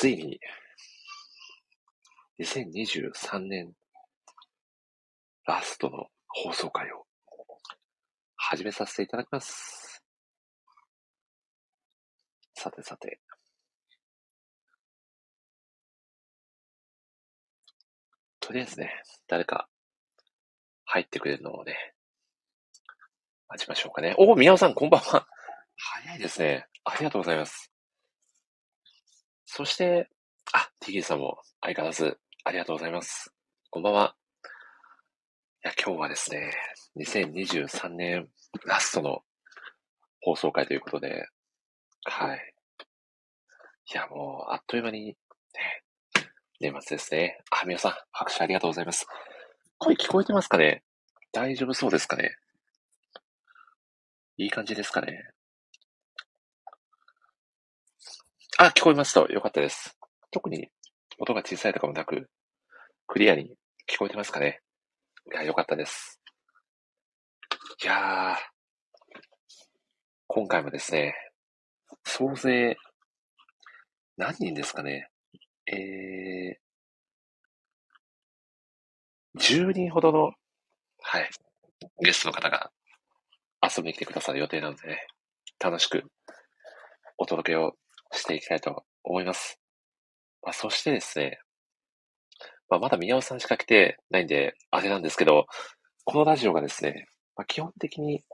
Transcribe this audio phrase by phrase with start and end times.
[0.00, 0.40] ついに、
[2.38, 3.74] 2023年
[5.44, 7.04] ラストの放送回を
[8.34, 10.02] 始めさせていただきます。
[12.54, 13.20] さてさて。
[18.40, 19.68] とりあえずね、誰か
[20.86, 21.76] 入ってくれるのをね、
[23.50, 24.14] 待ちましょうかね。
[24.16, 25.26] お、宮尾さん、こんばんは。
[25.76, 26.68] 早いですね。
[26.84, 27.70] ありがとうございます。
[29.52, 30.08] そして、
[30.52, 33.32] あ、ティギーさんも相変わらずありがとうございます。
[33.70, 34.14] こんばんは。
[35.64, 36.52] いや、今日はですね、
[36.96, 38.28] 2023年
[38.64, 39.24] ラストの
[40.20, 41.26] 放送回ということで、
[42.04, 42.54] はい。
[43.92, 45.16] いや、もう、あっという間に、ね、
[46.60, 47.40] 年末ですね。
[47.50, 49.04] あ、皆さん、拍手ありがとうございます。
[49.78, 50.84] 声聞こえてますかね？
[51.32, 52.36] 大丈夫そうですかね？
[54.36, 55.24] いい感じですかね？
[58.62, 59.26] あ、聞こえますと。
[59.32, 59.96] よかったです。
[60.30, 60.68] 特に
[61.18, 62.28] 音が小さいとかもなく、
[63.06, 63.54] クリアに
[63.90, 64.60] 聞こえてますかね
[65.32, 66.20] いや、よかったです。
[67.82, 68.36] いやー、
[70.26, 71.14] 今回もですね、
[72.04, 72.76] 総勢、
[74.18, 75.08] 何人ですかね
[75.64, 80.32] えー、10人ほどの、
[81.00, 81.30] はい、
[82.04, 82.70] ゲストの方が
[83.62, 85.06] 遊びに来てくださる予定なのでね、
[85.58, 86.04] 楽しく
[87.16, 87.72] お届けを
[88.12, 89.58] していきたいと思います。
[90.42, 91.40] まあ、そしてですね、
[92.68, 95.46] まあ、まだ宮尾さんしか来てないんで、あれなんですけど、
[96.04, 98.24] このラジオがですね、まあ、基本的に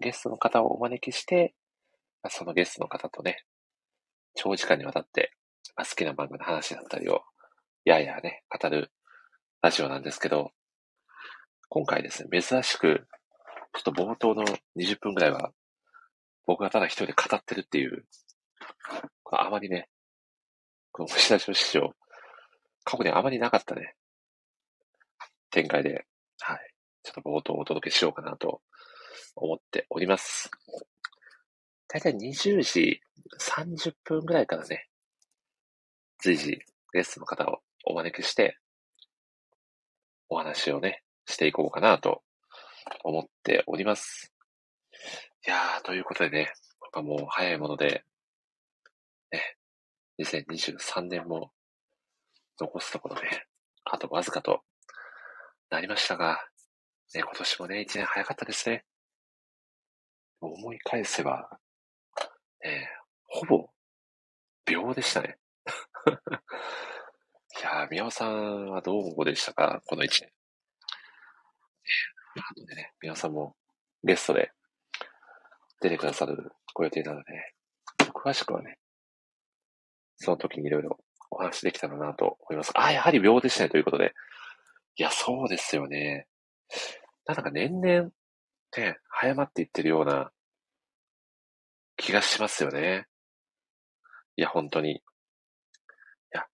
[0.00, 1.54] ゲストの方をお招きして、
[2.22, 3.44] まあ、そのゲストの方とね、
[4.34, 5.32] 長時間にわたって、
[5.76, 7.22] まあ、好きな番組の話だったりを、
[7.84, 8.92] ややね、語る
[9.60, 10.52] ラジオなんですけど、
[11.68, 13.06] 今回ですね、珍しく、
[13.74, 14.44] ちょっと冒頭の
[14.76, 15.52] 20分くらいは、
[16.46, 18.04] 僕がただ一人で語ってるっていう、
[19.40, 19.88] あまりね、
[20.90, 21.94] この虫出しの師匠、
[22.84, 23.94] 過去にあまりなかったね、
[25.50, 26.06] 展開で、
[26.40, 26.74] はい。
[27.02, 28.60] ちょっと冒頭お届けしようかなと
[29.36, 30.50] 思っております。
[31.88, 33.00] だいたい20時
[33.38, 34.88] 30分ぐらいからね、
[36.20, 36.58] 随時
[36.92, 38.58] ゲストの方をお招きして、
[40.28, 42.22] お話をね、していこうかなと
[43.04, 44.32] 思っております。
[45.46, 46.52] いやー、ということでね、
[46.94, 48.04] もう早いもので、
[49.32, 49.56] ね、
[50.18, 51.52] 2023年も
[52.60, 53.46] 残すところね、
[53.84, 54.62] あとわずかと
[55.70, 56.46] なりましたが、
[57.14, 58.84] ね、今年もね、一年早かったですね。
[60.40, 61.58] 思い返せば、
[62.62, 62.88] ね、
[63.26, 63.70] ほぼ、
[64.66, 65.38] 秒でしたね。
[67.60, 69.82] いやー、宮尾さんはどうでしたか？
[69.86, 70.32] この一年。
[72.36, 73.56] あとでね、宮尾さんも
[74.02, 74.52] ゲストで
[75.80, 77.54] 出てくださるご予定なので、ね、
[78.14, 78.78] 詳しくはね、
[80.22, 80.98] その時にいろいろ
[81.30, 82.72] お話できたらなと思います。
[82.74, 84.14] あ、やはり秒でしたねということで。
[84.96, 86.28] いや、そうですよね。
[87.26, 88.10] なんか年々、
[88.76, 90.30] ね、早まっていってるような
[91.96, 93.06] 気がしますよね。
[94.36, 94.92] いや、本当に。
[94.92, 95.00] い
[96.30, 96.46] や、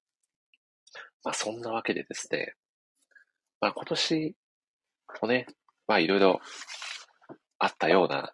[1.25, 2.55] まあそんなわけでですね。
[3.61, 4.37] まあ今年
[5.21, 5.47] もね、
[5.87, 6.41] まあいろいろ
[7.59, 8.33] あったような、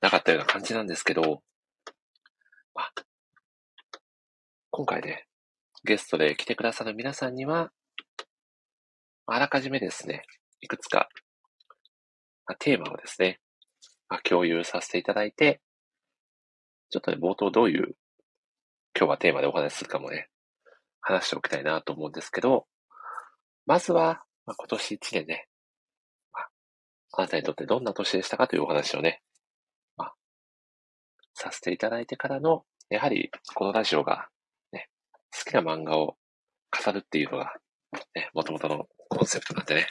[0.00, 1.42] なかったような感じなんですけど、
[2.74, 2.92] まあ、
[4.78, 5.26] 今回ね、
[5.82, 7.72] ゲストで来てくださる皆さんには、
[9.26, 10.22] あらかじめですね、
[10.60, 11.08] いくつか、
[12.46, 13.40] ま、テーマをですね、
[14.08, 15.60] ま、共有させていただいて、
[16.90, 17.96] ちょっとね、冒頭どういう
[18.96, 20.28] 今日はテーマでお話しするかもね、
[21.00, 22.68] 話しておきたいなと思うんですけど、
[23.66, 25.48] まずは、まあ、今年1年ね、
[26.32, 26.48] まあ、
[27.14, 29.22] あなたにとってどんな年でしたかというお話をね、
[29.96, 30.14] まあ、
[31.34, 34.28] させていただいてからの、やはりこのラジオが
[35.36, 36.16] 好きな漫画を
[36.84, 37.52] 語るっていうのが、
[38.14, 39.88] ね、もともとのコンセプトなんでね。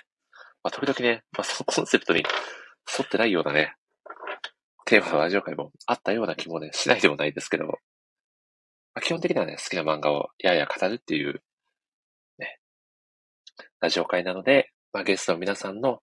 [0.63, 3.75] まあ、時々ね、まあ、そのコンセプトに沿ってないようなね、
[4.85, 7.79] テーマのラジオ会もあったような気もね、しないでもないですけども、
[8.93, 11.41] まあ、基本的にはね、好きな漫画をやや語るっていう、
[12.39, 12.59] ね、
[13.79, 16.01] ラジオ会なので、まあ、ゲストの皆さんの、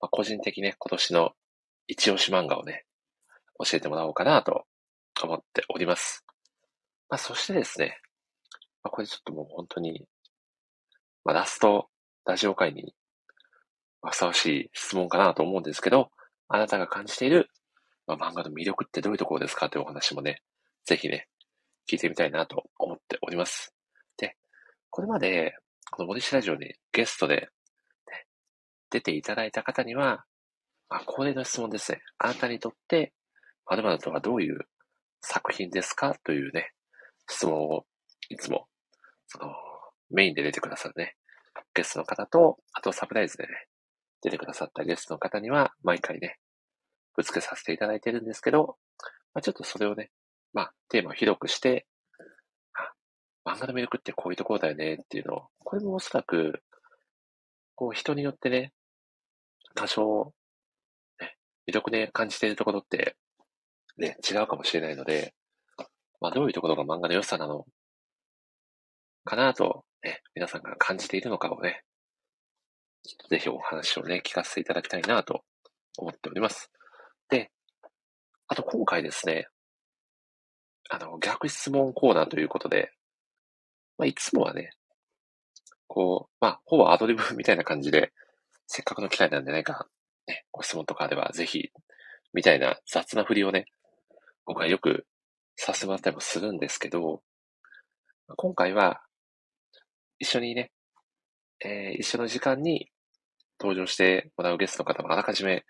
[0.00, 1.30] まあ、個人的ね、今年の
[1.86, 2.84] 一押し漫画をね、
[3.64, 4.64] 教えてもらおうかなと
[5.22, 6.24] 思っております。
[7.08, 8.00] まあ、そしてですね、
[8.86, 10.06] あ、これちょっともう本当に、
[11.24, 11.88] まあ、ラスト
[12.24, 12.94] ラジオ会に
[14.10, 16.10] ふさわしい質問かなと思うんですけど、
[16.48, 17.50] あなたが感じている、
[18.06, 20.42] まあ、漫画の魅力ってどういうところですかというお話もね、
[20.84, 21.28] ぜひね、
[21.90, 23.74] 聞いてみたいなと思っております。
[24.16, 24.36] で、
[24.90, 25.54] これまで、
[25.90, 27.48] この森氏ラジオにゲストで、ね、
[28.90, 30.24] 出ていただいた方には、
[30.88, 32.00] まあ、恒例の質問ですね。
[32.18, 33.12] あなたにとって、
[33.66, 34.60] 〇〇とはどういう
[35.20, 36.72] 作品ですかというね、
[37.28, 37.84] 質問を
[38.28, 38.68] いつも
[39.38, 39.52] その、
[40.10, 41.16] メインで出てくださるね、
[41.74, 43.50] ゲストの方と、あとサプライズでね、
[44.22, 46.38] 出てくださったゲストの方には、毎回ね、
[47.16, 48.76] ぶつけさせていただいてるんですけど、
[49.34, 50.10] まあ、ちょっとそれをね、
[50.52, 51.86] まあ、テーマを広くして、
[53.44, 56.62] 漫画の魅力ってこういうところだよねっていうのを、これもおそらく、
[57.74, 58.72] こう人によってね、
[59.74, 60.32] 多少、
[61.20, 61.36] ね、
[61.68, 63.16] 魅力で感じているところって、
[63.98, 65.34] ね、違うかもしれないので、
[66.20, 67.66] まあどういうところが漫画の良さなの
[69.26, 71.82] かなと、ね、皆さんが感じているのかをね、
[73.28, 75.44] ぜひお話をね、聞かせていただきたいなと
[75.98, 76.70] 思っております。
[77.28, 77.50] で、
[78.48, 79.48] あと今回ですね、
[80.88, 82.92] あの、逆質問コーナーということで、
[83.98, 84.70] まあ、いつもはね、
[85.88, 88.12] こう、まあ、ほぼアドリブみたいな感じで、
[88.66, 89.88] せっかくの機会なんでないか、
[90.26, 91.70] ね、ご質問とかあればぜひ、
[92.32, 93.66] みたいな雑な振りをね、
[94.44, 95.06] 僕はよく
[95.56, 97.22] させてもらったりもするんですけど、
[98.36, 99.00] 今回は、
[100.18, 100.70] 一緒にね、
[101.64, 102.90] えー、一緒の時間に
[103.60, 105.64] 登場してもらうゲストの方もあらかじめ、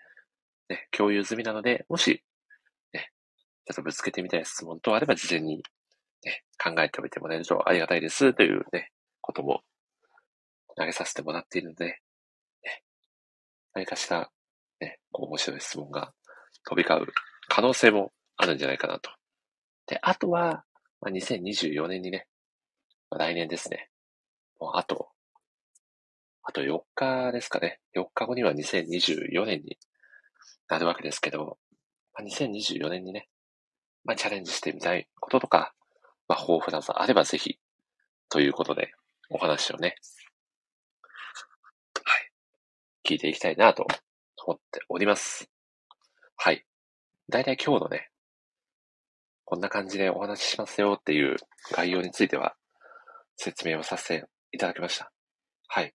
[0.69, 2.23] ね、共有済みなので、もし、
[2.93, 3.11] ね、
[3.65, 5.63] ちょっとぶつけてみたい質問とあれば事前に
[6.23, 8.91] ね、考えておいてもらえるとありがたいですというね、
[9.21, 9.61] ことも
[10.75, 12.83] 投げさせてもらっているので、ね、
[13.73, 14.29] 何かしら、
[14.81, 16.13] ね、こう面白い質問が
[16.65, 17.13] 飛び交う
[17.47, 19.09] 可能性もあるんじゃないかなと。
[19.87, 20.63] で、あとは、
[21.01, 22.27] まあ、2024年にね、
[23.09, 23.89] まあ、来年ですね。
[24.59, 25.09] もうあと、
[26.43, 27.79] あと4日ですかね。
[27.95, 29.77] 4日後には2024年に
[30.69, 31.57] なるわけですけど、
[32.13, 33.27] まあ、2024年にね、
[34.05, 35.73] まあ、チャレンジしてみたいこととか、
[36.27, 37.59] まあ、豊富なさあればぜひ、
[38.29, 38.91] ということで、
[39.29, 39.95] お話をね、
[42.03, 42.31] はい、
[43.05, 43.85] 聞いていきたいなと
[44.45, 45.49] 思っております。
[46.37, 46.65] はい。
[47.29, 48.09] だいたい今日のね、
[49.43, 51.35] こんな感じでお話ししますよっていう
[51.73, 52.55] 概要については、
[53.35, 55.11] 説明をさせいただきました。
[55.67, 55.93] はい。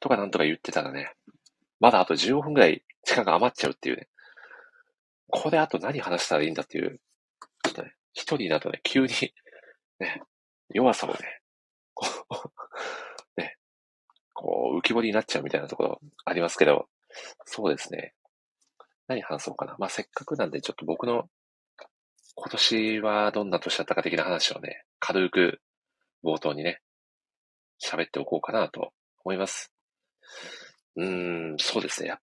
[0.00, 1.14] とかなんとか言ってたらね、
[1.78, 4.08] まだあと15分くらい時間が余っちゃうっていうね。
[5.28, 7.00] ここであと何話したらいいんだっていう、
[7.62, 9.08] ちょっとね、一人だとね、急に
[10.00, 10.22] ね、
[10.70, 11.40] 弱さをね、
[11.94, 12.06] こ
[13.36, 13.56] う ね、
[14.32, 16.88] こう、浮き彫りになっちゃうみたいなところありますけど、
[17.44, 18.14] そうですね。
[19.06, 19.76] 何話そうかな。
[19.78, 21.28] まあ、せっかくなんで、ちょっと僕の
[22.34, 25.60] 今年はどんな年だったか的な話をね、軽く
[26.24, 26.80] 冒頭にね、
[27.82, 28.92] 喋っておこうかなと
[29.24, 29.72] 思います。
[30.96, 32.08] うーん、そうですね。
[32.08, 32.18] やっ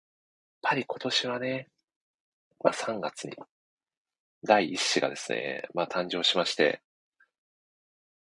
[0.62, 1.68] ぱり今年はね、
[2.62, 3.36] まあ3月に
[4.42, 6.82] 第一子がですね、まあ誕生しまして、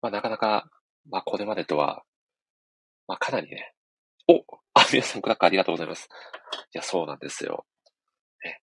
[0.00, 0.70] まあなかなか、
[1.10, 2.02] まあこれまでとは、
[3.06, 3.72] まあかなりね、
[4.28, 4.44] お
[4.74, 6.08] あ、皆さんクラッカーありがとうございます。
[6.74, 7.66] いや、そうなんですよ。
[8.44, 8.60] ね。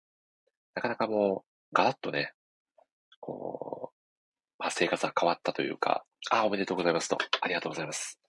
[0.76, 2.34] なかなかもう、ガラッとね、
[3.20, 3.96] こう、
[4.60, 7.18] まあ生活が変わったというか、あ、おめでとうございますと。
[7.42, 8.23] ありがとうございます。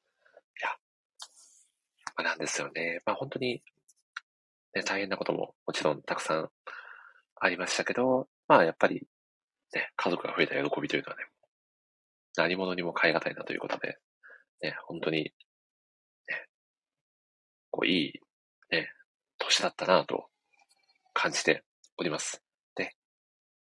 [2.17, 3.01] まあなんですよね。
[3.05, 3.63] まあ本当に、
[4.75, 6.51] ね、大変なことももちろんたくさん
[7.37, 9.07] ありましたけど、まあやっぱり、
[9.75, 11.25] ね、家族が増えた喜びというのはね、
[12.37, 13.99] 何者にも代え難いなということで、
[14.63, 15.33] ね、本当に、ね、
[17.71, 18.21] こういい、
[18.71, 18.89] ね、
[19.39, 20.27] 年だったなと
[21.13, 21.63] 感じて
[21.97, 22.43] おります。
[22.75, 22.95] で、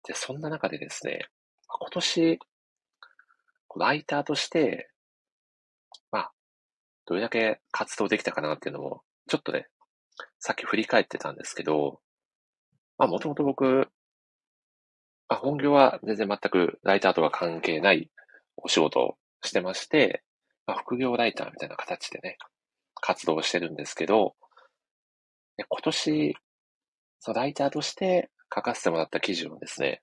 [0.07, 1.27] で、そんな中でですね、
[1.67, 2.39] 今年、
[3.77, 4.89] ライターとして、
[6.11, 6.31] まあ、
[7.05, 9.67] どれだけ活動できたかなっていうのも、ちょっとね、
[10.39, 11.99] さっき振り返ってたんですけど、
[12.97, 13.89] まあ、もともと僕、
[15.27, 18.09] まあ、本業は全然全くライターとは関係ない
[18.57, 20.23] お仕事をしてまして、
[20.65, 22.37] まあ、副業ライターみたいな形でね、
[23.01, 24.35] 活動してるんですけど、
[25.57, 26.37] 今年、
[27.19, 30.01] そのライターとして書かせてもらった記事をですね、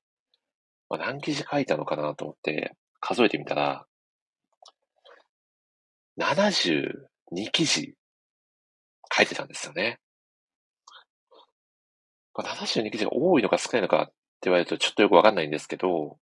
[0.88, 3.86] まあ、何記事書いたのかなと思って数えてみたら、
[6.18, 7.94] 72記事
[9.14, 9.98] 書いてたんですよね。
[12.34, 16.18] 72記事が多いのか少ないのかって言われるとちょっとよくわかんないんですけど、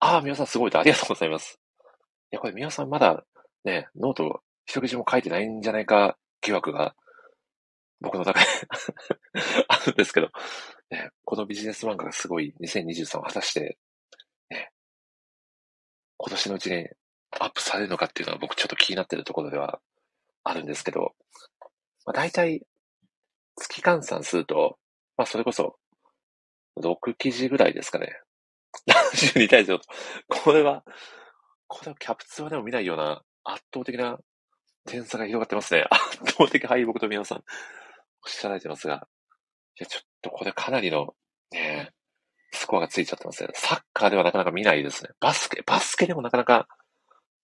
[0.00, 1.58] ああ、皆さんすごいとありがとうございます。
[2.30, 3.24] いや、これ皆さんまだ
[3.64, 6.94] ね、ノート一記事も書いてないんじゃないか疑惑が
[8.00, 8.46] 僕の中で
[9.68, 10.30] あるんですけど、
[10.90, 13.78] ね、このビジネス漫画がすごい2023を果たして、
[14.50, 14.70] ね、
[16.16, 16.88] 今年のうちに
[17.32, 19.80] アップされるのかっていうのは僕ちょっと気になってるところでは
[20.44, 21.14] あるんですけど、
[22.06, 22.62] まあ、大体
[23.56, 24.78] 月換算すると、
[25.16, 25.76] まあそれこそ
[26.80, 28.20] 6記事ぐらいですかね。
[28.88, 29.84] 72対0と。
[30.28, 30.84] これは、
[31.66, 34.18] これはキャプツアでも見ないような圧倒的な
[34.86, 35.86] 点差が広がってますね。
[35.90, 37.44] 圧倒的敗北と皆さんおっ
[38.30, 39.08] しゃられてますが。
[39.80, 41.14] いや、ちょっとこれかなりの、
[41.52, 41.92] ね、
[42.52, 43.50] スコアがついちゃってますね。
[43.54, 45.10] サッカーではなかなか見ないですね。
[45.20, 46.68] バスケ、バスケでもなかなか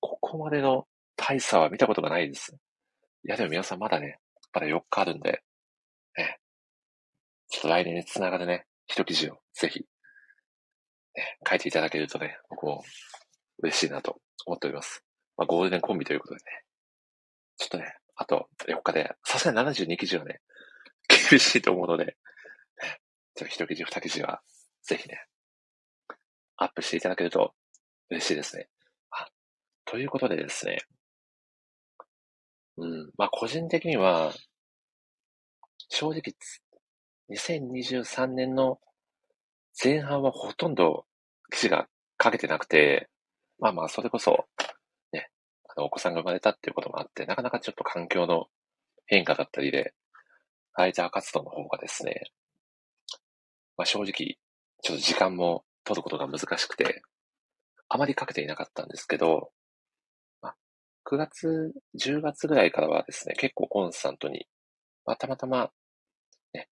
[0.06, 2.54] ここまでの大差は見たことがないです。
[3.24, 4.18] いや、でも皆さんまだね、
[4.52, 5.42] まだ4日あるんで、
[6.18, 6.40] ね、
[7.48, 9.80] ちょっと来年につながるね、一記事をぜひ、
[11.16, 12.84] ね、書いていただけるとね、僕も
[13.62, 15.02] 嬉しいなと思っております。
[15.38, 16.42] まあ、ゴールデンコンビということでね、
[17.56, 20.42] ちょっとね、あと4日で、さすがに72記事はね、
[21.30, 22.16] 厳しいと思うので、ね、
[23.36, 24.42] ちょっと一記事、二記事は、
[24.82, 25.24] ぜひね、
[26.58, 27.54] アップしていただけると
[28.10, 28.68] 嬉しいですね。
[29.94, 30.78] ということでですね、
[32.78, 34.32] うん、まあ個人的には、
[35.88, 36.34] 正直、
[37.30, 38.80] 2023年の
[39.80, 41.06] 前半はほとんど
[41.52, 41.86] 記事が
[42.20, 43.08] 書けてなくて、
[43.60, 44.46] まあまあ、それこそ、
[45.12, 45.30] ね、
[45.68, 48.46] あの、お子さんが生まれたっていうこともあって、なかなかちょっと環境の
[49.06, 49.94] 変化だったりで、
[50.76, 52.32] ライター活動の方がですね、
[53.76, 54.38] まあ正直、
[54.82, 57.00] ちょっと時間も取ることが難しくて、
[57.88, 59.52] あまり書けていなかったんですけど、
[61.04, 64.46] 9月、10月ぐらいからはですね、結構コンスタントに、
[65.04, 65.70] まあ、たまたま、
[66.54, 66.68] ね、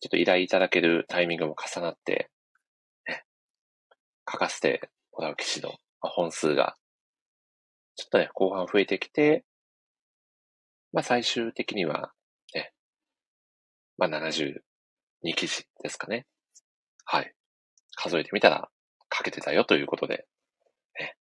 [0.00, 2.30] ちょっと依頼いただけるタイミングも重なって、
[3.06, 3.24] ね、
[4.30, 6.76] 書かせてもらう記事の本数が、
[7.96, 9.44] ちょっとね、後半増えてきて、
[10.92, 12.12] まあ最終的には、
[12.54, 12.72] ね、
[13.98, 14.54] まあ72
[15.34, 16.26] 記事ですかね。
[17.04, 17.34] はい。
[17.96, 18.68] 数えてみたら
[19.12, 20.26] 書けてたよということで、
[20.98, 21.16] ね。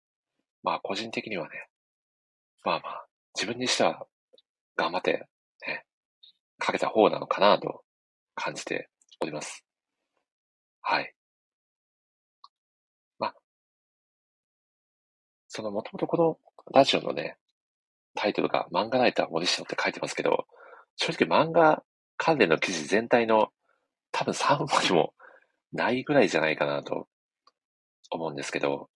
[0.63, 1.68] まあ個人的にはね、
[2.65, 4.07] まあまあ、自分にしては
[4.77, 5.27] 頑張って、
[5.67, 5.85] ね、
[6.65, 7.83] 書けた方なのかなと
[8.35, 8.89] 感じて
[9.21, 9.65] おります。
[10.83, 11.15] はい。
[13.19, 13.35] まあ、
[15.49, 16.39] そのもともとこの
[16.73, 17.37] ラジオのね、
[18.15, 20.47] タイトルが漫画ライター森下って書いてますけど、
[20.97, 21.83] 正直漫画
[22.17, 23.49] 関連の記事全体の
[24.13, 25.15] 多分3割も
[25.73, 27.07] ないぐらいじゃないかなと
[28.11, 28.89] 思うんですけど、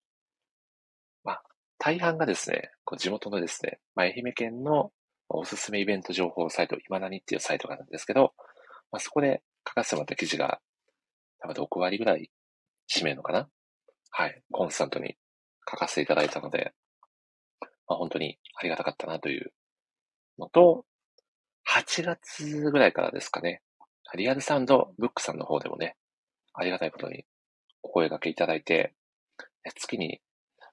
[1.84, 4.92] 大半がですね、こう地元のですね、まあ、愛媛県の
[5.28, 8.34] おすすめイベント情報サイト、今何っていうサイトがあるんですけど、
[8.92, 10.60] まあ、そこで書かせてもらった記事が、
[11.40, 12.30] 多分6割ぐらい
[12.88, 13.48] 占めるのかな？
[14.12, 14.42] はい。
[14.52, 15.16] コンスタントに
[15.68, 16.72] 書かせていただいたので、
[17.88, 19.52] まあ、本当にありがたかったなという
[20.38, 20.84] のと、
[21.68, 23.60] 8月ぐらいからですかね、
[24.14, 25.96] リアルサウンドブックさんの方でもね、
[26.54, 27.24] ありがたいことに
[27.82, 28.94] お声掛けいただいて、
[29.74, 30.20] 月に、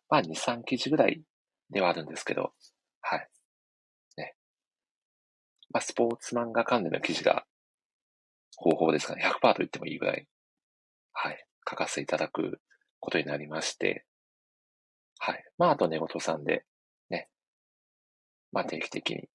[0.10, 1.22] まあ、2、3記事ぐらい
[1.70, 2.54] ではあるんですけど、
[3.02, 3.30] はい。
[4.18, 4.36] ね。
[5.72, 7.46] まあ、スポーツ漫画関連の記事が、
[8.58, 10.28] 方法ですかね、100%と言ってもいいぐらい、
[11.14, 12.60] はい、書かせていただく
[13.00, 14.06] ことになりまして、
[15.20, 15.44] はい。
[15.58, 16.66] まあ、あと寝言さんで、
[17.10, 17.30] ね、
[18.52, 19.30] まあ、定期的に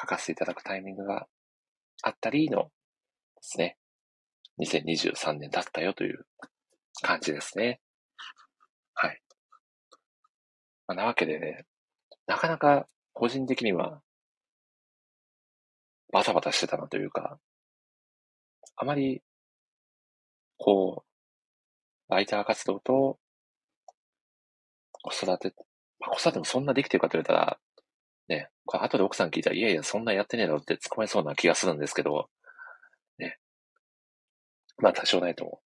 [0.00, 1.26] 書かせていただくタイミングが
[2.02, 2.70] あったりので
[3.40, 3.78] すね、
[4.58, 6.26] 2023年だったよという
[7.02, 7.80] 感じですね。
[8.94, 9.23] はい。
[10.86, 11.64] まあ、なわけでね、
[12.26, 14.00] なかなか個人的には
[16.12, 17.38] バタバタしてたなというか、
[18.76, 19.22] あまり、
[20.58, 21.04] こ
[22.08, 23.18] う、ライター活動と
[24.92, 25.54] 子育て、
[25.98, 27.58] まあ、子育てもそんなできてるかと言われたら、
[28.28, 32.28] ね、これ後で奥さん聞いたら、いやいや、そんなやってねえだろって突っ込めそうな気がするんですけど、
[33.18, 33.38] ね、
[34.78, 35.60] まあ多少ないとも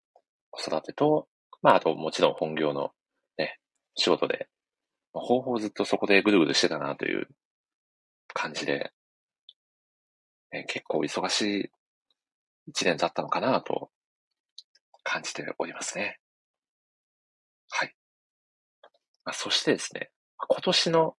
[0.51, 1.27] 子育てと、
[1.63, 2.91] まああともちろん本業の
[3.39, 3.59] ね、
[3.97, 4.49] 仕事で、
[5.21, 7.29] 方法ずっとそこでぐるぐるしてたなという
[8.33, 8.93] 感じで、
[10.53, 11.71] ね、結構忙しい
[12.67, 13.91] 一年だったのかなと
[15.03, 16.19] 感じておりますね。
[17.71, 17.95] はい。
[19.25, 21.17] あ、そしてですね、今年の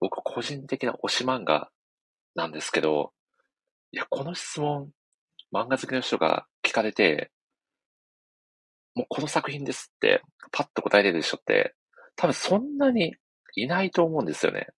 [0.00, 1.70] 僕個人的な推し漫画
[2.34, 3.12] なんですけど、
[3.92, 4.90] いや、この質問
[5.52, 7.30] 漫画好きの人が聞かれて、
[8.94, 11.74] もうこの作品ですって、パッと答えれる人って、
[12.16, 13.14] 多分そんなに
[13.56, 14.68] いないと思うんですよね。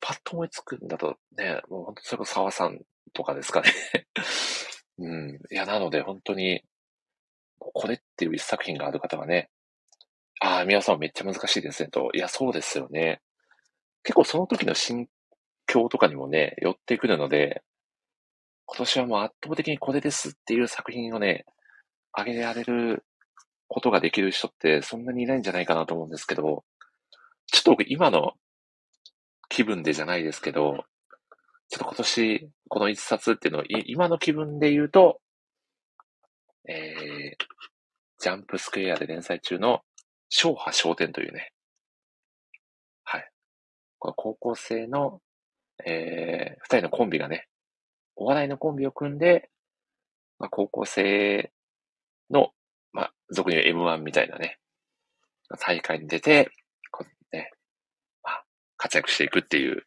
[0.00, 2.80] パッと思いつくんだとね、もう本当それこそ沢さん
[3.12, 3.70] とかですかね
[4.98, 5.40] うん。
[5.50, 6.62] いや、なので本当に、
[7.58, 9.50] これっていう一作品がある方がね、
[10.40, 12.10] ああ、皆さんめっちゃ難しいですねと。
[12.14, 13.20] いや、そうですよね。
[14.02, 15.08] 結構その時の心
[15.66, 17.62] 境とかにもね、寄ってくるので、
[18.66, 21.44] 今年はもう圧倒的にこれですっていう作品をね、
[22.12, 23.04] あげられる
[23.72, 26.62] ことができる人ってそんなにいないんじゃないかなと思うんですけど、
[27.50, 28.32] ちょっと僕今の
[29.48, 30.84] 気分でじゃないですけど、
[31.70, 35.20] ちょっと今年この一冊っていうのを今の気分で言うと、
[36.68, 37.44] えー、
[38.18, 39.80] ジャンプスクエアで連載中の
[40.28, 41.52] 昭波商店というね、
[43.04, 43.30] はい。
[43.98, 45.20] この高校生の、
[45.86, 47.48] えー、二人のコンビがね、
[48.16, 49.48] お笑いのコンビを組んで、
[50.38, 51.50] まあ、高校生
[52.30, 52.50] の、
[52.92, 54.58] まあ、俗に言う M1 みたいなね、
[55.58, 56.50] 大会に出て、
[56.90, 57.50] こうね、
[58.22, 58.44] あ
[58.76, 59.84] 活躍していくっていう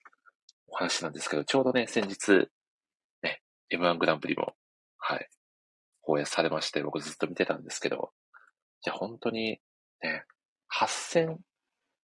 [0.68, 2.50] お話なんですけど、ちょうどね、先日、
[3.24, 4.54] ね、M1 グランプリも、
[4.98, 5.30] はい、
[6.02, 8.12] 放映されまして、僕ずっと見てたんですけど、
[8.86, 9.60] いや、本当に、
[10.02, 10.24] ね、
[10.80, 11.38] 8000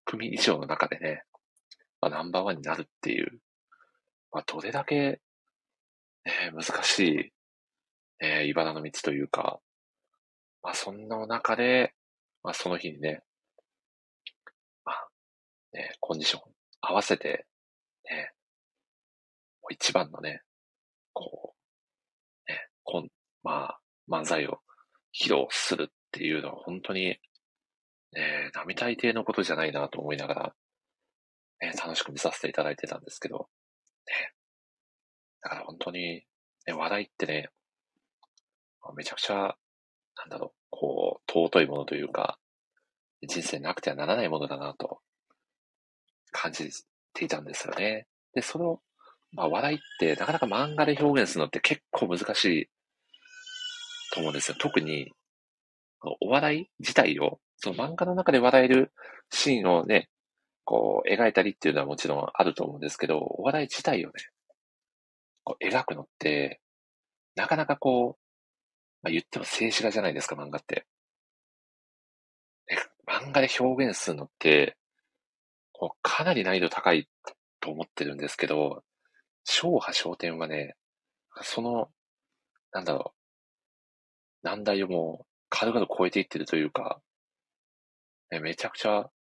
[0.04, 1.24] 組以上の中でね、
[2.00, 3.40] まあ、ナンバーワンになるっていう、
[4.32, 5.20] まあ、どれだけ、
[6.24, 7.32] ね、難し
[8.20, 9.60] い、ね、茨の道というか、
[10.62, 11.94] まあ、そんな中で、
[12.42, 13.22] まあ、その日にね、
[14.84, 15.08] まあ、
[15.72, 16.42] ね、コンディション
[16.80, 17.46] 合わせて、
[18.04, 18.32] ね、
[19.70, 20.42] 一番のね、
[21.12, 21.54] こ
[22.48, 23.08] う、ね、こん、
[23.42, 24.60] まあ、漫才を
[25.14, 27.18] 披露するっていうのは本当に、
[28.12, 30.54] ね、並大抵のことじゃないなと思いながら、
[31.60, 33.48] ね、楽しく見させていただいてたんですけど、
[34.06, 34.32] ね、
[35.42, 36.24] だから本当に、
[36.66, 37.48] ね、話題ってね、
[38.96, 39.56] めちゃくちゃ、
[40.20, 42.38] なんだろう、こう、尊いものというか、
[43.26, 45.00] 人生なくてはならないものだなと
[46.30, 46.70] 感じ
[47.14, 48.06] ていたんですよね。
[48.34, 48.80] で、その、
[49.32, 52.70] まあ、笑いってなかなか漫画で表現するのって結構難しい
[54.12, 54.56] と思うんですよ。
[54.58, 55.12] 特に、
[56.20, 58.92] お笑い自体を、その漫画の中で笑える
[59.30, 60.08] シーンをね、
[60.64, 64.14] こう、描いたりっていうのはもちろんあると思うんですけど、お笑い自体をね、
[65.44, 66.60] こう描くのって、
[67.36, 68.19] なかなかこう、
[69.02, 70.86] まあ、言っても静止画じゃないですか、漫画って。
[73.06, 74.76] 漫画で表現するのって、
[75.72, 77.08] こうかなり難易度高い
[77.60, 78.84] と思ってるんですけど、
[79.44, 80.76] 小波小点はね、
[81.42, 81.90] その、
[82.72, 83.14] なんだろ
[84.42, 87.00] う、難題をもう軽々超えていってるというか、
[88.30, 89.10] ね、めちゃくちゃ、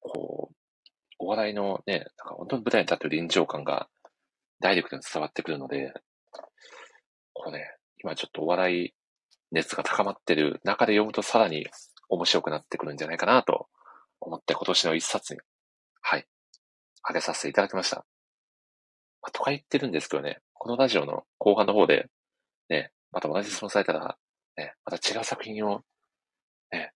[0.00, 0.54] こう、
[1.18, 3.88] お笑いのね、なんか本当に舞台に立ってる臨場感が
[4.60, 5.92] ダイレクトに伝わってくるので、
[7.34, 8.94] こうね、今ちょっとお笑い
[9.50, 11.66] 熱が高まってる中で読むとさらに
[12.08, 13.68] 面白くなってくるんじゃないかなと
[14.20, 15.40] 思って今年の一冊に、
[16.00, 16.26] はい、
[17.02, 18.04] あげさせていただきました。
[19.22, 22.08] まあ、とか言ってるんですけどね、このラジオの後半の方で、
[22.68, 24.16] ね、また同じ質問されたら、
[24.56, 25.82] ね、また違う作品を、
[26.72, 26.92] ね、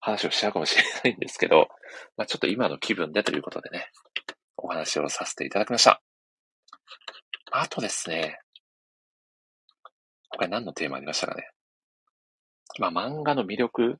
[0.00, 1.68] 話をしちゃうかもしれないんですけど、
[2.16, 3.86] まあ、ちょっと今の気分でということでね、
[4.56, 6.02] お話をさせていただきました。
[7.52, 8.40] あとですね、
[10.30, 11.50] 他に何のテーマありましたかね。
[12.78, 13.98] まあ、漫画の魅力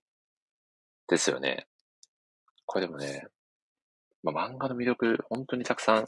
[1.08, 1.66] ですよね。
[2.66, 3.26] これでもね、
[4.22, 6.06] まあ、漫画の魅力、本当にたくさん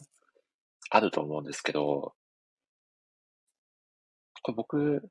[0.90, 2.14] あると思うんですけど、
[4.42, 5.10] これ僕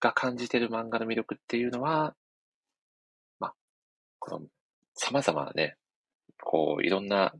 [0.00, 2.14] が感じてる漫画の魅力っていうのは、
[3.40, 3.54] まあ、
[4.18, 4.46] この、
[4.94, 5.76] 様々なね、
[6.42, 7.32] こう、いろんな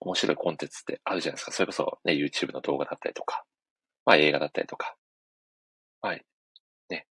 [0.00, 1.52] 面白いコンテンツってあるじゃないですか。
[1.52, 3.44] それこそね、YouTube の動画だったりとか、
[4.04, 4.96] まあ映画だったりとか、
[6.02, 6.24] はい。
[6.90, 7.06] ね。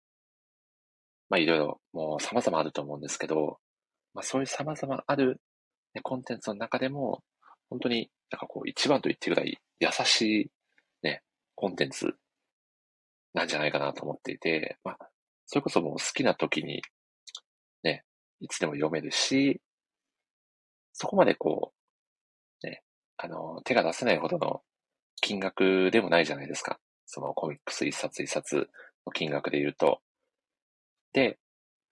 [1.28, 3.58] まあいろいろもう様々あると思うんですけど、
[4.14, 5.40] まあそういう様々ある、
[5.94, 7.22] ね、コンテンツの中でも、
[7.70, 10.50] 本当になんかこう一番と言ってぐらい優しい
[11.02, 11.22] ね、
[11.54, 12.14] コンテンツ
[13.32, 14.98] なんじゃないかなと思っていて、まあ、
[15.46, 16.82] それこそもう好きな時に
[17.84, 18.04] ね、
[18.40, 19.60] いつでも読めるし、
[20.92, 21.72] そこまでこ
[22.62, 22.82] う、ね、
[23.16, 24.62] あの、手が出せないほどの
[25.20, 26.78] 金額でもないじゃないですか。
[27.10, 28.68] そのコミックス一冊一冊
[29.04, 30.00] の金額で言うと。
[31.12, 31.38] で、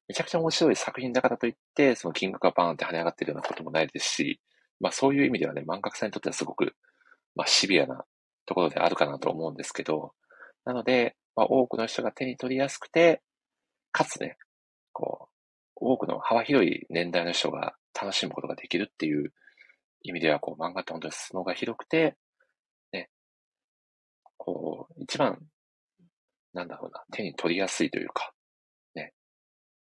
[0.07, 4.41] めちゃくちゃ面白い作品だからといって、その金額がバーンって跳ね上がってるようなこともないですし、
[4.81, 6.77] まあそういう意味ではね、漫画家さんにとってはすごく、
[7.35, 8.05] まあシビアな
[8.47, 10.13] ところであるかなと思うんですけど、
[10.65, 13.21] なので、まあ多くの人が手に取りやすくて、
[13.91, 14.39] かつね、
[14.93, 15.29] こう、
[15.75, 19.33] 多くの幅広い年代の人が楽しむことができるっていう
[20.03, 22.17] 意味では、こう漫画って本当に裾野が広くて、
[24.55, 25.39] こう、一番、
[26.53, 28.33] なんだろうな、手に取りやすいというか、
[28.95, 29.13] ね。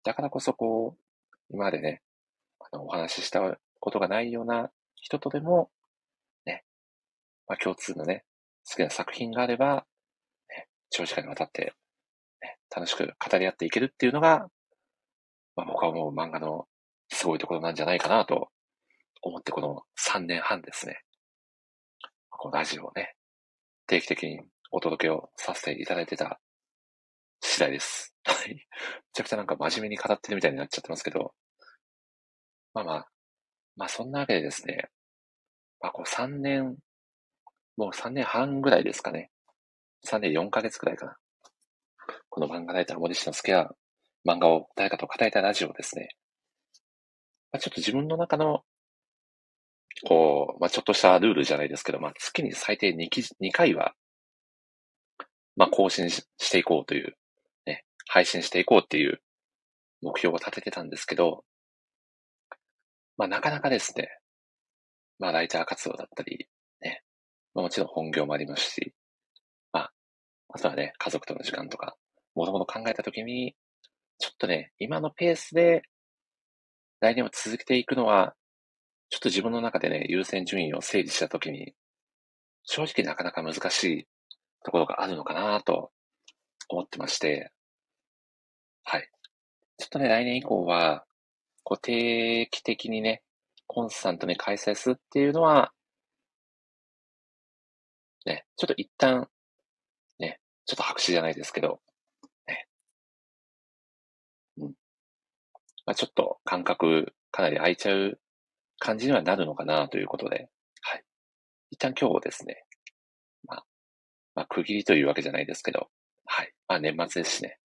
[0.05, 2.03] だからこそこう、今までね、
[2.61, 5.71] あの、お話ししたことがないような人とでも、
[6.47, 6.65] ね、
[7.49, 8.25] まあ共通のね、
[8.69, 9.85] 好きな作品があれば、
[10.49, 11.75] ね、長時間にわたって、
[12.41, 14.49] ね、楽しく語り合っていけるっていうのが、
[15.57, 16.67] まあ僕は思う漫画の
[17.09, 18.49] すごいところなんじゃないかなと
[19.21, 21.03] 思ってこの3年半ですね。
[22.31, 23.15] このラジオをね、
[23.87, 24.41] 定期的に
[24.73, 26.41] お届けをさせていただいてた
[27.41, 28.15] 次第です。
[28.25, 28.55] はい。
[28.55, 28.61] め
[29.13, 31.35] ちゃくちゃなんか真面目に語ってるみたいになっちゃってますけど、
[32.75, 33.11] まあまあ、
[33.77, 34.91] まあそんなわけでですね、
[35.81, 36.79] まあこう3年、
[37.77, 39.31] もう3年半ぐらいですかね。
[40.07, 41.17] 3年4ヶ月くらいかな。
[42.31, 43.75] この漫画ライター森下介は
[44.27, 46.17] 漫画を誰かと語りたラジオですね。
[47.53, 48.65] まあ、ちょっと自分の中の
[50.07, 53.09] こう、まあ、ちょっとしたルールじゃないですけど、まあ、月に最低 2,
[53.41, 53.95] 2回は、
[55.57, 57.15] まあ、更新していこうという、
[57.67, 59.21] ね、配信していこうっていう
[60.03, 61.45] 目標を立ててたんですけど、
[63.17, 64.09] まあ、なかなかですね、
[65.19, 66.49] まあ、ライター活動だったり、
[66.81, 67.03] ね。
[67.55, 68.95] まあ、もちろん本業もありますし、
[69.73, 69.93] まあ、
[70.49, 71.97] あとはね、家族との時間とか、
[72.35, 73.55] もともと考えたときに、
[74.19, 75.83] ちょっとね、今のペースで、
[77.01, 78.35] 来年を続けていくのは、
[79.11, 81.75] ちょっと自分の中でね、優先順位を整理したときに、
[82.65, 84.07] 正直なかなか難しい
[84.65, 85.91] ところがあるのかなと
[86.69, 87.51] 思ってまして、
[88.85, 89.09] はい。
[89.79, 91.05] ちょっとね、来年以降は、
[91.65, 93.23] こう定期的にね、
[93.67, 95.73] コンスタントに開催するっていうのは、
[98.27, 99.29] ね、ちょっと一旦、
[100.19, 101.81] ね、ちょっと白紙じゃないですけど、
[102.47, 102.69] ね。
[104.59, 104.75] うん。
[105.87, 108.21] まあ、ちょっと感覚かなり空いちゃう
[108.79, 110.49] 感じにはなるのかなということで、
[110.83, 111.05] はい。
[111.71, 112.65] 一旦今日ですね、
[113.45, 113.65] まあ、
[114.35, 115.89] まあ、区切りというわけじゃないですけど、
[116.25, 116.53] はい。
[116.69, 117.59] まあ、年末ですしね、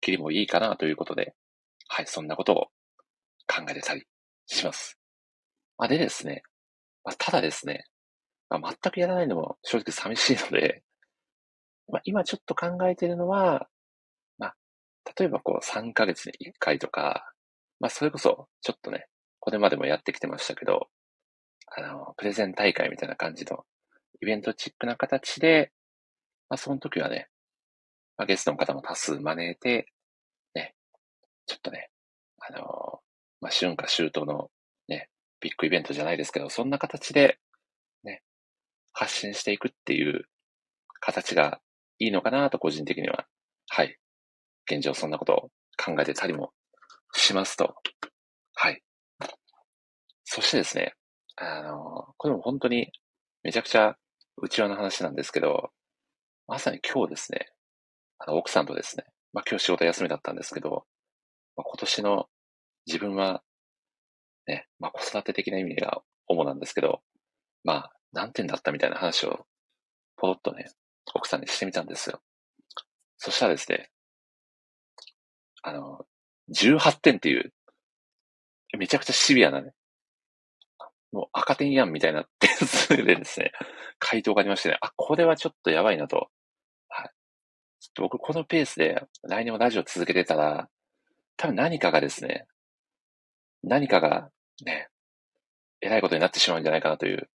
[0.00, 1.34] 切りもいいかなということで、
[1.88, 2.56] はい、そんなことを
[3.46, 4.04] 考えてたり
[4.46, 4.98] します。
[5.78, 6.42] まあ、でですね、
[7.04, 7.84] まあ、ただですね、
[8.48, 10.82] まあ、全くやらないのも正直寂しいので、
[11.88, 13.68] まあ、今ちょっと考えているのは、
[14.38, 14.54] まあ、
[15.18, 17.32] 例えばこう3ヶ月に1回とか、
[17.80, 19.06] まあ、それこそちょっとね、
[19.40, 20.88] これまでもやってきてましたけど、
[21.76, 23.64] あの、プレゼン大会みたいな感じの
[24.22, 25.72] イベントチックな形で、
[26.48, 27.28] まあ、その時はね、
[28.16, 29.86] まあ、ゲストの方も多数招いて、
[30.54, 30.74] ね、
[31.46, 31.90] ちょっとね、
[32.40, 33.00] あの、
[33.40, 34.50] まあ、春夏秋冬の
[34.88, 35.08] ね、
[35.40, 37.38] ビッグイベントじゃないですけど、そんな形で、
[38.04, 38.22] ね、
[38.92, 40.26] 発信していくっていう
[41.00, 41.60] 形が
[41.98, 43.26] いいのかなと個人的には、
[43.68, 43.98] はい。
[44.70, 46.52] 現状そんなことを考えてたりも
[47.12, 47.74] しますと、
[48.54, 48.82] はい。
[50.24, 50.94] そしてですね、
[51.36, 52.90] あの、これも本当に
[53.42, 53.96] めちゃくちゃ
[54.38, 55.70] 内輪の話なんですけど、
[56.46, 57.48] まさに今日ですね、
[58.18, 60.84] あの、奥さんとですね、まあ今日仕事休みだったんですけど、
[61.56, 62.26] まあ、今年の
[62.86, 63.42] 自分は、
[64.46, 67.00] ね、まあ子育て的な意味が主なんですけど、
[67.64, 69.46] まあ何点だったみたいな話を、
[70.16, 70.70] ポロッとね、
[71.14, 72.20] 奥さんにしてみたんですよ。
[73.16, 73.90] そしたらですね、
[75.62, 76.04] あの、
[76.54, 77.54] 18点っていう、
[78.76, 79.72] めちゃくちゃシビアなね、
[81.14, 83.52] もう赤点やんみたいな点数でですね、
[84.00, 86.28] 回答がありましてね、あ、これはちょっとやばいなと。
[86.88, 87.10] はい。
[87.78, 90.68] ちょっと僕このペースで来年もラジオ続けてたら、
[91.36, 92.46] 多分何かがですね、
[93.62, 94.28] 何かが
[94.64, 94.88] ね、
[95.80, 97.30] 偉いことになってしまうんじゃないかなという、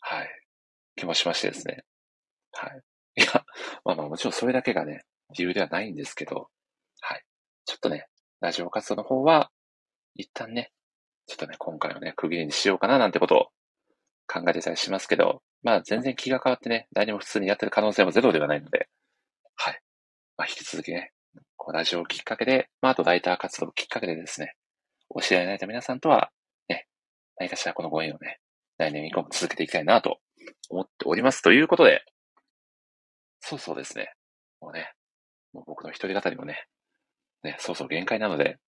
[0.00, 0.28] はい、
[0.96, 1.84] 気もしましてですね。
[2.52, 2.82] はい。
[3.16, 3.44] いや、
[3.84, 5.04] まあまあもちろんそれだけがね、
[5.36, 6.48] 理由ではないんですけど、
[7.00, 7.24] はい。
[7.66, 8.06] ちょっとね、
[8.40, 9.50] ラジオ活動の方は、
[10.14, 10.72] 一旦ね、
[11.26, 13.46] ちょっとね、今回はね、区切りにしようかななんてことを
[14.26, 18.88] 考えてたりしますけど、まあ全然気が変わってね、何も普通にやってる可能性もゼロではないので、
[19.56, 19.80] はい。
[20.36, 21.12] まあ引き続きね、
[21.56, 24.54] このラジオをきっかけで、まああとライター活動をきっかけでですね、
[25.08, 26.30] お知り合いになれた皆さんとは、
[26.68, 26.86] ね、
[27.38, 28.40] 何かしらこのご縁をね、
[28.78, 30.18] 来年以降も続けていきたいなと
[30.68, 31.42] 思っております。
[31.42, 32.04] ということで、
[33.40, 34.12] そうそうですね。
[34.60, 34.92] もうね、
[35.52, 36.66] もう僕の一人語りもね、
[37.42, 38.58] ね、そうそう限界なので、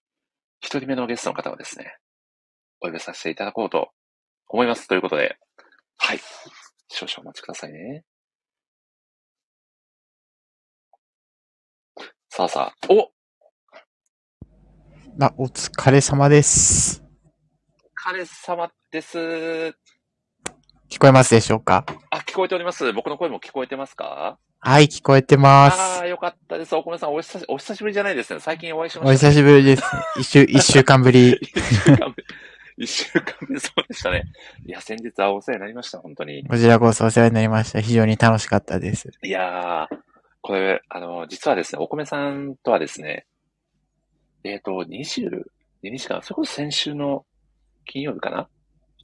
[0.61, 1.97] 一人目のゲストの方はですね、
[2.87, 3.91] お呼びさせていただこうと
[4.49, 4.87] 思います。
[4.87, 5.37] ということで、
[5.99, 6.21] はい。
[6.89, 8.05] 少々お待ちくださいね。
[12.29, 13.11] さあさあ、お
[15.21, 17.03] あ、お疲れ様です。
[18.07, 19.19] お疲れ様です。
[20.89, 21.85] 聞こえますでしょうか？
[22.11, 22.93] あ、聞こえております。
[22.93, 24.39] 僕の声も聞こえてますか？
[24.61, 25.81] はい、聞こえてます。
[25.81, 26.75] ああ、よかったです。
[26.77, 28.39] お米さん、お久し、お久しぶりじゃないですね。
[28.39, 29.83] 最近お会いしました、お久しぶりです。
[30.21, 31.33] 一週、一週間ぶり。
[31.43, 31.51] 一
[31.85, 32.25] 週間ぶり。
[32.77, 34.25] 一週間ぶり、そうでしたね。
[34.67, 36.47] いや、先日はお世話になりました、本当に。
[36.47, 37.81] こちらこそお世話になりました。
[37.81, 39.11] 非常に楽しかったです。
[39.23, 39.97] いやー、
[40.43, 43.27] これ、あの、実はですね、お米さんとはですね、
[44.45, 45.45] えっ、ー、と、20、
[45.83, 47.25] 日かなそれこそ先週の
[47.85, 48.49] 金曜日かな？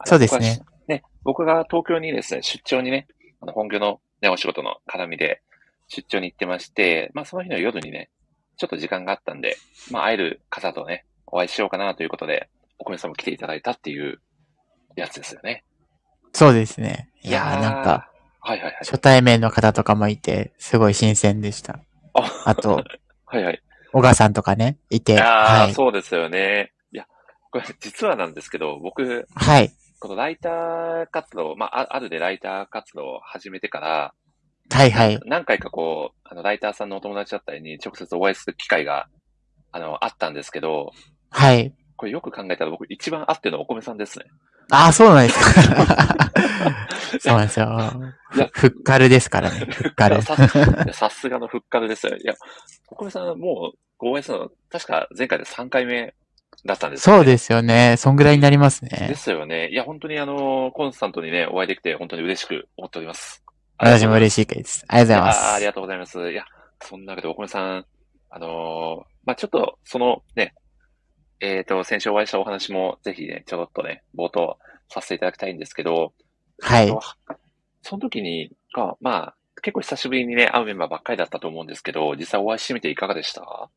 [0.05, 0.61] そうですね。
[0.89, 3.07] ね、僕が東京にですね、出張にね、
[3.41, 5.43] あの本業のね、お仕事の絡みで
[5.89, 8.11] 出張に行ってまして、まあその日の夜にね、
[8.57, 9.57] ちょっと時間があったんで、
[9.91, 12.49] まあ会える方とね、お会いしようかなということで、
[12.83, 14.21] お米さんも来ていただいたっていう
[14.97, 15.65] やつですよね。
[16.33, 17.11] そうですね。
[17.23, 18.77] いやーなんか、はいはいはい。
[18.81, 21.79] 初対面の方とかもいて、すごい新鮮でした。
[22.15, 22.83] ああと、
[23.25, 23.63] はいはい。
[23.93, 25.21] 小川さんとかね、いて。
[25.21, 26.73] ああ、はい、そうですよね。
[26.93, 27.07] いや、
[27.53, 29.71] これ実はなんですけど、僕、はい。
[30.01, 34.15] このライター活動、まあ、あるでライター活動を始めてから、
[34.73, 35.21] はいはい。
[35.27, 39.07] 何回かこう、あの、ライターさんのお友達だったりに直接お会いする機会が、
[39.71, 40.91] あの、あったんですけど、
[41.31, 41.73] はい。
[42.03, 44.25] これよく考えたら僕一番会ってるのはお米さんですね。
[44.73, 45.63] ああ、そうなんですか。
[47.21, 47.93] そうなんですよ。
[48.55, 49.67] ふっかるですからね。
[49.71, 50.21] ふっかる。
[50.21, 52.17] さすがのふっかるですよ。
[52.17, 52.35] いや、
[52.89, 56.13] お米さんもうご応援するの、確か前回で3回目
[56.67, 57.95] だったんですそうですよね。
[57.99, 59.15] そんぐらいになりますでね。
[59.15, 59.69] すよね。
[59.71, 63.45] いや、本当にあの、コンスタントにね、お会いできて、本当に嬉しく思っております。
[63.79, 64.85] 私も嬉しいです。
[64.89, 65.45] ありがとうございます。
[65.45, 66.33] あーありがとうございます。
[66.33, 66.45] いや、
[66.81, 67.87] そんなわけで、お米さん、
[68.31, 70.55] あのーまあ、ちょっと、そのね、
[71.43, 76.13] えっ、と、先週お会いしたお話も、ぜひね、ちょろっとね、冒頭させていただきたいんですけど、
[76.61, 77.01] はいえっと
[77.83, 83.69] その時に、がまあ、結構久しぶりにね、会うメンバーばっかりだったと思うんですけど、実際お会いしてみていかがでした？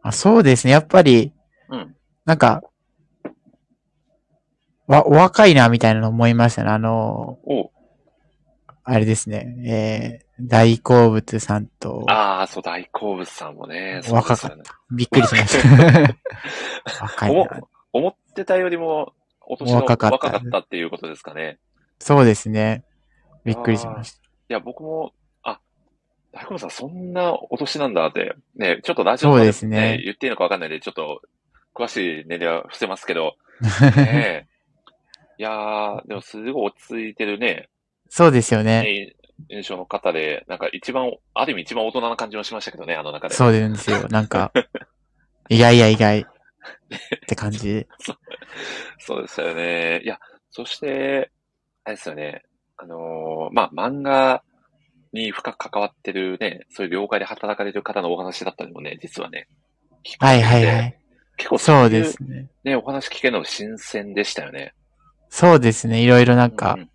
[0.00, 0.72] あそうですね。
[0.72, 1.34] やっぱり、
[1.68, 1.94] うん。
[2.24, 2.62] なんか、
[4.86, 6.70] わ、お若いな、みたいなの思いましたね。
[6.70, 7.70] あの、お
[8.84, 9.54] あれですね。
[9.66, 14.62] えー、大好物さんと、ああ、そう、大好物さんもね、そう若かっですよね。
[14.90, 16.16] びっくりしました。
[17.04, 17.60] 若い思な。
[17.92, 21.58] 思ってたよりも、お年の若かった若かったっていうことですかね。
[22.00, 22.84] そうですね。
[23.44, 24.14] びっくりしまし
[24.48, 25.60] いや、僕も、あ、
[26.32, 31.22] 大根さんそんなお年なんだって、ね、ちょっとラジオそうですね言っていいのかわかんないんで、ちょっと、
[31.74, 33.90] 詳しい年齢は伏せますけど、た。
[34.02, 34.52] ねえ
[35.38, 37.68] いやー、でもすごい落ち着いてるね、
[38.08, 38.82] そうですよね。
[38.82, 39.12] ね
[39.48, 43.34] 印象の方で、なんか一番、ある意味一番大人な感じもしましたけどね、あの中で。
[43.34, 44.08] そうですよ。
[44.08, 44.52] なんか、
[45.48, 46.24] 意外や意外っ
[47.26, 47.86] て感じ。
[48.98, 50.00] そうですよね。
[50.02, 50.18] いや、
[50.50, 51.30] そして、
[51.84, 52.42] あれですよね。
[52.76, 54.42] あのーまあ、漫画
[55.12, 59.48] に深く関わってるね、そういう業界で働かれる方のお話だったりもね、実はね。
[60.18, 60.98] はいはいはい。
[61.36, 62.48] 結構そういですね。
[62.64, 64.74] ね、お話聞けるの新鮮でしたよね。
[65.28, 66.02] そうですね。
[66.02, 66.91] いろいろなんかうん、うん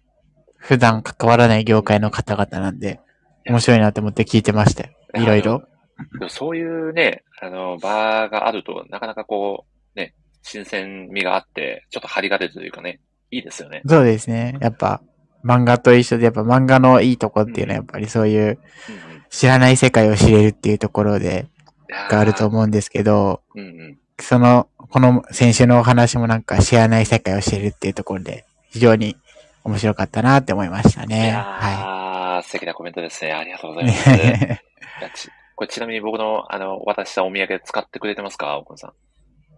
[0.58, 3.00] 普段関わらない業界の方々なんで、
[3.46, 4.89] 面白いなって思って聞いてましたよ。
[5.15, 5.63] いろいろ。
[6.30, 9.65] そういうね、あの、場があると、なかなかこ
[9.96, 13.00] う、ね、新鮮味があって、ちょっと張りが出るというかね、
[13.32, 13.82] いいですよね。
[13.86, 14.58] そうですね。
[14.62, 15.02] やっぱ、
[15.43, 18.60] 漫画と一緒で、やっぱ漫画のいいとこっていうのは、やっぱりそういう
[19.30, 21.48] 知らない世界を知れるっていうところで、
[22.10, 23.98] があると思うんですけど、うんうん。
[24.20, 29.15] その、この先週のお話もなんか知らない世界を知れるっていうところで、非常に
[29.67, 31.27] 面白かったなって思いましたいね。
[31.27, 33.34] やはー、素敵なコメントですね。
[33.34, 33.89] ありがとうござい。
[33.89, 33.97] いま
[35.13, 35.30] す。
[35.56, 38.88] これちなみに僕の、あの、渡したお土産使ってくれてますか奥野さ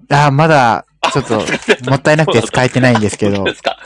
[0.10, 0.14] ん？
[0.14, 1.40] あ、まだ、ちょっと、
[1.90, 3.78] もったいなくて使えてないんですけどそうで、すか。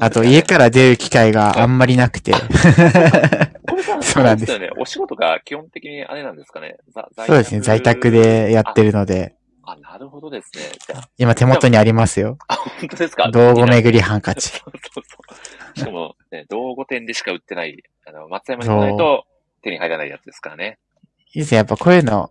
[0.00, 2.32] あと家から出る機会があんまりなくて、
[4.02, 4.70] そうなんですよね。
[4.76, 6.78] お仕事が基本的にあれなんですかね。
[6.92, 8.10] ざそうですね、在宅。
[8.10, 10.64] でやってるので、あ、なるほどですね。
[11.16, 12.38] 今手元にありますよ。
[12.48, 13.30] あ本当ですか？
[13.30, 14.48] 道後巡りハンカチ。
[14.58, 15.04] そうそう。
[15.76, 19.26] しかも、ね、道後店でしか売ってない、あの、松山に来ないと
[19.62, 20.78] 手に入らないやつですからね。
[21.34, 22.30] いいですね、やっぱこういうの、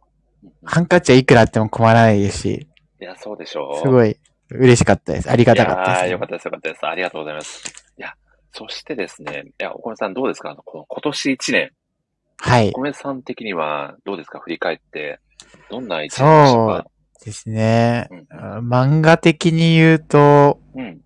[0.65, 2.67] ハンカチはいくらあっても困らないですし、
[3.01, 3.81] いや、そうでしょう。
[3.81, 4.17] すごい
[4.49, 5.29] 嬉しかったです。
[5.29, 6.85] ありがたかったいやーです、よかったです、よかったです。
[6.85, 7.63] ありがとうございます。
[7.97, 8.13] いや、
[8.51, 10.55] そしてですね、いや、お米さんどうですか？
[10.63, 11.71] この今年1年、
[12.37, 12.71] はいお。
[12.73, 14.39] 米さん的にはどうですか？
[14.39, 15.19] 振り返って、
[15.69, 16.27] どんな1年でした
[16.83, 16.85] か？
[17.25, 18.69] ですねうん。
[18.69, 21.01] 漫画的に言うと、うん。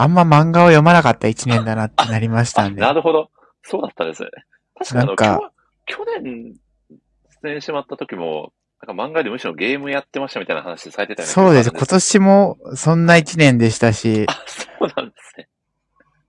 [0.00, 2.80] あんま漫画を読まなかった一年だなってなりましたあ、んで。
[2.80, 3.30] なるほど。
[3.62, 4.30] そうだったですね。
[4.78, 5.52] 確かになんか
[5.84, 6.54] 去去年
[7.42, 8.52] 出演してもらった時も、
[8.86, 11.32] なんか漫画でむしろゲームやってましたみたいな話されてたよね。
[11.34, 11.70] そうです。
[11.70, 15.48] 今年もそんな一年でしたし、あ、そうなんですね。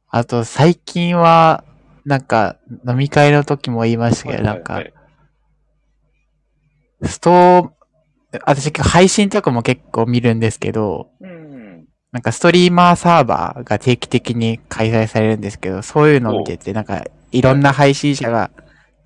[0.10, 1.64] あと最近は、
[2.04, 4.94] なんか飲み会の時も言いましたけど、なんかはい、
[7.04, 7.70] ストー、
[8.46, 11.41] 私配信とかも結構見るんですけど、うん。
[12.12, 18.52] なんかストリーマーサーバーが定期的に開催されるんですけど、そういうのを見てて、なんかいろんな配信者が、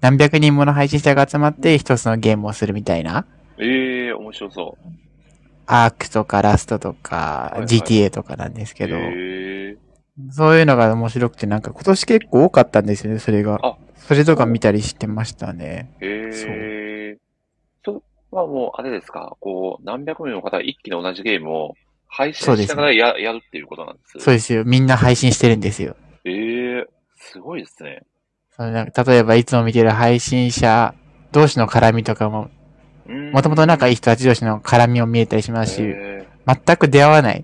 [0.01, 3.25] 何百人もの配信者が集まって一つのゲームをするみたいな、
[3.59, 4.77] ええ面白そ
[5.67, 7.65] アークとかラストとはいかはい。
[7.65, 8.75] GTA とかなんですう。
[8.75, 9.77] けど、ええ
[10.31, 13.59] そういうのが面白くて、なんか今年結構多かったんですよね、それが。
[13.61, 13.77] あ。
[13.97, 15.91] それとか見たりしてましたね。
[16.01, 17.17] ええそれ
[18.31, 21.75] はもう、あれですか、こう、何百名の方が一気に同じゲームを
[22.15, 24.19] 配信しながらや,、やるっていうことなんです。
[24.19, 24.63] そうですよ。
[24.63, 25.97] みんな配信してるんですよ。
[26.23, 26.31] え
[26.79, 28.03] えすごいですね。
[28.55, 30.95] そのなんか例えばいつも見てる配信者
[31.33, 32.49] 同士の絡みとかも、
[33.33, 37.43] もともと仲いい人たち同士の絡みを見えたりしますし、え全く出会わない。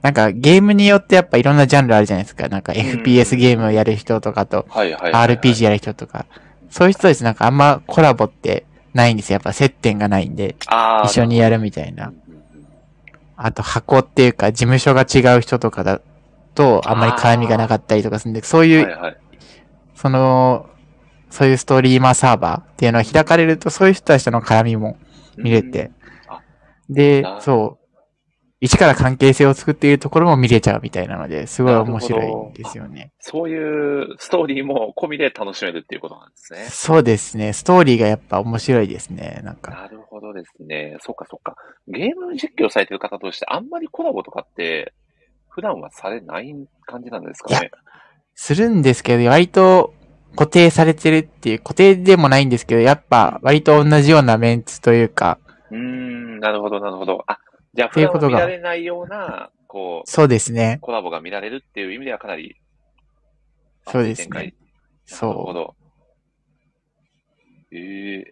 [0.00, 2.48] なんかゲームによってやっぱいろんなジャンルあるじゃないですか。
[2.48, 4.62] なんか FPS ゲームをやる人とかと。
[4.70, 6.24] RPG やる人とか。
[6.70, 9.34] そういう人たちなんかあんまコラボってないんですよ。
[9.34, 10.56] やっぱ接点がないんで、
[11.04, 12.10] 一緒にやるみたいな。
[13.38, 16.00] うんうんうんあと箱っていうか事務所が違う人とかだ
[16.58, 19.20] とあんまり絡みがなかったりとかするんで、そういう、はいはい。
[19.94, 20.68] その、
[21.30, 24.96] そういうストリーマーサーバーっていうのが開かれるとそういう人たちとの絡みも
[25.36, 25.92] 見れて
[26.26, 26.40] あ。
[26.90, 27.87] でな、そう。
[28.60, 33.12] 一から関係性を作っているところも見れちゃうみたいなので、すごい面白いんですよね。
[33.20, 36.66] そういうストーリーも込みで楽しめるっていうことなんですね。
[36.68, 37.52] そうですね。
[37.52, 39.42] ストーリーがやっぱ面白いですね。
[39.44, 39.70] なんか。
[39.70, 40.96] なるほどですね。
[41.00, 41.54] そっかそっか。
[41.86, 44.92] ゲーム実況されてる方としてあんまりコラボとかって
[45.48, 46.52] 普段はされない
[46.86, 47.70] 感じなんですかね？
[48.34, 49.94] するんですけど、割と
[50.36, 55.38] 固定されてるっていう、固定でもないんですけど、やっぱ割と同じようなメンツというか、
[55.70, 57.24] うーん、なるほどなるほど。
[57.26, 57.38] あ、
[57.78, 60.78] じゃあ普段っていうことがは見られないような、こう、そうですね。
[60.80, 62.56] コラボが見られるっていう意味ではかなり、
[63.86, 64.28] そうですね。
[64.28, 64.54] なるほ
[65.06, 65.54] そう。
[65.54, 65.74] ど。
[67.70, 67.78] えー、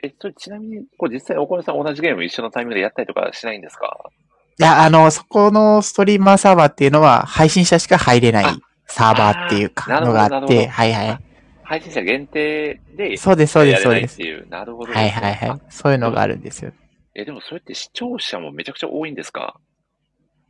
[0.02, 4.10] え、それちなみに、こう実際お米さん同じゲーム一緒のタイミングでやったりとかしないんですか？
[4.58, 8.56] いや、あの、そこのストリーマーサーバーっていうのは、配信者しか入れないあ
[8.88, 11.18] サーバーっていうか、のがあって、はいはい。
[11.62, 15.60] 配信者限定で、そうです、そうです、そうですなるほどはいはいはい。
[15.68, 16.72] そういうのがあるんですよ。
[17.18, 19.58] え、でもそれって視聴者もめちゃくちゃ多いんですか？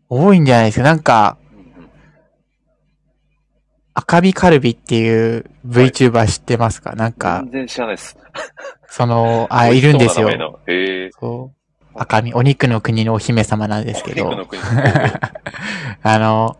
[0.09, 0.83] 多いんじゃないですか。
[0.85, 1.39] なんか、
[3.95, 6.95] 赤身カルビっていう VTuber 知ってますか？
[6.95, 8.17] なんか全、然知らないです。
[8.89, 10.29] その、あ、いるんですよ
[11.19, 11.57] そう。
[11.99, 14.61] 赤身、お肉の国のお姫様なんですけどお肉の、国
[16.03, 16.57] あの、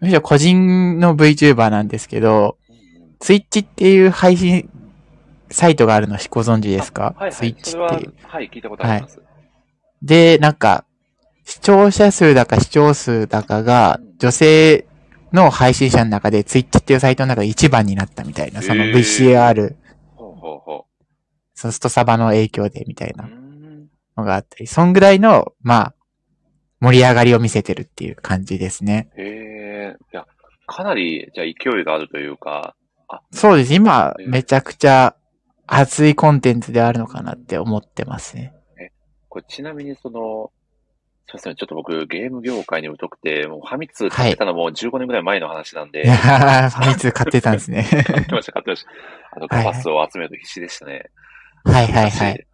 [0.00, 2.58] むしろ個人の VTuber なんですけど、
[3.18, 4.68] ツイッチっていう配信
[5.50, 7.14] サイトがあるのご存知ですか？
[7.16, 7.32] はいはい。
[7.32, 9.20] ツイッチっていう。、はい、聞いたことあります。
[10.02, 10.84] で、なんか、
[11.44, 14.86] 視聴者数だか視聴数だかが、女性
[15.32, 19.74] の配信者の中でツイッチっていうサイトの中で一番になったみたいな、その VCR、
[20.16, 20.86] ほうほうほ
[21.54, 23.28] そのストサバの影響でみたいな
[24.16, 25.94] のがあったり、そんぐらいの、まあ、
[26.80, 29.10] 盛り上がりを見せてるっていう感じですね。
[29.16, 29.96] へえ。
[30.12, 30.26] いや、
[30.66, 32.74] かなり、じゃあ勢いがあるというか、
[33.08, 33.74] あ、そうです。
[33.74, 35.14] 今、めちゃくちゃ
[35.66, 38.52] 熱いコンテンツであるのかなって思ってますね。
[39.32, 40.52] これちなみにその、
[41.26, 47.82] すいません、ちょっと僕ゲーム業界に疎くて、もうファミ通買ってたのも15年ぐらい前の話なんで、いやー ファミ通買ってたんですね。
[48.04, 48.90] 買ってました、買ってました。
[49.30, 51.06] あの、はいガパスを集めると必死でしたね。
[51.64, 52.46] はいはいはい。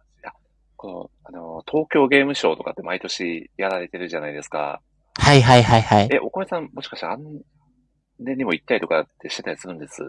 [0.77, 4.79] この、あの、東京ゲームショウとかって毎年やられてるじゃないですか。
[5.17, 6.05] はいはいはいはい。
[6.05, 7.23] いえ、お米さん、もしかしてあん
[8.21, 10.01] でにも行ったりとかってしてたりするんです？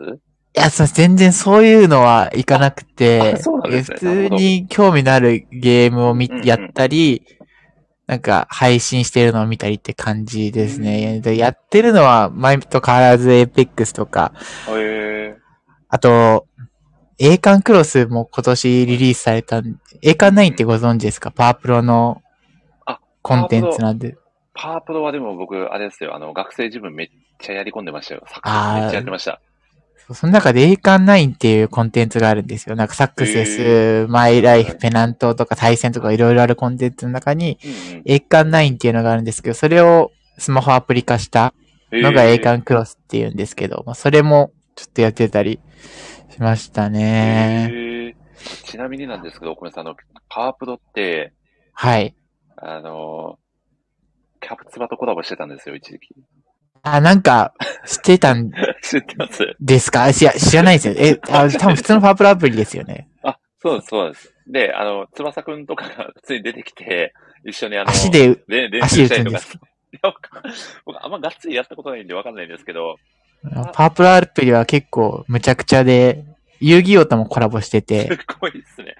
[0.54, 7.24] や、そう、全然そういうのはいかなくてあそうなんですね普通に興味のあるゲームを見うんうんやったり、
[8.06, 11.20] なんか配信してるのを見たりって感じですね。
[11.20, 14.32] でやってるのは前と変わらずエーペックスとか、
[14.68, 15.36] へえ。
[15.88, 16.46] あと、
[17.18, 21.30] 栄冠クロスも今年リリースされたん、栄冠9ってご存知ですか？
[21.30, 22.22] パワープロの
[22.86, 24.16] あコンテンツなんで。
[24.54, 27.08] パワープロはでも僕、あれですよ、あの、学生自分めっ
[27.38, 28.24] ちゃやり込んでましたよ。
[28.26, 29.40] サッめっちゃやってました。
[30.14, 32.76] その中で栄冠9っていうコンテンツがあるんですよ。
[32.76, 37.58] なんかサックセス、マイライフ、ペナントとか対戦とかいろいろあるコンテンツの中に、
[38.04, 41.54] 栄冠9っていうのがあるんですけど、それをスマホアプリ化した
[41.92, 45.60] のが栄冠クロスっていうんですけど、まあ、それもちょっとやってたり
[46.30, 48.14] しましたね。
[48.64, 49.96] ちなみになんですけど、お米さん、あの、
[50.28, 51.32] パワープロって、
[51.72, 52.14] はい。
[52.56, 53.38] あの、
[54.40, 56.14] キャプツバとコラボしてたんですよ、一時期。
[56.82, 57.54] あ、なんか、
[57.86, 58.50] 知ってたん
[58.90, 59.56] 知ってます？
[59.60, 60.08] ですか？
[60.08, 60.94] いや、知らないですよ。
[60.96, 63.08] え、あ、多分普通のパワープロアプリですよね。
[63.22, 64.34] あ、そうです、そうです。
[64.46, 67.12] で、あの、翼くんとかが普通に出てきて、
[67.44, 69.40] 一緒にあの、足で、で練足習したりとか
[70.84, 72.96] 僕、あんまがっつりやったことないんでわかんないんですけど、
[73.72, 76.24] パワープロアプリは結構むちゃくちゃで、
[76.60, 78.94] 遊戯王ともコラボしてすて、ごいですね。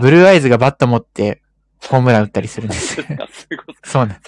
[0.00, 1.42] ブルーアイズがバット持って
[1.88, 3.06] ホームラン打ったりするんですよ。
[3.30, 4.20] すごいそうなん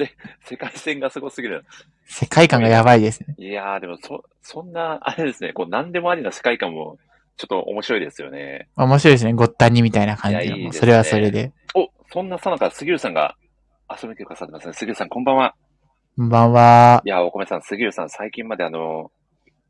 [0.45, 1.65] 世界線がすごすぎる。
[2.07, 3.35] 世界観がやばいですね。
[3.39, 6.99] いやー、でも、そ、そんな、あれですね、こう、何でもありな世界観も、
[7.37, 8.69] ちょっと面白いですよね。
[8.77, 9.33] 面白いですね。
[9.33, 10.43] ごったにみたいな感じの。
[10.45, 11.53] いやいいですねそれはそれで。
[11.75, 13.37] お、そんなさなか、杉浦さんが
[13.91, 14.73] 遊びに来てくださってますね。
[14.75, 15.55] 杉浦さん、こんばんは。
[16.17, 17.03] こんばんは。
[17.05, 19.11] いやー、お米さん、杉浦さん、最近まであの、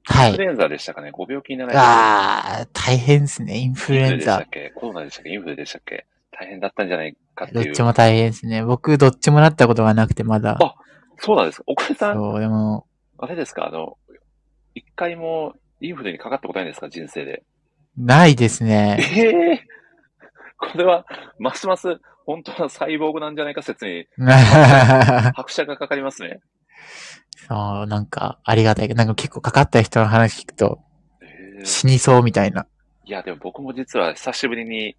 [0.04, 0.28] はい。
[0.28, 3.56] インフルエンザでしたかね、ご病気になられてあー、大変ですね。
[3.56, 4.48] インフルエンザインフルでしたっ。
[4.50, 4.70] け？
[4.76, 5.30] コロナでしたっけ？
[5.30, 6.06] インフルでしたっけ？
[6.30, 7.64] 大変だったんじゃないかっていう。
[7.66, 8.64] どっちも大変ですね。
[8.64, 10.58] 僕、どっちもなったことがなくて、まだ。
[10.60, 10.74] あ
[11.18, 11.64] そうなんですか。
[11.68, 12.86] お米さん、そう、でも、
[13.18, 13.66] あれですか？
[13.66, 13.96] あの、
[14.74, 16.88] 一回もインフルにかかったことないんですか？
[16.90, 17.44] 人生で。
[17.96, 18.98] ないですえね。
[19.00, 19.60] え
[20.58, 21.06] これは、
[21.38, 26.40] ますます本当なサイボーグなんじゃないか説に 拍車がかかりますね。
[27.48, 30.80] そう、なんか、ありがたいけど、なんか結構かかった人の話聞くと、
[31.22, 32.66] えー死にそうみたいな。
[33.04, 34.96] いや、でも僕も実は久しぶりに、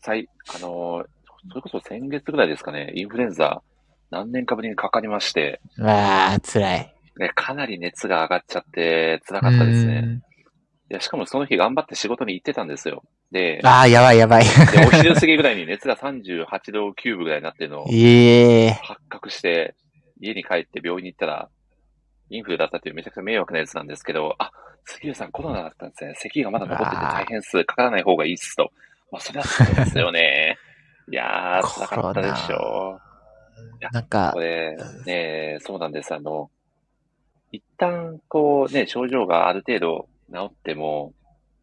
[0.00, 1.06] 最、あのー
[1.48, 3.62] それこそ先月ぐらいですかね、インフルエンザ
[4.10, 6.94] 何年かぶりにかかりまして、うわー、辛い。
[7.18, 10.02] ね、かなり熱が上がっちゃって辛かったですね。
[10.04, 10.22] うん
[10.90, 13.02] いや、しかもその日頑張って仕事に行ってたんですよ。
[13.30, 14.44] で、あー、やばいやばい。
[14.44, 19.74] でお昼過ぎぐらいに熱が38度9分ぐらいになってるの をええ発覚して、
[20.18, 21.50] 家に帰って病院に行ったら、
[22.30, 24.50] インフルだったっていうめちゃくちゃ迷惑なやつなんですけど、あ、
[24.86, 26.14] 杉浦さんコロナだったんですね。
[26.16, 27.62] 咳がまだ残ってて大変っす。
[27.66, 28.72] かからない方がいいっすと。
[29.12, 30.47] まあ、それはそうですよね。
[31.10, 33.08] いやー、辛かったでしょう。
[33.92, 36.14] なんかこ、れ、ね、そうなんです。
[36.14, 36.50] あの、
[37.52, 41.12] 一旦、こうね、症状がある程度治っても、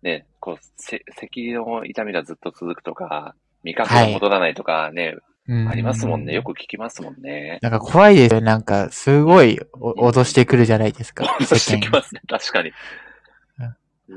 [0.01, 6.33] ね、こう、せ咳の痛みがずっと続くとか、味覚が戻らないとかね、うんありますもんね。
[6.33, 7.59] よく聞きますもんね。
[7.61, 8.41] なんか怖いですよ。
[8.41, 11.23] なんか、すごいお脅してくるじゃないですか。
[11.39, 12.71] 脅してきますね、確かに。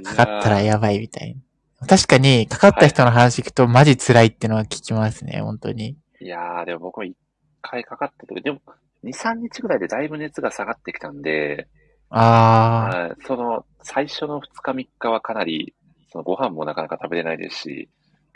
[0.05, 1.41] かかったらやばいみたいな。
[1.87, 5.97] 確かに、かかった人の話聞くとマジ辛いってのは聞きますね、本当に。
[6.21, 7.17] いやー、でも僕も一
[7.63, 8.61] 回かかった時、でも、
[9.05, 11.69] 2、3日ぐらいでだいぶ熱が下がってきたんで、
[12.11, 15.75] あはいその、最初の2日3日はかなり、
[16.11, 17.89] そのご飯もなかなか食べれないですし、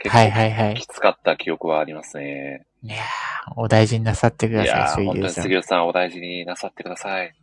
[0.06, 0.86] あ、結はいはいはいき。
[0.86, 2.66] つかった記憶はありますね。
[2.82, 5.30] いやーお大事になさってくだいやさい、ー、本ん。
[5.30, 7.34] 杉尾さんお大事になさってください。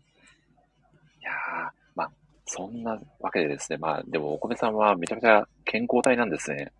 [2.52, 6.72] そんなわけでですね、まあ、でもお米さんはめちゃくちゃ健康体なんですね。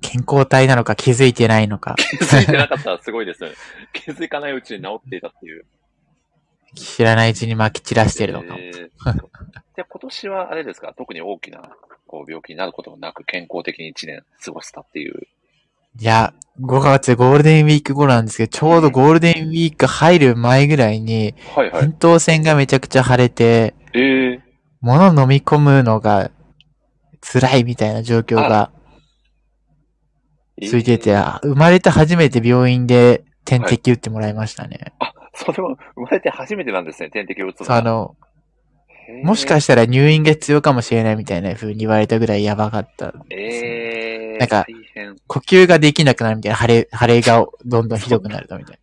[0.00, 1.96] 健康体なのか気づいてないのか。
[1.96, 3.50] 気づいてなかったらすごいですね。
[3.92, 5.64] 気づかないうちに治っていたっていう。
[6.74, 8.58] 知らないうちに撒き散らしてるのかも。
[8.58, 8.82] えー
[9.74, 11.62] で、今年はあれですか、特に大きな
[12.06, 15.26] こう病気になることもなく健康的に1年過ごせたっていう。
[15.98, 21.84] いや、5月ゴールデンウィーク頃なんですけど、ちょうどゴールデンウィーク入る前ぐらいに、はいはい。
[21.84, 24.40] 扁桃腺がめちゃくちゃ腫れて、えー、
[24.82, 26.30] 物飲み込むのが
[27.20, 28.72] 辛いみたいな状況が
[30.60, 34.92] 続いてて、えーあ生まれて初めて病院で点滴打ってもらいましたね。
[34.98, 38.16] あ、それは生まれて初めてなんですね、点滴を打つのあの、
[39.22, 43.14] もしかしたら入院が必要かもしれないみたいな風に言われたぐらいやばかった。
[43.30, 44.66] えー、なんか
[45.26, 48.78] 呼吸ができなくなるみたいな、腫れ、 腫れがどんどんひどくなるとみたい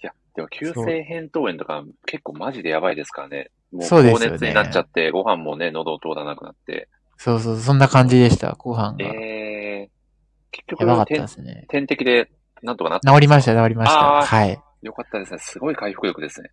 [0.00, 3.50] や、でも急性扁桃炎とか結構マジでやばいですからね。
[3.72, 6.88] もうそうですよね高熱になっちゃって、ご飯もね、喉を通らなくなって。
[6.90, 6.98] な。
[7.18, 9.04] そうそう、そんな感じでした、後半が。
[9.04, 11.66] えー、結やばかったですね。
[11.68, 12.30] 点滴で
[12.62, 14.18] なんとかなった治りました、治りました。
[14.18, 14.60] あーはい。
[14.82, 15.38] よかったですね。
[15.38, 16.50] すごい回復力ですね。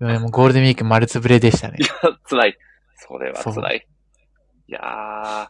[0.00, 1.82] でもゴールデンウィーク丸つぶれでしたねい。
[1.82, 1.88] や、
[2.24, 2.58] 辛い。
[2.96, 3.86] それはそう辛い。
[4.68, 5.46] いやー、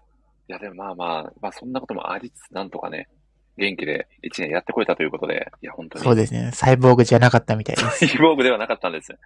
[0.48, 3.08] いやでもまあまあ、まあそんなこともありつつ、なんとかね、
[3.56, 6.04] 元気で一年やってこれたということで、いや本当に。
[6.04, 6.50] そうですね。
[6.52, 7.98] サイボーグじゃなかったみたいです。
[8.06, 9.18] サイボーグではなかったんですよ。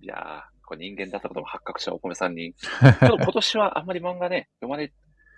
[0.00, 4.92] いやー、これ人間だったことも発覚したお米さんに、 ちょっと今年はあんまり漫画ね、読まれ、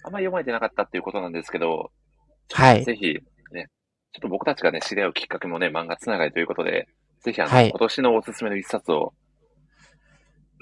[0.05, 1.91] あんまり読まれてなかったっていうことなんですけど、
[2.53, 2.85] はい。
[2.85, 3.15] ぜひ、
[3.51, 3.71] ね、
[4.13, 6.87] ちょっと僕たちがね、知り合うきっかけもね、漫画つながりということで、
[7.23, 9.15] ぜひあの、はい今年のおすすめの一冊を、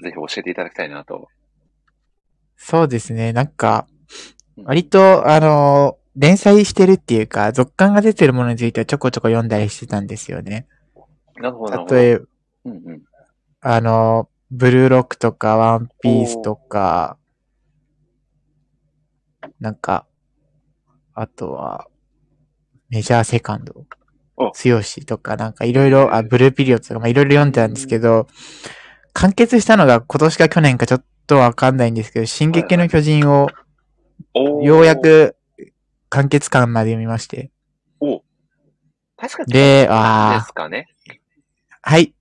[0.01, 1.27] ぜひ教えていただきたいなと。
[2.55, 3.33] そうですね。
[3.33, 3.87] なんか
[4.55, 10.65] うん、割と、あの、連載してるっていうか、続刊が出てるものについてはちょこちょこ読んだりしてたんですよね。
[11.35, 11.95] なるほど、なるほど。
[11.95, 12.25] 例えば、
[12.65, 13.01] うんうん。
[13.63, 17.17] あの、ブルーロックとか、ワンピースとか、
[19.59, 20.05] なんか、
[21.13, 21.87] あとは、
[22.89, 23.85] メジャーセカンド
[24.35, 28.27] お、つよしとか、なんかいろいろ、あ、ブルーピリオドとか、まあいろいろ読んでたんですけど、
[29.13, 33.47] 完結したのが今年か去年かちょっとわかんないんですけど、進撃の巨人を
[34.61, 35.37] ようや、く
[36.09, 37.51] 完結感まで読みまして。
[38.01, 38.21] お
[39.15, 40.87] 確かに、であーですかね。
[41.81, 42.13] はい。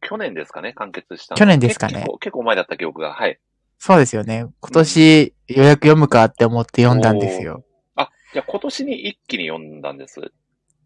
[0.00, 3.12] 去年ですかね、完結したの去年ですかね結構結構前だった記憶が。
[3.12, 3.38] はい。
[3.78, 4.46] そうですよね。
[4.60, 7.64] 今年、ようやく読むかって思って読んだんですよ。
[7.96, 10.20] あ、じゃあ今年に一気に読んだんです。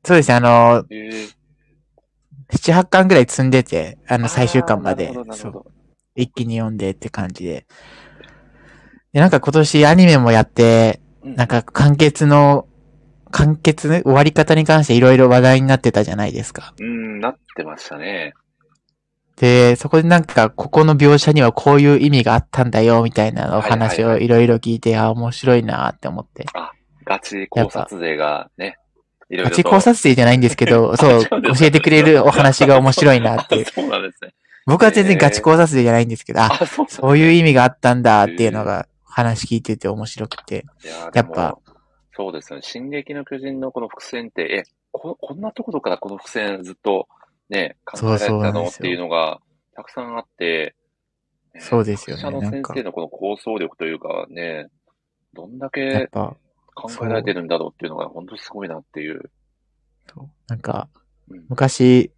[0.04, 1.34] そうですね、あの、えー、
[2.52, 5.64] 7、8巻ぐらい積んでて、あの最終巻までそう。
[6.14, 7.66] 一気に読んでって感じで。
[9.12, 12.68] で、なんか今年アニメもやって、うんなんか完結の、
[13.30, 16.74] 完結終わり方に関していろいろ話題になってたじゃないですか。
[16.78, 18.34] うん、なってましたね。
[19.36, 26.46] で、そこでなんか、ここの描写にはこういう意味があったんだよ、みたいなお話をいろいろ聞いて、あ、面白いなって思って。
[27.04, 28.78] ガチ考察勢がね、
[29.28, 29.50] いろいろと。
[29.50, 33.64] ガチ考察生じゃないんですけど、 そう、教えてくれるお話が面白いなっていう。
[33.70, 34.34] そうなんですね。
[34.66, 40.64] 僕は全然ガチ考察生じゃないんですけど、あ、あ、そういう意味があったんだっていうのが話聞いてて面白くて。
[40.84, 41.58] いややっぱ、
[42.16, 42.62] そうですよね。
[42.62, 44.62] 進撃の巨人のこの伏線って、え、
[44.92, 47.08] ここんなところからこの伏線ずっと
[47.48, 49.40] ね、考えたのっていうのが
[49.74, 50.74] たくさんあって、
[51.54, 52.22] ねそうですよね。
[52.30, 54.68] の先生のこの構想力というかね、
[55.34, 56.36] どんだけぱ、
[56.74, 59.30] 考えられてるんだろうっていうのが本当すごいなっていう。
[60.12, 60.28] そう。
[60.48, 60.88] なんか
[61.30, 62.12] うん、昔、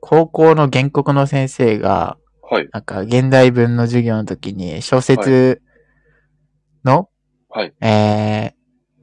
[0.00, 5.62] 高校の原告の先生が、はい、なんか現代文の授業の時に小説
[6.84, 7.08] の、
[7.48, 8.54] はい、え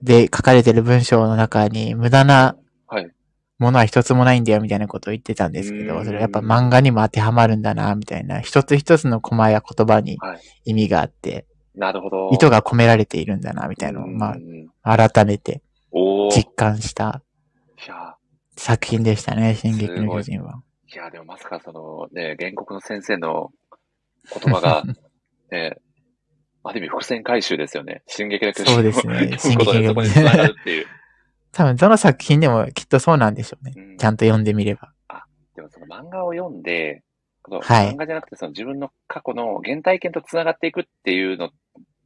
[0.04, 2.61] ー、で書かれてる文章の中に無駄なはい。
[3.62, 8.42] ものは一つもないんだよみたいなことを言ってたんですけど、うんそれやっぱ漫画にも当てはまるんだな、みたいな。
[8.42, 10.42] 一つ一つのコマや言葉にはい。
[10.66, 11.46] 意味があって、
[11.76, 12.30] なるほど。
[12.34, 15.62] 意図が込められているんだな、みたいなのを、まうんあ、改めて
[16.32, 17.22] 実感した
[17.88, 18.16] や、
[18.58, 20.64] 作品でしたね、進撃の巨人は。
[20.92, 23.52] いや、でもまさかそのね、原告の先生の
[24.34, 24.84] 言葉が、
[25.52, 25.78] ね、
[26.64, 28.02] ある意味伏線回収ですよね。
[28.08, 30.88] 進撃の巨人そうですねを読むことでそこに繋がるっていう。
[31.52, 33.74] 多分どの作品でもきっとそうなんでしょうね。
[33.76, 34.92] うんちゃんと読んでみれば。
[35.56, 37.04] でもその漫画を読んで、
[37.44, 41.50] はい漫画じゃなくてその自分の過去の原体験と繋がっていくっていうのっ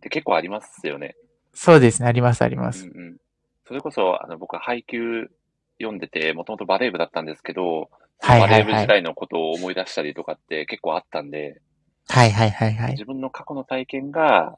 [0.01, 1.15] て結構ありますよね。
[1.53, 2.85] そうですね、ありますあります。
[2.85, 3.17] うんうん。
[3.65, 5.29] それこそ、あの、僕は配給
[5.79, 7.89] 読んでて、もともとバレー部だったんですけど、
[8.21, 11.61] バレー部時代のことを思い出したりとかって結構あったんで、
[12.07, 12.91] はいはいはいはい。
[12.91, 14.57] 自分の過去の体験が、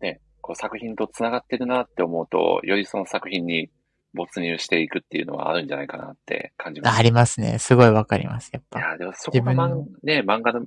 [0.00, 3.70] ね、こう作品と繋がってるなって思うと、よりその作品に
[4.12, 6.98] 没入していくっていうのはあるんじゃないかなって感じます。
[6.98, 7.58] ありますね。
[7.58, 8.78] すごいわかります、やっぱ。
[8.78, 10.66] いや、でもそこが漫自分の、ね、漫画の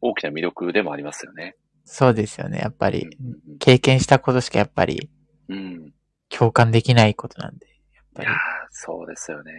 [0.00, 1.54] 大きな魅力でもありますよね。
[1.84, 3.02] そうですよね、やっぱり。
[3.02, 5.10] うん経験したことしかやっぱり
[5.48, 5.92] うんうん。
[6.30, 7.66] 共感できないことなんで。
[7.66, 8.38] やっぱりいやー、
[8.70, 9.52] そうですよね。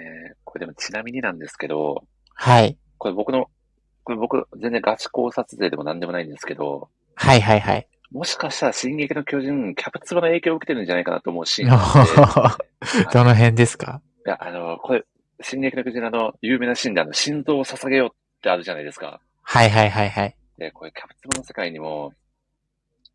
[0.44, 2.80] これでもちなみになんですけど、はい。
[2.98, 3.52] これ僕の、
[4.04, 7.88] これ僕、全然ガチ考察勢でも何でもないんですけど、はいはいはい。
[8.12, 12.58] もしかしたら進撃の巨人、キャプツバの影響を受けてるんじゃないかなと思うシーンが
[13.12, 14.02] どの辺ですか？
[14.26, 15.04] いや、あの、これ、
[15.42, 19.20] 進撃の巨人のあの、有名なシーンであの、心臓を捧げようってあるじゃないですか。
[19.42, 20.36] はいはいはいはい。
[20.58, 22.14] で、これ、キャプツバの世界にも、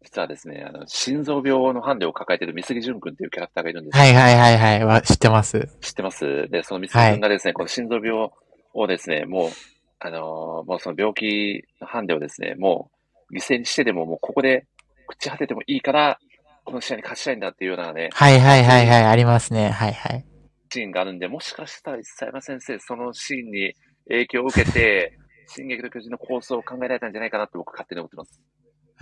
[0.03, 4.85] 実はですね、あの、心臓病のハンデを抱えている三杉淳君っていうキャラクターがいるんですよはいはいはいはい。
[4.85, 5.69] わ知ってます。
[5.81, 6.49] 知ってます？
[6.51, 8.31] で、その三杉君がですね、この心臓病
[8.75, 9.51] をですね、もう、
[9.99, 12.91] あのーもうその病気のハンデをですね、も
[13.31, 14.67] う犠牲にしてでももうここで
[15.13, 16.19] 朽ち果ててもいいから、
[16.65, 19.05] この試合に勝ちたいんだっていうようなね、はいはいはいはい。
[19.05, 19.71] ありますね。
[19.71, 20.25] はいはい。
[20.73, 23.75] シーンがあるんで、もしかしたら佐山先生、そのシーンに
[24.09, 25.17] 影響を受けて、
[25.49, 28.41] 進撃の巨人の構想を考えられたんじゃないかなって僕勝手に思ってます。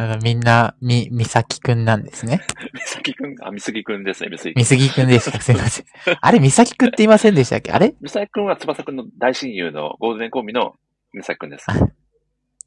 [0.01, 2.41] あのみんな、み、みさきくんなんですね。
[2.73, 4.65] 三崎くん、あ、三杉くんですね、三杉くみん。
[4.65, 5.41] すぎくんでした。
[5.41, 5.85] すいません。
[6.21, 7.73] あれ、みさきくんって言いませんでしたっけ？
[7.73, 7.95] あれ？
[8.01, 10.77] 三崎くんは翼くんの大親友のゴールデンコンビの
[11.13, 11.67] 三崎くんです。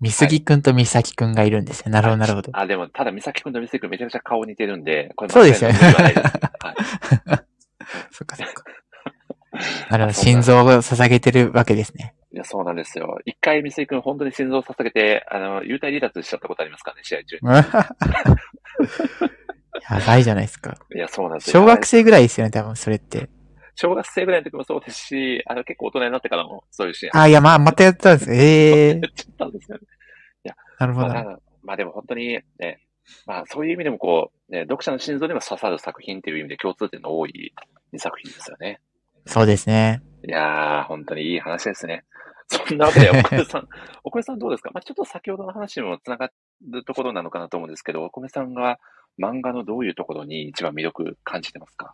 [0.02, 1.92] みすぎくんとみさきくんがいるんですよ。
[1.92, 2.50] なるほどなるほど。
[2.54, 6.16] あ、でも、ただ、美咲くんと美咲くんめちゃくちゃ顔似てるんで、これそうですよねはい。
[8.12, 8.64] そっかそっか。
[9.92, 10.14] なるほど。
[10.14, 12.16] 心臓を捧げてるわけですね。
[12.34, 13.20] いや、そうなんですよ。
[13.26, 17.38] 一回美咲くん本当に心臓を捧げて、あの、幽体離脱しちゃったことありますからね、試合中
[19.92, 20.78] やばいじゃないですか。
[20.92, 20.98] に。
[20.98, 21.62] いや、そうなんですよ。
[21.62, 23.30] 小学生ぐらいですよね、多分それって。
[23.82, 28.32] 小学生ぐらいの時もそうですし、あの、結構大人になってからもそういうシーンあ、いや、まあ、またやったんです。
[28.34, 29.84] ええやっちゃったんですよね。
[30.80, 31.08] なるほど。
[31.08, 32.80] まあ、まあでも本当にね、
[33.28, 37.54] まあそういう意味でもこう、ね、読者の心臓にも刺さる作品っていう意味で共通点の多い
[37.94, 38.80] 2作品ですよね。
[39.28, 40.02] そうですね。
[40.28, 42.04] いやー、本当にいい話ですね。
[42.48, 43.68] そんなわけで、 お米さん、
[44.04, 44.72] お米さんどうですか？
[44.74, 46.32] まあ、ちょっと先ほどの話にも繋が
[46.70, 48.80] るところなのかなと思うんですけど、お米さんが
[49.20, 51.94] 漫画のどういうところに一番魅力感じてますか？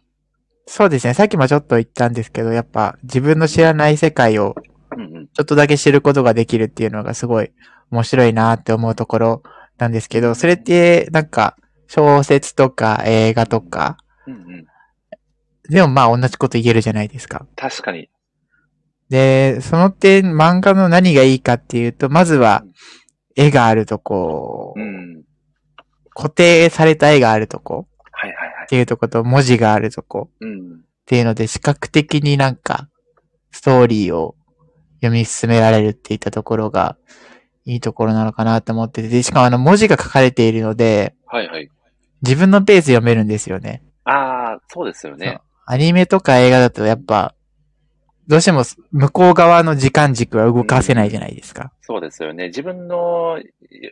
[0.68, 1.14] そうですね。
[1.14, 4.56] さっきもちょっと言ったんですけど、やっぱ自分の知らない世界を。
[5.34, 7.52] ちょっとだけ知ることができるっていうのがすごい
[7.92, 9.44] 面白いなって思うところ
[9.78, 11.56] なんですけど、それってなんか
[11.88, 14.66] 小説とか映画とか、うんうん。
[15.70, 17.46] でもまあ同じこと言えるじゃないですか。
[17.56, 18.10] 確かに。
[19.10, 22.64] で、その点漫画の何がいいかっていうと、まずは
[23.36, 25.24] 絵があるとこ、うん。
[26.14, 27.88] 固定された絵があるとこ
[28.68, 28.70] っ。
[28.70, 30.74] ていうとこと文字があるとこうん。
[30.76, 32.90] っていうので視覚的になんか
[33.52, 34.36] ストーリーを
[34.96, 36.98] 読み進められるっていったところが
[37.66, 41.70] いいところなのかなと思ってて、でしかもあの文字が書かれているので、はいはい。
[42.22, 43.84] 自分のペースで読めるんですよね。
[44.04, 45.40] ああ、そうですよね。
[45.66, 47.36] アニメとか映画だとやっぱ、
[48.28, 51.72] どうしても向こう側の時間軸は動かせないじゃないですか。
[51.82, 52.48] そうですよね。
[52.48, 53.40] 自分の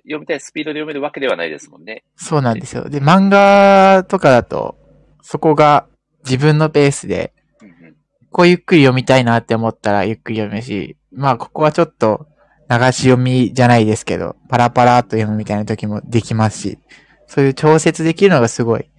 [0.03, 2.03] 読みたいスピードで読めるわけではないですもんね。
[2.17, 2.89] そうなんですよ。
[2.89, 4.75] で、漫画とかだと、
[5.21, 5.87] そこが
[6.25, 7.95] 自分のペースで、うんうん。
[8.31, 12.27] こうゆっくり読みたいなって思ったらゆっくり読めるし、まあここはちょっと
[12.69, 16.79] 流し読みじゃないですけど、パラパラっと読むみたいな時もできますし、
[17.27, 18.89] そういう調節できるのがすごい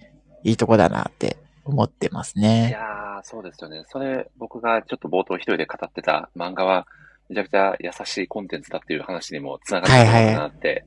[0.43, 2.71] いいとこだなって思ってますいね。
[2.71, 2.83] やー、
[3.29, 3.83] そうですよね。
[3.89, 6.87] それ、僕がちょっと冒頭一人で語ってた漫画は、
[7.27, 10.85] めちゃくちゃ優しいコンテンツだっていう話にも繋がってるのかなって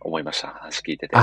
[0.00, 0.48] 思いました。
[0.48, 1.14] 話聞いてて。
[1.16, 1.22] あ、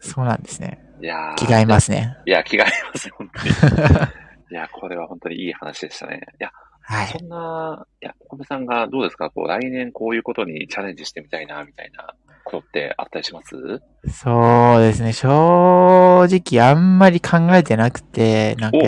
[0.00, 0.80] そうなんですね。
[1.00, 2.16] いやー気が合いますね。
[2.26, 3.50] いや、気が合いますよ、本当に。
[4.50, 6.22] いや、これは本当にいい話でしたね。
[6.40, 6.50] いや、
[6.82, 7.06] はい。
[7.06, 9.30] そんな、いや、お米さんがどうですか？
[9.30, 13.80] こう、来年こういうことにチャレンジしてみたいな、みたいなことってあったりします？
[14.10, 15.12] そうですね。
[15.12, 18.78] 正直あんまり考えてなくて、なんか、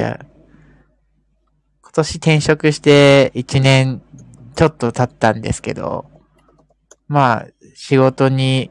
[1.96, 4.02] 年転職して1年
[4.54, 6.06] ちょっと経ったんですけど、
[7.08, 8.70] まあ、仕事に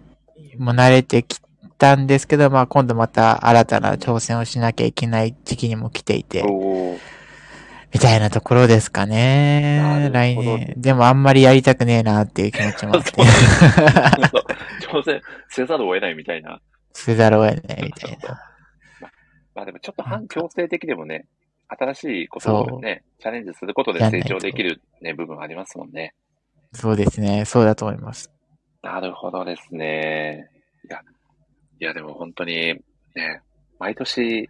[0.57, 1.39] も慣れてき
[1.77, 6.43] たんですけど、まあ今度また新たな挑戦をしなきゃいけない時期にも来ていて、
[7.93, 10.09] みたいなところですかなね。
[10.11, 10.73] 来年。
[10.77, 16.59] でもあんまりやりたくねえなっていう気持ちもあって挑戦せざるを得ないみたいな。
[16.93, 18.39] せざるを得ないみたいな。
[19.53, 21.27] まあでもちょっと反強制的でもね、
[21.67, 26.13] 新しいことをね、チャレンジすることで成長できるね、部分ありますもんね。
[26.73, 27.45] そうですね。
[27.45, 28.31] そうだと思います。
[28.81, 30.49] なるほどですね。
[30.87, 31.01] いや、
[31.79, 32.75] いやでも本当に
[33.15, 33.41] ね、
[33.79, 34.49] 毎年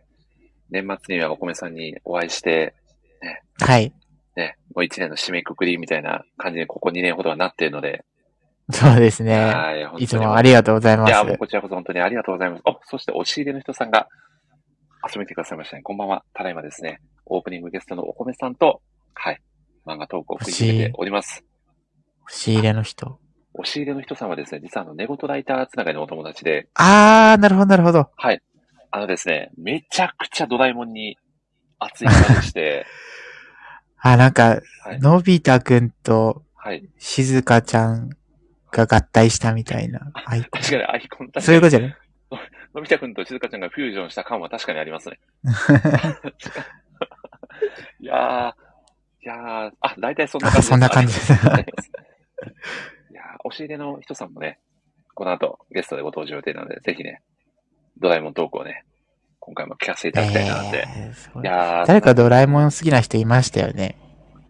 [0.69, 2.73] 年末にはお米さんにお会いして、
[3.59, 3.93] はい。
[4.35, 8.03] ね、もう一年の締めくくりみたいな感じでここ2年ほどはなっているので、
[8.71, 9.37] そうですね。
[9.37, 11.09] はい、いつもありがとうございます。
[11.09, 12.61] いや、もうこちらこそ本当にありがとうございます。
[12.65, 14.09] お、そして押し入れの人さんが
[15.05, 15.83] 遊びに来てくださいましたね。
[15.83, 16.23] こんばんは。
[16.33, 18.81] ただいまですね、オープニングゲストのお米さんと、
[19.13, 19.39] はい、
[19.85, 21.43] 漫画トークを繰り広げております。
[22.27, 23.19] 押し入れの人。
[23.53, 28.09] 押し入れの人さんはですね、実はあの、寝言ライターつながりのお友達で、あー、なるほど、なるほど。
[28.15, 28.41] はい。
[28.91, 31.17] あのですね、めちゃくちゃドラえもんに
[31.79, 32.85] 熱い方でして、
[34.01, 36.83] あ、なんかはい、のび太くんとはい。
[36.97, 38.09] しずかちゃん
[38.71, 40.61] が合体したみたいなアイコン。
[40.61, 41.95] 確かにアイコン、確かにそういうことじゃない？
[42.75, 45.19] のび太くんとしずかちゃんがフュージョンした感は確かにありますね。
[47.99, 48.53] いやー、
[49.23, 50.67] いやー、あ、大体そんな感じです。
[50.67, 51.31] あそんな感じです
[53.11, 54.59] いやー、押し入れの人さんもね、
[55.13, 57.21] この後ゲストでご登場予定なので、ぜひね、
[57.99, 58.83] ドラえもんトークをね、
[59.39, 60.85] 今回も聞かせていただきたいなって。
[60.87, 63.95] えーいやー、誰かドラえもん好きな人いましたよね。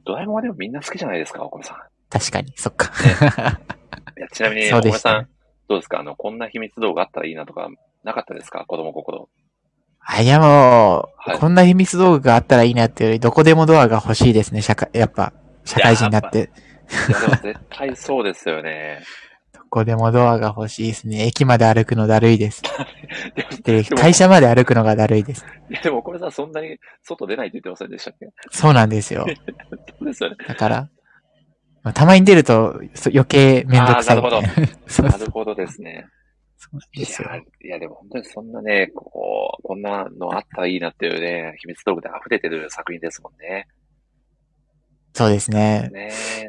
[0.05, 1.77] ドラえもんはでもみんな好きじゃないですか、お米さん。
[2.09, 2.91] 確かに、そっか。
[4.17, 5.29] いやちなみに、お米さん、
[5.67, 5.99] どうですか？
[5.99, 7.69] あの、こんな秘密動画あったらいいなとか、
[8.05, 8.63] なかったですか？
[8.67, 9.27] 子供心。
[10.07, 15.33] あ、いやもう、はいこんな秘密道具があったらいいなっていうより、どこでもドアが欲しいですね、社会、やっぱ、
[15.65, 16.51] 社会人になって。
[17.09, 18.99] いや、でも絶対そうですよね。
[19.53, 21.25] どこでもドアが欲しいですね。
[21.25, 22.61] 駅まで歩くのだるいです。
[23.35, 25.43] でもで、でも会社まで歩くのがだるいです。
[25.71, 28.27] いや、でも、お米さん、そんなに外出ないって言ってませんでしたっけ？
[28.51, 29.25] そうなんですよ。
[29.25, 29.33] そ
[30.01, 30.35] うですよね。
[30.47, 30.89] だから、
[31.81, 34.47] まあたまに出るとそ余計めんどくさいみたいな。
[34.55, 36.05] そうそうなるほどですね。
[36.65, 37.29] そうなんいですよ。
[37.29, 43.67] や、いや、でも本当にそんなね、こう、こんなのあったらいいなっていうね、秘密道具で溢れてる作品ですもんね。
[45.13, 45.89] そうですね。
[45.93, 46.41] ねえ。
[46.41, 46.45] い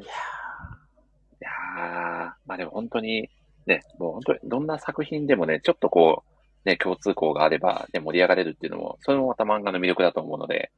[1.41, 3.29] やーまあでも本当に、
[3.67, 6.25] ね、もう本当にどんな作品でもね、ちょっとこ
[6.65, 10.73] う、ね、共通項があれば、ね、盛り上がれるっていうのも、それもまた漫画の魅力だと思うので、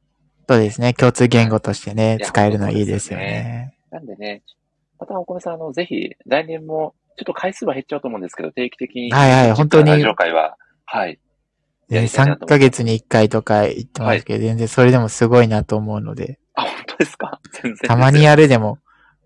[0.47, 0.95] そうですね。
[0.95, 3.77] 共通言語としてね使えるのはいいですよね。
[3.91, 4.41] なんでね、
[4.99, 10.55] またお米さん、あの、ぜひ、来年も、ちょっと回数は減っちゃうと思うんですけど、定期的に、はいはい本当にラジオ会は、
[10.85, 11.19] はい。
[11.89, 17.41] やでりたいなと思います3ヶ月に1回とか言ってますけど、全然それでもすごいなと思うので、あ、本当ですか？
[17.61, 17.87] 全然。
[17.89, 18.79] たまにやるでも、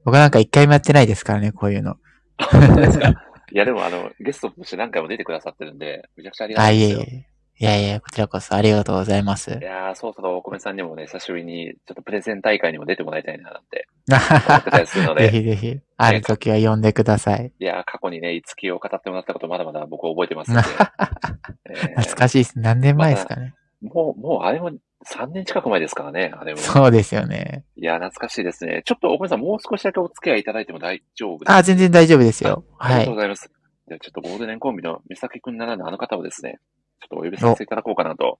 [0.06, 1.98] 僕なんか1回もやってないですからね、こういうの。
[2.40, 3.10] 本当ですか？
[3.52, 7.00] いや、でもあの、ゲストとして何回も出てくださってるんで、めちゃくちゃありがあ、たいですよ。
[7.00, 7.28] いえいえ。
[7.60, 9.64] いやいや、こちらこそありがとうございますい。
[9.64, 17.52] やー、そうそう、お米さんにもね、久しぶりに、ちょっとプレゼン大会にも出てもらいたいな、なんて 思ってたりするのぜで、ひぜひ、ある時は呼んでください。
[17.60, 20.68] いやー、過去にね、五木を語ってもらったことまだまだ僕覚えてますので、
[21.70, 22.60] えー懐かしいです。
[22.60, 23.54] 何年前ですかね。
[23.82, 24.72] もう、もうあれも
[25.06, 26.60] 3年近く前ですからね、あれも。
[26.60, 27.66] そうですよね。
[27.76, 28.82] いや、懐かしいですね。
[28.86, 32.66] ちょっとお米さん、もう少しだけお付き合いいただいても大丈夫ですかあ、全然大丈夫ですよ。
[32.78, 32.94] はい。
[32.94, 33.52] ありがとうございます。
[33.88, 36.60] ではちょっとゴールデンコンビの美咲くんならぬあの方をですね、
[37.04, 38.40] ちょっとお呼びさせていただこうかなと。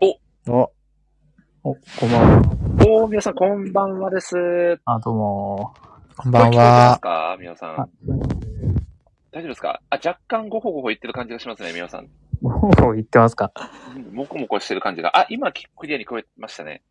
[0.00, 0.18] お、
[0.52, 0.72] お、
[1.62, 2.42] こんばんは。
[2.88, 4.80] おー、皆さんこんばんはです。
[4.84, 5.74] あ、どうも。
[6.16, 6.98] こんばん聞こえてますは。
[6.98, 7.88] か皆さんあ。
[9.30, 9.80] 大丈夫ですか？
[9.90, 12.08] あ、若干ごほごほ言ってる感じがしますね、皆さん。
[12.42, 12.48] お
[12.88, 13.52] お、言ってますか？
[13.94, 15.16] うんもこもこしてる感じが。
[15.16, 16.82] あ、今クリアに聞こえましたね。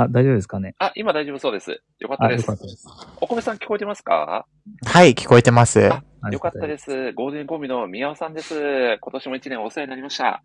[0.00, 0.76] あ、大丈夫ですかね？
[0.78, 1.82] あ、今大丈夫そうです。
[1.98, 2.52] よかったあ、ですよか。
[2.52, 2.86] ったです。
[3.20, 4.46] お米さん聞こえてますか？
[4.86, 5.92] はい、聞こえてます。
[5.92, 7.12] あよかったですす。
[7.14, 8.98] ゴールデンコンビの宮尾さんです。
[9.00, 10.44] 今年も一年お世話になりました。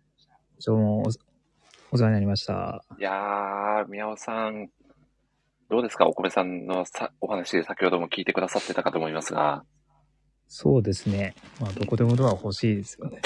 [0.58, 1.08] ちょ、もう
[1.92, 2.84] お、お世話になりました。
[2.98, 4.70] いやー、宮尾さん、
[5.70, 6.08] どうですか？
[6.08, 9.62] お米さんのさお話、先ほども聞いてくださってたかと思いますが。
[10.48, 11.34] そうですね。
[11.60, 13.20] まあ、どこでもドア欲しい ですよね。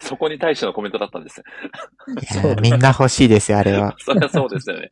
[0.00, 1.42] そこに対してのコメントだったんです。
[2.08, 3.94] いやみんな欲しいですよ、あれは。
[4.00, 4.90] そりゃそうですよね。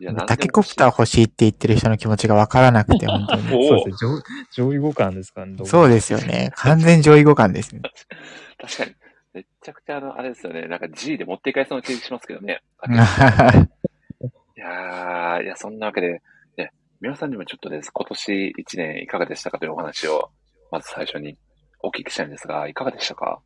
[0.00, 3.48] いやタケコプター欲しいって言ってる人の気持ちがわからなくて、本当に。
[3.68, 4.22] そうですね。
[4.54, 5.56] 上上位互換ですかね。
[5.56, 6.52] どそうですよね。
[6.54, 7.82] 完全上位互換ですね。
[8.60, 8.94] 確かに。
[9.34, 10.68] めっちゃくちゃあの、あれですよね。
[10.68, 12.62] なんか G で持っていかれそうな気がしますけどね。
[14.56, 16.22] いやー、いや、そんなわけで、ね、
[17.00, 20.30] 皆さんにもちょっとです、今年1年いかがでしたかというお話を、
[20.72, 21.38] まず最初に
[21.80, 23.40] お聞きしたいんですが、いかがでしたか？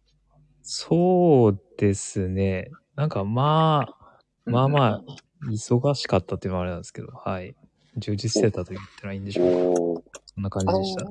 [0.62, 2.70] そうですね。
[2.96, 5.02] なんかまあ、まあまあ、
[5.50, 7.54] 忙しかったっていうのはあれなんですけど、はい。
[7.98, 10.22] 充実してたと言ったらいいんでしょうか。
[10.24, 11.04] そんな感じでした。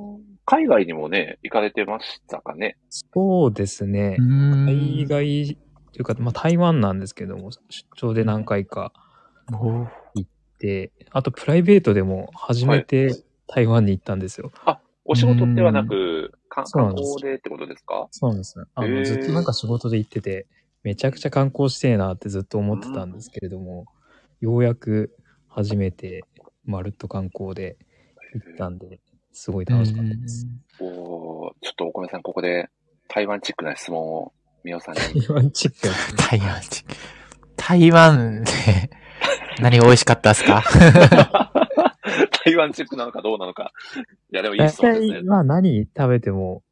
[0.45, 2.75] 海外にもね、行かれてましたかね？
[2.89, 5.59] そうですね海外
[5.93, 7.61] というか、まあ台湾なんですけども、出
[7.97, 8.93] 張で何回か
[10.61, 13.15] おーで、あとプライベートでも初めて
[13.47, 14.51] 台湾に行ったんですよ。
[15.05, 18.07] お仕事ではなく、か観光でってことですか？
[18.11, 18.65] そうなんですね。
[18.75, 20.47] あの、ずっとなんか仕事で行ってて、
[20.83, 23.85] めちゃくちゃ観光してえなってずっと思ってたんですけれども、
[24.39, 25.15] ようやく
[25.47, 26.23] 初めて
[26.65, 27.77] まるっと観光で
[28.33, 28.99] 行ったんで、
[29.33, 30.47] すごい楽しかったです。
[30.79, 32.69] おーちょっとお米さん、ここで
[33.07, 34.33] 台湾チックな質問を、
[34.63, 35.01] みおさんに。
[35.25, 36.17] 台湾チック。
[36.17, 36.83] 台湾チ
[37.57, 38.51] 台湾で
[39.59, 40.63] 何が美味しかったですか？
[42.45, 43.71] 台湾チックなのかどうなのか。
[44.31, 45.23] いや、でもいいですね体、。
[45.23, 46.63] まあ何食べても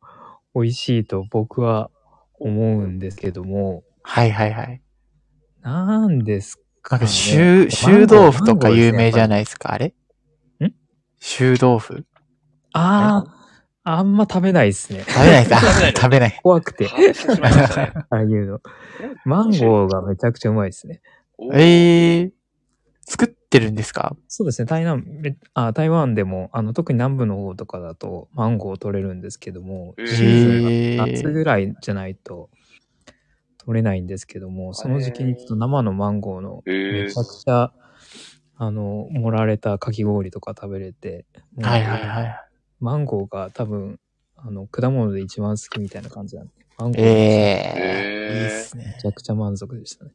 [0.55, 1.91] 美味しいと僕は
[2.39, 4.81] 思うんですけども、はいはいはい。
[5.61, 7.01] なんですかね。
[7.01, 9.73] なんか、臭、臭豆腐とか有名じゃないですか？
[9.73, 9.87] あれ？
[9.87, 9.93] ん？
[11.19, 12.05] 臭豆腐？
[12.73, 13.23] あ
[13.83, 15.03] あ、あんま食べないですね。
[15.07, 16.39] 食べないです 食べない。
[16.41, 16.87] 怖くて。
[18.09, 18.59] ああいうの。
[19.25, 21.01] マンゴーがめちゃくちゃうまいですね。
[21.53, 22.31] ええー、
[23.09, 24.15] 作ってるんですか？
[24.27, 30.39] そうですね、台湾、めあ台湾でも、あの、特に南部の方とかだとマンゴー取れるんですけども、シー。
[30.39, 30.47] ズ
[30.93, 32.51] ンが夏ぐらいじゃないと
[33.65, 37.73] 取れないんですけども、その時期に行くと生のマンゴーのめちゃくちゃ、
[38.57, 41.25] あの、盛られたかき氷とか食べれて、
[41.59, 42.39] はいはいはい。
[42.79, 43.99] マンゴーが多分、
[44.35, 48.97] あの、果物で一番好きみたいな感じなんで、マンゴーえー、いいっすね。
[49.01, 50.11] ちゃくちゃ満足でしたね。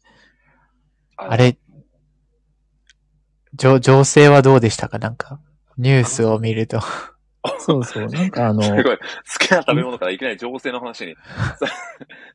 [1.16, 1.57] あれ、
[3.55, 4.99] 情、情勢はどうでしたか？
[4.99, 5.41] なんか、
[5.79, 6.81] ニュースを見ると。
[7.61, 8.83] そうそう、なんかあの、すごい。
[8.85, 8.93] 好
[9.39, 11.15] きな食べ物からいきなり情勢の話に。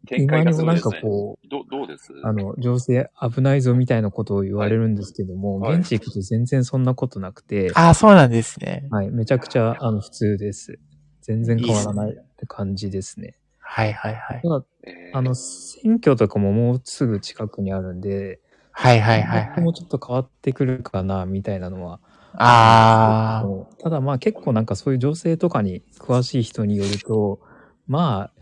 [0.07, 1.01] 展開が今にもなん すごいですね。
[1.01, 2.13] かこう、どどうです？
[2.23, 8.87] あの、情勢危ないぞみたいなことを言われるんですけども、はいはい現地行くと全然そんなことなくて、ああ、そうなんですね。
[8.91, 10.79] はい、めちゃくちゃ、あの、普通です。
[11.21, 13.35] 全然変わらないって感じですね。
[13.57, 14.41] はいはいはい。
[14.41, 18.39] ただ、えーあの、選挙とかももうすぐ近くにあるんで、
[18.79, 19.61] はいはいはいはい。
[19.61, 21.99] もちょっと変わってくるかな、みたいなのは。
[22.35, 27.41] ああ、ただまあ結構なんかそういう情勢とかに詳しい人によると、
[27.87, 28.41] まあ、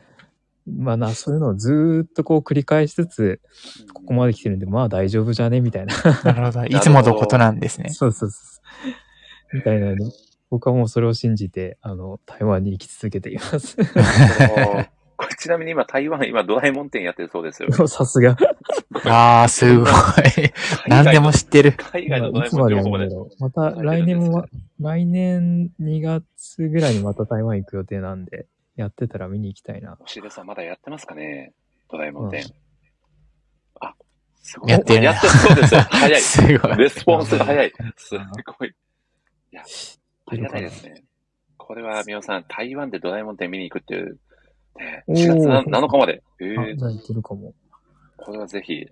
[0.68, 3.42] まあな、そういうのをずーっとこう繰り返しつつ、
[3.94, 5.60] ここまで来てるんで、まあ大丈夫じゃね？
[5.60, 5.96] みたいな。
[6.24, 6.66] なるほど。
[6.70, 7.90] いつものことなんですね。
[7.90, 8.38] そうそうそ
[9.54, 9.56] う。
[9.56, 9.98] みたいなね。
[10.52, 13.76] 僕はもうそれを信じて、あの、台湾に生き続けています。
[15.18, 17.72] これちなみに今台湾、今ドラえもん店やってるそうですよ。
[17.88, 18.38] さすが。
[19.06, 19.88] ああ、すごい。
[20.88, 21.74] 何でも知ってる。
[21.74, 23.06] 海外のドラえもん情報まで。
[23.06, 23.42] るんだろう。
[23.42, 24.46] また来年も、
[24.80, 28.46] 来年2月ぐらいにまた台湾行く予定なんで、
[28.76, 29.98] やってたら見に行きたいな。
[30.00, 31.54] 星出さんまだやってますかね
[31.92, 32.44] ドラえもん店。
[32.44, 32.68] うん
[33.80, 33.94] あ、
[34.42, 34.72] すごい。
[34.72, 35.82] やってるやってるそうですよ。
[35.90, 36.22] 早い。
[36.22, 36.78] すごい。
[36.78, 37.74] レスポンスが早い。
[37.96, 38.70] すごい。
[38.70, 39.64] いや、
[40.28, 41.04] ありがたいですね。
[41.58, 44.20] これは、みおさん、台湾でドラえもん店見に行くっていう、
[44.82, 46.24] ね、おー4月な7日まで。
[46.42, 47.54] えあ、ーじゃあ行けるかも。
[48.18, 48.86] これはぜひ、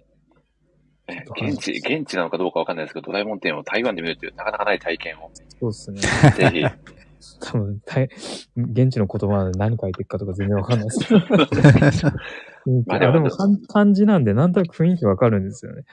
[1.08, 6.02] ねちょっと現地、現地なのかどうかわかんないですけど、ドラえもん店を台湾で見るっていうなかなかない体験を、そうですね。
[6.32, 6.66] ぜひ。
[7.40, 8.10] 多分、たい
[8.56, 11.20] 現地の言葉で何書いてるかとか全然わかんないですけど。
[12.88, 15.84] まあでも漢漢字なんで、なんとなく雰囲気わかるんですよね。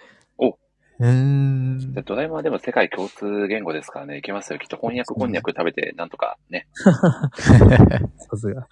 [1.03, 1.95] うーん。
[1.95, 4.59] でドラえもんはでも世界共通言語ですからね、いけますよ。
[4.59, 6.69] きっと翻訳こんにゃく食べて、なんとかね。
[6.77, 8.69] さすが。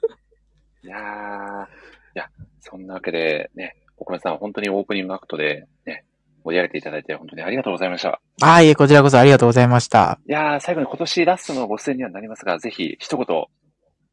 [0.83, 1.69] いやー、い
[2.15, 2.29] や、
[2.61, 6.05] そんなわけで、ね、お米さん、本当にオープニングアクトで、ね、
[6.45, 8.21] 盛り上げていただいて、本当にありがとうございました。
[8.43, 10.19] ああ、いえ、こちらこそありがとうございました。
[10.27, 13.27] いやー、最後に今年ラストのご出演にはなりますが、ぜひ一言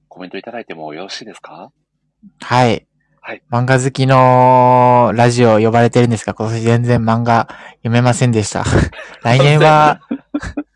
[0.09, 1.71] コメントいただいてもよろしいですか？
[2.41, 2.85] はい。
[3.21, 3.41] はい。
[3.51, 7.47] 漫画好きのラジオ呼ばれてるんですが、今年全然漫画
[7.77, 8.63] 読めませんでした。
[9.23, 10.01] 来年は、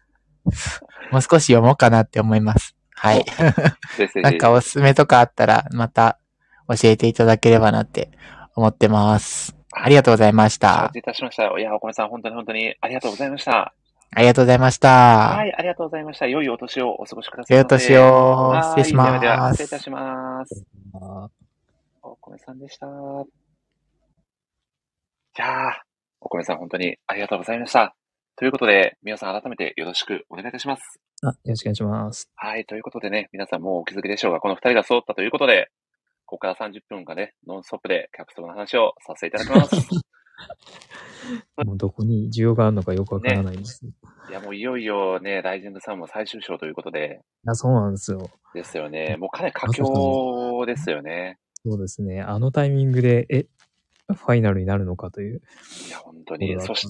[1.12, 2.76] もう少し読もうかなって思います。
[3.02, 3.26] はい。
[4.22, 6.20] なんかおすすめとかあったら、また
[6.68, 8.12] 教えていただければなって
[8.56, 9.56] 思ってます。
[9.72, 11.00] ありがとうございまし承た知。
[11.00, 11.46] いたしました。
[11.46, 13.74] いや、お米さん、本当に本当にありがとうございました。
[14.14, 14.90] ありがとうございました。
[14.90, 16.28] はい、ありがとうございました。
[16.28, 17.58] 良いお年をお過ごしください。
[17.58, 20.64] 良いお年をはい失礼しますではでは失礼いたします。
[20.94, 21.30] あ
[22.04, 22.86] お米さんでした。
[22.86, 22.90] い
[25.38, 25.72] やー、
[26.20, 27.96] お米さん本当にありがとうございました。
[28.42, 31.00] ということで、皆さん改めてよろしくお願いいたします。
[31.22, 32.28] あ、よろしくお願いします。
[32.36, 35.70] はい、ということでね、皆さんもうお気づきでしょうが、この二人が揃ったということで、
[36.26, 39.76] ここから30分間ね、ノンストップでキャプの話をさせていただきます。
[41.68, 43.86] もうどこに需要があるのかよくわからないんです。
[43.86, 43.90] い
[44.32, 48.32] いや、もういよいよね、ライジングさんも最終章ということで、や、そうなんですよ。
[48.56, 49.18] ですよね。
[49.18, 51.38] もうかなり佳境ですよね。
[51.64, 52.24] そうですね。
[52.24, 53.46] あのタイミングで、え、
[54.08, 55.44] ファイナルになるのかという。
[55.88, 56.60] いや、本当に。
[56.60, 56.88] そし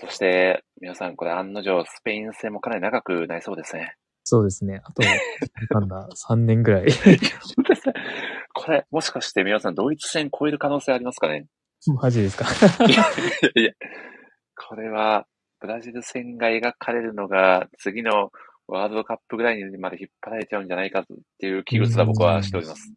[0.00, 3.94] そして、皆さん、これ案の定、スペイン戦もかなり長くなりそうですね。
[4.24, 4.80] そうですね。
[4.84, 5.02] あと、
[5.78, 6.86] なんだ、 3年ぐらい。
[8.54, 11.46] これ、もしかして皆さん、ドイツ戦超える可能性ありますかね？
[12.00, 12.44] マジですか？
[12.86, 13.04] いや
[13.56, 13.72] いや、
[14.68, 15.26] これは、
[15.60, 18.30] ブラジル戦が描かれるのが、次の
[18.66, 21.04] ワールドカップぐらいにまで引っ張られちゃうんじゃないかっ
[21.38, 22.92] ていう危惧すら僕はしております。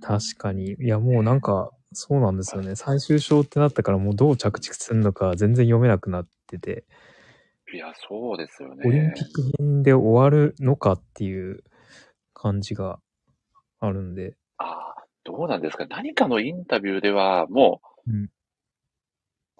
[0.00, 0.72] 確かに。
[0.80, 2.74] いや、もうなんか、そうなんですよね。
[2.74, 6.84] 最終章ってなったから、もうどう着地するのか全然読めなくなってて、
[7.74, 8.84] いや、そうですよね。
[8.86, 11.64] オリンピック編で終わるのかっていう
[12.32, 13.00] 感じが
[13.80, 14.36] あるんで。
[14.58, 15.86] ああ、どうなんですか？
[15.86, 18.30] 何かのインタビューでは、もう、うん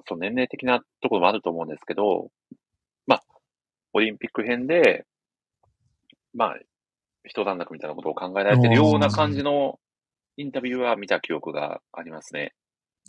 [0.09, 2.31] そう、年齢的なところもあると思うんですけど、
[3.09, 3.25] まあ、
[3.93, 5.05] オリンピック編で、
[6.33, 6.59] まあ、
[7.25, 9.81] 一段落みたいなことを考えられてるような感じの
[10.37, 12.55] インタビューは見た記憶がありますね。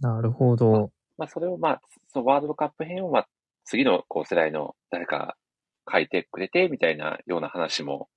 [0.02, 0.92] なるほど。
[1.20, 3.28] まあ、それをまあ、そのワールドカップ編をまあ、
[3.68, 5.36] 次のこう世代の誰か
[5.92, 8.10] 書いてくれて、みたいなような話も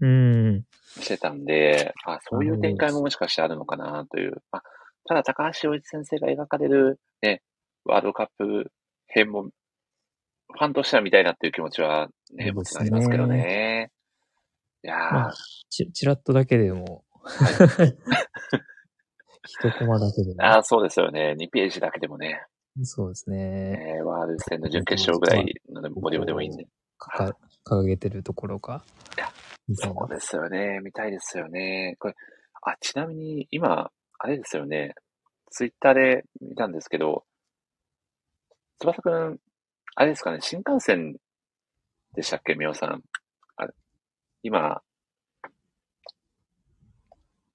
[0.00, 0.64] うん。
[1.00, 4.42] してたんで、あ、そういう展開ももしかしてあるのかなという。
[4.50, 4.62] まあ、
[5.06, 7.42] ただ高橋洋一先生が描かれるね、
[7.84, 8.72] ワールドカップ
[9.06, 13.90] 編も、ファンとしては見たいなっていう気持ちはね、もちろんありますけどね。
[14.84, 15.34] いやー、まあ
[15.70, 17.04] ち、ちらっとだけでも、
[19.48, 20.44] 一コマだけでも。
[20.44, 21.36] あーそうですよね。
[21.38, 22.44] 2ページだけでもね、
[22.82, 23.96] そうですね。
[23.98, 26.66] えーワールド戦の準決勝ぐらいのボリュームでもいいんで。
[26.98, 28.84] か掲げてるところが
[29.16, 29.28] いや。
[29.68, 30.80] みたいなそうですよね。
[30.82, 31.96] 見たいですよね。
[31.98, 32.14] これ、
[32.62, 34.94] あ、ちなみに今、あれですよね。
[35.50, 37.24] ツイッターで見たんですけど、
[38.80, 39.38] 翼くん、
[39.94, 41.16] あれですかね、新幹線
[42.14, 43.02] でしたっけ、みおさん。
[43.56, 43.74] あれ
[44.42, 44.80] 今、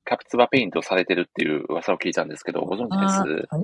[0.05, 3.47] キャプツバペイントされてるっていう噂を聞いたんですけど、ご存知あです？
[3.51, 3.63] ー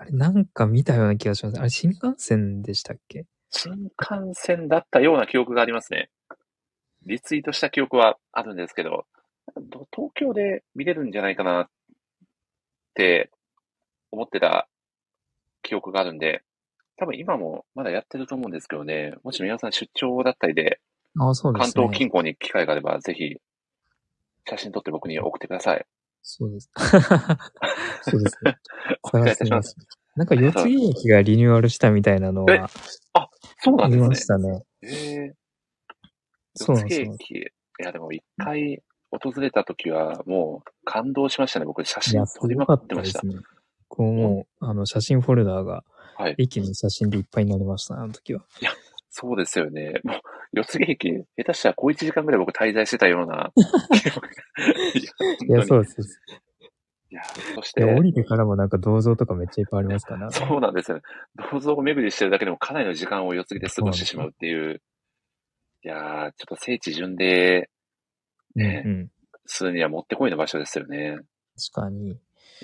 [0.00, 1.60] あれなんか見たような気がします。
[1.60, 3.26] あれ、新幹線でしたっけ？
[3.50, 6.08] 新幹線だったような記憶がありますね。
[7.04, 9.04] リツイートした記憶はあるんですけど、
[9.60, 11.68] ど東京で見れるんじゃないかなっ
[12.94, 13.30] て
[14.10, 14.68] 思ってた
[15.62, 16.44] 記憶があるんで、
[16.96, 20.80] 多分今もまだやってると思うんですけどね、もし皆さん出張だったりで、
[21.18, 21.66] ああ、そうでね。
[21.66, 23.36] 東近郊に機会があれば、ぜひ
[24.48, 25.84] 写真撮って僕に送ってください。
[26.22, 26.70] そうです。
[28.02, 28.56] そうですね。
[29.02, 29.76] お願いいたします。
[30.16, 32.68] なんか、四つ木駅がリニューアルしたみたいなのは
[33.62, 34.14] そうなんですね。
[34.16, 34.62] したね。
[34.82, 35.34] へえ
[36.54, 37.18] そうなんですよ四つ。
[37.18, 37.40] 木駅。
[37.40, 41.66] いや、でも一回訪れた時はもう感動しましたね。
[41.66, 43.20] 僕写いや、す真撮りまくってました。
[43.20, 43.42] ったですね。
[43.88, 45.84] こうもう、あの、写真フォルダーが、
[46.16, 46.34] はい。
[46.38, 48.44] 駅の写真でいっぱいになりました、あの時は。
[49.10, 50.00] そうですよね。
[50.04, 50.20] もう、
[50.52, 53.52] 四つ木駅、下手したら小1時間ぐらい僕滞在してたような。
[55.46, 55.82] いや、そう。
[55.82, 56.20] です。
[57.10, 57.22] いや、
[57.56, 60.30] そしいや、降て、りてからもなんか銅像とかめっちゃいっぱいありますから。
[60.32, 61.02] そうなんですよね。
[61.52, 64.80] 銅像を巡りしてるだけでもかなりの時間を四つ木で過ごしてしまうっていう。
[65.82, 67.68] いやー、ちょっと聖地巡礼
[68.54, 69.10] うんねうん。
[69.46, 71.16] するにはもってこいの場所ですよね。
[71.72, 72.10] 確かに。
[72.12, 72.16] い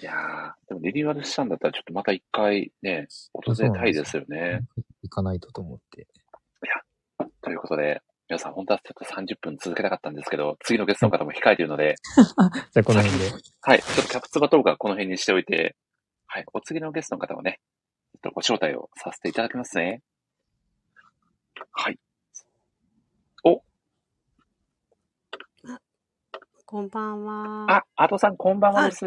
[0.03, 4.61] やー、でもリニューアルしたんだったらちょっとまた一回ね、訪れたいですよね。
[5.03, 6.07] 行かないとと思って。
[7.47, 11.95] ということで、皆さん本当はちょっと30分続けたかったんですけど、次のゲストの方も控えているので、
[12.75, 13.31] じゃあ、この辺で。
[13.61, 15.77] はい、ちょっとキャプツバトークはこの辺にしておいて、
[16.27, 17.61] はい、お次のゲストの方をね、
[18.15, 20.03] ちょっとご招待をさせていただきますね。
[21.71, 22.01] はい。
[23.45, 23.63] お、
[26.69, 27.67] こんばんは。
[27.73, 29.07] あ、アドさんこんばんはです。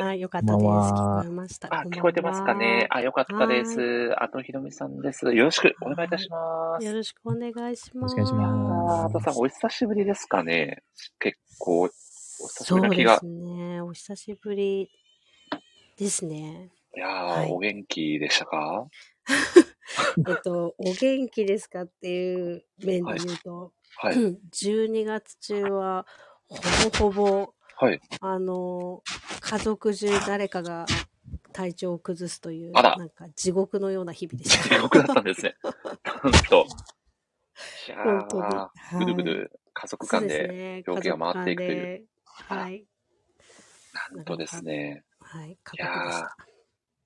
[0.00, 0.64] あ、よかったです。
[0.64, 1.68] 聞こえました。
[1.72, 4.14] あ、聞こえてますかねあ、よかったです。
[4.16, 5.24] あとひろみさんです。
[5.34, 6.86] よろしくお願いいたします。
[6.86, 8.16] よろしくお願いします。
[8.16, 10.84] よろしくお願いしますアドさんお久しぶりですかね
[11.18, 11.94] 結構、お久
[12.64, 13.18] しそうでぶりな気が。
[13.18, 13.80] すね。
[13.80, 14.88] お久しぶり
[15.98, 16.70] ですね。
[16.96, 18.86] いやー、はいお元気でしたか？
[20.28, 24.14] えっと、お元気ですかっていう面で言うと、はい。
[24.14, 26.06] 12月中は、
[26.50, 28.00] ほぼほぼ、はい。
[28.20, 29.02] あの、
[29.40, 30.86] 家族中誰かが
[31.52, 34.80] 体調を崩すという、なんか地獄のような日々でし地た。
[34.82, 35.54] 獄だったんですね。
[35.62, 35.70] な
[36.30, 36.66] んと。
[37.88, 38.42] いや本当に。
[38.42, 40.82] ー、はいぐるぐる家族間で。
[40.86, 42.84] 病気が回っていくというはい。
[44.14, 45.04] なんとですね。
[45.20, 45.58] はい。
[45.62, 46.30] 過いや。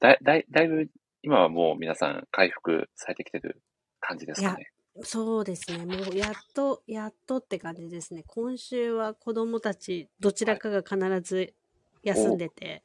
[0.01, 0.89] だい、だい、だいぶ、
[1.23, 3.63] 今はもう皆さん回復されてきてる
[4.01, 4.71] 感じですかね。
[5.03, 5.85] そうですね。
[5.87, 8.25] もうやっと、やっとって感じですね。
[8.27, 11.55] 今週は子供たち、どちらかが必ず
[12.03, 12.85] 休んでて、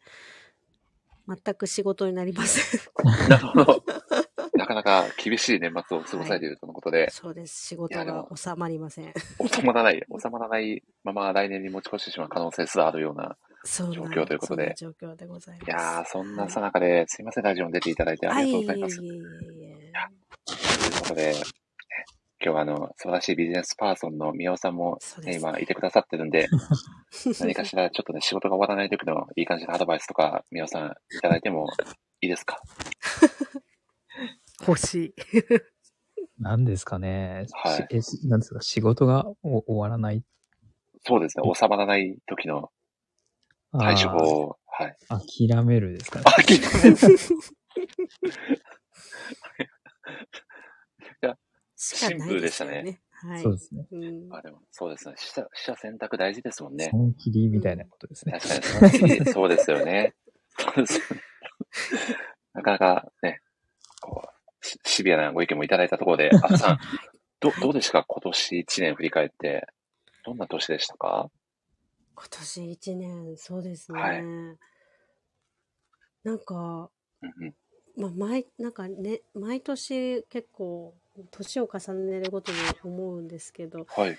[1.27, 2.81] 全く仕事になりません。
[3.29, 3.83] なるほど。
[4.57, 7.67] なかなか厳しい年末を過ごされているとのことで、そうです。
[7.67, 9.13] 仕事いやでもが収まりません。
[9.47, 13.37] 収まらない、収まらないまま来年に持ち越してしまう可能性すらあるような。
[13.63, 15.69] そう状況ということでそんな状況でございます。
[15.69, 18.99] いやー、そんなさなかですいません、ラジオに出ていただいてありがとうございます。
[18.99, 19.67] はい、いえいえいえいえ。
[19.67, 21.68] いうことで、ね
[22.41, 26.47] 今日はあの、素晴らしいビジネスパーソンの宮尾さんも、ね、今いてくださってるんで、
[27.41, 31.67] 何かしらちょっとね、仕事が終わらない時のいい感じのアドバイスとか、宮尾さんいただいても
[32.21, 32.61] いいですか？
[34.65, 35.13] 欲しい。
[36.37, 37.45] 何ですかね。
[37.51, 40.23] はいしえしなんですか、仕事がお終わらない。
[41.05, 42.71] そうですね、収まらない時の
[43.77, 44.95] 対処法を、はい。
[45.47, 46.23] 諦めるですかね。
[46.25, 46.57] あ、聞
[51.79, 53.01] いてないシンプルでしたね。
[53.11, 53.43] はい。
[53.43, 53.87] そうですね。
[53.91, 55.15] うんあでもそうですね。
[55.17, 56.89] 死者、死者選択大事ですもんね。
[56.91, 58.33] 損切りみたいなことですね。
[58.39, 60.13] 確かにその次、そうですよね。
[60.57, 61.21] そうですよね。
[62.53, 63.41] なかなかね、
[64.01, 66.79] こう、シシビアなご意見もいただいたところで、あさん、
[67.39, 68.05] ど、どうでしたか？
[68.07, 69.67] 今年1年振り返って。
[70.25, 71.31] どんな年でしたか？
[72.15, 73.99] 今年一年、そうですね。
[74.01, 74.23] はい
[76.25, 76.89] なんか、
[77.21, 77.55] うんうん。
[77.95, 80.93] まあ、毎、なんかね、毎年結構、
[81.31, 84.17] 年を重ねるごとに思うんですけど、はい。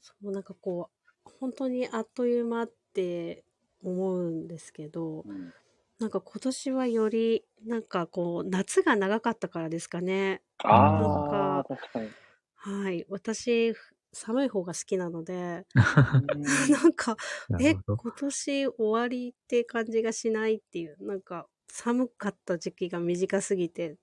[0.00, 0.90] そう、なんかこ
[1.26, 3.44] う、本当にあっという間って
[3.82, 5.52] 思うんですけど、うん
[5.98, 10.40] なんか今年はより、なんかこう、夏が長かったからですかね。
[10.64, 12.10] ああ、確かに。
[12.54, 13.04] はい。
[13.10, 13.74] 私、
[14.12, 17.16] 寒い方が好きなので、うん なんか、
[17.58, 18.02] え、なるほど。
[18.02, 23.96] 今年終わりって感じがしないっていう、なんか寒かった時期が短すぎて、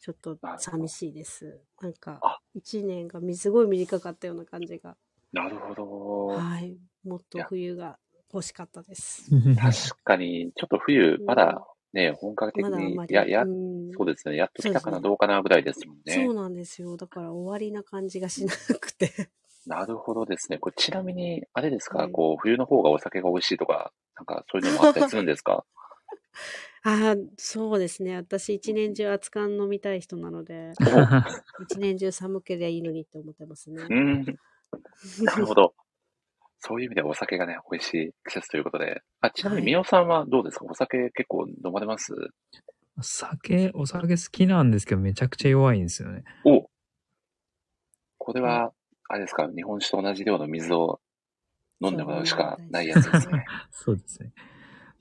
[0.00, 1.60] ちょっと寂しいです。
[1.80, 4.96] なんかあ、一年がみすごい短かったような感じが。
[5.32, 6.26] なるほど。
[6.28, 6.76] はい。
[7.04, 7.98] もっと冬が
[8.32, 9.30] 欲しかったです。
[9.56, 13.04] 確かに、ちょっと冬、まだね、本格的にま。
[13.08, 14.36] や、やう、んそうですね。
[14.36, 16.14] やっと来たかな、ねどうかなぐらいですもんね。
[16.14, 16.96] そうなんですよ。
[16.96, 19.30] だから終わりな感じがしなくて。
[19.66, 20.58] なるほどですね。
[20.58, 25.64] これちなみに、あれですか、はいこう、冬の方がお酒が美味しいとか、なんかそういうのもあったりするんですか？
[26.82, 28.16] ああ、そうですね。
[28.16, 30.72] 私一年中熱燗飲みたい人なので、
[31.60, 33.82] 一年中寒ければいいのにって思ってますね。
[33.88, 34.24] うん。
[35.24, 35.74] なるほど。
[36.58, 39.02] そういう意味ではお酒がね、美味しい季節ということで。
[39.20, 40.64] あ、ちなみに、はいみおさんはどうですか？
[40.66, 42.14] お酒結構飲まれます？
[43.02, 46.24] 酒、お酒好きなんですけど、めちゃくちゃ弱いんですよね。
[46.44, 46.68] お
[48.18, 48.72] これは、
[49.08, 49.48] あれですか？
[49.54, 51.00] 日本酒と同じ量の水を
[51.82, 53.44] 飲んでもらうしかないやつですね。
[53.72, 54.32] そうですね。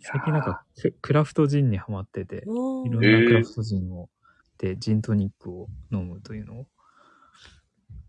[0.02, 4.10] 最近なんか、ククラフトジンにハマってて、おいろんーなクラフトジンを、
[4.58, 6.68] で、ジントニックを飲むというのを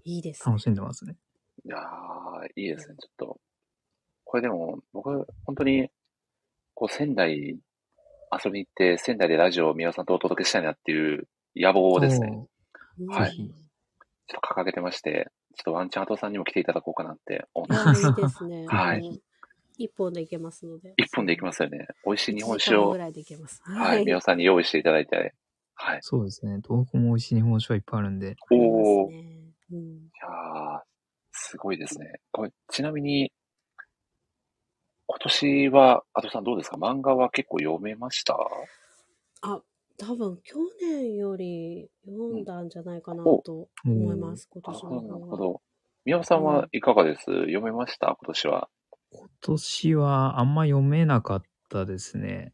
[0.05, 0.61] いいですね楽。
[0.61, 1.17] しんでますね。
[1.65, 3.41] いやー、いいですね、ちょっと。
[4.25, 5.91] これでも、僕、本当に、
[6.75, 7.59] こう、仙台
[8.33, 12.47] 遊びに行って、仙台でラジオを宮尾さんとお届けしたいなっていう野望をですね、
[13.09, 13.37] はい
[14.29, 18.07] ちょっと掲げてまして、ちょっとワンチャン後さんにも来ていただこうかなって思っていや、ます。
[18.07, 18.67] いいですね。
[18.69, 19.21] はい
[19.83, 20.93] 一本でいけますので。
[20.99, 21.89] 一本でいきますよね。
[22.05, 23.63] 美味しい日本1酒をぐ、らいでいけます。
[23.65, 25.35] はい、宮尾さんに用意していただいて、
[25.75, 25.99] はい。
[26.03, 26.59] そうですね。
[26.59, 29.37] どこも美味しい日本酒はいっぱいあるんで、おー、いありますね
[29.73, 30.81] うんやー、
[31.33, 32.21] すごいですね。
[32.31, 33.33] これ、ちなみに、
[35.07, 36.77] 今年は、アトさんどうですか？
[36.77, 38.37] 漫画は結構読めました？
[39.41, 39.63] あ、
[39.97, 45.19] 多分去年より読んだんじゃないかなおと思います、今なるほど、年の方は。
[45.19, 45.63] なるほど。
[46.05, 47.25] 宮尾さんはいかがです？
[47.25, 48.07] 読めました？
[48.09, 48.69] 今年は。
[49.13, 52.53] 今年はあんま読めなかったですね。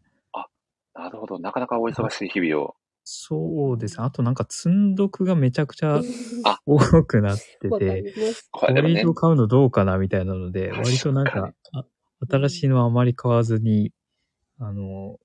[0.94, 1.38] なるほど。
[1.38, 2.74] なかなかお忙しい日々を。
[3.04, 4.04] そうですね。
[4.04, 6.00] あとなんか積んどくがめちゃくちゃ
[6.44, 8.48] あ多くなってわかて、ります。
[8.50, 11.84] これ以上、買うのどうかなみたいなので、割となんか、あ
[12.28, 13.92] 新しいのはあまり買わずに、
[14.58, 15.18] あの、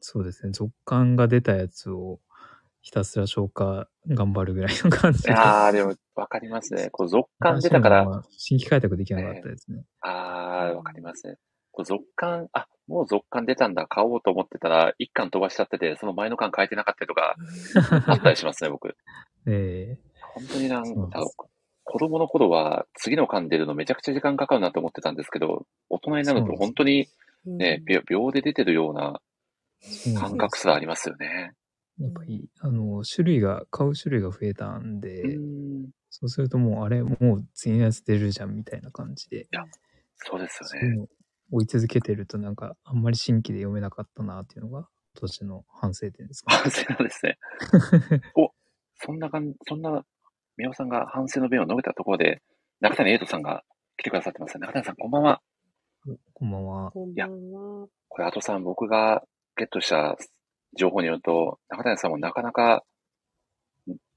[0.00, 2.20] そうですね、続刊が出たやつを
[2.88, 5.30] ひたすら消化頑張るぐらいの感じいで。
[5.32, 6.88] やー、でも、わかりますね。
[6.90, 9.82] こう、続刊出たから、新規開拓できなかったですね。
[10.00, 11.36] あー、わかりますね。
[11.70, 17.36] こう続刊、あ、もう続刊出たんだ、買おうと思ってたら、一巻飛ばしちゃってて、その前の巻書いてなかったりとか、
[18.10, 18.96] あったりしますね、僕。
[19.46, 21.26] え本当になんか
[21.84, 27.06] 子供の頃は、次の巻出るのめちゃくちゃ時間かかるなと思ってたんですけど、大人になると本当に
[27.46, 29.20] うんね、秒秒で出てるような
[30.06, 31.52] え感覚すらありますよね。
[32.00, 39.48] やっぱり、あの、種類が、買う種類が増えたんうで、ーん、そうするともう、あれ、もう次のやつ出るじゃんみたいな感じで、
[40.16, 41.06] そうですよね。
[41.50, 46.60] 追い続けてるとなんか、あんまり新規で読めなかったなっていうのが、今年の反省点ですかね。
[46.62, 47.38] 反省なんですね。
[48.36, 48.52] お、
[48.96, 50.04] そんな感じ、そんな、
[50.56, 52.42] 宮尾さんが反省の弁を述べたところで、
[52.80, 53.64] 中谷瑛人さんが
[53.96, 54.58] 来てくださってます。
[54.58, 55.42] 中谷さん、こんばんは。
[56.34, 56.90] こんばんは。
[56.92, 57.88] こんばんは。
[58.08, 59.24] これ、あとさん、僕が
[59.56, 60.16] ゲットした
[60.76, 62.84] 情報によると、中谷さんもなかなか、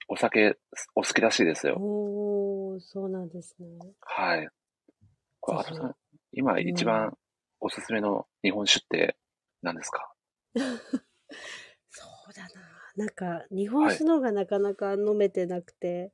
[0.08, 0.58] お酒、
[0.96, 1.78] お好きらしいですよ。
[1.80, 3.68] おー、そうなんですね。
[4.02, 4.50] はい。
[5.40, 5.96] これ、さん、
[6.34, 7.18] 今一番
[7.60, 9.16] おすすめの日本酒って
[9.62, 10.14] 何ですか？
[11.90, 12.50] そうだな。
[12.98, 16.12] なんか、日本酒の方がなかなか飲めてなくて、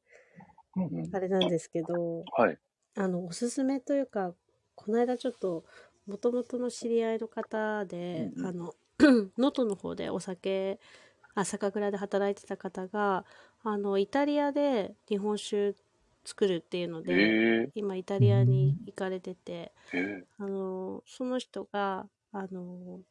[0.75, 1.15] うんうん。
[1.15, 2.59] あれなんですけど、はい。
[2.95, 4.35] あの、おすすめというか、
[4.75, 5.65] この間ちょっと、
[6.05, 8.73] もともとの知り合いの方で、うんうんあの、
[9.37, 10.79] 能登の方でお酒、
[11.35, 13.25] あ、酒蔵で働いてた方が、
[13.63, 15.75] あの、イタリアで日本酒
[16.25, 19.97] 作るっていうのえで、ー、今イタリアに行かれてて、え。
[19.97, 23.01] ー、あの、その人が、あの、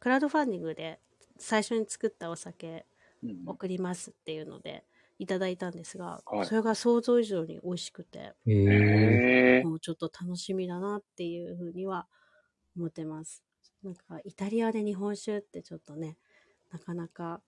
[0.00, 1.00] クラウドファンディングで
[1.38, 2.86] 最初に作ったお酒
[3.46, 4.84] 送りますっていうので
[5.18, 6.46] いただいたんですが、はい。
[6.46, 8.34] それが想像以上に美味しくて、
[9.64, 12.06] もうちょっと楽しみだなっていうふうには
[12.76, 13.42] 思ってます。
[13.84, 16.16] なんかイタリアで日本酒ってちょっとね、
[16.72, 17.40] なかなか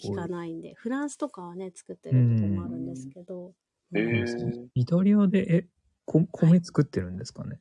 [0.00, 3.52] 聞かないんで、フランスとかはね、作ってるとこもあるんですけど、
[3.94, 4.68] えー。
[4.74, 5.68] イタリアで、え、
[6.06, 7.58] こ米作ってるんですかね、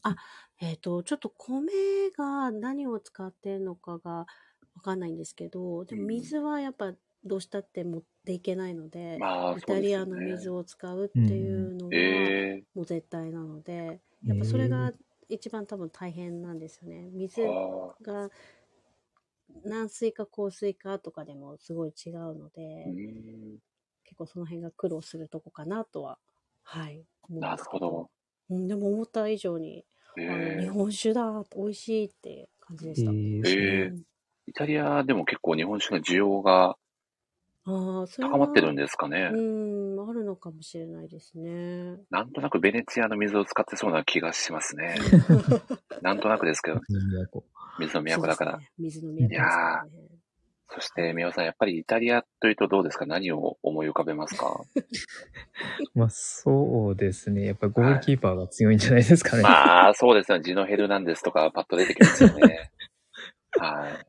[0.62, 4.28] えっ、と、ちょっと米が何を使ってるのかがわ
[4.84, 6.94] かんないんですけど、でも水はやっぱ
[7.26, 10.34] どうしたって持っていけないので、まあ、イタリアのね。
[10.34, 14.94] 水を使うっていうのはえもう絶対なので、やっぱそれが
[15.30, 17.10] 一番多分大変なんですよね。
[17.12, 17.42] 水
[18.02, 18.30] が
[19.66, 22.86] 軟水か硬水かとかでもすごい違うので、
[24.04, 26.18] 結構その辺が苦労するとこかなとは、
[26.64, 28.10] はい、思うんなですけるほど。
[28.50, 29.86] うん、でも思った以上に、
[30.18, 33.12] あのえー、日本酒だ、美味しいって感じでした。
[33.12, 34.04] ええーうん
[34.48, 36.76] イタリアでも結構日本酒の需要が
[37.66, 39.30] 高まってるんですかね。
[39.34, 41.98] うん、あるのかもしれないですね。
[42.10, 44.96] なんとなくベネツィアの水を使ってそうな気がしますね。
[46.02, 47.44] なんとなくですけど、都
[47.80, 48.58] 水の都だから。
[48.58, 49.92] ね水の都ですからね。
[50.76, 53.06] そして、宮尾さん、やっぱりイタリアというとどうですか？
[53.06, 54.62] 何を思い浮かべますか？
[55.94, 57.46] まあそうですね。
[57.46, 59.44] やっぱりゴールキーパーが強いんじゃないですかね。
[59.44, 60.40] まあ、そうですよ。
[60.40, 62.72] ジノヘルナンデスとかパッと出てきますよね。
[63.60, 64.06] はい。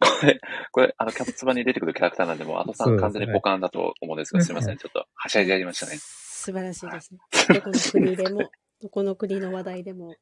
[0.00, 0.40] これ、
[0.72, 4.78] これ、あの、キャプツバに出てくるキャラクターなんで、もう、アトさん完全にポカンだと思うんですが、すいません。
[4.78, 5.96] ちょっと、はしゃいでやりましたね。
[5.98, 7.20] 素晴らしいですね。
[7.54, 10.16] どこの国でも、どこの国の話題でもはい。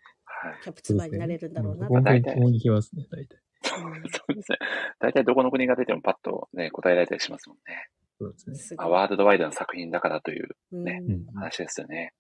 [0.65, 1.87] キャプツバーになれるんだろうな。
[1.87, 3.37] 本当に大体ここに来ますね、大体。
[3.37, 4.59] うんそうですね。
[5.01, 7.89] 大体どこの国が出てもパッとね、答えられたりしますもんね。
[8.19, 8.77] そうですね。
[8.79, 12.13] まあ、ワールドワイドな作品だからといううんねうん話ですよね。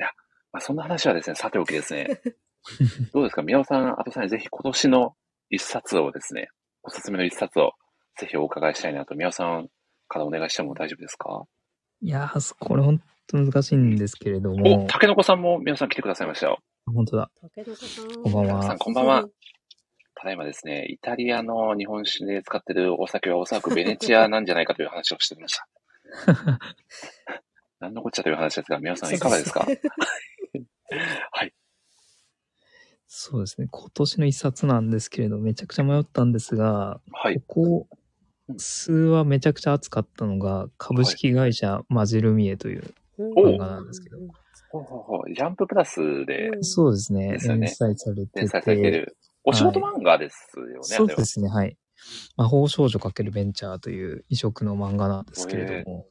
[0.00, 0.08] いや、
[0.52, 2.20] まあ、そんな話はですね、さておきですね。
[3.12, 3.42] どうですか？
[3.42, 5.14] 宮尾さん、アトさんにぜひ今年の
[5.50, 6.48] 一冊をですね、
[6.86, 7.72] おすすめの一冊を
[8.18, 9.68] ぜひお伺いしたいなと、宮尾さん
[10.08, 11.44] からお願いしても大丈夫ですか？
[12.02, 16.58] いやー、これ本当難しいんですけれどお、も、竹の子さんも宮尾さん来てくださいましたよ。
[16.86, 17.30] 本当だ。
[17.42, 18.22] 竹中さん。
[18.22, 19.24] こんばんはさん、こんばんは。
[20.14, 25.66] ただいまですね、イタリアの日本酒で使ってるお酒はおそらくベネチアなんじゃないかという話をしてみました。
[27.80, 29.60] 何のこっちゃという話ですが、宮尾さんいかがですか？
[31.32, 31.52] はい。
[33.18, 33.66] そうですね。
[33.70, 37.40] 今年の一冊なんですけれど、めちゃくちゃ迷ったんですが、はい。
[37.46, 37.98] ここ
[38.58, 42.82] 数はめちゃくちゃ熱かったのが、株式会社マジルミエという、
[43.16, 44.18] うん漫画なんですけど。
[44.18, 44.28] うん
[44.68, 51.78] ほうほうほうジャンププラスでうんそうですね、連載されて連載されていて、る、お仕事漫画ですよね、そうあれはですね、はい。
[52.36, 56.06] 魔法少女×ベンチャーという異色の漫画なんですけれども、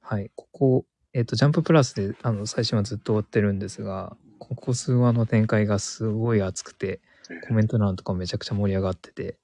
[0.00, 7.00] はい、ここ、えっ、と、ジャンププラスで、あの、最新はずっと追ってるんですが、ここ数話の展開がすごい熱くて、
[7.48, 9.36] コメント欄とかもめちゃくちゃ盛り上がってて、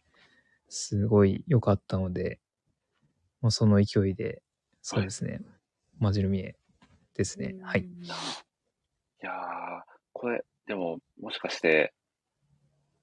[0.68, 2.40] すごい良かったので、
[3.40, 4.42] まあ、その勢いで、
[4.82, 5.40] そうですね、
[5.98, 6.56] マジルミエ
[7.14, 7.56] ですね。
[7.62, 7.82] はい。。
[7.82, 7.86] い
[9.20, 9.82] やー、
[10.12, 11.92] これ、でも、もしかして、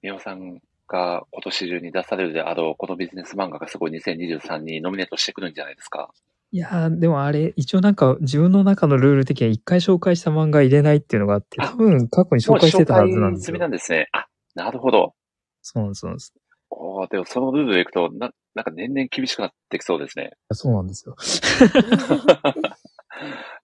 [0.02, 6.14] 宮尾さんが今年中に出されるであろう、このビジネス漫画がすごい2023にノミネートしてくるんじゃないですか？
[6.52, 13.68] いやー、でもあれ、一応なんか自分の中のルール的には一回紹介した漫画入れないっていうのがあって、多分過去に紹介してたはずなんですよもうな。
[13.68, 14.08] んですね。
[14.14, 15.14] あ、なるほど。
[15.62, 16.34] そうなんです、そうなんです。
[16.72, 20.32] おーでもそのルールでいくと、な、なんか年々厳しくなってきそうですね。
[20.54, 21.16] そうなんですよ。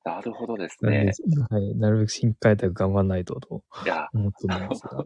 [0.04, 1.12] なるほどですね。
[1.50, 1.76] はい。
[1.76, 5.02] なるべく新開拓頑張らないとといや、思ってなるんですが。
[5.02, 5.06] い。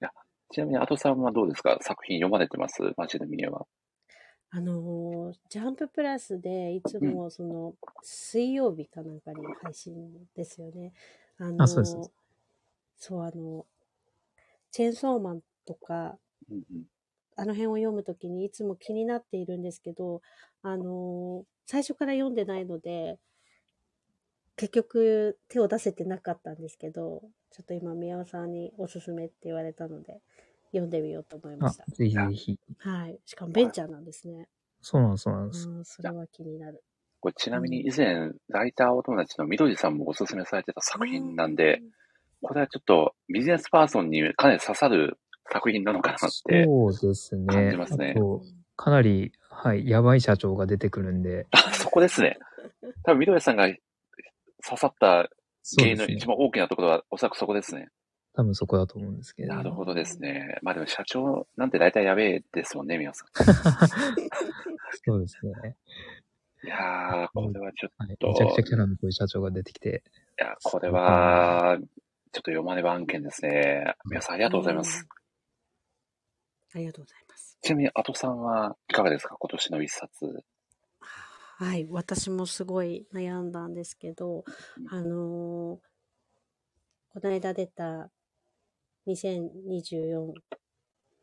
[0.00, 0.10] や、
[0.50, 1.78] ちなみに、アトさんはどうですか？
[1.80, 2.82] 作品読まれてます？
[2.98, 3.64] マジでミネは。
[4.50, 9.94] あのージャンププラスでいつもその水曜日かなんかに配信
[10.34, 10.92] ですよね。
[11.38, 11.96] あのーあそうです。
[12.96, 13.66] そうあの、
[14.70, 16.18] チェーンソーマンとか、
[16.50, 16.84] うんうん。
[17.36, 20.22] あの辺を読むときにいつも気になっているんですけど、
[20.62, 23.18] あのー最初から読んでないので、
[24.56, 30.20] 結局手を出せてなかったんですけど、ちょっと今宮尾さんにおすすめって言われたので、
[30.72, 32.58] 読んでみようと思いまあした。、ぜひぜひ。
[32.78, 33.18] はい。
[33.24, 34.48] しかもベンチャーなんですね。
[34.80, 35.68] そうなんです、そうなんです。
[35.68, 36.82] うん、それは気になる。
[37.20, 41.80] これちなみに以前、ライターお友達のみどりさんもおすすめされてた作品なんで、
[42.42, 45.18] これはちょっとビジネスパーソンにかなり刺さる
[45.52, 46.64] 作品なのかなって。
[46.64, 47.70] そうです感ね。
[47.72, 48.14] じますね
[48.76, 52.38] かなりはい、やばい社長が出てくるんで、あ、そこですね。
[53.02, 55.28] 多分、緑さんが刺さった
[55.76, 57.88] 原因の一番大きなところは、おそらくそこですね。
[58.38, 59.62] 多分そこだと思うんですけれども。
[59.64, 60.58] なるほどですね。
[60.62, 63.28] まあでも社長なんて大体やべえですもんね、皆さん。
[65.04, 65.76] そうですね。
[66.62, 70.04] いやー、これはちょっはい、と、めちゃくちゃキャラの濃い社長が出てきて、
[70.40, 71.86] いや、これは、ちょっ
[72.30, 73.96] と読まねば案件ですね。
[74.08, 75.08] 皆さんありがとうございます。
[76.74, 77.58] ありがとうございます。
[77.60, 80.44] ちなみに、アトさんはいかがですか今年の一冊。
[81.00, 84.44] はい、私もすごい悩んだんですけど、
[84.92, 85.88] あのー
[87.20, 88.10] この間出た
[89.08, 90.34] 2024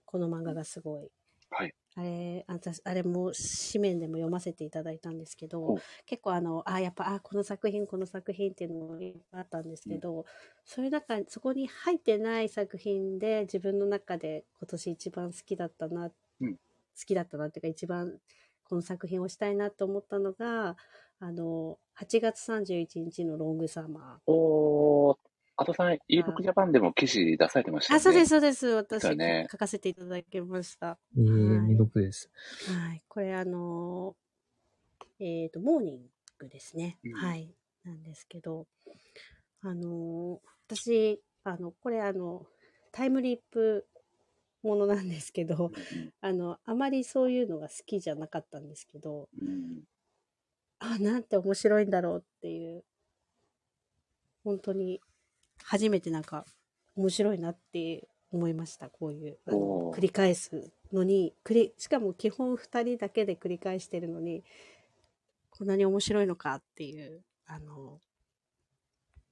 [0.06, 1.08] この漫画がすごい。
[1.50, 1.74] はい。
[1.98, 3.32] あれ、私、あれも
[3.72, 5.76] 紙面でも読ませていただいたんですけおど、
[6.06, 9.00] 結構あの、あ、やっぱ、あ、この作品、この作品っていうのも
[9.32, 10.26] あったんですけど、
[10.66, 16.56] そういう中、そこに入ってない作品で自分の中で今年一番好きだったな、うん。
[16.56, 16.60] 好
[17.06, 18.20] きだったなっていうか一番
[18.66, 20.76] この作品をしたいなと思ったのが、
[21.20, 25.18] あの、8月31日のロングサマおー、
[25.58, 27.98] アトさん、ebook ジャパンでも記事出されてましたー。
[27.98, 28.02] よね。
[28.02, 28.68] あ、そうです、そうです。
[28.68, 30.98] 私、ね書かせていただきました。
[31.18, 32.30] えー、はい未読です。
[32.68, 33.04] はい。
[33.08, 36.02] これあのーえっ、と、モーニン
[36.40, 36.98] グですね。
[37.06, 37.56] うんはい。
[37.84, 38.68] なんですけど、
[39.62, 42.46] あのー私、あの、これあの、
[42.92, 43.88] タイムリープ
[44.64, 45.72] ものなんですけど、
[46.22, 49.84] あの、あまりそういうのが好きじゃなかったんですけど、うんうん
[50.80, 52.84] あ、なんて面白いんだろうっていう、
[54.44, 55.02] 本当に、
[55.68, 56.46] 初めてなんか、
[56.96, 58.90] 面白いなって思いました。
[58.90, 64.44] こういう、繰り返すのに、繰り、しかも基本二人だけで繰り返してるのに、
[65.50, 68.00] こんなに面白いのかっていう、あの、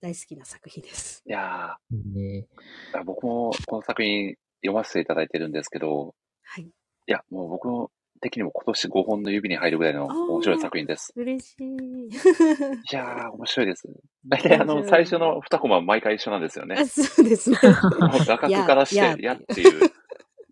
[0.01, 1.23] 大好きな作品です。
[1.25, 6.63] いやねー、僕もこの作品読ませていただいてるんですけど、はい。
[6.63, 6.71] い
[7.05, 7.91] や、もう僕の
[8.23, 11.13] 的にも今年5本の指に入るぐらいの面白い作品です。
[11.15, 11.63] 嬉しい。
[11.67, 13.87] いやー、面白いです。
[14.25, 16.85] 大体あの、最初の2コマは毎回一緒なんですよねあ。
[16.85, 17.57] そうですね。
[18.25, 19.91] 画角からして、やっていう。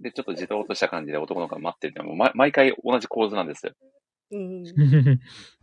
[0.02, 3.73] で、ちょっとじとっとした感じで男の子が待ってるのはも毎回同じ構図なんですよ。
[4.31, 4.64] うん。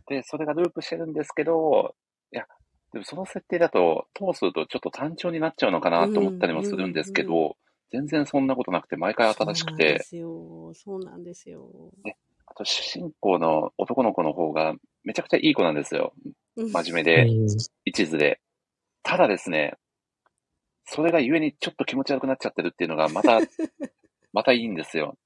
[0.07, 1.95] で、それがループしてるんですけど、
[2.33, 2.47] いや、
[2.91, 7.57] でもその設定だと、通するとちょっと単調になっちゃうのかなと思ったりもするんですけうんど、
[7.91, 10.73] 全然そんなことなくて、毎回新しくて、そうなんですよ。
[10.73, 11.91] そうなんですよ。
[12.45, 16.13] あと主人公の男の子の方がめちゃくちゃいい子なんですよ。
[16.55, 18.41] うん真面目で、えー一途で。
[19.01, 19.75] ただですね、
[20.85, 23.39] それが故にちょっと気持ち悪くなっちゃってるっていうのがまた、
[24.33, 25.17] またいいんですよ。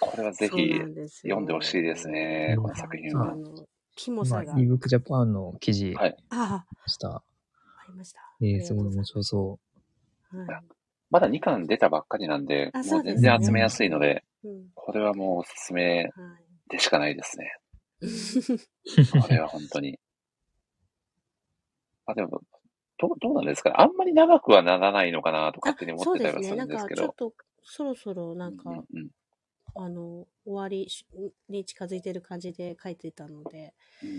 [0.00, 0.74] これはぜひ
[1.22, 3.32] 読んでほしいですね、うんこの作品は。
[3.32, 4.54] あの、キモ今、さが。
[4.54, 7.08] ebook Japan の記事はいあした。
[7.08, 8.20] あ、ありました。
[8.40, 9.58] えー、すごい面白そ
[10.30, 10.75] はい。
[11.10, 14.66] まだ2巻出たばっかりなんで、もううですね全然集めやすいので、うん。
[14.74, 16.12] これはもうおすすめはい。
[16.68, 17.52] でしかないですね。
[18.00, 19.20] う。
[19.20, 19.98] これは本当に。
[22.06, 22.40] あ、でも、
[22.98, 27.02] どうどうなんですかねあんまり長くはならないのかなと勝手に思ってたりはするんですけど。
[27.02, 29.08] なんかちょっと、そろそろなんか、うんうん
[29.78, 31.06] あの、終わりし
[31.50, 34.10] に近づいてる感じで書いてたので、うん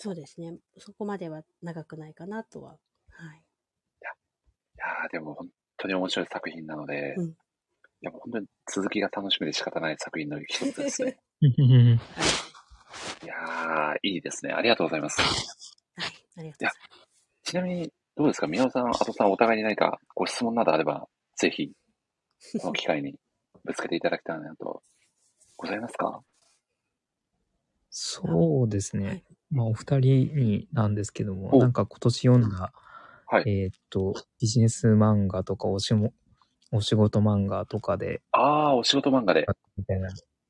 [0.00, 0.56] そうですね。
[0.78, 2.78] そこまでは長くないかなとは。
[3.10, 3.38] はい。
[3.38, 4.04] い
[4.76, 5.48] やーでも本
[5.78, 7.34] 当に面白い作品なので、うん
[8.00, 11.18] いやもう本当に続きが楽しみで仕方ない作品の一つですね。
[11.40, 14.52] いやーいいですね。
[14.52, 15.20] ありがとうございます。
[15.20, 15.30] はい。
[16.36, 16.78] ありがとうございます。
[17.42, 18.46] ちなみに、どうですか？
[18.46, 21.72] 宮尾さん、アトさん、お互いに何かご質問などあれば、ぜひ、
[22.60, 23.16] この機会に
[23.64, 24.84] ぶつけていただきたいなと、
[25.56, 26.22] ございますか？
[27.90, 29.06] そうですね。
[29.06, 32.72] はいまあ、お二人になんですけども、おなんか今年読んだ、
[33.30, 33.44] はい。
[33.46, 36.14] えーっと、ビジネス漫画とかおしも、
[36.72, 39.46] お仕事漫画とかで、あー、お仕事漫画で。
[39.76, 40.08] みたいな、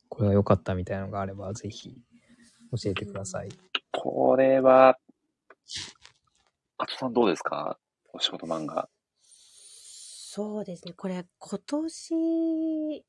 [0.09, 1.97] これが良かったみたいなのがあれば、ぜひ
[2.71, 3.49] 教えてください。
[3.93, 4.97] これは、
[6.77, 7.79] アトさんどうですか？
[8.13, 8.89] お仕事漫画。
[10.31, 10.93] そうですね。
[10.93, 13.05] これ、今年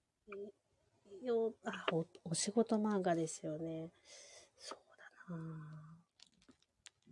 [1.21, 3.91] よ、あ、お、お仕事漫画ですよね。
[4.57, 4.79] そう
[5.29, 5.88] だな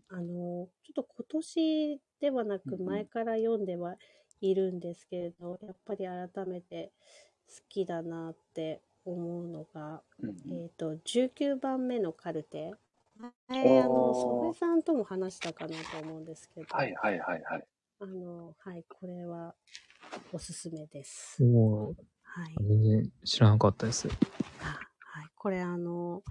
[0.10, 3.96] あの、ちょっと今年ではなく前から読んでは
[4.42, 6.92] いるんですけれど、やっぱり改めて
[7.48, 10.02] 好きだなって思うのが、
[10.50, 12.74] えっ、と、19番目のカルテ。
[13.48, 17.68] 前、あの、曽根さんとも話したかなと思うんですけど、はいはいはいはい。
[18.00, 19.56] あの、はい、これは
[20.32, 21.44] おすすめです。
[21.44, 22.56] はい。
[22.62, 24.08] 全然知らなかったです。
[24.62, 25.30] あはい。
[25.36, 26.22] これあの、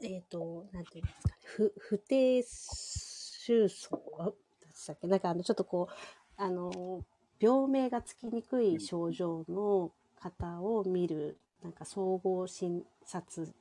[0.00, 1.34] えっ、と、なんていうんですかね。
[1.44, 4.32] 不、不定収束あで
[4.74, 5.06] したっけ？
[5.06, 5.94] なんかあの、ちょっとこう、
[6.36, 7.04] あの、
[7.40, 13.54] 病名がつきにくい症状の方を見るなんか総合診察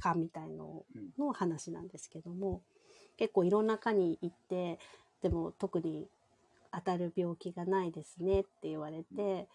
[0.00, 0.84] 科みたいの
[1.18, 2.62] の話なんですけども、
[3.16, 4.78] 結構いろんな科に行って、
[5.22, 6.08] でも特に
[6.72, 9.48] 当たる病気がないですねって言われて、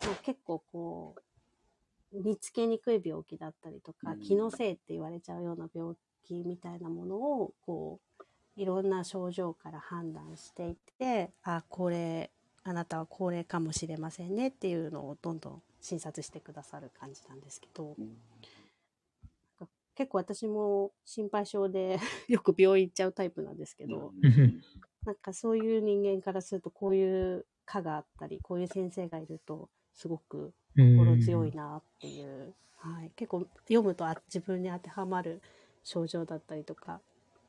[0.00, 1.22] まあ、結構こう、
[2.12, 8.24] 見つけにくい病気だったりとかうん、気のせいって言われちゃうような病気みたいなものを、こう、
[8.56, 12.30] いろんな症状から判断していって、あ、これ、
[12.64, 18.16] あなたは高齢かもしれませんねっていうのをどんどん診察してくださる感じなんですけど、うん。
[19.94, 24.62] 結構私も心配性で よく病院行っちゃうタイプなんですけど、うん。
[25.04, 35.40] なんかそういう人間からするとこういう科があったり、こういう先生がいるとすごく心強いなっていう、はい、結構読むとあ自分に当てはまる
[35.82, 37.00] 症状だったりとか、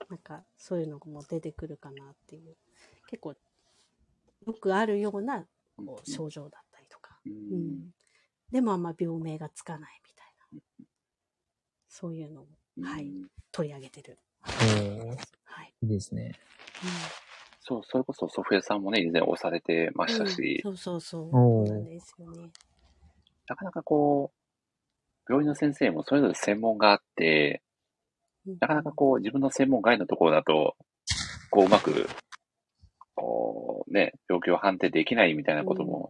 [0.10, 2.56] なんかそういうのも出てくるかなっていう、
[3.08, 3.36] 結構
[4.45, 5.45] よくあるような
[5.76, 7.60] こう症状だったりとか、ううん。
[7.60, 7.94] ん、
[8.52, 10.28] でもあんま病名がつかないみたい
[10.80, 10.86] な、
[11.90, 12.48] そういうのを、
[12.82, 13.12] はい、
[13.52, 14.18] 取り上げてる。
[14.44, 15.74] はい。
[15.82, 16.32] いいですね。
[17.60, 20.30] そう、それこそソフィアさんもね、以前押されてましたうん。
[20.30, 21.32] し、そうそうそう。
[21.32, 22.49] そうなんですよね。
[23.48, 27.61] なかなかこう、病院の先生もそれぞれ専門があって、
[28.45, 30.78] うんなかなかこう、自分の専門外のところだと、
[31.52, 32.07] こう、うまく、
[33.14, 36.10] こう、ね、病気を判定できないみたいなことも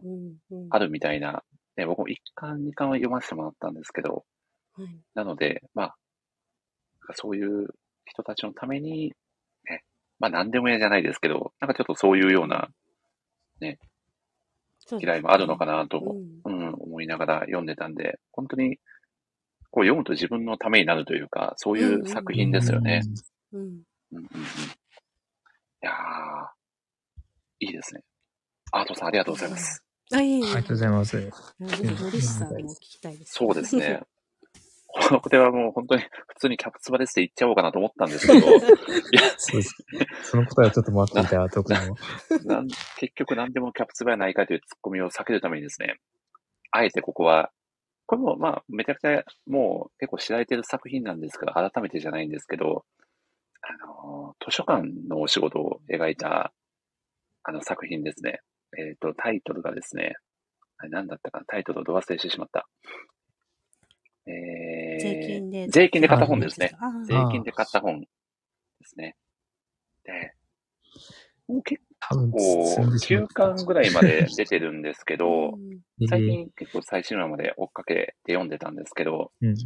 [0.70, 0.86] ある。
[0.86, 1.42] るみたいな、
[1.76, 4.24] ね、僕も1巻、2巻は読ませてもらったんですけど、
[4.74, 5.96] はいなので、まあ、
[7.14, 7.66] そういう
[8.04, 9.12] 人たちのために、
[9.64, 9.82] ね、
[10.20, 12.68] まあ何でも嫌じゃないですけど、なんかちょっとそういうような
[13.60, 13.87] そうです
[15.00, 18.78] 嫌いもあるのかなとも、うんうん、思いながら読んでたんで、本当に、
[19.70, 23.02] こう読むと自分のためになるというか、そういう作品ですよね。
[23.52, 23.60] うん。
[23.60, 23.68] うん
[24.12, 24.20] うんうん。
[24.20, 24.24] い
[25.82, 28.02] やー、いいですね。
[28.72, 29.84] アートさんありがとうございます。
[30.12, 30.42] あ、い。
[30.42, 31.32] ありがとうございます。
[32.22, 33.34] さんも聞きたいです。
[33.34, 34.02] そうですね。。
[34.88, 36.08] これはもう本当に普
[36.40, 38.60] 通にキャプツバですって言っちゃおうかなと思ったんですけど、 いや、
[39.36, 39.76] そうです。
[40.22, 41.78] その答えはちょっと待って いた、特に
[42.96, 45.98] 結局何でもキャプツバやないかというツッコミを避けるためにですね、
[46.70, 47.50] あえてここは、
[48.06, 52.86] これもまあめちゃくちゃもう結構知られてる作品なんですけど、改めてじゃないんですけど、
[53.60, 56.52] あの、図書館のお仕事を描いた
[57.42, 58.40] あの作品ですね。
[58.78, 60.16] えっ、と、タイトルがですね、
[60.78, 62.66] あれ何だったかなタイトルをど忘れしてしまった。
[64.28, 65.68] えー、税金で。
[65.68, 66.72] 税金で買った本ですね。
[67.06, 68.06] 税金で買った本で
[68.84, 69.16] すね。
[70.04, 70.34] で、
[71.48, 75.78] もう結構積んでしま9った巻ぐらいまで出てるんですけど、うん
[76.08, 79.56] 最近結構最新話まで追っかけて読んでたんですけど、うんうん。
[79.56, 79.62] 図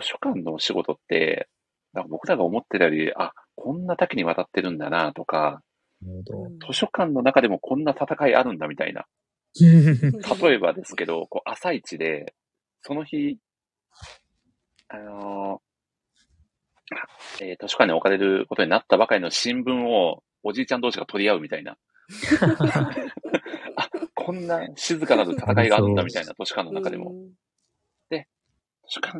[0.00, 1.48] 書館のお仕事って、
[1.92, 5.60] なんか僕らが思ってたより、あ、こんな多岐にわたってるんだなとか、
[6.00, 9.04] なるほ図書館の中でもこんな戦いあるんだみたいな。
[9.54, 10.48] ど。
[10.48, 12.34] 例えばですけど、こう朝一で、
[12.82, 13.38] その日、
[14.88, 21.76] あのーえー図書館に置かれることになったばかりの新聞をおじいちゃん同士が取り合うみたいな。
[23.76, 27.10] あ、こんな静かなる戦いがあるんだみたいな図書館の中でも。
[27.10, 27.32] うん
[28.88, 29.18] 図書館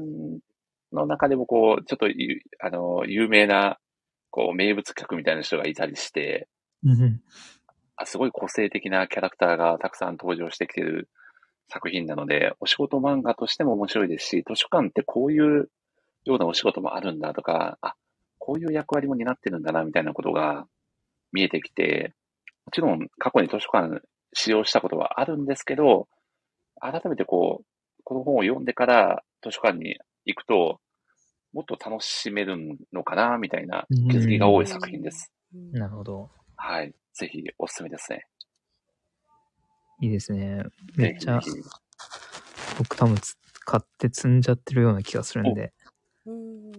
[0.92, 3.78] の中でもこう、ちょっとゆ、あのー有名な、
[4.30, 6.48] こう、名物客みたいな人がいたりして、
[6.84, 7.20] うん
[7.96, 11.08] あすごい個性的なキャラクターがたくさん登場してきてる
[11.68, 15.70] 作品なので、お仕事漫画としても面白いですし、図書館ってこういう
[16.24, 17.94] ようなお仕事もあるんだとか、あ、
[18.38, 20.66] こういう役割も担ってるんだな、みたいなことが
[21.32, 22.14] 見えてきて、
[22.64, 24.02] もちろん過去に図書館
[24.32, 26.08] 使用したことはあるんですけど、
[26.80, 27.66] 改めてこう、
[28.04, 30.80] この本を読んでから図書館に行くと、
[31.52, 32.58] もっと楽しめる
[32.92, 35.32] のかな、みたいな気づきが多い作品です。
[35.54, 36.30] うんなるほど。
[36.56, 36.92] はい。
[37.14, 38.26] ぜひおすすめですね。
[40.00, 40.62] いいですね。
[40.96, 41.40] めっちゃ
[42.78, 45.72] 僕多分つ買って積んじゃってるような気がするんで。
[46.26, 46.72] うん。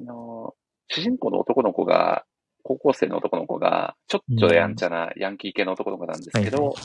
[0.00, 0.54] あの、
[0.88, 2.24] 主人公の男の子が、
[2.62, 6.76] 高校生の男の子が、ちょっとやんちゃなヤンキー系の男の子なんですけど、はいはい。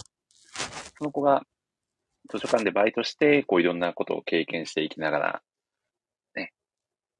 [0.97, 1.43] その子が
[2.29, 5.41] 図書館でバイトして、こういろんなことを経験していきながら、
[6.35, 6.53] ね、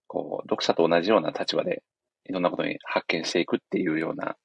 [0.08, 1.84] こう、読者と同じような立場で、
[2.26, 4.36] いろんなことに発見していくっていうような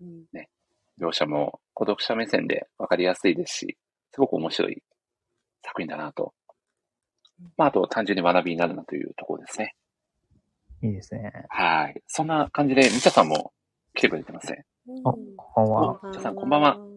[0.00, 0.24] うん
[1.00, 3.78] 描写も、こう読者目線でわかりやすいですし、
[4.12, 4.82] すごく面白い
[5.62, 6.34] 作品だなと。
[7.56, 9.74] まあ、あと単純に学びになるなというところですね。
[10.82, 11.32] いいですね。
[11.48, 12.02] はい。
[12.06, 13.52] そんな感じで、みちゃさんも
[13.94, 14.64] 来てくれてますね。
[15.04, 16.00] あ、こんばんは。
[16.04, 16.76] 皆さんこんばんは。
[16.76, 16.94] うん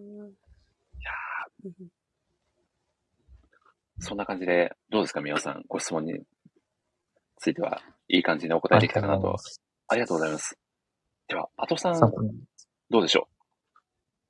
[3.99, 5.63] そんな感じで、どうですか、皆さん。
[5.67, 6.21] ご質問に
[7.37, 9.35] ついては、いい感じにお答えできたかなと。
[9.87, 10.55] ありがとうございます。
[11.27, 11.99] では、パトさん、
[12.91, 13.36] どうでしょう？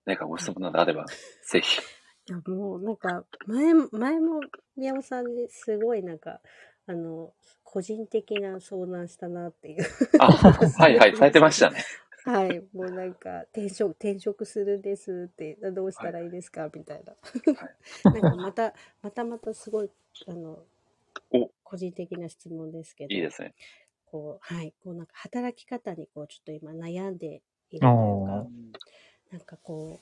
[0.08, 1.06] 何かご質問などあれば、
[1.52, 1.82] ぜひ。
[2.30, 4.40] いや、もうなんか、前、前も
[4.76, 6.42] 宮尾さんにすごいなんか、
[6.88, 9.86] あの、個人的な相談したなっていう。
[10.20, 11.84] あ、はいはい、 されてましたね。
[12.26, 12.60] はい。
[12.74, 16.70] もうなんか、転職、転職するんですって、どうしたらいいですか？
[16.74, 17.16] みたいな。
[18.12, 19.92] なんかまた、またまたすごい、
[20.28, 20.66] あの
[21.32, 23.54] お、個人的な質問ですけど、いいですね。
[24.06, 24.74] こう、はい。
[24.84, 28.48] こうなんか働き方にこう、ちょっと今悩んでいるというあか、
[29.32, 30.00] なんかこ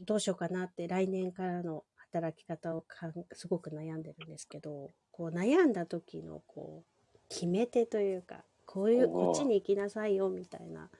[0.00, 10.90] う、どうしようかなって来年からの働き方をかんすごく悩んでるんですけど、こう悩んだ時のこう、決め手というか、こういう、こっちに行きなさいよみたいな、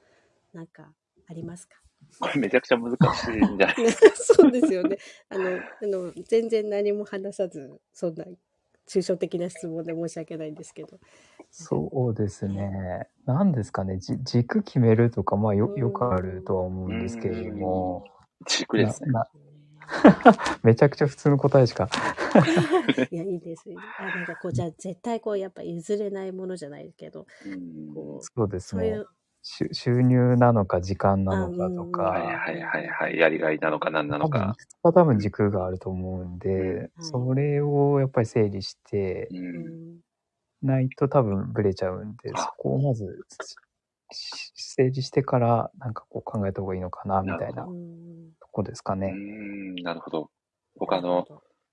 [0.52, 0.93] なんか
[1.28, 1.76] ありますか？
[2.20, 2.97] これめちゃくちゃ難し
[3.28, 3.76] いんじゃない
[4.14, 4.98] そうですよね。
[5.28, 8.24] あの、あの、全然何も話さず、そんな
[8.89, 10.99] 抽象的な質問で申し訳ないんですけど。
[11.51, 13.09] そうですね。
[13.27, 13.99] 何ですかね。
[13.99, 18.05] じ軸決めるとか、まあよ、よくあるとは思うんですけれども、
[18.47, 19.11] 軸ですね。
[20.63, 21.89] めちゃくちゃ普通の答えしか。
[23.11, 23.65] いや、いいです。
[23.99, 29.07] あなんかこう、じゃあ絶対こう、やっぱ譲れないものじゃないけど、うんこう、そうですねそういう。、
[29.43, 33.19] 収収入なのか時間なのかとか、はいはいはいはい。
[33.19, 34.52] やりがいなのか何なの多分
[34.82, 36.90] 多分軸があると思うんで、うん。
[36.98, 39.36] それをやっぱり整理してう。
[39.36, 39.43] うん。
[39.97, 40.01] ん、
[40.62, 42.39] ないと多分ブレちゃうんで、あ。
[42.39, 43.27] そこをまず
[44.12, 47.69] し整理してからなんかこう考えた方がいいのかなみたいなと
[48.52, 49.10] こですかうね。
[49.10, 50.31] ん、なるほど。
[50.77, 51.27] 僕あの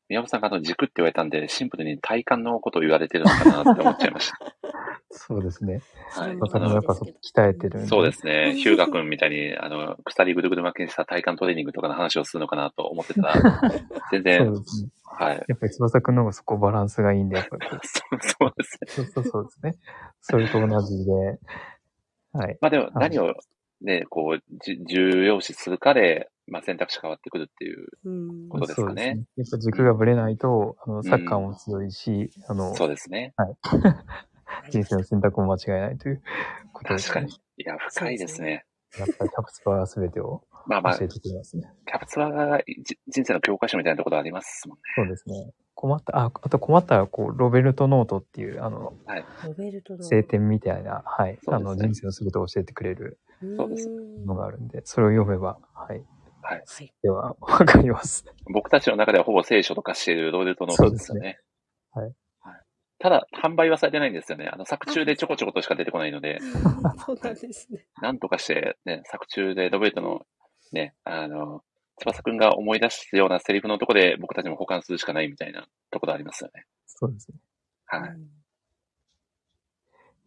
[0.10, 4.38] 宮本さんがあの軸って言われたんで、シンプルに体感のことを言われてるのかなって思っちゃいました。
[5.11, 5.81] そうですね。
[6.11, 6.38] はいやっ
[6.84, 7.88] ぱ鍛えてるんで。
[7.88, 8.53] そうですね。
[8.56, 13.34] ヒューガ君みたいに、あの、鎖ぐるぐる巻きにした体幹トレーニングとかの話をするのかなと思ってたら、
[14.11, 14.90] 全そう然、ですね。
[15.03, 15.45] はい。
[15.48, 18.88] やっぱり翼くんの方がそこバランスがいいんで、やっぱりそう そうですね。
[18.88, 19.73] そうそうそうですね。
[20.22, 21.11] それと同じで、
[22.34, 22.57] はい。
[22.61, 23.36] まあでも、何を
[23.81, 28.10] ね、こう、じ重要視するかで、まあ選択肢変わってくるっていうう
[28.45, 33.34] んことですかねそうですやっぱ軸がぶれないと、あの、サッカーも強いし、あの、そうですね。
[34.72, 36.22] 人生の選択も間違えないという
[36.73, 37.34] ことですね確かに。。
[37.57, 38.65] いや、深いですね。
[38.97, 41.72] やっぱりキャプツバーが全てをまあまあ、教えてくれますね。
[41.88, 44.81] キャプツバがじ人生の教科書みたいなところありますもんね。
[44.95, 45.52] そうですね。
[45.76, 48.94] 困った、あ、あと困ったら、こう、ロベルトノートっていう、あの、
[49.45, 50.03] ロベルトの。
[50.03, 53.19] 聖典みたいな、はい、そうですねあの、人生の全てを教えてくれる
[53.57, 56.03] そうですんのがあるんで、それを読めば、はい。
[56.41, 56.64] はい。
[56.65, 56.94] はい。
[57.02, 58.26] では、わかります。
[58.52, 61.40] 僕たちの中ではほぼ聖書と化しているローデルトノートですよね。
[61.94, 62.60] そうですはい。
[62.99, 64.49] ただ、販売はされてないんですよね。
[64.52, 66.40] あの、作中でちょこちょことしか出てこないので、
[67.06, 67.86] そうなんですね。
[68.02, 70.26] なんとかして、ね、作中でロベルトの、
[70.73, 71.63] ね、あの、
[71.97, 76.65] 翼くんが思い出すようなセリフのとこで僕たちも保管するしかないみたいなところありますよね。
[76.85, 77.37] そうですね。
[77.85, 78.11] はい。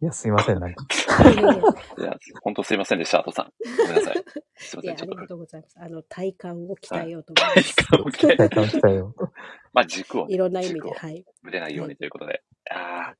[0.01, 0.83] いや、すいません、なんか。
[1.97, 3.53] いや本当すいませんでした、アトさん。
[3.77, 4.23] ごめんなさい。
[4.55, 5.27] すいませや、ん、ちょっとありが。
[5.27, 5.79] とうございます。
[5.79, 7.75] あの、体感を鍛えようと思いま体す。
[7.75, 9.15] 感を鍛え体感したよ。
[9.71, 11.25] まあ、軸をね、いろんな意味で、はい。
[11.41, 12.43] ぶれないようにということで。
[12.69, 13.15] ああ、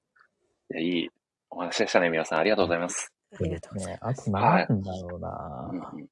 [0.72, 1.10] いや、いい
[1.50, 2.40] お話でしたね、皆さん。
[2.40, 3.14] ありがとうございます。
[3.34, 4.00] ありがとうございね。
[4.02, 4.70] あとます。
[4.70, 6.10] 何だろうな、うんうん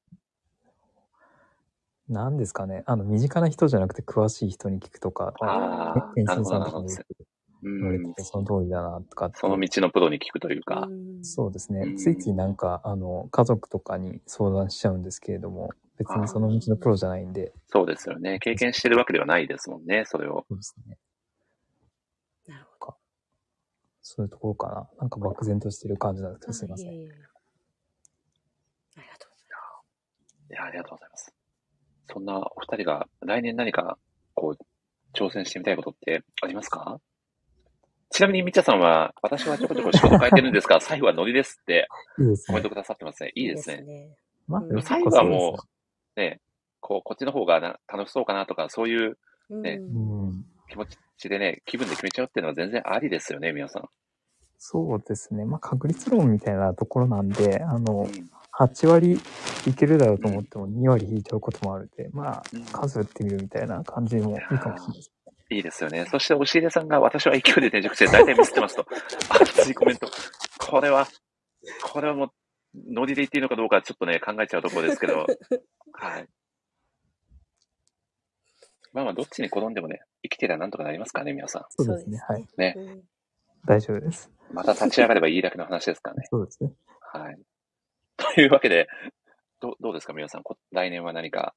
[2.12, 2.84] 何ですかね。
[2.86, 8.10] あの、身近な人じゃなくて詳しい人に聞くとか、ああ、天なるほど、心さんとかになるほど。
[8.10, 8.14] うん。
[8.24, 10.90] その通りだな、とかってその道のプロに聞くというか。
[10.92, 11.86] うんそうですねう。
[11.88, 15.70] んついついなんか、あの、家族とかに相談しちゃうんですけれども、
[16.00, 18.40] 別にその道のプロじゃないんで、そうですよね。
[18.40, 20.46] 経験してるわけではないですもんね、それを。
[20.50, 20.98] そうですね。
[22.48, 22.72] なるほ
[24.02, 24.90] そういうところかな。
[25.00, 26.52] なんか漠然としてる感じなんですけど。
[26.52, 26.88] ど、すいません。
[26.88, 26.98] あり
[29.08, 29.58] がとうございま
[30.26, 30.50] す。
[30.50, 31.31] いや、ありがとうございます。
[32.14, 33.98] そんなお二人が来年何か、
[34.34, 34.64] こう、
[35.18, 37.00] 挑戦してみたいことってありますか？
[38.10, 41.88] ちなみに、みっちゃさんは、私はちょこちょこ仕事変えてるんですが、 最後はノリですって
[42.48, 42.70] コメント。
[42.70, 43.32] くださってますね。
[43.36, 43.82] いいですね。
[43.84, 44.16] ね。
[44.48, 45.58] まあ、うんでも最後はも
[46.18, 46.42] う、ね、
[46.82, 49.18] こう、こっちの方がな楽しそうかなとか、そういう
[49.50, 49.80] ね。
[50.70, 50.86] 気持
[51.18, 53.90] ちでね、気分で決めちゃうっていうのは全然ありですよね、皆さん。
[54.58, 55.46] そうですね。
[55.46, 58.30] まあ、確率論みたいなところなんで、あのう、ん
[58.60, 59.20] 8割
[59.68, 65.12] いけるだろうと思っても2割引いちゃうこともあるんで、まあうん、数打ってみるみたいな感じもいいかもしれないです。
[65.52, 66.06] いいですよね。
[66.10, 68.86] そして、押入さんが、私は勢いで転職して大体ミスってますと。
[69.30, 70.08] 熱いコメント。
[70.60, 71.08] これは、
[71.84, 72.30] これはもう、
[72.74, 75.26] ノリで言っていいのかどうかちょっとね、考えちゃうところですけど。
[75.92, 76.28] はい。
[78.94, 82.18] まあまあ、どっちに転んでもね、生きてりゃなんとかなりますからね、皆さそうですね。
[82.20, 82.48] はい。
[82.58, 83.04] ねうん
[83.66, 84.32] 大丈夫です。
[84.52, 84.56] ん。
[84.56, 86.24] また立ち上がればいいだけの話ですからね。
[86.32, 86.74] そうですね。
[87.00, 87.40] はい。
[88.34, 88.88] というわけで、
[89.60, 90.44] どどうですか、皆さん？
[90.44, 91.54] こ来年は何か？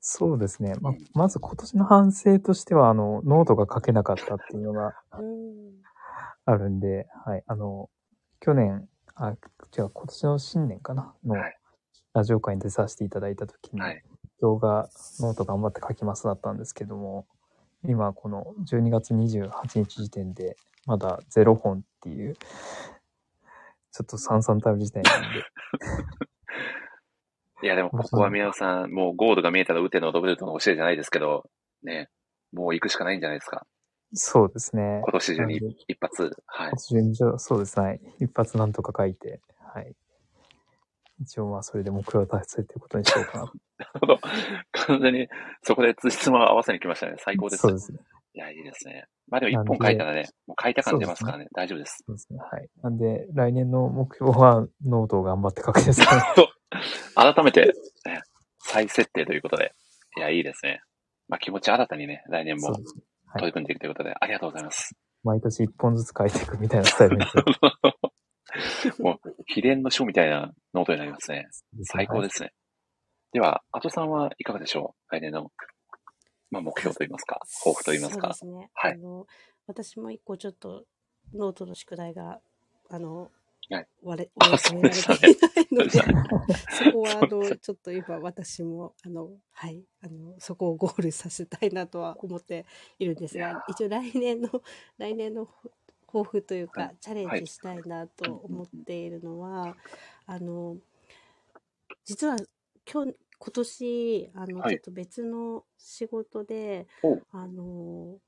[0.00, 0.74] そうですね。
[0.80, 5.82] まあ、まず今年の反省としては、あの、ノートが書けなかったっていうのがうん。
[6.44, 7.42] あるんで、はい。
[7.46, 7.90] あの、
[8.40, 9.30] 去年、あ、
[9.76, 11.14] 違う、今年の新年かな？
[11.24, 11.54] のはい
[12.14, 14.02] ラジオ会に出させていただいたときに、はい
[14.40, 14.88] 動画、
[15.20, 17.26] ノート頑張って書きますだったんですけども、
[17.84, 19.50] 今この12月28
[19.84, 22.36] 日時点で、まだ0本っていう、
[23.92, 25.44] ちょっと惨憺たる時点なんで、
[27.62, 31.50] いや、でもここは皆さん、もうゴールが見えたら打てのドブルトの教えじゃないですけど、
[31.82, 32.08] ね、
[32.52, 33.66] もう行くしかないんじゃないですか。
[34.14, 35.00] そうですね。
[35.02, 35.56] 今年中に
[35.86, 36.22] 一発。
[36.46, 36.70] はい。
[36.70, 38.00] 今年中にそうですね。
[38.20, 39.40] 一発なんとか書いて、
[39.74, 39.94] はい。
[41.20, 43.52] 一応まあそれで目標を達成ということにしようかなと。
[43.78, 44.18] なるほど。
[44.72, 45.28] 完全に、
[45.62, 47.16] そこで通知も合わせに来ましたね。
[47.18, 47.62] 最高です。
[47.62, 47.98] そうですね。
[48.38, 49.04] いや、いいですね。
[49.26, 51.48] まあでも一本書いたらね、もう書いた感出ますからね。
[51.56, 52.04] 大丈夫です。
[52.06, 52.38] そうですね。
[52.38, 52.68] はい。
[52.84, 56.06] なんで、来年の目標はノートを頑張って書くですね。
[57.16, 57.72] 改めて、
[58.06, 58.22] ね、
[58.60, 59.72] 再設定ということで。
[60.16, 60.80] いや、いいですね。
[61.28, 62.72] まあ気持ち新たにね、来年も
[63.34, 64.94] 取り組んでいくということで、ありがとうございます。
[65.24, 71.48] 毎年一本ずつ書いていくみたいなスタイルにしてもう、秘伝の書みたいなノートになりますね。
[71.82, 72.52] 最高ですね。
[73.32, 75.14] では、アトさんはいかがでしょう？
[75.14, 75.50] 来年の、
[76.50, 78.34] まあ、目標といいますか、抱負といいますか。
[78.34, 78.52] そうで。
[78.52, 78.70] すね。
[78.74, 78.92] はい。
[78.92, 79.26] あの、
[79.66, 80.84] 私も一個ちょっと
[81.34, 82.40] ノートの宿題が、
[82.90, 83.30] あの、
[83.70, 83.86] はい。
[84.02, 85.18] 割れ、あ 割そうでしたね。
[85.20, 85.98] れていないので、そ
[86.84, 92.64] そこはあの、ちょっと今私も、あの、はい、あの、そこをゴールさせたいなとは思って
[92.98, 94.62] いるんですが、一応来年の、
[94.96, 95.48] 来年の
[96.06, 96.96] 抱負というか、はい。
[97.00, 99.76] チャレンジしたいなと思っているのは、
[100.24, 100.78] あの、
[102.04, 102.36] 実は
[102.90, 106.86] 今日、今年、あの、はいちょっと別の仕事で、
[107.30, 108.18] あの、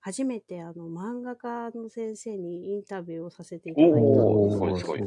[0.00, 5.02] 初めてあの漫画家の先生にインタビューをさせていただいたんですすごいすごい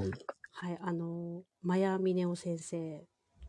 [0.52, 3.04] はい、あの、マヤミネオ先生。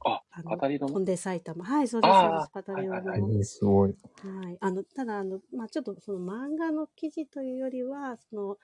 [0.07, 0.87] あ、の語りの？
[0.89, 1.65] 飛んで埼玉。
[1.65, 2.67] はい、そうです、そうあです。
[2.73, 3.95] 語りの、はいはいえーすごい。
[4.23, 4.59] はい。
[4.61, 8.59] あの、ただ、あの、まあちょっとその漫画の記事というよりは、その、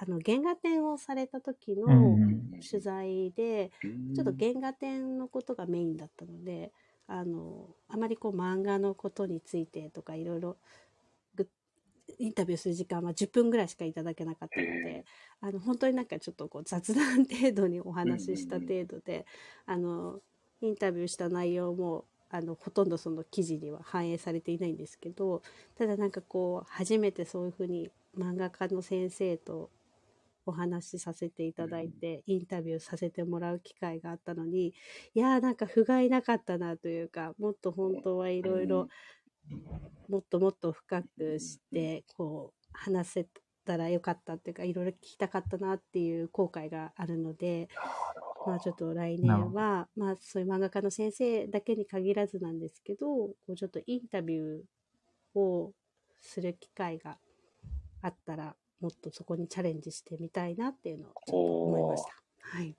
[0.00, 4.14] あの、原画展をされた時のうん取材で、うん。
[4.14, 6.72] ちょっと原画展のことがメインだったので、
[7.06, 10.58] あの、あまりこう漫画のことについてとかいろいろ
[11.34, 11.48] ぐ
[12.18, 15.04] インタビューする時間は10分ぐらいしかいただけなかったのへで、
[15.40, 19.26] あの、本当になんかちょっとこう雑談程度にお話しした程度で、
[19.66, 20.20] あの、
[20.60, 25.42] インタビューした内容も、あの、ほとんどその記事には反映されていないんですけど、
[25.76, 29.70] ただなんかこう、初めてそういうふうに漫画家の先生と
[30.48, 34.68] お話しさせていただいて、インタビューさせてもらう機会があったのに、
[35.14, 38.88] いやーなんか不甲斐なかったなというか、もっと本当はいろいろ、
[40.08, 43.26] もっともっと深くして、こう、話せ
[43.66, 47.68] たらよかったっていうか、いろいろ聞きたかったなっていう後悔があるので、
[48.46, 55.72] まあちょっと来年は、まあそういう漫画家の先生だけに限らずなんですけど、こうちょっとインタビューを
[56.22, 57.18] する機会が
[58.00, 62.10] あったら、もっとそこにチャレンジしてみたいなっていうのをちょっと思いました。
[62.40, 62.76] はい。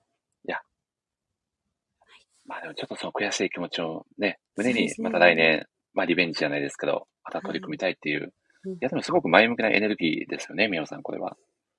[2.46, 8.32] まあでもちょっとその悔しい気持ちをね、胸にまた来年、まあリベンジじゃないですけど、また取り組みたいっていう。
[8.64, 11.34] うんいやでもすごく前向きなエネルギーですよね、みおさん、これは。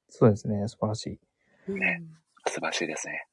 [0.09, 0.67] そうですね。
[0.67, 1.19] 素晴らしい。
[1.67, 2.01] うんね
[2.47, 3.27] 素晴らしいですね。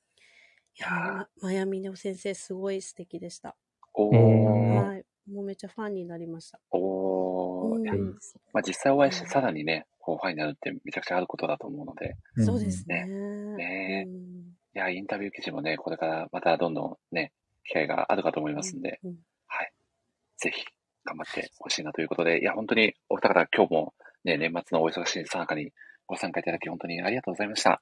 [0.78, 3.56] いやマヤミネオ先生すごい素敵でした。
[3.94, 5.04] おー、えーはい。
[5.32, 6.60] もうめっちゃファンになりました。
[6.72, 7.94] おー、うんいや
[8.52, 13.04] まあ実際お会いしてさらにね、こうファンになるってめちゃくちゃあることだと思うので、そうですね。
[13.04, 14.38] ねうん
[14.74, 17.32] いや、インタビュー記事もね、これからまたどんどんね、
[17.64, 19.16] 機会があるかと思いますんで、うん
[19.48, 19.72] はい。
[20.38, 20.64] ぜひ、
[21.04, 23.94] 頑張ってほしいなということで、いや、本当にお二方今日も
[24.24, 25.72] ね、年末のお忙しいさなかに
[26.06, 27.72] ご参加いただき本当にありがとうございました。
[27.72, 27.80] あ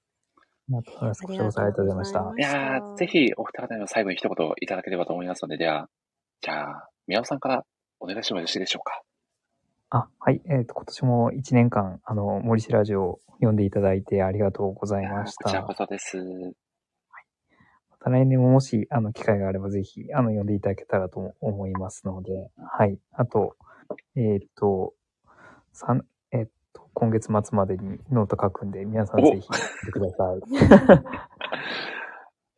[0.69, 1.23] りがとうございます。
[1.23, 2.21] こちらこそありがとうございました。
[2.21, 5.89] あいやー、ぜひお二方にも最後に一言いただければと思いますので、では、
[6.41, 7.65] じゃあ、宮尾さんから
[8.01, 9.03] お願いしてもよろしいでしょうか。
[9.97, 10.43] あ、はい。
[10.45, 15.73] えっ、と、今年も1年間、あの、森氏ラジオを読んでいただいてありがとうございましたこちらこ。
[15.73, 16.19] そです。
[16.19, 16.53] ま
[17.99, 22.99] た来年ももし、あの、機会があればぜひ、あの、読んでいただけたらと思いますので、はい。
[23.13, 23.57] あと、
[24.17, 24.93] えっ、と、
[25.73, 30.37] 三えっ、と、今月末までにノート書くんで、皆さんおぜひ読んでください。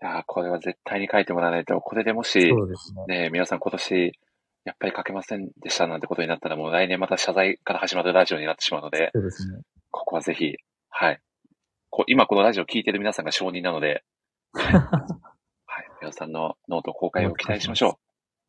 [0.01, 3.23] いやー、これは絶対に書いてもらわないと、これでもし、そうですね。
[3.23, 4.13] ね、皆さん今年、
[4.65, 9.61] やっぱり書けませんでしたなんてことになったら、もう来年また謝罪から始まるラジオになってしまうので、そうですね。
[9.91, 10.55] ここはぜひ、
[10.91, 11.21] はい。
[11.91, 14.05] こ今このラジオを聞いてる皆さんが証人なので、
[14.53, 14.75] はい。
[14.75, 15.89] はい。
[16.01, 17.95] 皆さんのノート公開を期待しましょう。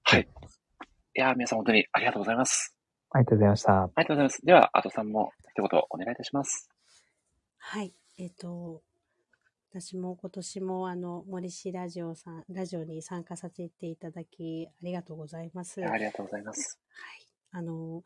[0.03, 0.27] はい。
[1.15, 2.75] いやー、皆さん本当にありがとうございます。
[3.11, 3.83] ありがとうございました。
[3.83, 4.45] ありがとうございます。
[4.45, 6.69] では、アトさんも一言お願いいたします。
[7.57, 7.93] はい。
[8.17, 8.81] えっ、と、
[9.71, 15.83] 私も今年もあの、森氏ラジオさん、ラジオに参加させていただき、ありがとうございます。
[15.85, 16.79] ありがとうございます。
[16.91, 17.25] はい。
[17.51, 18.03] あの、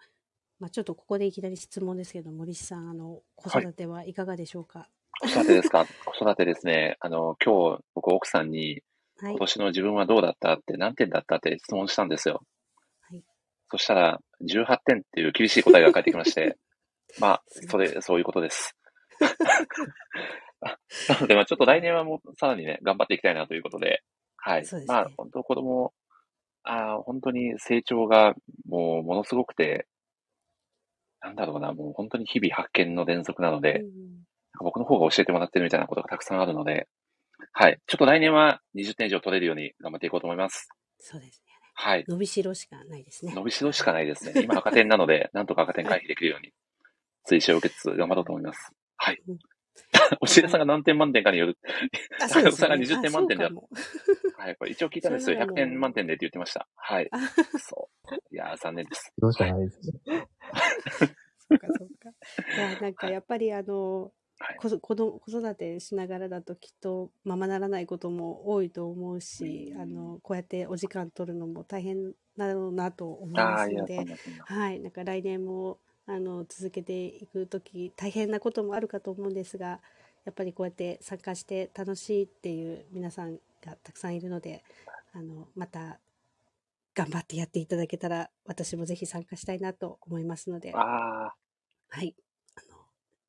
[0.60, 4.90] まあ、ちょっとここでいきなり質問ですけど、森氏さん、あの、子育てはいかがでしょうか、
[5.22, 5.86] 子育てですか？
[6.06, 6.98] 子育てですね。
[7.00, 8.82] あの、今日、僕奥さんに、
[9.22, 12.42] 今年の自分はどうだったって何点だったって質問したんですよ。
[13.02, 13.24] はい
[13.70, 16.58] そしたら、18点っていう厳しい答えが返ってきまして、
[17.20, 18.76] まあ、それ、そういうことです。
[20.64, 20.78] な
[21.22, 24.04] ので、まあちょっと来年はもうさらにね、頑張っていきたいなということで、
[24.38, 24.66] はい。
[24.66, 25.94] そうですねまあ、本当子供、
[26.64, 28.36] あー本当に成長が
[28.66, 29.88] もうものすごくて、
[31.22, 34.24] なんだろうな、もう本当に日々発見の連続なので、うん
[34.60, 36.88] 僕の方が教えてもらってるみたいなことがたくさんあるので、
[37.54, 37.80] はい。
[37.88, 40.70] ちょっと来年は20点以上取れるように頑張っていこうと思います。
[41.00, 41.54] そうですね。
[41.74, 42.06] はい。
[42.08, 43.34] 伸びしろしかないですね。
[43.34, 44.42] 伸びしろしかないですね。
[44.46, 46.54] 今赤点なので、なんとか赤点回避できるように、
[47.26, 48.72] 追試を受けつつ頑張ろうと思います。
[48.98, 49.40] はいうん。
[50.22, 51.58] おしらさんが何点満点かによる。
[52.22, 52.86] あ、そうですさがね。
[52.86, 53.46] 20点満点で
[54.38, 54.56] はい。
[54.56, 55.38] これ一応聞いたんですよ。
[55.38, 56.68] 100それならもう点満点でって言ってました。
[56.76, 57.20] はいあ。
[57.60, 58.16] そう。
[58.32, 59.14] いやー、残念です。
[59.18, 59.94] どうじゃないですね。
[61.50, 62.10] そうか、そうか。
[62.56, 74.04] いや、なんかやっぱりあの、はい子供子育てしながらだときっとままならないことも多いと思うし、あのこうやってお時間取るのも大変だろうなと思いますので。
[74.46, 79.80] はい、なんか来年もあの続けていくとき大変なこともあるかと思うんですが、
[80.26, 84.64] やっぱりこうやって参加して楽しいっていう皆さんがたくさんいるので、
[85.14, 86.00] あのまた
[86.96, 90.72] 頑張ってやっていただけたら私もぜひ参加したいなと思いますので、
[91.90, 92.16] はい。
[92.56, 92.80] あの、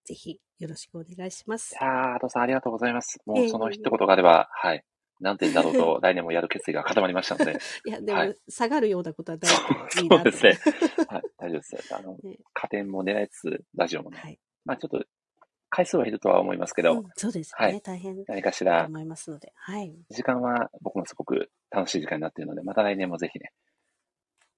[0.05, 1.85] ぜひよろしくお願いしますい。
[1.85, 3.19] やー、アトさんありがとうございます。
[3.25, 4.85] もうえその一言があれば、はい。
[5.21, 9.63] 何点だろうと 来年もやる決意が固まりましたので、いや、でも、はい下がるようなことは大そ
[10.01, 10.31] ういいなと。
[10.33, 10.73] そうですね。
[11.09, 11.95] はい、大丈夫です。
[11.95, 14.39] あのね、加点も狙いつつ、ラジオもね、はい。
[14.65, 15.05] まあちょっと、
[15.71, 17.67] 回数は減るとは思いますけど、うん、そうですね。
[17.67, 19.53] はい大変だ何かしとら、思いますので。
[19.57, 19.95] はい。
[20.11, 23.53] 時間は僕もすごく楽しい時間になっているので、また来年もぜひね、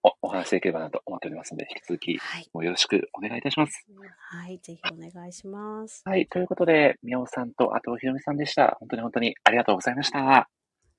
[0.07, 2.49] お、お話しできればなと思っておりますので、引き続き、はい。
[2.55, 3.85] もうよろしくお願いいたします。
[4.31, 4.59] はい。
[4.59, 6.03] ぜひお願いします。
[6.05, 8.77] はい、ということで、みおさんと、あとひろみさんでした。
[8.79, 10.19] 本当に本当にありがとうございました。
[10.19, 10.49] あ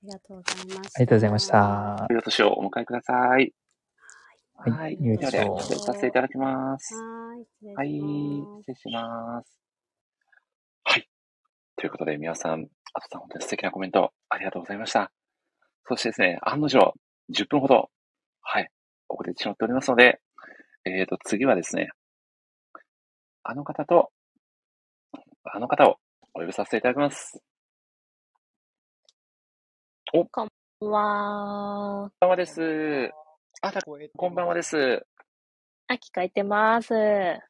[0.02, 0.98] りがとうございました。
[0.98, 2.06] ありがとうございました。
[2.10, 3.52] 良いお年をお迎えください。
[4.60, 6.94] はい良いではでは、お年を失礼させていただきます。
[6.94, 7.46] はい。
[7.46, 8.12] 失礼します
[8.52, 9.60] はい、失礼します。
[10.84, 11.08] はい。
[11.76, 15.12] ということで、皆さん、あとさん、本当に素敵なコメント、ありがとうございました。
[15.86, 16.94] そしてですね、案の定、
[17.32, 17.90] 10分ほど、
[18.42, 18.68] はい、
[19.08, 20.20] 遅れてしまっておりますので、
[20.84, 21.90] えーと、次はですね、
[23.42, 24.10] あの方と、
[25.44, 25.96] あの方を
[26.34, 27.42] お呼びさせていただきます。
[30.10, 32.10] こんばんは。
[32.10, 33.10] こんばんはです。
[33.60, 33.96] あ、たこ
[34.30, 35.06] んばんはです。
[35.90, 36.92] あ、聞こえてます。
[36.92, 37.40] はい、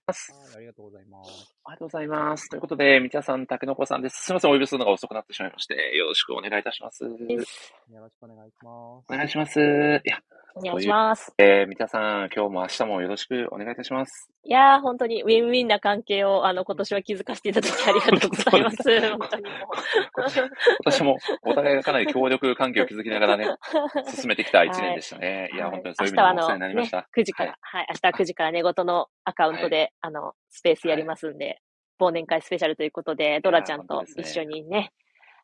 [0.57, 1.55] ありがとうございます。
[1.65, 2.49] ありがとうございます。
[2.49, 4.23] ということで、みちゃさん、たけのこさんです。
[4.27, 7.03] すみません、お呼びするのが遅くなってしまいまして、よろしくお願いいたします。
[7.03, 9.13] よろしくお願いします。
[9.13, 9.61] お願いします。
[9.61, 10.23] いや、
[10.55, 11.33] お願いします。
[11.39, 14.31] えー、みちゃさん、今日も明日もよろしくお願いいたします。
[14.45, 18.77] いやー、本当にウィンウィンな関係を、あの、今年は気づかせていただきありがとうございます。
[19.11, 19.51] 本当にも
[20.17, 20.31] 今
[20.85, 23.57] 年もお互いがかなり協力関係を築きながらね、う。
[24.11, 25.51] 進めてきた一年でしたね。
[25.53, 31.61] い、や、はい本当にそういう意味でもお世話になりまねした。、9時から、はい、明日は9時から寝言のアカウントで、あの、スペースやりますんで、
[32.01, 34.93] 忘年会スペシャルということで、ドラちゃんと一緒にね、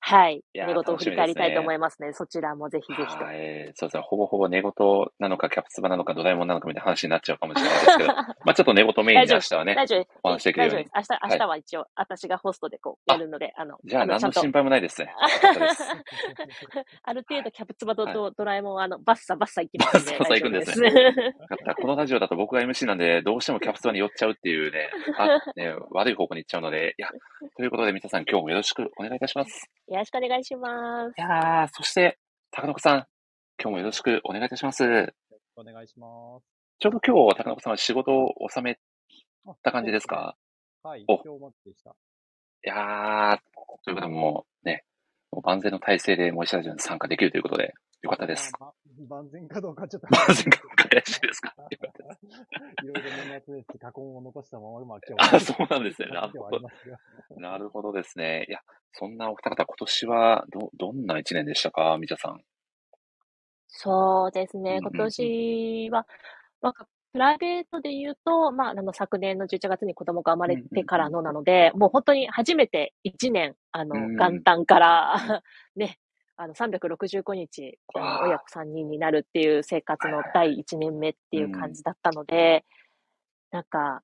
[0.06, 3.24] はい、い寝言を振り返りたいと思いまますので、そちらもぜひぜひと。
[3.24, 4.02] はい、そうですね。
[4.04, 4.72] ほぼほぼ寝言
[5.18, 8.08] なのか、キャプツバなのか、ドラえもんなのかみたいな話になっちゃうかもしれないですけど、
[8.44, 10.18] まあちょっと寝言メインに明日はね、大丈夫です。
[10.22, 11.08] お話しできるように大丈夫です。
[11.12, 15.14] 明日、明日は一応、私がホストでこう、やるので、あの、じゃあ何の心配もないですね。
[17.02, 20.18] ある程度キャプツバとはいドドラえもんはあのバッサバッサ行きますんで。
[20.18, 21.34] バッサバッサ行くんですね
[21.80, 27.08] このラジオだと僕が MC なんで、どうしてもキャプツバに寄っちゃうっていうね、あね悪い方向に行っちゃうので、いや、
[27.56, 29.70] ということで、皆さん今日もよろしくお願いいたします。
[29.94, 31.22] よろしくお願いしますい。
[31.22, 32.18] やー、そして、
[32.50, 33.06] 高野さん、
[33.62, 34.82] 今日もよろしくお願いいたします。
[35.54, 36.44] お願いします。
[36.80, 38.76] ちょうど今日、高野さんは仕事を収め
[39.46, 40.36] あた感じですか？
[40.82, 41.90] はい、お今日まででした。
[41.90, 41.94] い
[42.64, 43.38] やー、
[43.84, 44.82] ということでもうね、
[45.30, 47.72] もう万全の体制で森下ラジオに参加できるということで、
[48.04, 48.52] よかったです。
[49.08, 50.08] 万全かどうかちょっと。
[50.10, 51.54] 万全かどうか怪しいですか？
[51.70, 52.20] よかったです。
[52.84, 56.08] いろいろ年末年始過去を残したまま、まあ今あ、日そうなんですね。
[56.08, 56.60] なるほど。
[57.36, 58.46] なるほどですね。
[58.48, 58.60] いや、
[58.92, 61.96] そんなお二方、今年はど、どんな一年でしたか？
[61.98, 62.40] みちゃさん。
[63.68, 64.78] そうですね。
[64.80, 66.06] 今年は、
[66.62, 75.42] なんか、プライベートで言うと、まあ、あの、昨年の11月に子供が生まれてからのなので、もう本当に初めて1年、あの、うん元旦から、
[75.76, 75.98] ね、
[76.36, 78.22] あの、365日、あわあ。
[78.22, 82.64] の親子3人になるっていう生活の第1年目っていう感じだったので、
[83.50, 84.02] なんか、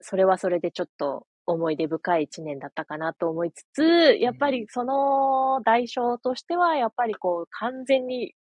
[0.00, 8.34] それはそれでちょっと思い出深い一年だったかなと思いつつ、やっぱりその代償としては、やっぱりこう完全に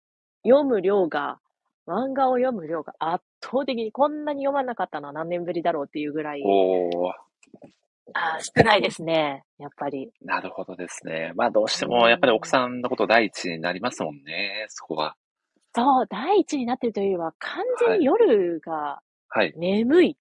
[0.43, 1.39] 読む量が、
[1.88, 6.43] 漫画を読む量が圧倒的にこんなに読まなかったのは何年ぶりだろうっていうぐらい、
[8.14, 9.44] あー少ないですね。
[9.57, 10.11] やっぱり。
[10.22, 11.32] なるほどですね。
[11.36, 15.15] まあどうしてもやっぱり奥さんのこと第一になりますもんね、そこは。
[15.76, 19.53] そう、第一になってるというよりは、完全に夜がはい。
[19.57, 20.18] 眠い。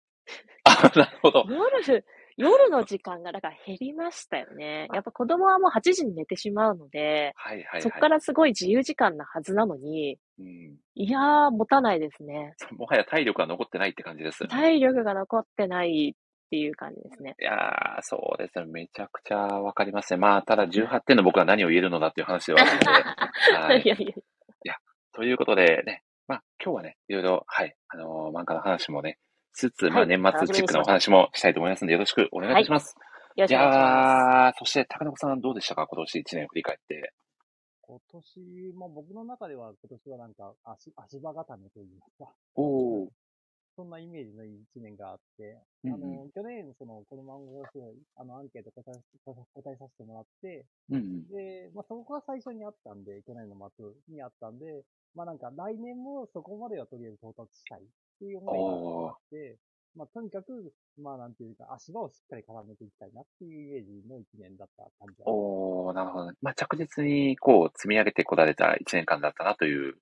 [0.64, 1.44] あ、なるほど。
[1.48, 2.04] 夜、
[2.36, 4.88] 夜の時間がだから減りましたよね。
[4.92, 7.82] やっぱ子供はもう8時に寝てしまうので、はいはいはい。
[7.82, 10.76] そこからすごい自由時間なはずなのに、うん。
[10.96, 12.54] いやー、持たないですね。
[12.72, 14.48] もはや体力が残ってないって感じです。
[14.48, 16.16] 体力が残ってない
[16.54, 17.34] っていう感じですね。
[17.40, 18.66] いやー、そうですね。
[18.66, 20.18] めちゃくちゃわかりますね。
[20.18, 22.86] まあ、ただ18点の僕は何を言えるのだっていう話ではあるので。
[23.58, 24.14] はいいやい
[24.62, 24.76] や、
[25.12, 29.18] ということでね、まあ、今日はね、いろいろ、はい、あのー漫画の話もね、
[29.52, 32.94] しつつ、まあ、はい年末チックなお話もしたいと思いますので、よろしくお願いいたします。
[33.36, 35.88] いよろしくお願いしまやー、そして、高野さんどうでしたか？
[35.88, 37.12] 今年1年振り返って。
[37.82, 42.32] 今年、まあ僕の中では今年はなんか足、足場固めといいますか。
[42.54, 43.08] おー。
[43.76, 48.94] そんなイメージのいい一年があって、うんうんあの、去年、その、この漫画がすごい、あの、アンケート答え
[49.54, 51.28] 答えさせてもらって、うんうん。
[51.28, 54.84] で、まあそこが最初にあったんで、去年の末にあったんで、
[55.14, 57.82] まあなんか来年もそこまではとりあえず到達したいっ
[58.18, 59.58] ていう思いがあって、
[59.96, 66.36] まあとにかく、まあなんていうか、足場をしっかり固めていきたいなっていうイメージの一年だった感じはおー、なるほどね。
[66.42, 69.94] まあ、着実に、こう、積み上げてこられた1年間だったなという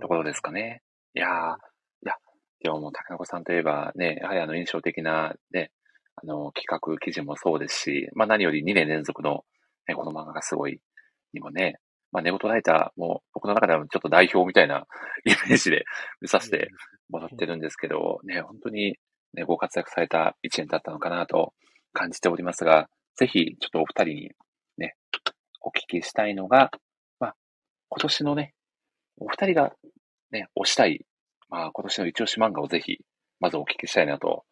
[0.00, 0.82] ところですかね。
[1.14, 1.56] いやー、いや、
[2.64, 5.70] でももう、竹中さんといえばね、やはりあの、印象的なね、
[6.16, 9.44] あの、企画記事もそうですし、まあ何より2年連続の、
[9.86, 10.80] ね、この漫画がすごい、
[11.32, 11.76] にもね、
[12.10, 14.86] まあ、ネゴトライターも僕の中ではちょっと代表みたいな
[15.26, 15.84] イメージで
[16.20, 16.70] 見させて
[17.10, 18.96] もらってるんですけど、ね、本当に
[19.32, 21.54] ね、ご活躍された一年だったのかなと
[21.92, 24.30] 感じておりますが、ぜひちょっとお二人に
[24.78, 24.94] ね、
[25.60, 26.70] お聞きしたいのが、
[27.18, 27.36] まあ、
[27.88, 28.54] 今年のね、
[29.18, 29.74] お二人が
[30.30, 31.04] ね、推したい、
[31.54, 32.98] まあ、今年の一押し漫画をぜひ、
[33.38, 34.42] まずお聞きしたいなと。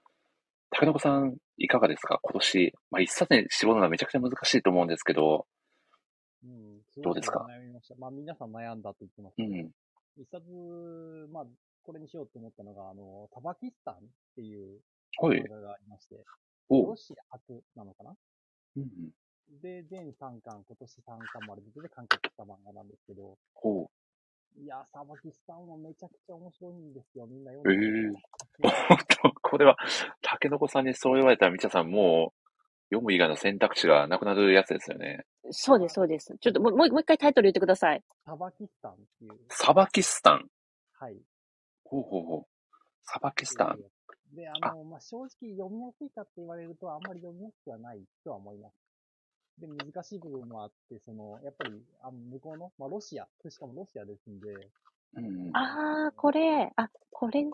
[0.70, 2.20] 竹の子さん、いかがですか？
[2.22, 5.48] 今年、まあ、一冊に絞るのはめちゃくちゃ難しいと思うんですけど、
[6.44, 7.44] うん、どうですか？
[7.50, 7.96] 悩みました。
[7.98, 9.70] まあ皆さん悩んだと言ってますけど、うん。
[10.16, 10.46] 一冊、
[11.32, 11.44] まあ、
[11.82, 13.98] これにしようと思ったのが、あの、タバキスタンっ
[14.36, 14.78] ていう
[15.20, 15.50] はい漫。
[15.50, 16.14] 画がありまして、
[16.68, 18.14] おロシア初なのかな？
[18.76, 19.60] うんうん。
[19.60, 23.90] で、全3巻、今年3巻まで出て完結した漫画なんですけど、ほう。
[24.56, 27.26] いや、タバキスタンはめちゃくちゃ面白いんですよ。
[27.26, 28.22] みんなえ読んでえみて
[28.88, 29.76] 本当これは、
[30.20, 32.42] 竹の子さんにそう言われたら、みちゃさんもう、
[32.90, 35.24] 読む以外の選択肢がなくなるやつですよね。
[35.50, 35.64] す。
[35.64, 36.36] そうです、そうです。
[36.40, 38.02] ちょっともう、もうもう一回タイトル言ってください。
[38.26, 40.48] タバキスタンっていう、サバキスタン。
[40.98, 41.16] はい。
[41.84, 42.46] ほうほうほう。
[43.04, 43.78] サバキスタン。
[44.34, 48.74] で、あの、まあ、正直読みやすいかって言われると、あんまり読みやすくはないとは思います。
[49.58, 54.70] で、難しい部分もあって、その、やっぱり、あの向こうの、まあ、ロシア、しかもロシアですんで、
[55.16, 55.50] うんうん。
[55.56, 57.50] あー、これ、あ、これね、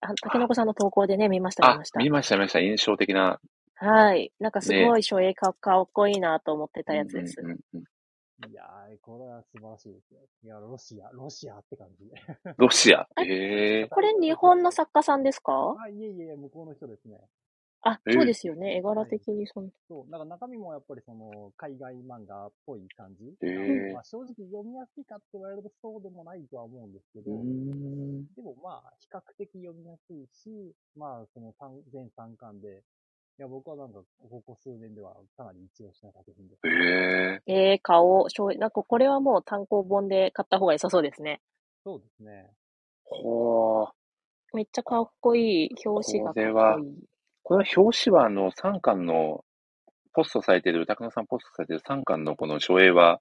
[0.00, 2.10] あ、竹の子さんの投稿でね、見ました、見あまし、た見。
[2.10, 2.60] ました、見ました。
[2.60, 3.40] 印象的な。
[3.76, 4.32] はい。
[4.38, 7.40] なんかすごい書影かかっこいいなと思ってたやつです。
[7.40, 7.84] うんうんうん
[8.50, 10.20] いやー、これは素晴らしいですよ。
[10.44, 12.14] いや、ロシア、ロシアって感じで。
[12.56, 13.06] ロシア。
[13.22, 13.88] へえ。
[13.88, 15.76] これ日本の作家さんですか？
[15.78, 17.20] あ、いえいえ、向こうの人ですね。
[17.82, 18.76] あ、えーそうですよね。
[18.76, 23.24] 絵柄的にそんそう、なんか中身もやっぱりその、海外漫画っぽい感じ。
[23.46, 27.30] へーまあ、正直読みやすいかって言われるとそうでもないとは思うんですけど。
[28.36, 32.82] でもまあ、比較的読みやすいし、まあ、その三全3巻で、
[33.38, 36.66] いや、僕はなんか、ここ数年ではかなり一押しな作品です。
[36.66, 37.70] へえ。
[37.72, 41.40] えー、顔、しょうなんかこれはもう単行本で買った方が良さそうですね。
[41.82, 42.50] そうですね。
[43.04, 43.88] ほー。
[44.52, 45.68] めっちゃかっこいい。
[45.86, 47.09] 表紙がかっこれはこいい。
[47.50, 49.44] これは表紙はあの3巻の
[50.12, 53.18] ポストされてる、高野さんポストされてる3巻のこの書影は、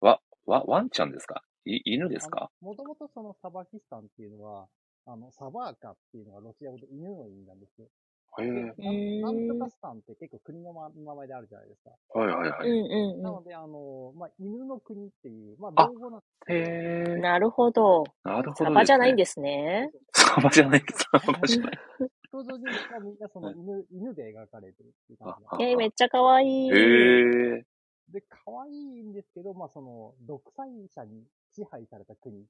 [0.00, 1.42] わ、わ、ワンちゃんですか？
[1.64, 2.48] い、犬ですか？
[2.60, 4.66] もともとそのサバキスタンっていうのは、
[5.04, 7.88] あの、サバーカっていうのがロシア語で犬の意味なんですよ。
[8.38, 8.48] へえ。
[8.48, 9.64] うなんと。
[9.64, 11.90] かスタンって結構国のま名前であるじゃないですか。
[12.20, 12.68] はいはいはい。
[12.68, 17.20] うんうんうなので、あの、まあ、犬の国っていう、まああ、道語なんですへえん。。
[17.20, 18.04] なるほど。
[18.22, 18.74] なるほどね。
[18.74, 19.90] サバじゃないんですね。
[20.12, 20.84] サバじゃない。
[20.94, 21.78] サバじゃない。
[22.44, 26.70] 登場人物はみんなその犬、犬で描かれてるっていう感じなんえー、めっちゃかわいい。
[26.70, 27.64] へえ。
[28.10, 31.24] で、可愛いんですけど、まあ、その、独裁者に
[31.54, 32.44] 支配された国、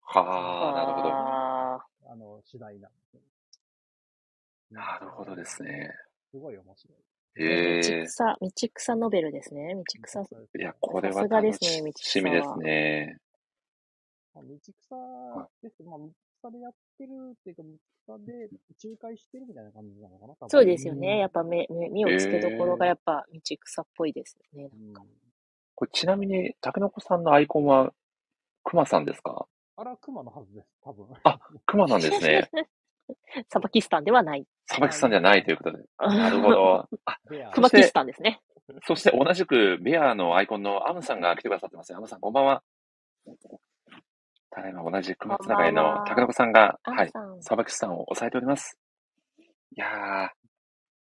[0.00, 1.08] はあ、なるほど。
[1.10, 3.20] ああの、主題なんですよ。
[4.70, 5.94] なるほどですね。
[6.30, 7.42] すごい面白い。
[7.42, 7.80] へえ。
[7.80, 9.74] ー道草、道草ノベルですね。
[9.74, 10.20] 道草。
[10.20, 10.24] い
[10.54, 13.18] や、これはさすがで楽すね道草しみですね。
[14.34, 14.72] まあ、道草
[15.62, 15.98] ですまあ、
[16.50, 17.68] でやってるっていうか、道
[18.16, 18.48] 草で
[18.84, 21.18] 仲介してるみたいな感じなのかなそうですよね。
[21.18, 24.70] やっぱ目、目、目をつけどころがやっぱ道草っぽいですよね。
[24.72, 24.94] うん。
[25.74, 27.92] これちなみに、竹の子さんのアイコンは、
[28.64, 29.46] 熊さんですか？
[29.76, 31.06] あら、熊のはずです、多分。
[31.24, 32.50] あ熊なんですね。
[33.48, 34.46] サバキスタンではない。
[34.66, 35.84] サバキスタンじゃないということで。
[35.98, 36.88] なるほど。
[37.06, 37.18] あ、
[37.54, 38.40] クマキスタンですね。
[38.86, 41.94] そして同じくベアのアイコンのアムさんが来てくださってます。
[41.94, 42.62] アムさん、こんばんは。
[44.58, 47.42] ただいま同じ熊つながりの高野さんが、アはい、ンさん。
[47.42, 48.76] サバキスタンを抑えております。
[49.38, 49.44] い
[49.76, 50.28] やー、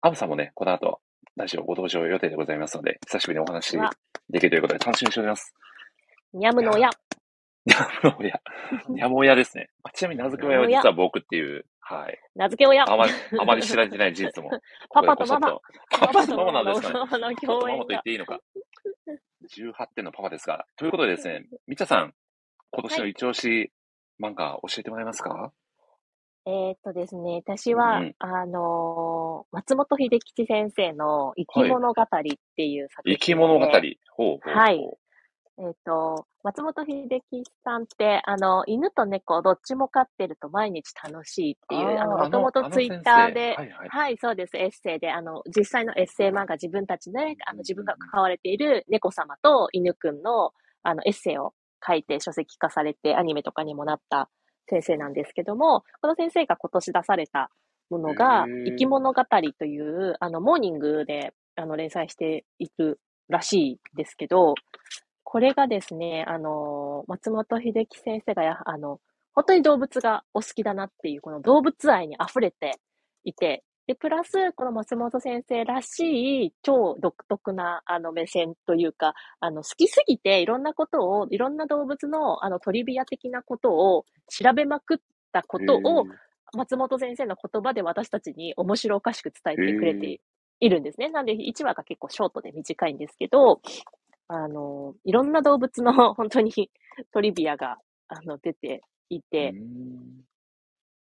[0.02, 1.00] アムさんもね、この後、
[1.36, 3.76] ラジオご登場予定でございますので、久しぶりにお話
[4.30, 5.56] できるということで楽しみにしております。
[6.34, 6.88] ニャムの親。
[7.66, 8.42] ニャムの親。
[8.90, 9.70] ニャム親ですね。
[9.82, 12.20] あちなみに名付け親は実は僕っていう、はい。
[12.36, 12.84] 名付け親。
[12.88, 14.52] あまり、あまり知られてない事実も。
[14.94, 15.58] パパとママ。
[15.90, 16.94] パパとママなんですかね。
[17.10, 18.04] パパとママと言っ。
[18.04, 18.40] ていいのか。
[19.50, 20.68] 18点のパパですが。
[20.76, 22.14] ということでですね、みちゃさん、
[22.72, 23.72] 今年の一押し
[24.22, 25.52] 漫画教えてもらえますか、
[26.46, 32.06] えーっとですね、私は、うんあのー松本秀吉先生の生き物語っ
[32.56, 33.66] ていう作品で、生き物語。
[33.66, 34.56] ほうほうほう。
[34.56, 34.98] はい
[35.60, 43.90] えーっと、松本秀吉さんって、あの、犬と猫どっちも飼ってると毎日楽しいっていう、あの、もともとツイッターで、はいはい。
[43.90, 44.56] はい、そうです。
[44.56, 50.52] エッセイで、あの、実際のエッセイ漫画、自分たちで、あの、自分が関われている猫様と犬くんの、
[50.84, 51.54] あの、エッセイを
[51.86, 54.30] 書いて書籍化されて、アニメとかにもなった
[54.70, 57.50] 先生なんですけども、この先生が今年出された
[57.90, 59.24] ものが生き物語
[59.58, 63.00] という、あの、モーニングで、あの、連載していく
[63.30, 64.56] らしいですけど、
[65.24, 69.00] これがですね、あの、松本秀樹先生がや、あの、
[69.34, 72.80] 本当に動物がお好きだなっていう、この動物愛に溢れて
[73.24, 84.98] いて、で、プラス、この松本先生らしい超独特なあの目線というか、あの、好きすぎていろんなことを、いろんな動物のあのトリビア的なことを調べまくっ
[85.32, 86.06] たことを、
[86.54, 90.20] 松本先生の言葉で私たちに面白おかしく伝えてくれて
[90.60, 91.10] いるんですね。
[91.10, 93.62] なんで1話が結構ショートで短いんですけど、
[94.28, 96.70] あの、いろんな動物の 本当に
[97.14, 97.78] トリビアが
[98.10, 99.54] あの出ていて、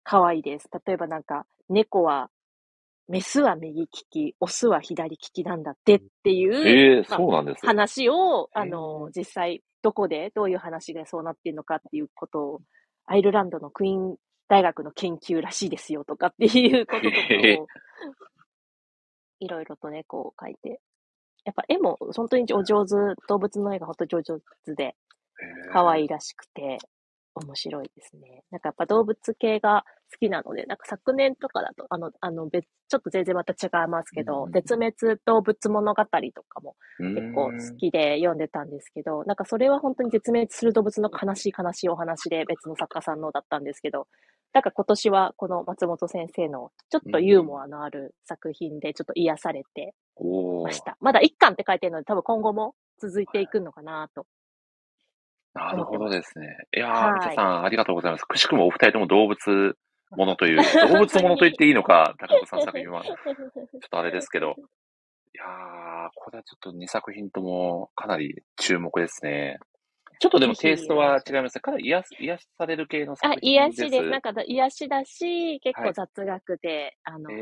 [0.02, 0.68] 可愛いです。
[0.84, 2.30] 例えばなんか、猫は、
[3.12, 7.66] メスは右利き、オスは左利きなんだってっていう、えそうなんです。
[7.66, 12.60] 話を、あの、実際、どこで、どういう話がそうなっているのかっていうことを、
[13.04, 14.16] アイルランドのクイーン
[14.48, 17.16] 大学の研究らしいですよとかっていうこととか
[17.62, 17.66] を、
[19.40, 20.80] いろいろとね、こう書いて。
[21.44, 22.94] やっぱ絵も本当にお上手、
[23.28, 24.96] 動物の絵が本当に上手で、
[25.70, 26.78] 可愛いらしくて、
[27.34, 28.44] 面白いですね。
[28.50, 34.94] なんかやっぱ動物系が好きなので、なんか昨年とかだと、あの、あの別、ちょっと全然また違いますけど、うん絶滅
[35.24, 44.08] 動物物語とかも結結構好きで読んでたんですけど、なんかそれは本当に絶滅する動物の悲しい悲しいお話で別の作家さんのだったんですけど、
[44.52, 49.94] なんか今年はこの松本先生のちょっとユーモアのある作品でちょっと癒されて
[50.62, 50.96] ました。
[51.00, 54.26] まだ一巻って書いてるので多分今後も続いていくのかなと。
[55.54, 56.56] なるほどですね。
[56.74, 58.24] いやー、はいみちゃさん、ありがとうございます。
[58.24, 59.76] くしくもお二人とも動物
[60.10, 60.56] ものという、
[60.88, 63.02] 動物ものと言っていいのか、高子さんの作品は。
[63.04, 63.16] ちょっ
[63.90, 64.56] とあれですけど。
[65.34, 69.58] いやー、これはちょっと2作品ともかなり注目ですね。
[70.20, 71.60] ちょっとでもテイストは違いますね。
[71.62, 73.82] かなり癒す癒される系の作あ、品です。
[73.82, 74.04] 癒しです。
[74.10, 77.38] なんか癒しだし、結はい構雑学で、あの、えー、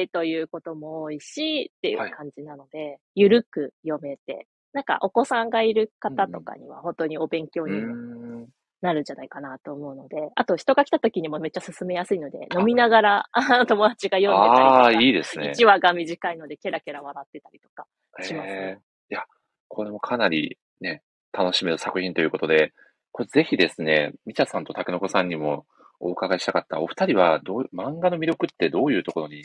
[0.00, 8.46] えーということも多いし、っていうはい感じなので、ゆるく読めて、なんかお子さんがいる方とかには本当にお勉強うに。
[8.84, 15.52] なるんじゃないかなと思うので、あと人が来た時にもめっちゃ進めやすいので、飲みながらあ 友達が読んでたりとか、あー、いいですね。
[15.56, 17.86] 1話が短いのでケラケラ笑ってたりとか
[18.20, 18.78] しますえね。
[19.10, 19.24] ーいや、
[19.68, 21.02] これもかなりね、
[21.32, 22.74] 楽しめる作品ということで、
[23.10, 25.66] これぜひですね、みちゃさんとたけのこさんにも
[25.98, 29.44] お伺いしたかった、お二人はどう、漫画の魅力ってどういうところに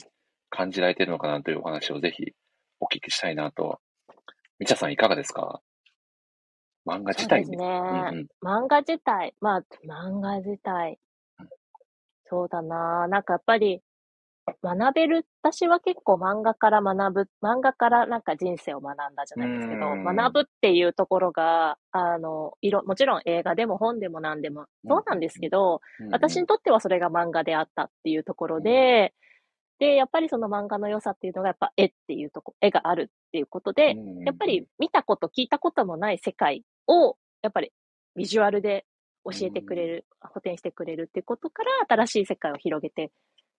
[0.50, 2.34] 感じられているのかなというお話をぜひ
[2.82, 3.80] お聞きしたいなと。
[4.60, 5.62] みちゃさんいかがですか？
[6.86, 7.46] 漫画自体に。
[7.46, 7.68] そうですね。
[7.68, 11.00] うんうん漫画自体、まあ、漫画自体。
[12.26, 13.08] そうだな。
[13.08, 13.82] なんかやっぱり、
[14.64, 25.82] 学べる、私は結構漫画から学ぶ、漫画からなんか人生を学んだじゃないですけど、うん学ぶっていうところが、あの、いろ、もちろん映画でも本でも何でもそうなんですけど、
[26.12, 29.14] 私にとってはそれが漫画であったっていうところで、
[29.80, 33.96] で、やっぱりその漫画の良さっていうのがやっぱ絵っていうとこ、絵があるっていうことで、
[34.26, 37.72] やっぱり見たこと聞いたこともない世界を、やっぱり
[38.16, 38.86] ビジュアルで
[39.24, 43.12] 教えてくれる、補填してくれるっていうことから、新しい世界を広げて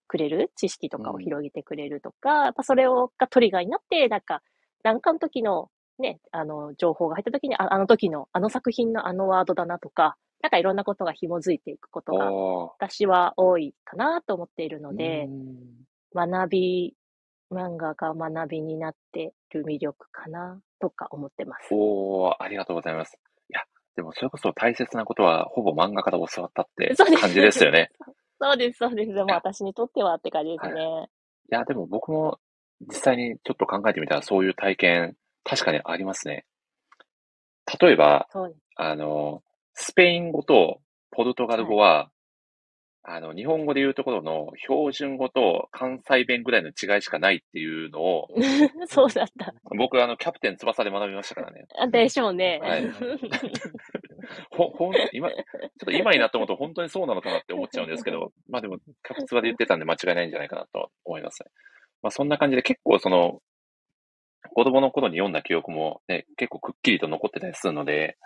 [0.08, 4.42] くれる、知識とかを広げてくれるとか、やっぱそれをがトリガーになって、なんか、
[4.82, 16.94] なんかの時のね、あの、情報が入った時に、ああの時の、あの作品のあのワードだなとか、なんかいろんなことが紐づいていくことが、私は多いかなと思っているので、うん学び、
[17.52, 21.68] 漫画が学びになってる魅力かなとか思ってます。
[21.72, 23.18] おー、ありがとうございます。
[23.48, 23.62] いや、
[23.96, 27.90] でもそれこそ大切なことは、ほぼ漫画から教わったって感じですよね。
[28.40, 29.12] そうです、そうです。
[29.12, 31.10] もう私にとってはって感じですね。
[31.52, 32.38] いや、でも僕も
[32.80, 36.46] 実際にちょっと考えてみたらそういう体験、確かにありますね。
[37.80, 38.28] 例えば。
[38.76, 39.42] あの、
[39.74, 40.80] スペイン語と
[41.10, 42.10] ポルトガル語は、
[43.02, 48.28] あの、日本語で言うところの標準語と関西弁ぐらいの違いしかないっていうのを、
[48.86, 49.54] そうだった。
[49.76, 51.66] 僕、あの、キャプテン翼で学びましたからね。
[51.78, 52.60] あでしょうね。
[52.62, 52.84] はい
[54.50, 55.44] ほ、ほん、今、ちょっ
[55.86, 61.50] と今になって思うと本当にそうなのかなって思っちゃうんですけど、まあでも、キャプツバで言ってたんで間違いないんじゃないかなと思いますね。
[62.02, 63.40] まあそんな感じで結構その、
[64.54, 68.18] 子供の頃に読んだ記憶もね、結構くっきりと残ってたりするので、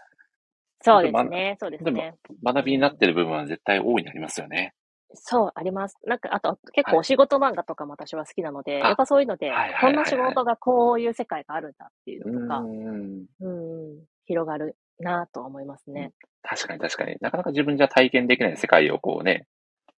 [0.85, 1.56] そうですね。
[1.59, 2.15] そうですね。
[2.44, 4.74] 学びになってる部分は絶対大いにありますよね。
[5.15, 5.97] そう、あります。
[6.05, 13.27] なんか、あと、結構お仕事漫画とかも私は好きなので、あやっぱそういうので、はいはいはいこんな仕事がこういう世界があるんだっていうのとか、うん。
[13.40, 16.12] うん、広がるなと思いますね。
[16.43, 17.16] 確かに確かに。
[17.20, 19.47] なかなか自分じゃ体験できない世界をこうね、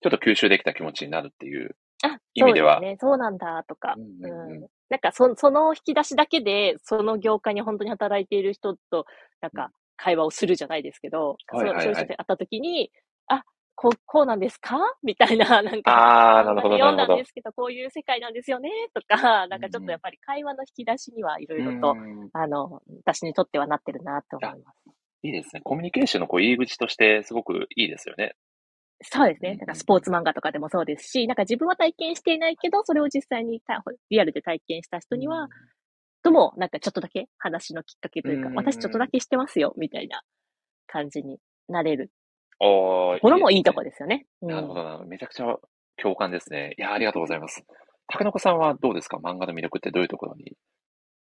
[0.02, 2.98] ちょっと吸収できた気持ちになるっていうあ、意味ではそうですね。
[3.00, 4.66] そうなんだとか、うんうん。
[4.88, 9.06] なんかそ、その引き出しだけで、その業界に本当に働いている人と、
[9.40, 12.90] なんか、会話をするじゃないですけど、はいはいはいそうそういう人で会った時に、
[13.28, 13.43] あ、
[13.74, 14.78] こう、こうなんですか？
[15.02, 17.24] みたいな、なんか、ああ、なるほど、読んだんで。
[17.24, 24.78] すけど、こういう世界なんですよね、とか、なんかちょっとやっぱり会話の引き出しにはいろいろと、うんあの、私にとってはなってるなと思います。
[25.23, 25.60] いいですね。
[25.62, 28.35] コミュニケーションのこう入り口としてすごくいいですよね。
[29.02, 29.56] そうですね。
[29.56, 35.48] なんかスポーツ漫画とかでもそうですし、なんか自分は体験していないけど、それを実際にたリアルで体験した人には、
[36.27, 40.23] とも、なんかちょっとだけ話のきっかけというか、うん私ちょっとだけ知ってますよ、みたいな
[40.89, 41.39] 感じに
[41.69, 42.11] なれる。
[42.59, 44.27] おーこれもいいとこでですよね。
[44.43, 45.05] なるほどな。
[45.07, 45.57] めちゃくちゃ
[45.97, 46.74] 共感ですね。
[46.78, 47.62] いや、ありがとうございます。
[48.09, 49.19] 竹の子さんはどうですか？
[49.19, 50.57] 漫画の魅力ってどういうところに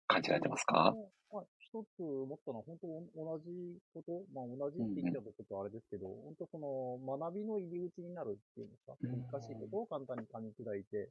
[0.07, 0.95] 感じられてますか？
[1.33, 3.51] まあ、一つ思ったのは、本当同じ
[3.93, 11.11] こと、まあ同じって言っちゃうとちょっとあれですけど、本当その学びの入り口になるっていうんですか、うん難しいことを簡単に噛み砕いて、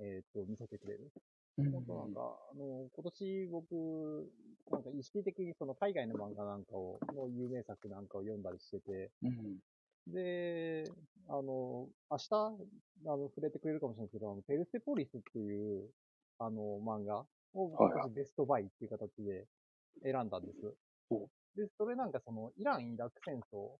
[0.00, 1.10] えっ、と、見せてくれる。
[1.56, 2.20] 本当なんか、
[2.52, 4.32] あの、今年僕、
[4.70, 9.58] なんか意識的にその海外の漫画なんかを、の有名作なんかを読んだりしてて、うん
[10.06, 10.84] で、
[11.28, 15.88] あの、明日、あの、触れてくれるかもしれないですけど、あの、ペルセポリスっていう、
[16.38, 17.24] あの、漫画
[17.54, 17.70] を
[18.14, 19.46] ベストバイっていう形で
[20.02, 20.74] 選んだんです。
[21.10, 21.28] お。
[21.56, 23.76] で、それなんかその、イラン・イラク戦争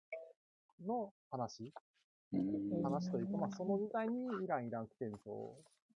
[0.86, 1.72] の話。
[2.32, 2.82] うん。
[2.82, 5.54] 話というか、まあ、その時代にイラン・イラク戦争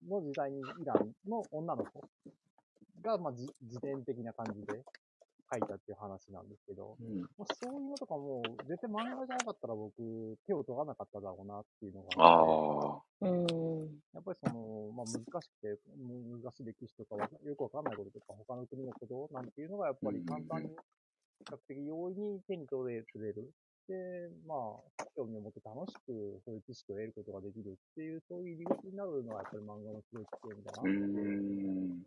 [0.08, 2.02] の時代にイランの女の子
[3.02, 4.82] が、まあ、じ自伝的な感じで
[5.52, 10.00] 書いたっていう話なんですけど、うんまあ、そういうのとかも、絶対漫画じゃなかったら僕、
[10.46, 13.28] 手を取らなかっただろうなっていうのがあって、あ。
[13.28, 14.02] うん。
[14.14, 23.02] やっぱりその、まあ、難しくて、難しい歴史とかわかよくわかんないこととか、他の国のことなんていうのが、やっぱり簡単に、比較的容易に手に取れ
[23.32, 23.50] る。
[23.88, 24.54] で、ま
[24.98, 30.88] あ、興味を持って楽しく、そういう知識を得ることができるっていう、そういう入り口になるのは、やっぱり漫画のすごい強みだなとう。
[30.88, 32.06] ん。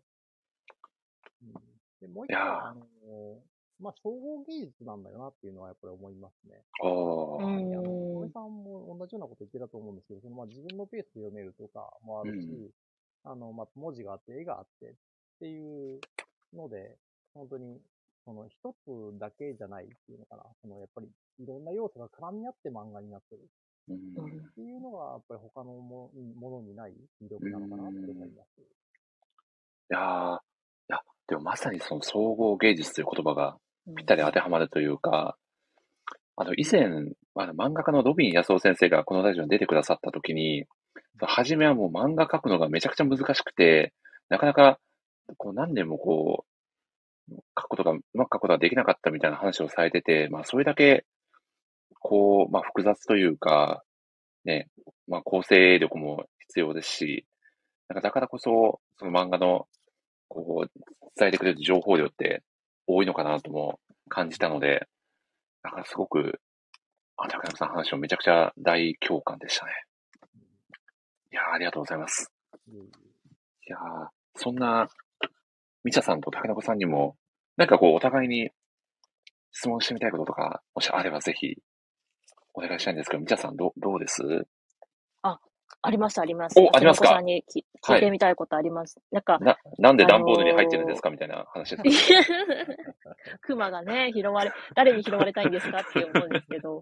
[1.43, 3.41] うんで、もう一個は、あの、
[3.79, 6.63] まあ、総合芸術なんだよなっていうのはやっぱり思いますね。
[6.81, 6.89] ああ。
[6.89, 14.93] うあの、ん小江さんも同じようなこと言ってたと思うんですけど、そのまあ自分のペースで読めるとかもあるし、うんあの、まあ文字があって、絵があってっ
[15.39, 15.99] ていう
[16.53, 16.97] ので、
[17.33, 17.81] 本当に、
[18.23, 20.43] その一つだけじゃないっていうのかな。
[20.61, 21.07] そのやっぱり
[21.39, 23.41] いろんな要素が絡み合って漫画になってる。
[23.89, 23.97] うん。
[23.97, 26.93] っていうのが、やっぱり他のもものにない
[27.23, 28.61] 魅力なのかなって思います。
[28.61, 28.63] い
[29.89, 30.39] やーい
[30.89, 33.57] や、でもまさにその総合芸術という言葉が
[33.95, 35.37] ぴったり当てはまるというか、
[36.37, 36.85] あの、以前、
[37.35, 40.65] あの、漫画家のロビン安夫先生がこのラジオに出てくださった時に、
[41.19, 43.93] 初めはもう漫画描くのがめちゃくちゃ難しくて、
[44.29, 44.79] なかなか、
[45.37, 46.45] こう何年もこ
[47.29, 51.05] う、書くことが、うまく書くことができなかったみたいな話をされてて、まあそれだけ、
[51.99, 53.83] こう、まあ複雑というか、
[54.43, 54.69] ね、
[55.07, 57.25] まあ構成力も必要ですし、
[57.87, 59.67] なんかだからこそ、その漫画の、
[60.27, 60.71] こう、
[61.17, 62.43] 伝えてくれる情報量って
[62.87, 63.79] 多いのかなとも
[64.09, 64.87] 感じたので、
[65.63, 66.39] だからすごく、
[67.17, 69.71] あ、高山さん話もめちゃくちゃ大共感でしたね。
[71.31, 72.31] いやありがとうございます。
[72.67, 73.77] いや
[74.35, 74.87] そんな、
[75.83, 77.15] みちゃさんと竹中さんにも、
[77.57, 78.51] なんかこう、お互いに
[79.51, 81.57] 質問してみたいこととか、もしあればぜひ、
[82.55, 84.47] お願いしたいんですけど、みちゃさんどう、どうです？
[85.81, 86.59] あります、あります。
[86.59, 87.09] おありますか？
[87.09, 88.99] さんにき聞いてみたいことあります。
[89.11, 91.11] なんか、な、なんで段ボールに入ってるんですか？
[91.11, 92.13] みたいな話です。
[93.41, 95.79] 熊がね、拾われ、誰に拾われたいんですか？
[95.79, 96.81] って思うんですけど。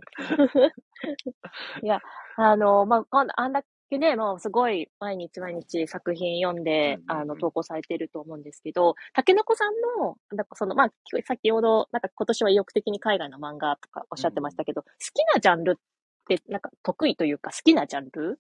[1.83, 1.99] いや、
[2.37, 3.63] あの、まあ、あんだ
[3.93, 10.93] けね、もうすごい毎日毎日作品読んで、あの、投稿されてると思うんですけど、竹の子さんの、なんかその、まあ、き
[11.25, 15.81] 先ほど、なんか今年は意欲的に海外の漫画とかおっしゃってましたけど、好きなジャンルっ
[16.27, 18.39] で、なんか得意というか好きなジャンル？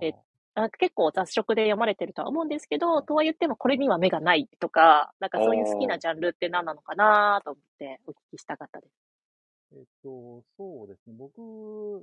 [0.00, 0.12] え
[0.54, 9.09] あ結構雑食で読まれてるとは思うんですけど、とは言ってもこれには目がないとか、なんかそういう好きなジャンルって何なのかなと思ってお聞きしたかったです。
[9.72, 11.14] えっと、そうですね。
[11.16, 11.40] 僕、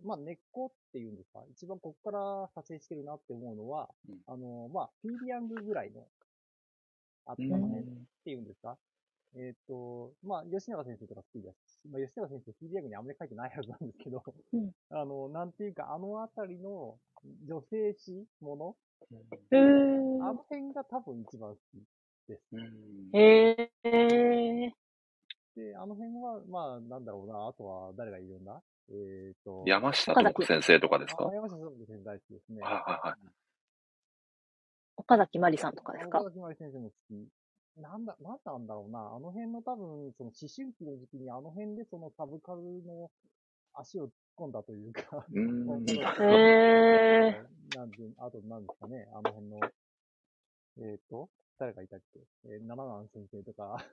[0.06, 2.20] まあ、根っこっていうんですか、一番ここから
[2.56, 6.08] 派生してるなって思うのは、うんあの、まあ、フィーリアングぐらいの
[7.26, 7.86] 頭の辺っ
[8.24, 8.78] ていうんですか、
[9.36, 14.24] えっと、まあ、吉永先生とか好きですし、まあ、吉永先生、フィーリアングにあんまり書いてないはずなんですけど、
[14.54, 16.98] うん あの、なんていうか、あのあたりの
[17.46, 18.76] 女性誌もの、
[19.52, 21.84] うーあの辺が多分一番好き
[22.28, 22.44] です。
[22.54, 23.10] うんん。
[23.14, 24.74] へえ。
[25.58, 28.62] で、あの辺は、まあ、なんだろうな、あとは誰がいるんだ？
[28.90, 31.28] えっ、と、山下智子先生とかですか？
[31.28, 32.62] あ山下智子先生大好きですね。
[32.62, 33.20] はいはいはい。
[34.98, 36.20] 岡崎まりさんとかですか？
[36.22, 37.28] 岡崎まり先生も好き。
[37.82, 39.00] なんだ、なんなんだろうな。
[39.00, 43.12] あの辺の多分、その思春期の時期にあの辺でそのサブカルの
[43.74, 45.90] 足を突っ込んだというか、うーん。
[45.90, 45.94] へ
[47.34, 47.44] え。
[47.76, 49.60] なんで、あと何ですかね、あの辺の、
[50.80, 51.30] えっ、と、
[51.60, 52.20] 誰がいたっけ？
[52.46, 53.84] えー、七南先生とか、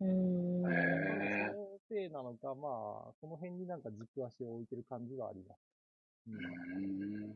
[0.00, 0.72] うーん。
[0.72, 5.58] へーそのせいなのか、まあ、その辺になんか軸足を置いてる感じはあります。
[6.28, 6.38] うんう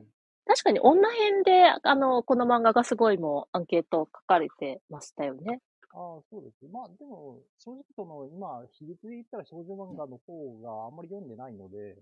[0.02, 0.06] ん
[0.46, 5.60] 確かに女編で、あの、この漫画がすごいもうアンケート書かれてましたよね。
[5.90, 6.70] ああ、そうです。
[6.70, 11.96] まあ、でも、正直その、今、比率で言ったら少女漫画の方があんまり読んでないので、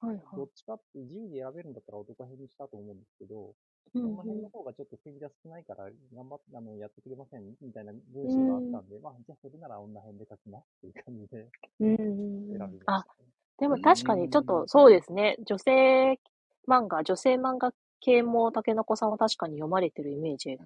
[0.00, 3.52] はいどっちかって自由に選べるんだったら男編にしたと思うんですけど、
[3.94, 5.84] うん女編の方がちょっと戦者少ないから、
[6.14, 11.48] 頑張って、あの、やってくれませんみたいな文章があったんで、まあ、じゃあそれなら女編で書きますっていう感じで
[11.80, 13.28] うん選びまあし、たね。
[13.58, 15.36] でも確かにちょっとそうですね。
[15.44, 16.20] 女性
[16.68, 20.58] 漫画、女性漫画系も竹の子さんは確かに読まれてるイメージ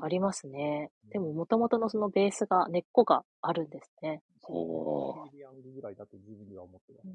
[0.00, 0.90] ありますね。
[1.10, 4.22] でも元々のそのベースが、根っこがあるんですね。
[4.42, 7.12] おーフィリアングぐらいだと自分では思ってますね。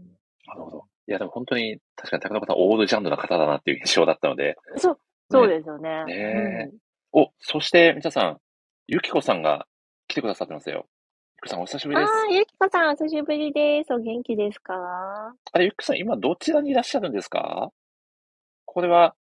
[0.47, 0.85] なるほど。
[1.07, 4.55] いや、でも本当に、確かに高中さん、オールジャンルの方だなっていう印象だったので。
[4.77, 6.05] そう、そうですよね。
[6.05, 6.71] ね
[7.11, 8.39] お、そして、皆さん、
[8.87, 9.67] ゆきこさんが
[10.07, 10.87] 来てくださってますよ。
[11.43, 12.11] ゆきこさん、お久しぶりです。
[12.11, 13.93] あ、ゆきこさん、お久しぶりです。
[13.93, 14.73] お元気ですか？
[15.51, 17.71] あれ、ゆきこさん、今どちらにいらっしゃるんですか？
[18.65, 19.15] これは、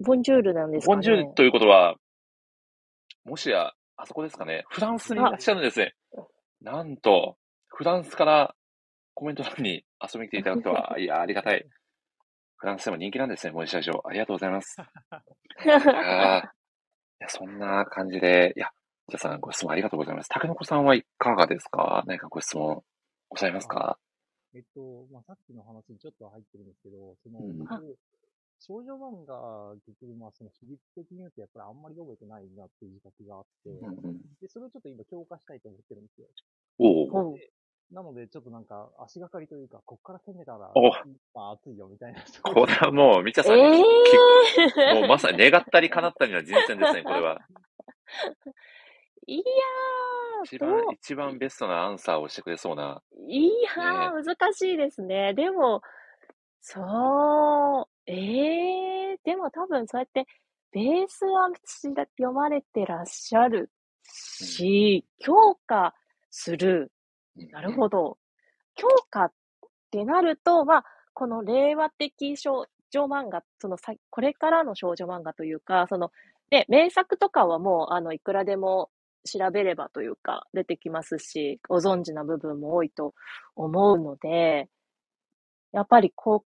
[0.00, 0.96] ボンジュールなんですかね。
[0.96, 1.94] ボンジュールということは、
[3.24, 5.94] もしや、あそこですかね、フランスにいらっしゃるんですね。
[6.60, 7.36] なんと、
[7.68, 8.54] フランスから
[9.14, 11.66] コメント欄に遊びに来ていただくとは、いや、ありがたい。
[12.56, 14.02] フランスでも人気なんですね、森社長。
[14.04, 14.76] ありがとうございます。
[15.64, 16.48] いやーい
[17.20, 18.70] や、そんな感じで、いや、
[19.08, 20.28] 皆さんご質問ありがとうございます。
[20.28, 22.02] 竹の子さんはいかがですか？
[22.06, 22.82] 何かご質問
[23.28, 23.98] ございますか？
[24.54, 27.98] えっと、まあ、さっきの話にちょっと入ってるんですけど、その、うん僕、
[28.58, 34.18] 少女漫画、結局、まあ、その比率的に言うと、やっぱりあんまり読めてないなっていう自覚があって、うんうん。
[34.40, 36.28] で、それをちょっと今強化したいと思ってるんですよ。
[36.78, 37.52] おうほうで
[37.92, 40.90] なので、ちょっとなんか、足がかりというか、こっから攻めたら、お
[41.34, 42.22] まあ、熱いよ、みたいな。
[42.42, 43.84] これは もう、みちゃさんえに、
[44.76, 47.40] えもうまさに願ったり叶ったりの人選ですね、これは。
[49.26, 49.46] いやー、
[50.38, 53.02] ど一番う、一番ベストなアンサーをしてくれそうな。
[53.28, 55.34] いやー、難しいですね。
[55.34, 55.80] でも、
[56.60, 60.26] そう、ええでも多分そうやって、
[60.72, 61.50] ベースは
[62.18, 63.70] 読まれてらっしゃる
[64.02, 65.94] し、強化
[66.30, 66.92] する。
[67.36, 68.18] なるほど。
[68.76, 69.32] 強化っ
[69.90, 70.84] てなると、まあ、
[71.14, 76.10] この令和的少女漫画、そのさ、これからの少女漫画というか、その、
[76.50, 78.90] で、名作とかはもう、あの、いくらでも
[79.24, 83.14] 調べればというか、出てきますし、ご存知な部分も多いと
[83.56, 84.68] 思うので、
[85.72, 86.42] やっぱりこっ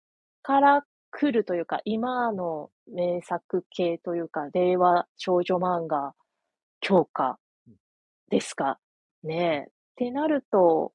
[0.42, 6.14] から来るというか、今の名作系というか、令和少女漫画
[6.80, 7.38] 強化
[8.30, 8.78] ですか
[9.22, 9.68] ね。
[9.94, 10.92] ってなると、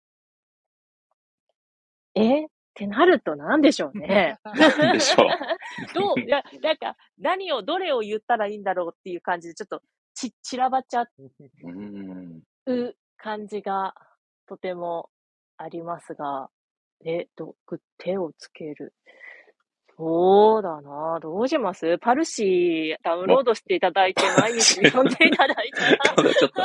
[2.16, 2.46] え？
[2.46, 4.38] ってなると何でしょうね。
[4.80, 5.28] なんでしょう。
[5.94, 9.82] どう、いや、なんか、何を、どれを言ったらいいんだろうっていう感じで、ちょっと、
[10.14, 11.04] ち、散らばっちゃ
[12.68, 13.94] う感じが、
[14.48, 15.10] とても
[15.58, 16.50] ありますが、
[17.06, 18.94] え、ど、ぐ手をつける。
[20.02, 21.98] そうだなどうします？
[21.98, 26.34] パルシーダウンロードしていただいて、毎日読んでいただいたら。
[26.34, 26.62] ちょっと、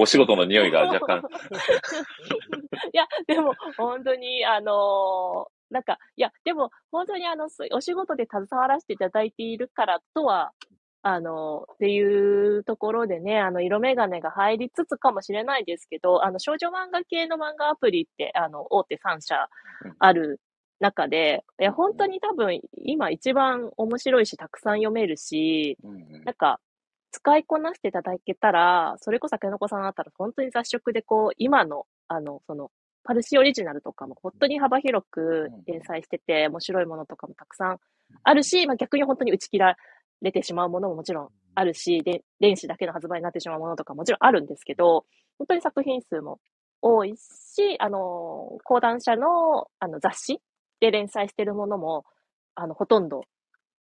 [0.00, 1.18] お仕事の匂いが若干。
[2.94, 10.52] いや、でも、本当に、あのーなんか、いや、でも、本当にあの、お仕事で携わらせていただいているからとは、
[11.02, 12.02] あの、ってい
[12.56, 19.48] うところでね、あの、色眼鏡が入りつつかもしれないですけど、あの、少女漫画系の漫画アプリって、あの、大手3社
[19.98, 20.40] ある
[20.82, 26.60] 中で、いや、本当に多分、今一番面白いし、たくさん読めるし、うんなんか、
[27.12, 32.70] 使いこなしていただけたら、それこそ竹の子さんだったら、本当に雑食でこう、今の、あの、その、
[33.04, 37.78] パルシーオリジナルとかも本当に幅広く連載してて、面白いものとかもたくさん
[38.22, 39.76] あるし、まあ、逆に本当に打ち切ら
[40.22, 45.04] れてしまうものももちろんあるし、で、電子だけの発売になってしまうものとかももちろんあるんですけど、
[45.38, 46.38] 本当に作品数も
[46.80, 50.40] 多いし、あの、講談社のあの雑誌
[50.82, 52.04] で連載してるものも、
[52.56, 53.22] あの、ほとんど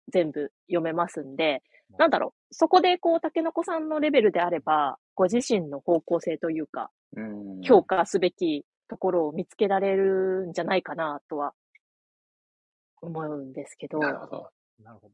[0.09, 1.63] 全部読めますんで、
[1.97, 7.61] なんだろう、そこでこう、竹の子さんのレベルであれば、ご自身の方向性というか、うん。
[7.61, 11.53] 評価すべきところを見つけられるんじゃないかなとは
[13.01, 13.97] 思うんですけど。
[13.97, 14.49] なるほど。
[14.83, 15.13] なるほど。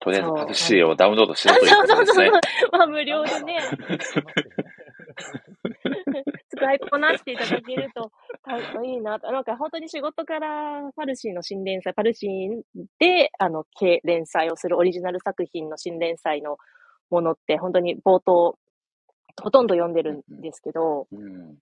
[0.00, 2.70] とりあえずそうパルシーをダウンロードしろというそうことですねそうそう。。
[2.72, 3.58] まあ無料でね、
[6.48, 8.10] 使いこなしていただけると
[8.48, 9.30] たいいなと。
[9.30, 16.56] なんか本当に仕事からパルシーの新連載、パルシーで、あの、系連載をするオリジナル作品の新連載の
[17.10, 18.58] ものって本当に冒頭、
[19.40, 21.58] ほとんど読んでるんですけど、うん。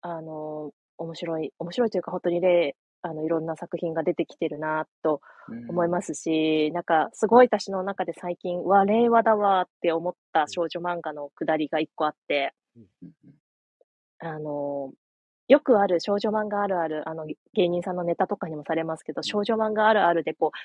[0.00, 2.76] あの、面白い、面白いというか本当に例、
[3.06, 5.20] あの、いろんな作品が出てきてるなと
[5.68, 12.54] 思いますし、なんか、すごい私の中で最近、わ、令和だわって思った少女漫画のくだりが一個あって、
[14.20, 14.92] あの、
[15.48, 20.58] よくある少女漫画あるある、あの、芸人さんのネタとかにもされますけど、少女漫画あるあるでこう、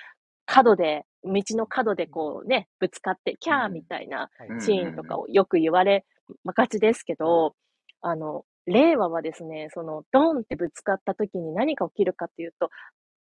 [0.46, 4.62] 角で、道の角でこうね、ぶつかって、キャーみたいなはい。
[4.62, 6.06] シーンとかをよく言われ
[6.46, 7.56] まがちですけど、
[8.02, 12.70] あの、令和はですね、その、ドンってぶつかった時に何が起きるかっていうと、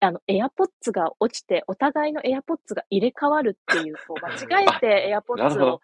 [0.01, 5.81] あの、エアポッツが落ちて、お互いのエアポッツが入れ替わるっていう、こう、 間違えてエアポッツを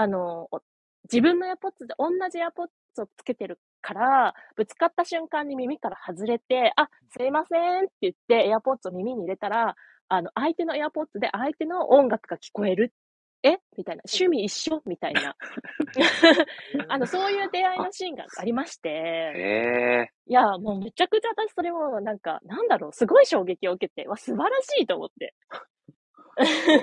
[0.00, 0.62] あの、お
[1.12, 9.76] 自分のエアポッツで同じエアポッツをつけてるから、ぶつかった瞬間に耳から外れて、あ、すいませんって言ってエアポッツを耳に入れたら、
[10.08, 12.94] あの、相手のエアポッツで相手の音楽が聞こえる。
[13.42, 13.58] え？
[13.76, 14.02] みたいな。
[14.06, 14.82] 趣味一緒？
[14.86, 15.34] みたいな。
[16.88, 20.10] あの、そういう出会いのシーンがありまして、へえ。
[20.26, 25.34] いや、もうめちゃくちゃ私それもなんか、なんだろう、すごい衝撃を受けて、わ、素晴らしいと思って。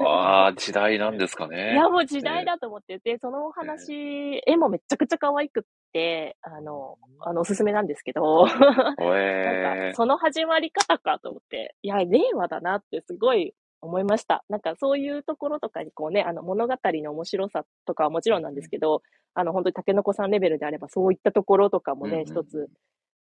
[0.05, 1.73] ああ、時代なんですかね。
[1.73, 5.63] いや、もう時代だと思ってて、そのお話、絵もめちゃくちゃ可愛くっ
[5.93, 14.43] て、あの、あの、おすすめなんですけど、おなんえか、その始まり方かと思って、いや、令和だなってすごい思いました。
[14.49, 19.01] なんかそういうところとかにこうね、あの物語の面白さとかはもちろんなんですけど、
[19.33, 22.67] あの本当に竹の子さんレベルであればそういったところとかもね、うんうん一つ、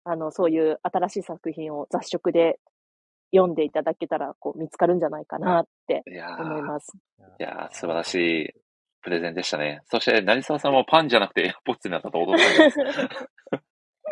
[0.03, 2.59] あのそういう新しい作品を雑食で
[3.33, 6.03] 読んでいただけたらこう見つかるんじゃないかなって
[6.39, 6.93] 思いー、ます。
[7.39, 8.53] いやー素晴らしい
[9.05, 9.81] プレゼンでしたね。
[9.85, 12.79] そして、成沢さんもパンじゃなくてエアポッツになったと驚いてます。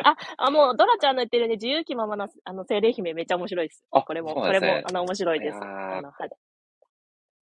[0.02, 3.84] あ、あ、もう、ドラちゃんの言ってるね、自由気ままな、あの、精霊姫めっちゃ面白いです。
[3.92, 5.56] あこれも、これも、あの、面白いです。
[5.56, 5.60] あ
[6.02, 6.30] の、はい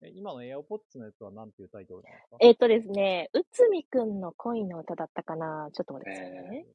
[0.05, 2.37] え今のエアポッツのやつは何ていうタイトルなんですか？
[2.41, 6.65] えっ、とですね、うつみくんの恋の歌だったかなちょっと待ってくださいね。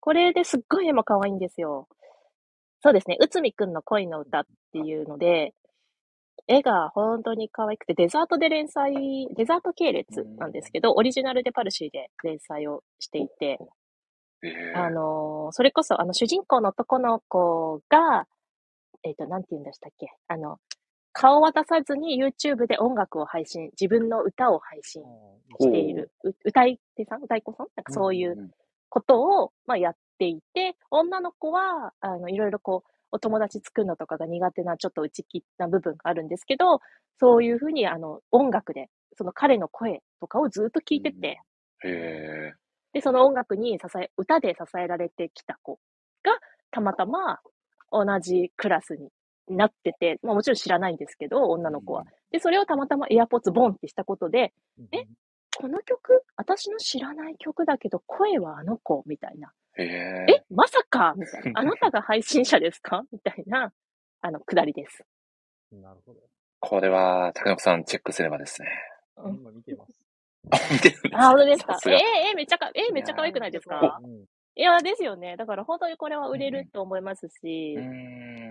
[0.00, 1.88] これですっごい絵も可愛いんですよ。
[2.82, 5.54] そうですね、うつみくんの恋の歌っていうので、
[6.46, 13.77] 絵が本当に可愛くて、デザートで連載、デザート系列なんですけど、オリジナルでパルシーで連載をしていて、ええ
[14.74, 18.26] あのーそれこそ、あの、主人公の男の子が、
[19.02, 20.08] えっ、と、なんて言うんでしたっけ？
[20.28, 20.58] あの、
[21.12, 25.02] 顔を出さずに YouTube で音楽を配信、自分の歌を配信
[25.60, 26.34] している、う。
[26.44, 27.22] 歌い手さん？
[27.22, 27.66] 歌い子さん？
[27.76, 28.50] なんかそういううん
[28.90, 36.80] ことを、まあ、やっていて、女の子は、あの、いろいろこう、お友達作るのとかが苦手な、ちょっと内気な部分があるんですけど、
[37.20, 38.88] そういうふうに、あの、音楽で、
[39.18, 41.40] その彼の声とかをずっと聞いてて、
[41.84, 42.52] へえ。
[42.98, 45.78] で、その音楽に支え、歌で支えられてきた子
[46.24, 46.32] が、
[46.70, 47.40] たまたま
[47.92, 49.10] 同じクラスに
[49.56, 52.04] なってて、まあもちろん知らないんですけど、女の子は。
[52.32, 54.52] で、それをたまたまエアポッツボンってしたことで、
[54.92, 55.04] え
[55.56, 59.52] この曲、私の知らない曲だけど、声はあの子みたいな。
[59.76, 60.26] へえ。
[60.32, 61.60] え、まさかみたいな。
[61.60, 63.04] あなたが配信者ですか？
[63.12, 63.72] みたいな、
[64.20, 65.04] あの、くだりです。
[65.72, 66.20] なるほど。
[66.60, 68.68] これは、竹中さんチェックすればですね。
[70.50, 71.78] あ、本当ですか？
[71.86, 74.24] えーがえーめっちゃか、えーめっちゃ可愛くないですやかうん
[74.56, 75.36] いや、ですよね。
[75.36, 77.82] だから本当にこれは売れると思いますし、うー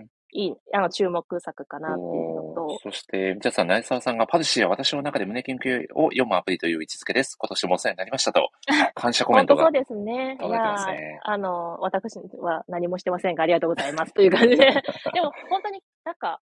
[0.04, 0.06] ん。
[0.32, 7.36] いい、あの、注目作かなっていうのと、そして、皆さん、成沢さんが、パルシーは私の中で胸キュン系を読むアプリという位置づけです。
[7.38, 8.50] 今年もお世話になりましたと、
[8.94, 9.98] 感謝コメントが本当そう。
[9.98, 10.38] ですね。
[10.40, 10.86] いや
[11.24, 14.12] あの、私は何もしてませんが、ありがとうございます。
[14.14, 14.66] という感じで。
[15.14, 16.40] でも、本当になんか、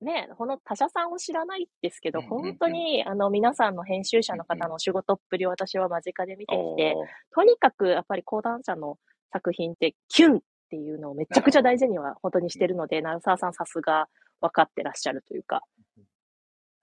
[0.00, 6.94] ね、この他社さんを知らないですけど、本当に、あの、皆さんの編集者の方のお仕事っぷりを私は間近で見てきて、
[7.34, 8.98] とにかく、やっぱり講談社の
[9.32, 14.08] 作品って、キュンっていうのをめちゃくちゃ大事には本当にしてるので、鳴沢さんさすが
[14.40, 15.62] 分かってらっしゃるというか、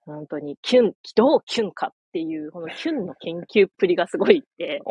[0.06, 4.81] 本当にキュン、どうキュンかっていう、このキュンの研究っぷりがすごいって、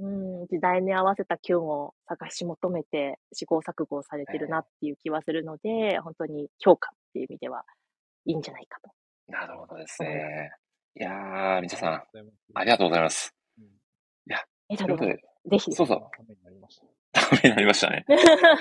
[0.00, 0.06] う
[0.44, 7.64] ん、時代に合わせたキュンを探し求めて試行錯誤をされてるなっていう気はするので、本当に評価っていう意味では
[8.24, 8.90] いいんじゃないかと。
[9.26, 10.52] なるほどですね。
[10.94, 11.92] いやー、みちゃさん、
[12.54, 13.34] ありががとうございます。
[13.58, 13.64] うん
[14.70, 15.16] え、ということで、
[15.50, 15.72] ぜひ。
[15.72, 16.78] そうそう、ためになりまし
[17.12, 17.20] た。
[17.22, 18.04] ためになりましたね。
[18.10, 18.12] い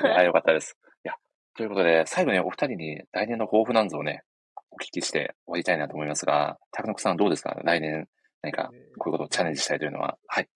[0.05, 0.77] や、よかったです。
[1.03, 1.13] いや、
[1.57, 4.23] ということで、最後にお二人に来年の抱負なんぞをね、
[4.71, 7.59] お聞きして終わりたいなと思いますが、高野さんどうですか？
[7.63, 8.07] 来年、
[8.41, 10.17] 何かえーこういうことをチャレンジしたいというのは？
[10.27, 10.47] はい。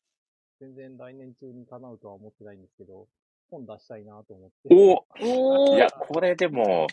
[0.62, 3.08] 全然来年中に叶うとは思ってないんですけど、
[3.50, 5.06] 本出したいなと思って。
[5.20, 6.86] おいや、これでも、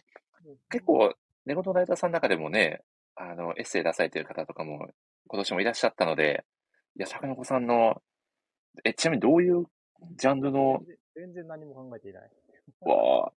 [0.70, 1.14] 結構、
[1.44, 2.80] 寝言ライターさんの中でもね、
[3.14, 4.88] あの、エッセイ出されてる方とかも、
[5.26, 6.46] 今年もいらっしゃったので、
[6.96, 8.00] いや、坂本さんの、
[8.84, 9.66] え、ちなみにどういう
[10.16, 12.30] ジャンルの全、然全然何も考えていない。
[12.80, 13.32] わ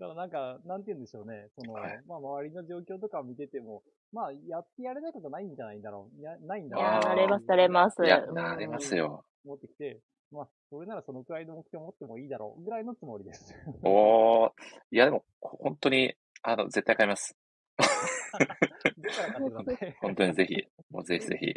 [0.00, 1.48] だからなんか、なんて言うんでしょうね。
[1.54, 3.82] その、はいまあ周りの状況とかを見てても、
[4.12, 6.22] まあやってやれないことないんじゃないんだろう。
[6.22, 8.04] やないんだろういやなれます、なれます。
[8.04, 9.24] いや、うんなれますよ。
[9.44, 10.00] 思ってきて、
[10.32, 13.54] まあ、それならそのくらいの目標を持ってもいいだろうぐらいのつもりです。
[13.82, 14.50] おー、
[14.90, 17.36] いや、でも、本当に、あの、絶対買います。
[20.00, 21.54] 本当にぜひ、もうぜひぜひ。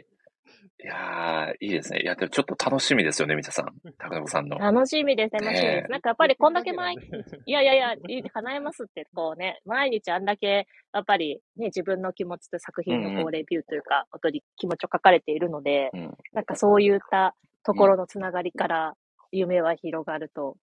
[0.84, 2.02] いやー、いいですね。
[2.02, 3.74] いや、でもちょっと楽しみですよね、みちゃさん。
[3.98, 4.58] 高野さんの。
[4.58, 5.92] 楽しみです、楽しみです。
[5.92, 7.06] なんかやっぱりこんだけ前、前
[7.46, 16.18] いやいやいや、い叶えますって、こうね、毎日あんだけ、やっぱりね、自分の気持ちと作品のこうレビューというか、本当に気持ちを書かれているので、うん。
[16.34, 18.94] なんかそういったところのつながりから
[19.32, 20.58] 夢は広がると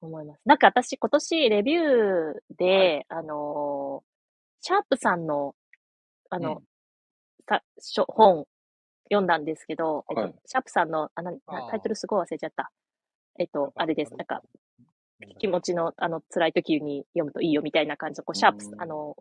[0.00, 0.40] 思います。
[0.44, 4.08] なんか私今年レビューで、あのー
[4.60, 5.54] シャープさんの、
[6.30, 6.62] あの、うん
[8.08, 8.44] 本
[9.10, 10.34] 読んだんですけど、えっとはい。
[10.46, 11.70] シャープさんの、あななあー。
[11.70, 12.70] タイトルすごい忘れちゃった。
[13.38, 14.14] えっと、あれです。
[14.14, 14.42] なんか、
[15.38, 19.16] 気持ちの、あの、辛い時に読むといいよみたいな感じの、こう、シャープう、んあの、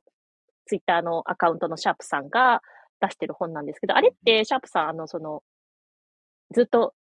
[0.66, 2.62] ツイッターのアカウントのシャープさんが
[3.00, 5.44] 出してる本なんですけど、あれって、シャープさん、あの、その、
[6.52, 6.94] ずっと、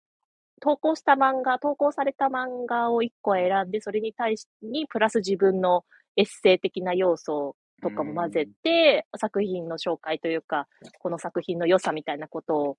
[0.59, 5.85] 投稿した漫画、投稿された漫画を一個選んで、それに対し、に、プラス自分の
[6.15, 10.67] エッセイ的な要素とかも混ぜて、作品の紹介というか、
[10.99, 12.77] この作品の良さみたいなことを、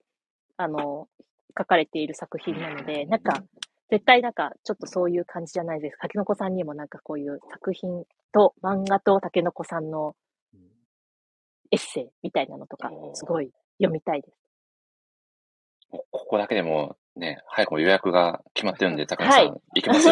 [0.57, 1.09] あの、
[1.57, 3.43] 書かれている作品なので、なんか、
[3.91, 6.03] 絶対なんか、ちょっとそういう感じじゃないですか。
[6.03, 10.15] 竹の子さんにもなんかこういう作品と漫画と竹の子さんの
[11.71, 14.37] エッセイみたいなのとかすごい読みたいです。
[15.91, 20.09] ここだけでも、ね、早くも予約が決まってるんで、高野さん、はい行きます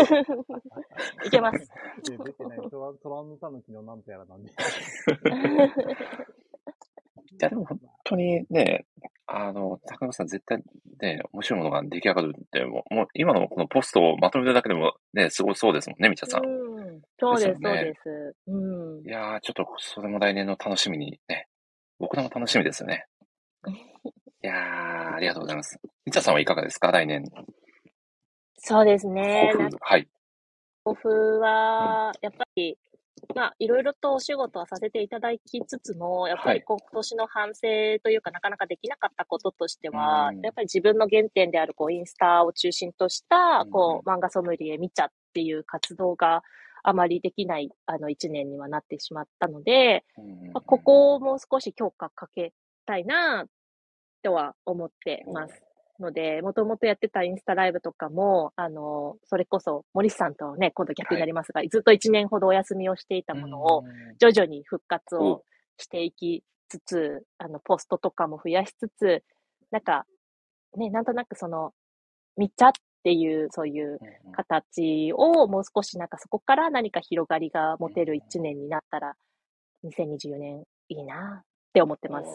[1.24, 1.70] い けます。
[2.10, 4.50] で出てないトラトランヌタヌキのなんとやらなんで。
[7.32, 8.86] いや、でも本当にね、
[9.26, 10.62] あの、高野さん絶対
[11.00, 16.46] ね、面白いものが出来上がるって、もう、もう今のこのポストをまとめるだけでもね、すごいそうですもんね、みちゃさん。
[16.46, 18.36] うん、そうです、そうです。
[18.46, 19.10] うんい。
[19.10, 21.48] やー、ちょっとそれも来年の楽しみにね、
[21.98, 23.06] 僕らも楽しみですよね。
[24.46, 25.76] いやー、ありがとうございます。
[26.04, 26.92] みちゃさんはいかがですか？
[26.92, 27.24] 来年。
[28.58, 29.52] そうですね。
[29.80, 30.08] はい。
[30.84, 32.78] 抱負は、やっぱり、
[33.34, 37.60] まあ、いろいろとお仕事はさせていただきつつも、やっぱはいり今年の反省
[38.04, 46.44] というか、なかなかできなかったこととしてはうん、やっぱり自分の原点である、こう、インスタを中心としたうん、こう、漫画ソムリエ見ちゃっていう活動が
[46.84, 52.52] あまりできない、あの、一年にはなってしまったので、うんまあここをもう少し強化かけ
[52.86, 53.44] たいな、
[54.26, 55.62] とは思ってます。
[56.00, 65.44] ので、もともとやってたインスタライブとかも、あの、それこそ、森さんとね、今度逆になりますが、ずっと1年ほどお休みをしていたものを、うん徐々に復活おを
[65.78, 69.22] していきつつ、あの、ポストとかも増やしつつ、
[69.70, 70.06] なんか、
[70.76, 71.72] ね、なんとなくその、
[72.36, 72.72] 見ちゃっ
[73.04, 79.14] ていう、そういううん形をもう少しなんかそこから何か広がりが持てる1年になったら、
[79.84, 82.28] 2024年いいなって思ってます。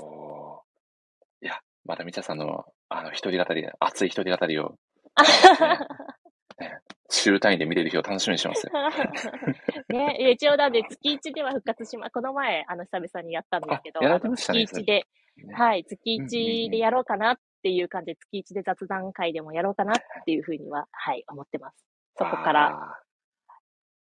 [1.42, 4.76] いや、またみちゃさんの、あの、一人語り、熱い一人語りを、
[7.10, 8.72] 週単位で見れる日を楽しみにしてますよ。
[9.90, 15.06] ね、一応なんで月1では復活しま、この前、あの、久々にやったんですけど、ね月1で、
[15.38, 19.96] ねはい、月うんうん1うんでやろうかなっていう感じで、月1で雑談会でもやろうかなっ
[20.26, 21.86] ていうふうには、はい、思ってます。
[22.16, 23.02] そこから。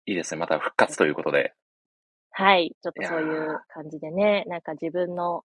[0.06, 0.40] いいですね。
[0.40, 1.54] また復活ということで。
[2.30, 5.44] はい、ちょっとそういう感じでね、なんか自分の、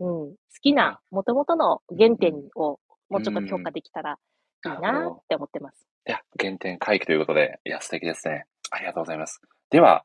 [0.00, 4.18] うん、好きな、元々の原点をもうちょっと強化できたら
[4.66, 5.86] いいなって思ってます。
[6.06, 8.46] いや、原点回帰ということで、いや、素敵ですね。
[8.70, 9.40] ありがとうございます。
[9.70, 10.04] では、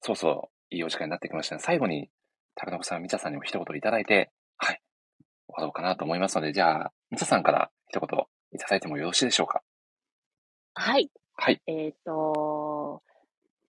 [0.00, 1.60] そうそう、いいお時間になってきましたね。
[1.60, 2.10] 最後に、
[2.56, 4.80] 高野さん、みちゃさんにも一言いただいて、はい、
[5.46, 8.08] 終わろうかなと思いますので、じゃあ、みちゃさんから一言
[8.52, 9.62] いただいてもよろしいでしょうか？
[10.74, 11.10] はい。
[11.34, 11.62] はい。
[11.66, 12.12] えっ、と、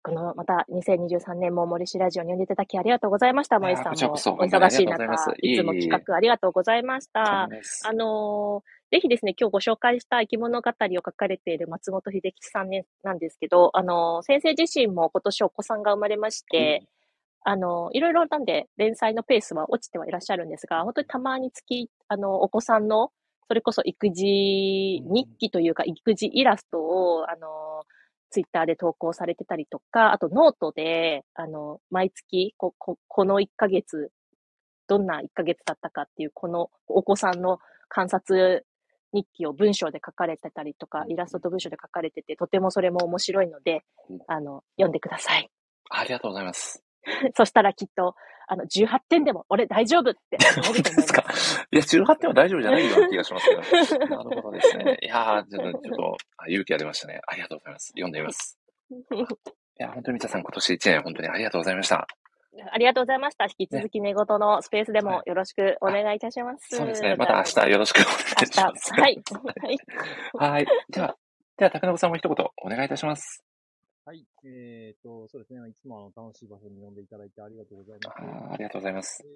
[0.03, 3.59] この、また2023年も森氏ラジオに呼んでいただきありがとうございました。
[3.59, 7.43] 森さんもお忙しい中、いつも企画ありがとうございました。
[7.43, 16.83] あのーぜひですね、今日ご紹介した生き物語を書かれている松本秀吉さんねなんですけど、あの、先生自身も今年お子さんが生まれまして、
[17.43, 23.11] あの、いろいろなんで連載のペースは落ちてはいらっしゃるんですが、本当にたまに月、あの、お子さんの、
[23.47, 24.25] それこそ育児
[25.05, 27.85] 日記というか、育児イラストを、あの、
[28.31, 34.11] ツイッターで投稿されてたりとか、あとノートで、あの、毎月、こ、こ、この1ヶ月、
[34.87, 37.59] どんな1ヶ月だったかっていう、このお子さんの
[37.89, 38.65] 観察
[39.13, 45.49] 日記を文章で書かれてたりとか、イラストと文章で書かれてて、とてもそれも面白いのでうん、あの、読んでください。
[45.89, 46.83] ありがとうございます。
[47.35, 48.15] そしたらきっと、
[48.47, 51.23] あの、18点でも俺大丈夫って思本当でか？
[51.71, 54.05] いや、18点は大丈夫じゃないような気がしますけど。
[54.17, 54.97] なるほどですね。
[55.01, 57.21] いやー、ちょっと、 ちょっとあ勇気が出ましたね。
[57.27, 57.87] ありがとうございます。
[57.89, 58.59] 読んでみます。
[58.91, 62.05] いや、本当に皆さん今年1年本当にありがとうございました。
[62.73, 63.45] ありがとうございました。
[63.45, 66.75] 引き続き寝言のスペースでもよろしくお願いいたします。
[66.75, 67.15] そうですね。
[67.15, 68.13] また明日よろしくお願
[68.43, 68.93] いします。
[68.93, 69.23] はい。
[69.61, 69.77] はい。
[70.33, 70.65] はい。
[70.89, 71.15] では、
[71.57, 73.41] では、高野さんも一言お願いいたします。
[74.03, 74.25] はい。
[74.43, 75.61] えーと、そうですね。
[75.69, 78.17] いつもあの楽しい場所に呼んでいただいてありがとうございます。
[78.17, 79.21] あーありがとうございます。
[79.23, 79.27] え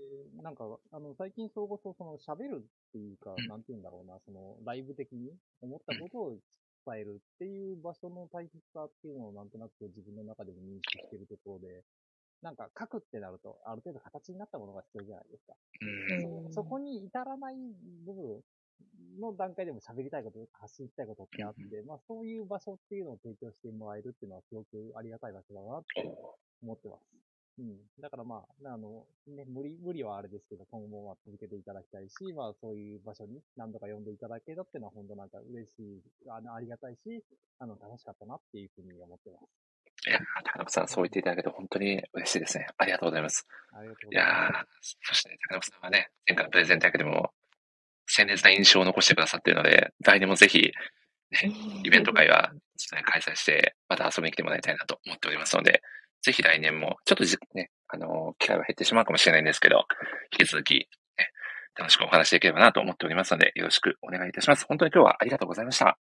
[0.42, 5.32] ーなんか、あの、最近それこそ、その、喋るっていうか、うんなんて言うんだろうな、その、ライブ的に
[5.62, 6.38] 思ったことを
[6.86, 11.84] 伝えるっていう場所の大切さっていうのをなんとなく自分の中でも認識しているところで、
[12.42, 15.54] なんか書くってなると、ある程度形になったものが必要じゃないですか。
[15.82, 16.54] うん。
[16.54, 17.56] そそこに至らない
[18.06, 18.42] 部分
[19.20, 26.04] の段階でも喋りたいこと発信したいことってあって、まあそういう場所っていうのを提供してもらえるっていうのはすごくありがたい場所だなって
[26.62, 27.04] 思ってます。
[27.58, 27.78] うん。
[28.02, 37.24] だからまあ、あの、ね、無理、無理はあれですけど、今後もまあ続けていただきたいし、まあそういう場所に何度か呼んでいただけたっていうのは本当なんか嬉しい、あの、ありがたいし、
[37.60, 39.48] あの、楽しかったなっていうふうに思ってます。
[40.08, 42.68] いやー、高野さん、そう言っていただけて本当に嬉しいですね。
[42.78, 43.48] ありがとうございます。
[43.72, 44.46] ありがとうごいざいます。
[44.50, 44.66] やー、
[45.02, 47.32] そして高野さんはね、前回のプレゼンだけでも、
[48.16, 50.72] 鮮烈な印象を残してくださっているので、来年もぜひ、
[51.32, 51.52] ね、
[51.84, 52.52] イベント会は、
[53.06, 55.82] 開催して、また遊びに来てもらいたいなと思っておりますので、
[56.22, 59.86] ぜひ来年も、ちょっとじね、あのー機会は減ってしまうかもしれないんですけど、
[60.32, 60.88] 引き続き、ね、
[61.78, 64.66] 楽しくお話しできればなと思っておりますので、よろしくお願いいたします。
[64.68, 65.88] 本当に今日はありがとうございました。
[65.88, 65.98] あ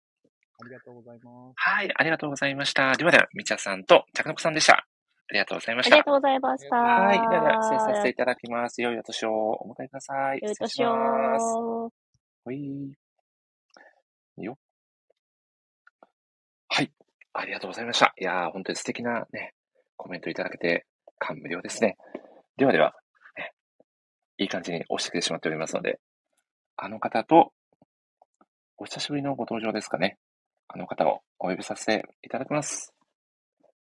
[0.64, 1.52] りがとうございます。
[1.56, 2.92] はい、ありがとうございました。
[2.94, 4.74] ではでは、みちゃさんと、ちゃくのこさんでした。
[4.74, 5.96] ありがとうございました。
[5.96, 6.76] ありがとうございました。
[6.76, 7.18] はい。
[7.18, 8.82] ではでは、失礼させていただきます。
[8.82, 10.38] 良いお年をお迎えください。
[10.42, 11.44] よい失礼し年ます。
[11.44, 11.92] を。
[12.44, 12.56] ほい。
[12.56, 12.94] い
[14.38, 14.58] いよ。
[16.68, 16.92] はい。
[17.32, 18.14] ありがとうございました。
[18.18, 19.54] いやー、本当に素敵なね、
[19.96, 20.86] コメントいただけて
[21.18, 21.96] 感無量ですね。
[22.56, 22.94] ではでは、
[23.36, 23.52] ね、
[24.38, 26.00] いい感じに押してきてしまっておりますので、
[26.76, 27.52] あの方と、
[28.78, 30.18] お久しぶりのご登場ですかね。
[30.68, 32.94] あの方をお呼びさせていただきます。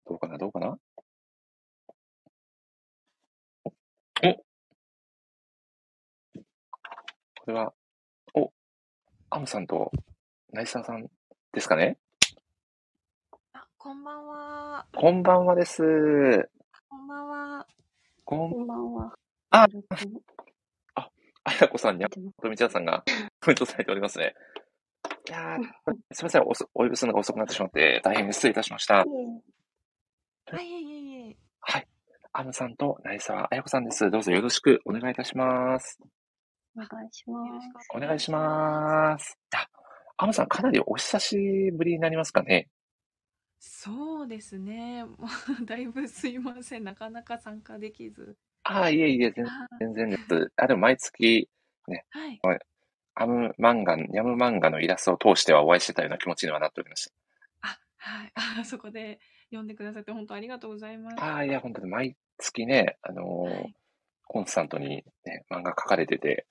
[0.06, 0.78] どうかな、どうかな？
[3.64, 4.44] お、こ
[7.48, 7.74] れは、
[9.36, 9.90] アムさんと
[10.52, 11.08] ナイサーさん
[11.52, 11.98] ですかね？
[13.52, 14.86] あ、こんばんは。
[14.94, 15.82] こんばんはです。
[16.88, 17.66] こんばんは。
[18.24, 19.12] こん、ばんは。
[19.50, 20.22] あ、よろしく
[20.94, 21.10] あ
[21.60, 23.02] やこさんにゃとみちゃんさんが
[23.40, 24.36] コメントされておりますね。
[25.28, 25.62] いやー、
[26.12, 28.98] すみません、おそお呼びするのが遅くなってしまって、大変失礼いたしました。
[28.98, 29.04] は
[30.62, 31.36] い、いえいえいえ。
[31.58, 31.88] はい。
[32.32, 34.08] アムさんとナイサーあやこさんです。
[34.12, 35.98] どうぞよろしくお願いいたします。
[36.76, 37.88] お願いします。
[37.94, 39.38] お願いします。
[39.54, 39.68] あ、
[40.16, 41.36] アムさん、かなりお久し
[41.72, 42.68] ぶりになりますかね？
[43.58, 45.04] そうですね。
[45.04, 45.16] も
[45.62, 46.84] うだいぶすいません。
[46.84, 48.36] なかなか参加できず。
[48.64, 49.46] ああ、いえいえ、全
[49.78, 50.52] 全然です。
[50.56, 51.48] あ、でも毎月、
[51.88, 52.40] ね、はい。
[53.14, 57.14] アム漫画、ヤム漫画のイラストを通してはお会いしてたような気持ちにはなっておりました。
[57.96, 58.32] はい。
[58.60, 59.18] あ、そこで
[59.48, 61.22] 読んでくださって本当ありがとうございます。
[61.22, 63.72] ああ、いや、本当に毎月ね、あのー
[64.26, 66.46] コンスタントにね、漫画書かれてて、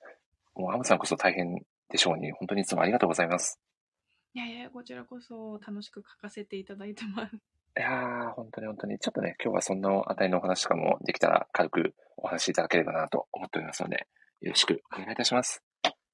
[0.55, 3.59] もうアムさんこそ大変でしょうに、本当にいつもありがとうございます。
[4.35, 7.35] いやいや、こちらこそ楽しく書かせていただいてます。
[7.35, 7.39] い
[7.81, 14.07] やー、本当に本当に、ちょっとね、今日はそんなあたりのお話とかもできたら軽くお話しいただければなと思っておりますので、
[14.41, 15.63] よろしくお願いいたします。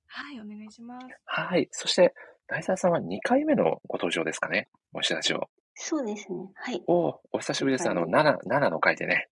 [0.07, 1.07] はい、お願いします。
[1.25, 1.67] はい。
[1.71, 2.13] そして、
[2.47, 4.67] 大沢さんは2回目のご登場ですかね。
[4.93, 5.49] お知らせを。
[5.75, 6.39] そうですね。
[6.55, 6.81] はい。
[6.87, 7.89] おーお久しぶりです。
[7.89, 9.29] あの、7、7の回でね、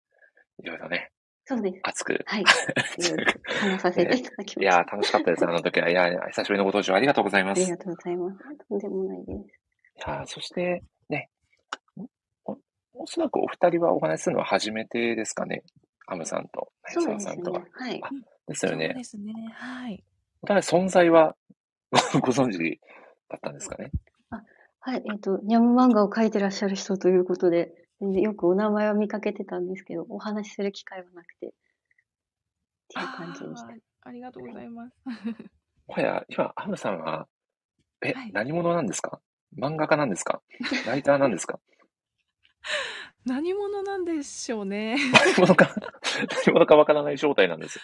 [0.63, 1.11] いろいろね、
[1.49, 1.81] そうです。
[1.85, 2.25] 熱く。
[2.27, 2.45] はい。
[3.61, 4.61] 話させていただきました。
[4.63, 5.45] いやー、楽しかったです。
[5.45, 5.89] あの時は。
[5.89, 7.61] いやー、久しぶりのご登場ありがとうございます。
[7.61, 8.39] いありがとうございます。
[8.69, 9.67] とんでもないです。
[10.05, 11.31] やーそして、ね、
[12.45, 12.59] お
[12.95, 15.63] おそらくお二人はお話しするのは初めてですかね。
[16.09, 17.63] アムさんと、ナイサそうですねーさんとは。。
[17.73, 18.01] はい。
[18.01, 19.05] そうですよねで。
[19.05, 19.33] すね。
[19.55, 20.05] はい。
[20.43, 21.37] お互い存在は
[22.13, 22.81] ご ご存知
[23.29, 23.91] だったんですかね。
[24.81, 25.03] はい。
[25.05, 31.51] えっ、と、ニャム漫画を描いてらっしゃる人ということで、よくお名前は見かけてたんですけど、お話しする機会はなくて、っ
[32.89, 33.69] ていう感じでした。
[33.69, 34.97] あーありがとうございます。
[35.89, 37.27] もはや、今、アムさんは、
[38.03, 39.21] え、はい何者なんですか？
[39.57, 40.43] 漫画家なんですか？
[40.87, 41.59] ライターなんですか？
[43.25, 44.97] 何者なんでしょうね。
[45.13, 45.75] 何者か、
[46.45, 47.81] 何者かわからない状態なんです。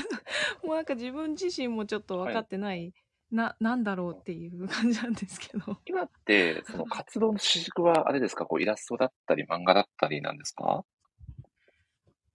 [0.62, 2.92] もうなんか自分自身もちょっと分かってない、
[3.34, 5.78] な、なんだろうっていう感じなんですけど。
[5.86, 8.46] 今って、 その活動の主軸はあれですか？
[8.46, 10.84] こうイラストだったり漫画だったりなんですか？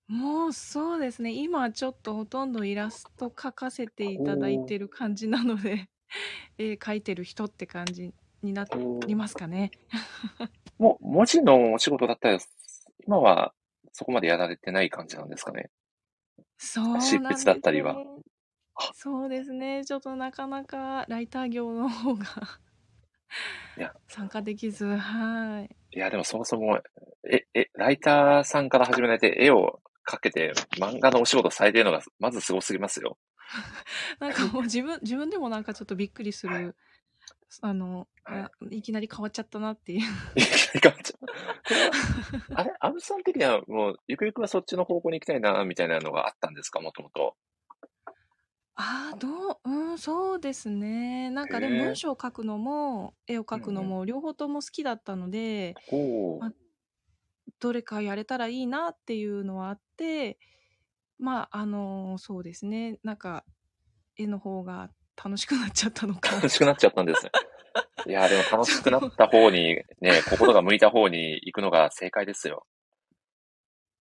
[0.07, 1.31] もうそうですね。
[1.31, 5.87] 今ちょっとほとんどイラスト描かせていただいてる感じなので、
[6.57, 8.11] 絵描いてる人って感じ
[8.41, 8.65] にな
[9.05, 9.69] りますかね。
[10.79, 12.39] もう、文字のお仕事だったら、
[13.05, 13.53] 今は
[13.93, 15.69] そこまでやられてない感じなんですかね？
[16.57, 17.95] そうなんです執筆だったりは。
[18.93, 19.83] そうですね。
[19.85, 22.25] ちょっとなかなかライター業の方が
[23.77, 25.75] いや、参加できず、はい。
[25.91, 26.79] いや、でもそもそも、
[27.29, 33.17] え、 え、ライターさんから始められて絵を描けて漫画のお仕事されてるのが、まずすごすぎますよ。
[34.19, 36.75] なんかもう自分、自分でもなんかちょっとびっくりする、
[37.61, 40.01] あの、あいきなり変わっちゃったなっていう。
[42.55, 47.35] あれ、アブさん的にはもう、ゆくゆくはそっちの方向に行きたいな、みたいなのがあったんですか、もともと。
[48.81, 49.27] ああ、ど
[49.65, 51.29] う、うん、そうですね。
[51.31, 56.39] なんかでもへえ文章を書くのも、絵を描くのも、両方とも好きだったので、ほう。
[56.39, 56.53] ま
[57.59, 60.39] どれかやれたらいいなっていうのはあって、
[61.17, 62.99] まあ、あの、そうですね。
[63.03, 63.43] なんか、
[64.15, 64.91] 絵の方が
[65.21, 66.35] 楽しくなっちゃったのか。
[66.35, 67.31] 楽しくなっちゃったんですね。
[68.07, 72.65] いや、でも楽しくなった方に、ね、心が向いた方に行くのが正解ですよ。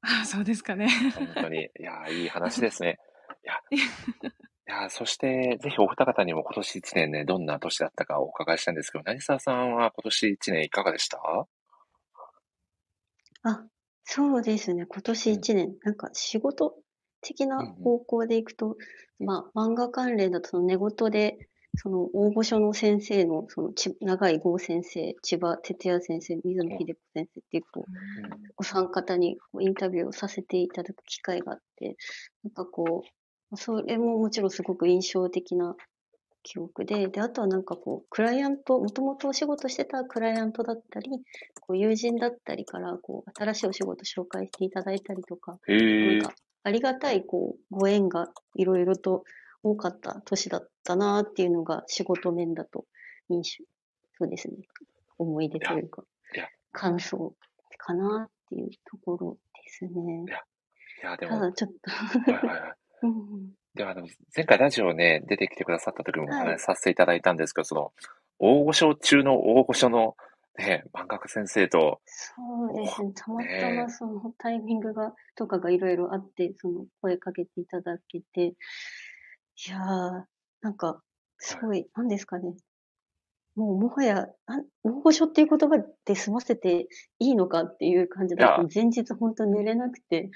[0.03, 0.89] あそうですかね。
[1.17, 1.69] 本当に。
[1.81, 3.01] いや、いい話ですね。
[3.45, 3.79] いや、い
[4.71, 11.19] や、そして、ぜひお二方にも今年一年ね、どんな年だったかお伺いしたいんですけど、成沢さんは今年一年いかがでした？
[13.45, 13.65] あ、
[14.05, 14.85] そうですね。
[14.87, 16.75] 今年一年、なんか仕事
[17.23, 18.77] 的な方向でいくと、
[19.19, 27.85] まあ、漫画関連だとその寝言で、その応募書の先生の、そのち長井剛先生、千葉哲也先生、水野秀子先生っていう、こう、
[28.57, 31.97] お三方にこうインタビューをさせていただく機会があって、
[32.45, 33.09] なんかこう、
[33.57, 35.77] それももちろんすごく印象的な
[36.43, 41.11] 記憶で、で、あとはなんかこう、クライアント、もともとお仕事してたクライアントだったり、
[41.61, 49.25] こう友人だったりから、こう、新しいお仕事紹介していただいたりとか、へーなんか、ありがたい、こう、ご縁がいろいろと
[49.63, 52.85] 多かった年だったなっていうのが仕事面だと
[53.29, 53.65] 印象、
[54.19, 54.57] そうですね。
[55.19, 56.05] 思い出というか、
[56.73, 57.35] 感想
[57.77, 60.25] かなっていうところですね。
[61.03, 61.91] いや、でも、ただちょっと、
[62.31, 62.88] はいはいはい。
[63.03, 67.93] うんでは、あの、前回ラジオね、出てきてくださった時もおはい話しさせていただいたんですけど、その、
[68.41, 70.17] 大御所中の大御所の、
[70.59, 73.13] ね、漫画家先生と、そうですね。
[73.15, 78.55] たまたねまそのタイミングが、とかがいろいろあって、その声かけていただけて、い
[79.71, 80.25] やー、
[80.63, 81.01] なんか、
[81.39, 82.55] すごい、なんですかね。
[83.59, 86.87] もうもはや、あ大御所っていう言葉で済ませて
[87.19, 90.31] いいのかっていう感じでいや、前日本当寝れなくて、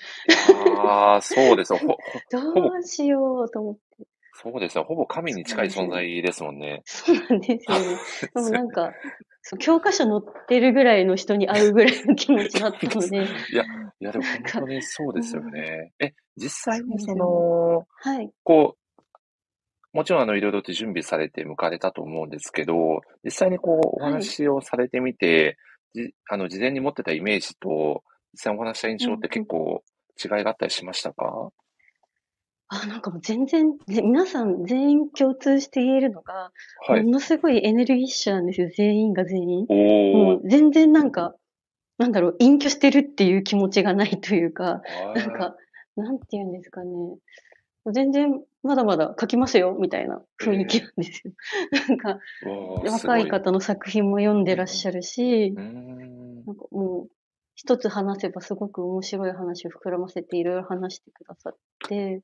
[0.76, 1.78] ああ、そうですよ。
[1.78, 1.86] ほ、
[2.52, 4.06] ほどうしようと思って。
[4.34, 4.82] そうですよ。
[4.82, 6.82] ほぼ神に近い存在ですもんね。
[6.84, 7.86] そうなんですよね。
[8.34, 8.92] でもなんか、
[9.42, 13.18] そう教科書載ってるぐらいの人に会うぐらいの気持ちだったので、
[13.52, 13.62] いや、
[14.00, 15.92] いや、でも本当にそうですよね。
[16.00, 18.32] え、実際にその、はい。
[18.42, 18.81] こう、
[19.92, 25.58] もちろんあの、いろいろと準備されて向かれたと思うんですけど、実際にこう、お話をされてみて、
[25.94, 28.02] じあの、事前に持ってたイメージと、
[28.32, 29.82] 実際お話した印象って結構
[30.22, 31.50] 違いがあったりしましたか？
[32.68, 36.52] あ、なんかもう全然、ね皆さん全員共通して言えるのが、
[36.88, 37.02] はい。
[37.02, 39.66] ものすごいエネルギッシュなんですよ、全員が全員。
[39.68, 41.34] もう全然なんか、
[41.98, 44.80] なんだろう、隠居してるっていう気持ちがないというか、
[45.14, 45.54] なんか、
[45.96, 46.88] なんて言うんですかね。
[47.92, 51.32] 全然、まだまだ書きますよ、みたいな雰囲気なんですよ。
[51.88, 52.18] なんか、
[52.84, 56.44] 若い方の作品も読んでらっしゃるし、ん。
[56.44, 57.08] なんかもう、
[57.54, 61.56] 一つ話せばすごく面白い話を膨らませていろいろ話してくださっ
[61.88, 62.22] て、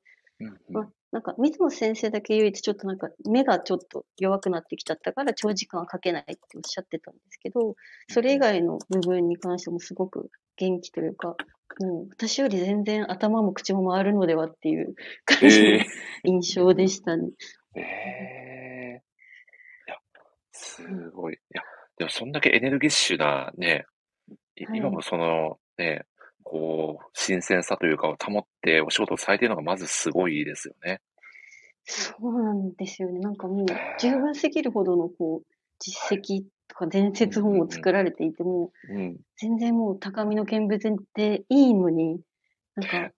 [0.69, 7.75] まあ、なんか、水野先生だけ唯一ちょっとなんか、目がちょっと弱くなってきちゃったから長時間は書けないっておっしゃってたんですけど、
[8.09, 11.35] それ以外の部分に関してもすごく元気というか、
[11.79, 14.95] もう私より全然頭も口も回るのではっていう
[15.25, 15.85] 感じのえ
[16.25, 17.29] 印象でしたね。
[17.75, 19.01] ええ
[19.87, 19.97] いや、
[20.51, 21.35] すごい。
[21.35, 21.63] いや、
[21.97, 23.85] でもそんだけエネルギッシュなね、
[24.55, 26.05] いはい今もそのね、
[26.49, 31.01] こう、新鮮さというかを保ってお仕事をされているのがまずすごいですよね。
[31.85, 33.19] そうなんですよね。
[33.19, 33.65] なんかもう
[33.99, 35.47] 十分すぎるほどのこう、
[35.79, 39.17] 実績とか伝説本を作られていても、うん。
[39.37, 42.19] 全然もう高みの見物でいいのに、
[42.75, 43.11] なんか、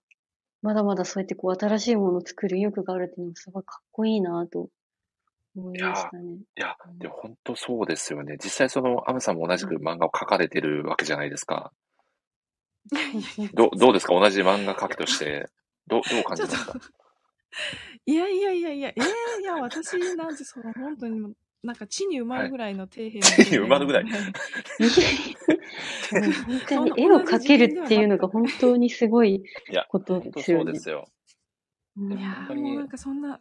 [0.62, 4.68] まだまだそうやってこう新しいものを作る意欲があるっていうのはすごいかっこいいなと
[5.56, 6.34] 思いましたね。
[6.34, 8.36] いや、でも本当そうですよね。
[8.42, 11.72] 実際その、アムさんも同じく漫画を描かれてるわけじゃないですか。
[13.54, 14.14] どどうですか？
[14.14, 15.48] 同じ漫画描きとして。
[15.86, 16.74] どどう感じますか
[18.06, 24.20] いやいやいやいや、えー、いや、私なんてその本当になんか地に埋まるぐらいの底辺の地に埋まるぐらい本
[26.68, 30.70] 当に絵を描けるっていうのが本当にすごいいや、ことですよね。
[30.70, 31.08] うですよ。
[31.96, 33.40] うんいやもうなんかそんな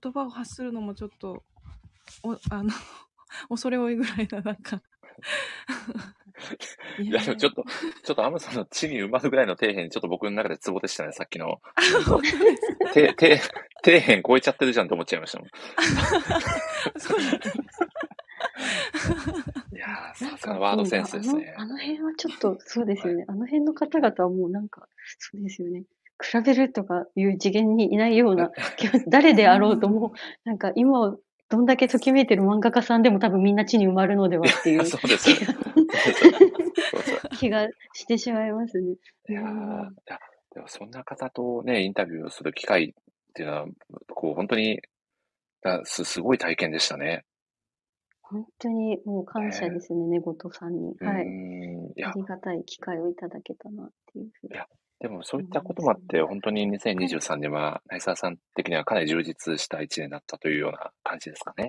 [0.00, 1.42] 言葉を発するのもちょっと、
[2.22, 2.70] おあの、
[3.48, 4.82] 恐れ多いぐらいな、なんか。
[6.98, 7.64] いいや、でもちょっと、
[8.02, 11.60] ちょっとアムさんの地に埋まるぐらいの底辺、ちょっと僕の中でツボでしたね、さっきの。
[12.92, 13.38] て、て、
[13.84, 15.48] 底辺超えちゃってるじゃんと思っちゃいましたもん。
[16.98, 17.38] そうなんだ
[19.72, 21.64] いやー、 さすがのワードセンスですねあ。
[21.64, 23.24] のあの辺はちょっと、そうですよね。
[23.28, 24.88] あの辺の方々はもうなんか、
[25.18, 25.84] そうですよね。
[26.22, 30.12] 比べるとかいう次元にいないような気が、 誰であろうとも、
[30.44, 31.18] なんか今を
[31.54, 35.30] どんだけときめいてる漫画家さんでも多分みんな地に埋まるのではっていう そうです
[37.38, 38.96] 気がしてしまいますね。
[39.28, 39.42] いや
[40.52, 42.92] でもそんな方とね、インタビューをする機会っ
[43.34, 43.66] ていうのは、
[44.14, 44.80] こう、本当に、
[45.62, 47.24] だす、すごい体験でしたね。
[48.22, 50.94] 本当にもう感謝ですね、寝言さんに。
[51.00, 51.26] はい。
[52.04, 54.54] あ、りがたい機会をいただけたなっていうふうに。
[55.00, 61.68] でもそういったこともあって、本当に2023年は、内澤さん的にはかなり充実した一年だったというような感じですかね。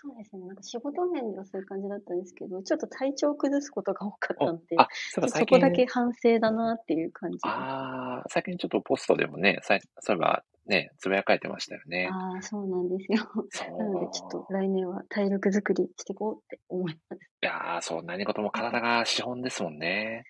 [0.00, 0.46] そうですね。
[0.46, 7.40] なんか仕事面ではそういう感じだったんですけど、ちょっと体調を崩すことが多かったので、あ、そういえばそこだけ反省だなっていう感じで。
[7.48, 12.08] ああ、最近ちょっとポストでもね、さいそういえばね、つぶやかれてましたよね。
[12.12, 13.28] ああ、そうなんですよ。
[13.76, 17.20] なので、ちょっと来年は体力作りしていこうって思います。
[17.20, 20.24] いやー、そう、何事も体が資本ですもんね。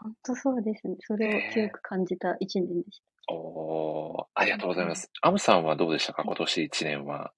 [0.00, 0.96] 本当そうですね。
[1.00, 3.34] それを強く感じた一年でした。
[3.34, 5.10] おー、ありがとうございます。
[5.22, 6.22] アムさんはどうでしたか？
[6.24, 7.32] 今年一年は。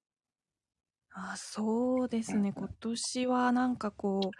[1.13, 4.31] あそうですね、今年はなんかこう、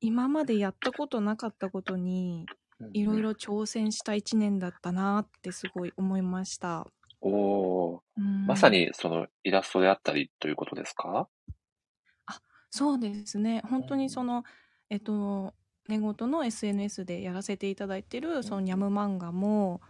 [0.00, 2.46] 今までやったことなかったことに、
[2.92, 6.86] いろいろ挑戦した一年だったなってすごい思いました。
[7.20, 11.28] おー、うんまさにそのイラストであったりということですか？
[12.72, 13.62] そうですね。
[13.68, 14.44] 本当にその、
[14.90, 15.54] えっと、
[15.90, 19.80] 寝言の SNS でやらせていただいてる、そのニャム漫画も、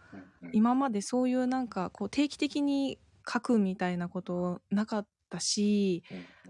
[0.53, 2.99] 今までそういうなんか、こう、定期的に
[3.31, 6.03] 書くみたいなことなかったし、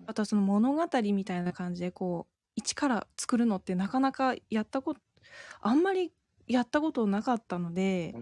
[0.07, 5.01] あとはその物語みたいな感じで、こう、一から作るのってなかなかやったこと、
[5.61, 6.13] あんまり
[6.47, 8.15] やったことなかったので、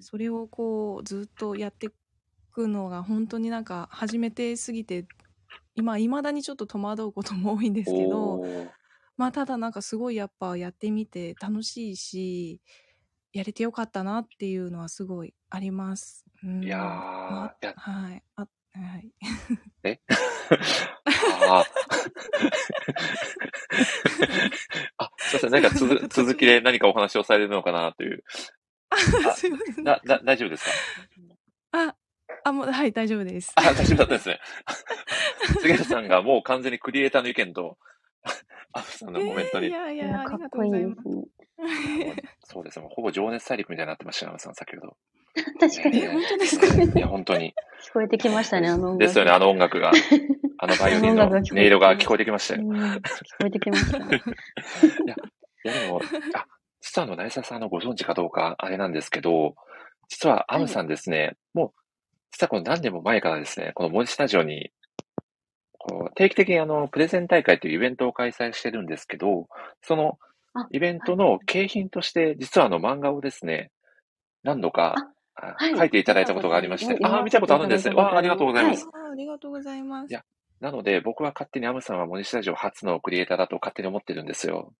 [0.00, 1.90] それをこう、ずっとやってい
[2.52, 5.06] くのが本当になんか初めてすぎて、
[5.74, 8.42] 今、未だにちょっと戸惑うことも多いんですけど、
[9.16, 12.60] まあただなんかすごいやっぱやってみて楽しいし、
[13.32, 16.24] やれてよかったなっていうのはすごいあります。
[16.42, 18.22] うん、いやーまあいやはい。
[18.36, 18.48] あ、は
[18.98, 19.10] い。
[19.84, 20.00] え？
[21.48, 21.64] あ
[24.98, 25.04] あ。
[25.04, 25.50] あ、すいません。
[25.50, 28.24] 何かつづ続きで何かお話をされるのかなという。
[28.90, 28.96] あ
[29.32, 29.84] すいません。
[29.84, 30.70] だ、だ、大丈夫ですか？
[31.72, 31.96] あ、
[32.44, 33.52] あ、もう、はい、大丈夫です。
[33.56, 34.40] あ、大丈夫だったんですね。
[35.60, 37.78] 杉原さんがもう完全にクリエイターの意見と、
[38.74, 39.68] アフさんのコメントに。
[39.68, 42.22] いやいや、いやありがとかっこいいうございます。
[42.44, 42.82] そうですね。
[42.84, 44.96] もうほぼ情熱大陸みたいになってましたよ、アフさん、先ほど。
[45.60, 46.06] 確かに。
[46.06, 46.66] 本当ですか？
[46.98, 47.54] いや、本当に。
[47.88, 48.98] 聞こえてきましたね、あの音楽。
[48.98, 49.92] ですよね、あの音楽が。
[50.58, 52.62] あのバイオリンの 音色が聞こえてきましたよ。
[52.62, 53.00] うん聞こ
[53.46, 53.98] えてきました。
[53.98, 54.16] いや、
[55.64, 56.00] いやでも、
[56.34, 56.46] あ、
[56.80, 59.54] 実はあの、成沢さんのご存知かどうか、あれなんですけど、
[60.08, 61.72] 実はアムさんですね、もう、
[62.30, 64.72] 実はこの何年も前からですね、この森スタジオに、
[66.14, 69.48] 定期的にあの、プレゼン大会というイベントを開催してるんですけど、
[69.82, 70.18] その
[70.54, 73.70] あイベントの景品として、実はあの漫画をですね、
[74.42, 74.94] 何度か、
[75.34, 77.94] あはい書いていただいたことがありまして、見たことああ、見たことあるんですね。
[77.94, 78.86] わあ、ありがとうございます。
[78.92, 80.10] あありがとうございます。
[80.10, 80.22] いや
[80.62, 84.72] なので、僕は勝手にアムさんは森スタジオ初のクリエイターだと勝手に思ってるんですよ。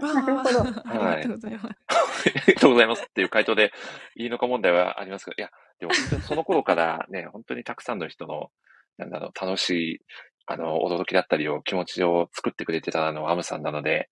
[0.00, 0.60] なるほど。
[0.84, 1.66] ありがとうございます。
[2.34, 3.72] ありがとうございますっていう回答で
[4.16, 8.50] いいのか問題はありますけど、いや、でも本当にその頃からね、本当にたくさんの人の、
[8.98, 10.00] なんだろう、楽しい、
[10.46, 14.10] あの、驚きだったりを、気持ちを作ってくれてたのはアムさんなので、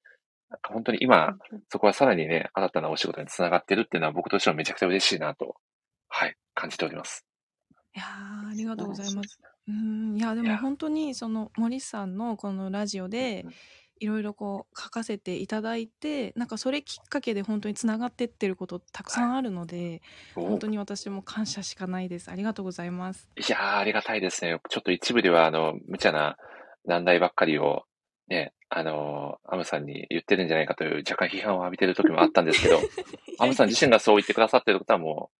[0.49, 1.37] なんか本当に今、
[1.71, 5.57] そこはさらにね、新たなお仕事につながってるっていうのは僕としてはめちゃくちゃ嬉しいなと、
[6.09, 7.27] はい、感じております。
[7.95, 9.41] いやーありがとうございます。
[9.69, 13.45] うん、いや、でも本当に、その、森さんのこのラジオで、
[13.99, 20.03] いろいろこう書かせていただいて、なんかそれきっかけで本当につながってってることたくさんあるので、
[20.35, 22.31] お本当に私も感謝しかないです。
[22.31, 23.29] ありがとうございます。
[23.37, 24.59] いやー、ありがたいですね。
[24.69, 26.37] ちょっと一部では、あの、無茶な
[26.85, 27.85] 難題ばっかりを、
[28.29, 32.81] ね、あの、アムさんに言ってるんじゃないかという若干批判を浴びてる時もあったんですけど、
[33.39, 35.37] アムさん自身がそう言ってくださってることはもう、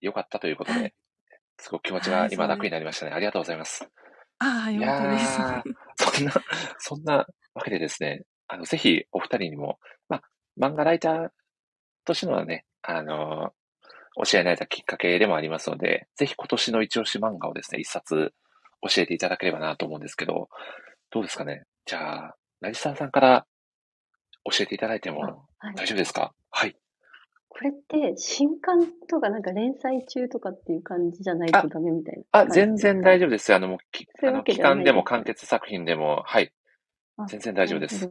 [0.00, 0.94] 良かったということで、
[1.58, 2.64] すごく気持ちはい、が今楽。
[2.64, 3.12] になりましたね。
[3.12, 3.88] ありがとうございます。
[4.38, 5.40] ああ、いよかったです。
[5.96, 6.32] そんな、
[6.78, 10.22] そんなわけでですね、あの、ぜひお二人にも、まあ、
[10.60, 11.28] 漫画ライター
[12.04, 13.52] としてのね、あの、
[14.16, 18.34] お知り合いになれたきっかけでもありますので、ぜひ今年の一押し漫画をですね、一冊
[18.82, 20.48] 教えていただければなと思うんですけど、
[21.10, 21.64] どうですかね？
[21.86, 23.46] じゃあ、成沢さんから
[24.50, 25.20] 教えていただいてあ、も
[25.58, 25.74] はい。
[25.76, 26.34] 大丈夫ですか？
[26.50, 26.76] はい。
[27.48, 33.54] これって、新刊とかなんか連載中とかっていう感じじゃないあ、とダメみたいなあ、全然大丈夫です。
[33.54, 36.52] あの、もう、あの、期間でも完結作品でも、はい。
[37.16, 38.10] あ、全然大丈夫です。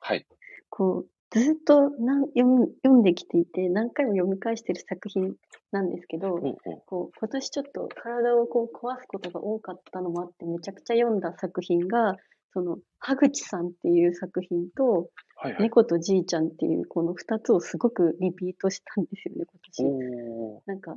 [0.00, 0.26] はい。
[0.68, 5.34] こう、ずっとなん読ん読んできていて、何回も読み返してる作品
[5.70, 6.82] なんですけど、おうおう。
[6.86, 12.16] こう、今年ちょっと体をこう壊すことが多かったのもあって、めちゃくちゃ読んだ作品が、
[12.52, 15.62] その、羽口さんっていう作品と、はいはい。
[15.62, 19.44] 猫とじいちゃんっていうこの二つをすごくリピートしたんですよね、
[19.80, 20.62] 今年。
[20.66, 20.96] なんか、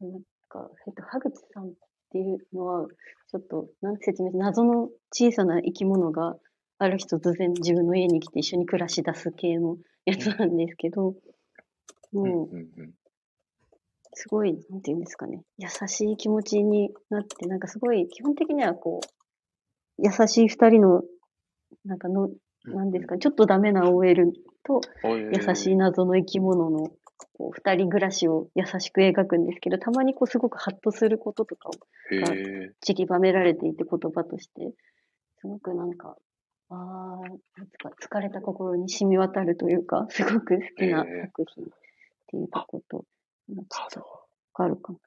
[0.00, 1.72] なんか、えっと、羽口さんっ
[2.10, 2.86] ていうのは、
[3.30, 6.36] ちょっと、なんて説明し謎の小さな生き物が
[6.78, 11.16] ある日突然自分の家に来て一緒に暮らし出す系のやつなんですけど、うん
[12.12, 12.48] もう。
[14.18, 21.02] すごい、なんていうんですかね、優しい気持ちになって、なんかすごい、基本的にはこう、優しい二人の、
[21.84, 22.30] なんかの。
[22.64, 24.32] なんですかね、ちょっとダメな OL
[24.64, 25.76] とお優しいー。
[25.76, 26.90] 謎の生き物の
[27.32, 31.70] こう二人暮らしを優しく描くんですけど、たまにこうすごくハッとすることとか
[32.10, 32.72] へがえ。
[32.80, 34.72] 散りばめられていて言葉として、
[35.40, 36.16] すごくなんか、
[36.68, 37.20] ああ、
[37.56, 41.22] なんつか疲れた心に染み渡るというか、すごく好へきなえ。
[41.22, 41.68] 作品っ
[42.26, 43.04] ていうこと、
[43.54, 45.00] まあちょっとなるほわかるかも。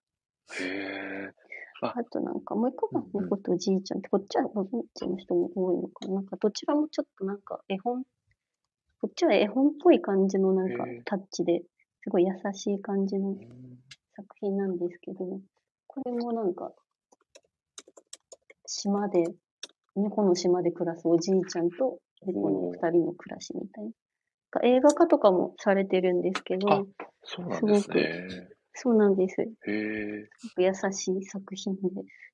[0.60, 0.66] ど。
[0.66, 1.34] へえ。
[1.82, 3.04] あ、あとなんかもう一個が。
[3.14, 6.16] 猫とじいちゃんって、こっちはご存知の人も多いのかな。
[6.16, 8.04] なんかどちらもちょっとなんか絵本、
[9.02, 10.86] こっちは絵本っぽい感じのなんか。
[11.06, 11.64] タッチで、
[12.02, 13.38] すごい優しい感じのうん
[14.16, 15.40] 作品なんですけど、
[15.88, 16.74] これもなんか
[18.70, 19.24] 島で、
[19.96, 22.72] 猫の島で暮らすおじいちゃんと猫の。
[22.72, 23.92] 二人の暮らしみたいな。
[24.64, 26.88] 映画化とかもされてるんですけあ、ど、
[27.24, 28.50] そうなんですすごく、ね。
[28.74, 29.42] そうなんです。
[29.42, 31.82] へ優しい作品で、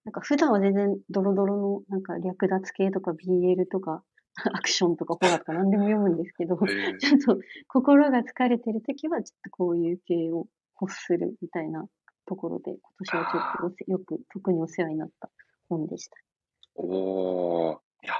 [0.03, 4.03] なんか普段は全然ドロドロのなんか略奪系とか BL とか
[4.53, 6.97] アクションとかホラーとか何でも読むんですけど、へえ。
[6.99, 10.47] ちょっと心が疲れてる時はちょっとこういう系を
[10.81, 11.87] 欲するみたいな
[12.25, 15.29] ところで、今年はちょっとよく特にお世話になった
[15.69, 16.17] 本でした。
[16.77, 17.79] あ、おー。
[18.03, 18.13] いや、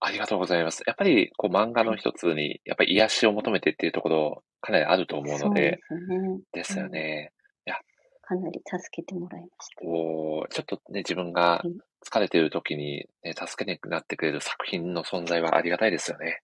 [0.00, 0.82] ありがとうございます。
[0.86, 1.98] やっぱり、こう、漫画のはい。
[1.98, 6.40] 一つに、やっぱり癒しを求めてっていうところ、かなりあると思うのそうでで、すね。
[6.52, 6.90] ですようん。
[6.90, 7.32] ね。
[7.66, 7.76] いや、
[8.22, 9.82] かなり助けてもらいました。
[9.84, 11.78] こう、ちょっとね、自分がはい。
[12.06, 16.42] 疲れている時に、ね、助けになってくれる作品の存在はありがたいですよね。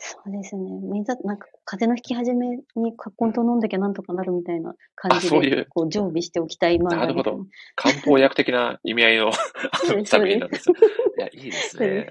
[0.00, 0.62] そうですね。
[0.70, 3.48] みんな、なんか、風邪のひき始めにカッコンとうん。
[3.50, 7.46] 飲んだきゃなんとかなるみたいな感あ、じで、そういう、こう、常備しておきたい漫なるほど。
[7.74, 9.32] 漢方薬的な意味合いの
[10.06, 10.76] 作品なんですよ。
[11.16, 11.76] いや、いいです。
[11.80, 12.10] ね。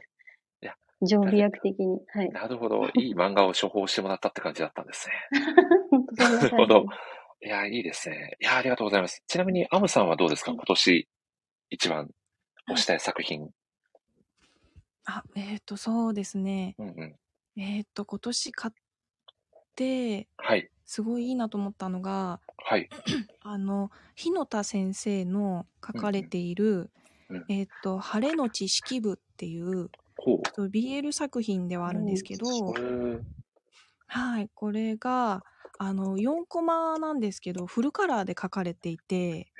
[0.61, 2.01] いや、常備薬的に。
[2.09, 2.29] はい。
[2.31, 2.89] なるほど。
[2.95, 5.13] いい漫画を処方してもらったって感じだったんですね。
[5.89, 6.85] 本当ななるほど。
[7.41, 8.35] いや、いいですね。
[8.41, 9.23] いや、ありがとうございます。
[9.27, 10.51] ちなみに、アムさんはどうですか？
[10.51, 10.57] はい。
[10.57, 11.07] 今年
[11.69, 12.09] 一番はい。
[12.69, 13.49] 推したい作品。
[15.05, 16.75] あ、えっ、と、そうですね。
[16.77, 17.61] うんうん。
[17.61, 18.73] えっ、と、今年買っ
[19.75, 20.69] て、はい。
[20.85, 22.89] すごいいいなと思ったのが、はい。
[23.41, 26.29] あの、日野田先生の書かれうんうん。
[26.29, 26.91] ている、
[27.29, 27.45] うん。
[27.49, 30.67] えっ、と、晴れの知識部っていう、ほう。
[30.67, 33.21] BL 作品ではあるんですけへど、ー
[34.07, 35.43] はい、これが、
[35.77, 39.51] あの、4コマなんですけど、フルカラーで書かれていて、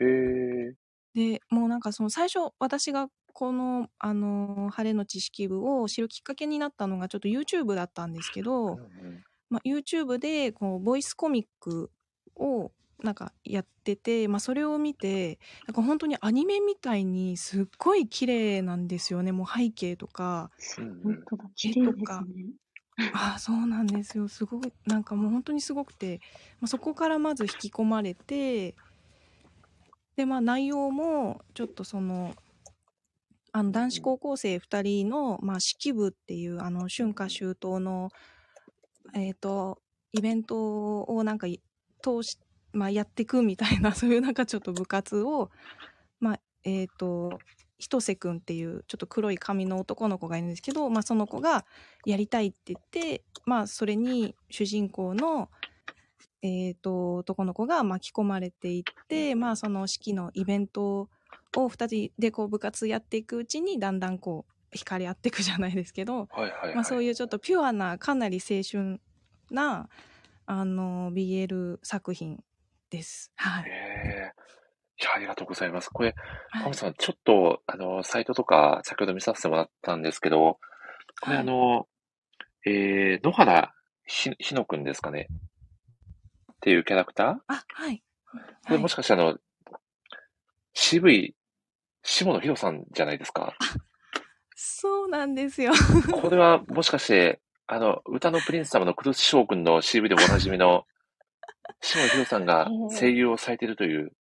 [1.18, 9.24] で、もうなんかその最初、私がこの、あの、晴れの知識部を知るきっかけになったのが、ちょっと YouTube だったんですけうんど、うん。
[9.50, 11.92] まあ、YouTube で、こう、ボイスコミック
[12.36, 12.72] を、
[13.04, 19.32] なんかやってて、まあ、それを見て、なんか本当にアニメみたいにすっごい綺麗なんですよね。
[19.32, 20.52] もう背景とか。
[21.04, 21.50] 本当だ。
[21.56, 22.26] 綺絵麗ですとか。
[22.26, 22.54] ね。
[23.12, 24.28] ああ、そうなんですよ。
[24.28, 26.20] すごい、なんかもう本当にすごくて、
[26.60, 28.76] まあ、そこからまず引き込まれて、
[30.18, 32.36] で、まあ内容も、ちょっとその、
[33.54, 38.10] あの男子高校生2人の、まあ、式部っていう、あの、春夏秋冬の、
[39.16, 39.80] えっ、と、
[40.12, 41.48] イベントをなんか
[42.02, 42.38] 通し、
[42.74, 45.50] まあ、やっていくみたいな、そういうなんかちょっと部活を、
[46.20, 47.40] まあ、えっ、と、
[47.78, 51.66] ひとせくんっていうちょっと黒い髪の男の子がいるんですけど、まあ、その子が
[52.06, 55.50] やりたいって言って、まあ、それに主人公の、
[56.48, 61.10] えっ、と、男の子が巻き込まれていって、まあ、その式のイベント
[61.56, 67.08] を二人でこう部活やっていくうちに、だんだんこう、惹かれ合っていくじゃないですけど、はいはいまあ、そうはい。
[67.08, 69.00] いうちょっとピュアな、かなり青春
[69.52, 69.90] な、
[70.46, 72.44] あの、BL 作品
[72.90, 73.32] です。
[73.36, 73.64] はい。
[73.66, 74.32] へえ。
[75.00, 75.90] いや、ありがとうございます。
[75.90, 76.16] これ、
[76.50, 80.60] はいパムさん、ちょっと、あの、サイトとか、先ほど見させてもらったんですけど、
[81.22, 81.88] これ、はいあの、
[82.66, 83.74] えー、野原
[84.06, 85.28] ひ、ひのくんですかね
[86.58, 87.36] っていうキャラクター？
[87.48, 88.04] あ、はい。
[88.68, 89.38] こもしかしてあの、
[90.74, 91.36] 渋い、
[92.04, 93.56] 下野紘さんじゃないですか？
[94.56, 95.72] そうなんですよ。
[96.12, 100.86] これは、もしかして、あの、歌のプリンス様のクルス将軍の CV でもおなじみの、
[101.82, 102.68] 下野紘さんが
[103.00, 104.12] 声優をされているという、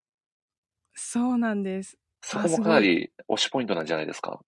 [0.94, 1.98] そうなんです。
[2.22, 4.40] そこもかなり推しポイントなんじゃないですか？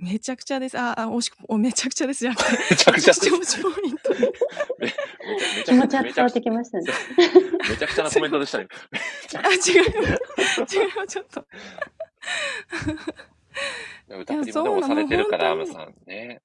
[0.00, 0.78] めちゃくちゃです。
[0.78, 4.14] あ、あ、おし、おめちゃくちゃですじゃなくて、めちゃくちゃ視聴者ポイント。
[5.66, 6.84] 気持ちは伝わってきましたね。
[7.68, 8.68] めちゃくちゃなコメントでしたね。
[9.34, 9.56] あ、違う。
[9.58, 11.46] 違う、ちょっと。
[14.08, 16.42] 歌プリもでもされてるから、アムいやさんね。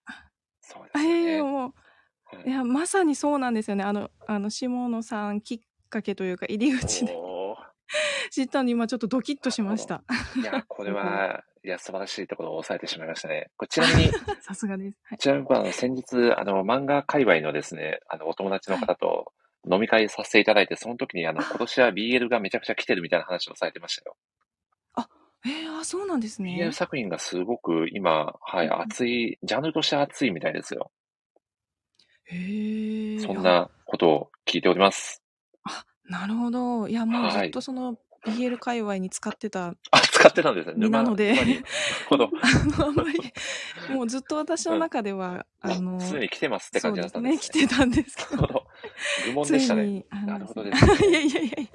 [0.61, 1.31] そうであすよね。
[1.31, 1.73] ええも
[2.45, 3.83] う、いや、まさにそうなんですよね。
[3.85, 5.59] あの、あの、下野さんきっ
[5.89, 7.34] かけというか、入り口でお
[8.31, 10.03] 知ったんで、今ちょっとドキッとしました。
[10.37, 13.51] ーいや、これは、 いや、素晴らしいところを抑えてしまいましたね。
[13.57, 14.97] これちなみに、 さすがです。
[15.03, 15.17] はい。
[15.17, 19.33] ちなみにあの先日、あの、漫画界隈のですね、あの、お友達の方と
[19.69, 24.17] 飲み会させていただいて、その時にあの、今年は BL がめちゃくちゃ来てるみたいな話をされてましたよ。
[25.45, 26.71] えー、あ、そうなんですね BL。
[26.71, 30.91] 作品がすごく今、はい、熱い、ジャンルとして熱いみたいですよ。
[32.25, 33.19] へえ。
[33.19, 35.21] そんなことを聞いております。
[36.09, 36.87] なるほど。
[36.87, 40.73] いや、もうずはいっとその BL 界隈に使ってたあ、使ってたんですね。
[40.77, 41.65] 身なので、沼になる
[42.09, 42.31] ほど。
[42.41, 43.19] あの、あんまり、
[43.93, 47.63] もうずっと私の中では、あの、すでに来てますって感じだったんそうですね。
[47.63, 48.65] 来てたんですけど。
[49.27, 50.05] 愚問でしたね ついに。
[50.09, 51.07] あのなるほどですね。
[51.09, 51.69] いやいやいやい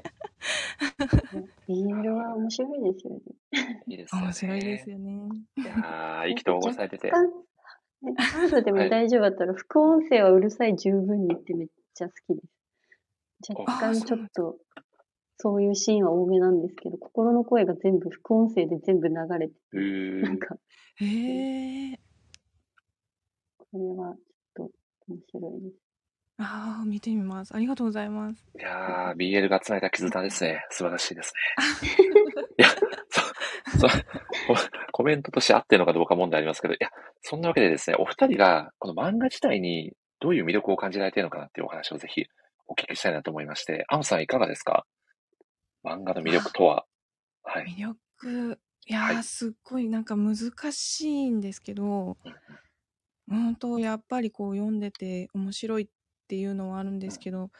[1.68, 3.20] BL は面白いですよね。
[3.86, 4.16] いいです。
[4.16, 5.28] 面白いですよね。
[5.56, 7.10] いやー、意気投合されてて。
[7.10, 7.30] 若干
[8.02, 12.59] ねハードでも大丈夫だったら、副音声はうるさい十分にってめっちゃ好きです。
[13.48, 14.56] 若干ちょっと、
[15.36, 20.56] そういうシーンは多めなんですけど、心の声が全部副音声で全部流れてて、なんか、
[20.96, 21.98] へえ。
[23.56, 24.14] これは
[24.56, 24.72] ちょっと
[25.08, 25.90] 面白いです。
[26.42, 27.54] ああ、見てみます。
[27.54, 28.42] ありがとうございます。
[28.58, 30.64] いやー、BL がつないだ絆ですね。
[30.70, 31.32] 素晴らしいです
[31.78, 31.88] ね。
[32.58, 32.68] いや、
[33.10, 33.94] そ、そ、コ
[35.00, 42.24] コメントとして合ってるのかどうか問題ありますけど、いや、そんなわけでですね、お二人が、この漫画自体にどういう魅力を感じられているのかなっていうお話をぜひ
[42.70, 44.86] お聞きしたいなと思いまして、アムさんいかがですか？
[45.84, 46.86] 漫画の魅力とは。
[47.42, 47.64] はい。
[47.66, 50.36] 魅力、いやー、すっごいなんか難
[50.72, 52.16] しいんですけど、
[53.28, 55.88] 本当やっぱりこう読んでて面白いっ
[56.28, 57.50] ていうのはあるんですけど、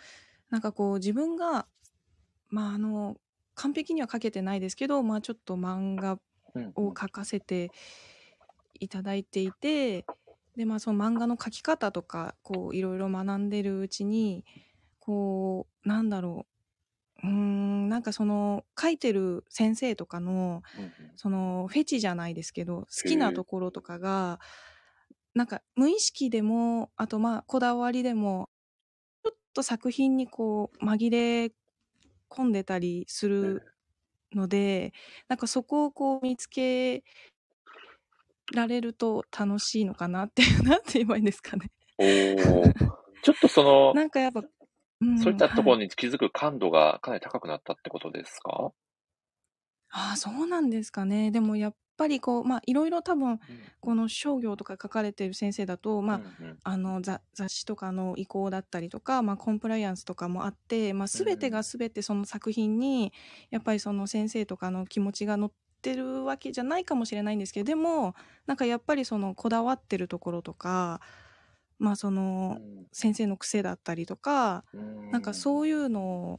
[0.49, 1.67] なんかこう自分が、
[2.49, 3.17] まああの、
[3.55, 6.21] 完璧には書けてないですけど、まあちょっと漫画
[6.77, 7.73] を書かせて
[8.79, 10.07] いただいていて、
[10.57, 14.45] でまあその漫画の書き方とかこういろいろ学んでるうちに
[15.11, 16.47] こうなんだろ
[17.25, 17.27] う。
[17.27, 20.63] うーんなんかその書いてる先生とかの
[21.17, 24.39] そのフェチじゃないですけど好きなところとかが
[25.35, 28.49] なんか無意識でもあとまあこだわりでも
[29.25, 31.53] ちょっと作品にこう紛れ
[32.31, 33.63] 込んでたりする
[34.33, 34.93] ので
[35.29, 37.03] なんかそこをこう見つけ
[38.55, 41.71] られると楽しいのかなっていう なんて言えばいいんですかね。
[41.99, 43.01] おー。
[43.23, 44.43] ちょっとその、なんかやっぱ、
[45.01, 45.09] うん。
[45.15, 45.83] そういったところはい。
[45.83, 48.73] に気づく感度がかなり高くなったってことですか？
[49.89, 51.31] ああそうなんですかね。
[51.31, 53.41] でもやっぱりこうまあいろいろ多分
[53.81, 56.23] この商業とか書かれてる先生だと、まあ
[56.63, 63.15] あの雑雑誌とかの意向だったりとか、まあ、コンプライアンスとかもあって、まあ、全てが全てその作品に
[63.51, 68.15] やっぱりその先生とかの気持ちが乗ってるわけじゃないかもしれないんですけどでも
[68.47, 71.01] なんかやっぱりそのこだわってるところとか、
[71.81, 72.61] まあ、その
[72.93, 74.65] 先生の癖だったりとか、
[75.11, 76.39] なんかそういうの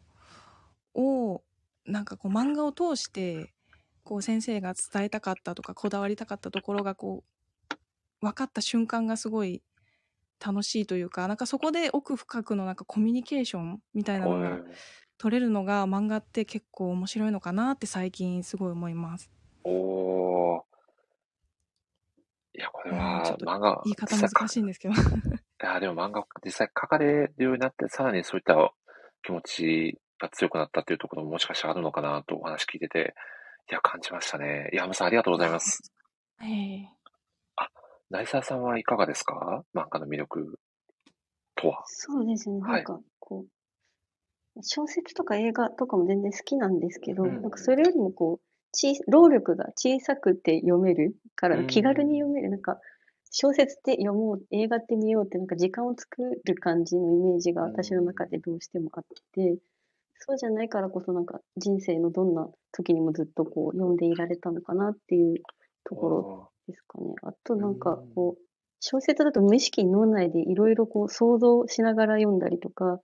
[0.93, 1.41] を
[1.85, 3.53] なんかこう漫画を通して
[4.03, 7.23] こう先生が伝えたかったとかこだわりたかったところがこ
[8.21, 9.63] う分かった瞬間がすごい
[10.43, 14.59] 楽しいというかなんかそこで奥深くのなんかコミュニケーションみたいなのが
[15.17, 19.31] 取れるのが漫画って結構面白いのかなって最近すごい思います。
[19.63, 20.70] おー。
[22.53, 24.93] いや、これは漫画、言い方難しいんですけど。
[24.99, 24.99] い
[25.59, 28.73] や、でも漫画実際書かれるようになって、さらにそういった
[29.23, 33.15] 気持ちが強くなったっていうところももしかしたらあるのかなとお話聞いてて、
[33.69, 34.69] いや、感じましたね。
[34.73, 35.91] いや、山さんありがとうございます。
[36.41, 36.89] ええ
[38.09, 39.63] 成沢さんはいかがですか？
[39.73, 40.59] 漫画の魅力
[41.55, 41.81] とは。
[41.85, 42.59] そうですね。
[42.59, 43.45] はいなんか、こ
[44.57, 52.49] う、小説とか映画とかも全然好きなんですけど、うんなんかそれよりもこう、小さ労力が小さくて読めるからうん気軽に読める。
[52.49, 52.79] なんか、
[53.31, 59.57] 小説って読もう、映画って見ようってなんか時間を作る感じのイメージが私の中でどうしてもあって、
[60.19, 65.41] そうじゃないからこそなんか人生のどんな時にもずっとこう読んでいられたのかなっていう
[65.83, 67.15] ところですかね。
[67.23, 68.41] あとなんかこう、
[68.79, 72.99] 小説だと無意識に脳内でいろいろこう想像しながら読んだりとか、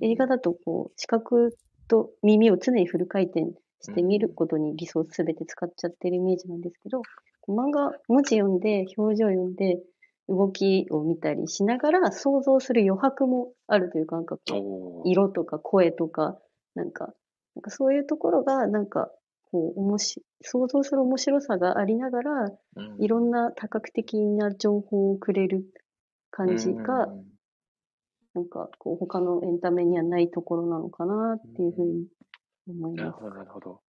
[0.00, 1.56] 映画だとこう視覚
[1.86, 7.02] と耳を常にフル回転して見ることにリソースすべて使っちゃってるイメージなんですけど、
[7.48, 9.80] 漫画、文字読んで、表情読んで、
[10.28, 16.38] 動きを見たりしながら想像する余白もあるというか、なんかこう、色とか声とか、
[16.74, 17.14] なんか、
[17.54, 19.10] なんかそういうところが、なんか、
[19.50, 22.52] こう、おもし、想像する面白さがありながら、
[22.98, 25.64] いろんな多角的な情報をくれる
[26.30, 27.08] 感じが、
[28.34, 32.06] なんか、こう、他のエンタメにはないところなのかなっていうふうに
[32.72, 32.96] 思います。
[32.96, 33.80] なるほど、なるほど。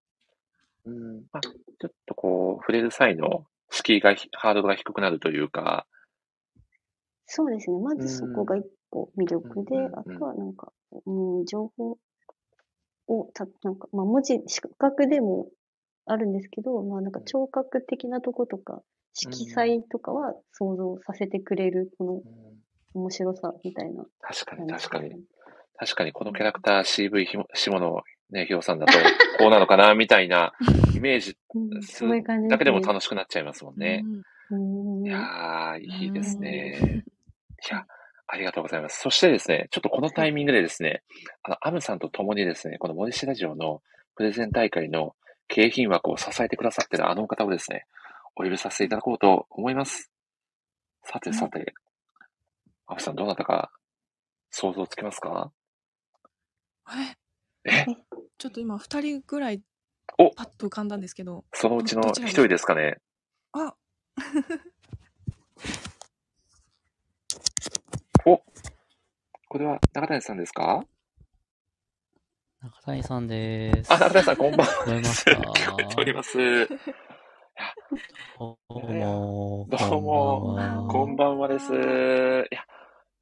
[0.86, 1.50] うん、まあ、ちょ
[1.86, 5.86] っとこう、触れる際の敷居がひ、ハードルが低くなるというか、
[7.32, 7.78] そうですね。
[7.78, 10.72] まずそこが一個魅力で、あとはなんか、
[11.06, 11.96] うん、情報
[13.06, 15.46] をた、なんか、まあ文字、視覚でも
[16.06, 22.22] あるんですけど、まあなんか聴覚的なとことか、色彩とかは想像させてくれる、この
[22.94, 24.04] 面白さみたいな。
[24.20, 25.24] 確かに、確かに。
[25.76, 28.02] 確かにこのキャラクター CV ひも下野
[28.32, 28.92] ね、ひろさんだと、
[29.38, 30.52] こうなのかな、みたいな
[30.94, 31.36] イメージ
[31.82, 34.04] するだけでも楽しくなっちゃいますもんね。
[35.04, 37.04] いやー、いいですね。
[37.70, 37.86] いや、
[38.26, 39.00] ありがとうございます。
[39.00, 41.02] そしてですね、ちょっとこのタイミングでですね、
[41.42, 43.82] あの、アムさんと共にですね、この森氏ラジオの
[44.16, 45.14] プレゼン大会の
[45.48, 47.86] 景品枠を支えてくださってるあの方をですね、
[48.36, 50.10] お呼びさせていただこうと思います。
[51.04, 51.74] さてさて、
[52.86, 53.72] アムさんどうなったか
[54.50, 55.52] 想像つきますか？
[57.64, 57.70] え？
[57.70, 57.86] え？
[58.40, 59.60] ちょっと今二人ぐらい
[60.18, 61.44] おパッと浮かんだんですけど。
[61.52, 62.96] そのうちの一人ですかね。
[63.52, 63.74] あ
[68.24, 68.42] お
[69.48, 70.82] これは中谷さんですか？
[72.62, 73.92] 中谷さんです。
[73.92, 74.72] あ、中谷さんこんばんは。
[74.72, 75.32] 聞こえますか？
[75.36, 76.38] 聞こえております。
[78.38, 81.74] どうも、どうも、こんばんはです。
[81.74, 81.76] い
[82.54, 82.64] や、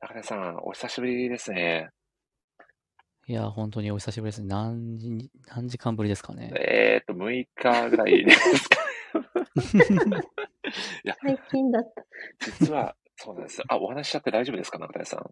[0.00, 1.90] 中谷さん、お久しぶりですね。
[3.30, 4.48] いや、本当にお久しぶりですね。
[4.48, 6.50] 何時、何時間ぶりですかね。
[6.56, 8.76] えーっと、6日ぐらいですか。
[11.04, 12.04] いや、最近だった。
[12.58, 13.62] 実は、そうなんです。
[13.68, 15.30] あ、お話しちゃって大丈夫ですか、中谷さん？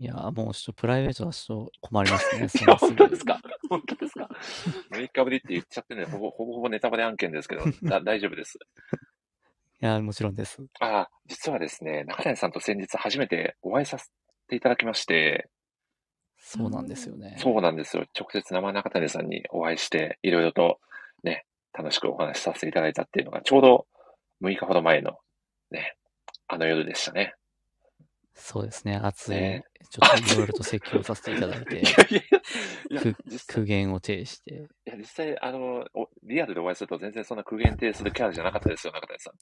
[0.00, 2.46] いや、もうちょっとプライベートはちょっと困りますね。
[2.60, 3.40] いや、本当ですか？
[3.70, 4.28] 本当ですか
[4.92, 8.58] ?6 日ぶりって言っちゃってね、ほぼほぼほぼネタバレ案件ですけど、だ大丈夫です。
[9.80, 10.62] いや、もちろんです。
[10.80, 14.10] あ、実はですね、中谷さんと先日初めてお会いさせ
[14.48, 15.48] ていただきまして、
[16.38, 17.36] そうなんですよね。
[17.38, 18.04] そうなんですよ。
[18.18, 20.78] 直接生中谷さんにお会いして、いろいろと
[21.22, 23.86] ね、楽しくお話しさせていただいたっていうのが、ちょうど
[24.42, 25.18] 6日ほど前の
[25.70, 25.96] ね、
[26.46, 27.34] あの夜でしたね。
[28.34, 28.96] そうですね。
[28.96, 32.20] 熱い、ねちょっといろいろと説教させていただいて、 いやいや
[32.90, 34.54] いやく実際苦言を呈して。
[34.54, 39.34] いや、実際、あの、おリアルでお会いすると全然そんな苦言呈するキャラじゃなかったですよ、中谷さん。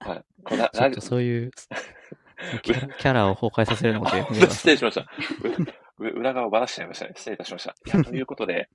[0.08, 0.24] はい。
[0.44, 1.50] こちょっとそういう、
[2.62, 5.06] キャラを崩壊させるのもやめてくだ失礼しました。
[5.98, 7.12] 裏側をばらしちゃいましたね。
[7.16, 7.74] 失礼いたしました。
[7.86, 8.68] いや、 ということで、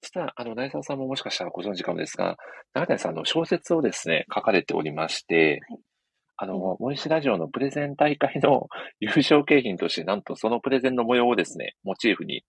[0.00, 2.36] 実は、あの、内澤さんももしかしたらご存知かもですが、
[2.74, 5.60] 中谷さんの小説をですね、書かれておりまして、
[6.36, 8.68] あの、森氏ラジオのプレゼン大会の
[9.00, 12.44] 優勝景品として、なんとそのプレゼンの模様をですね、モチーフに、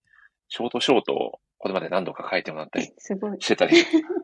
[0.48, 3.36] ショートショートをこれまで何度か書いてもらったりすごい。
[3.40, 3.76] してたり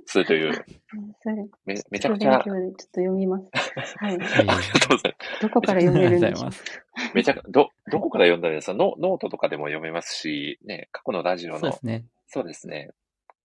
[0.07, 0.65] するという、
[1.65, 3.51] めめちゃくちゃ、ちょっと読みます。
[3.99, 4.15] はい。
[4.15, 5.42] ありがとうございます。
[5.42, 6.65] どこから読めるんです。
[7.15, 8.75] めちゃく、ど、どこから読んだらいいですか？
[8.75, 12.05] ノノートとかでも読めますし、ね、過去のラジオの、そうですね。
[12.28, 12.91] そうですね。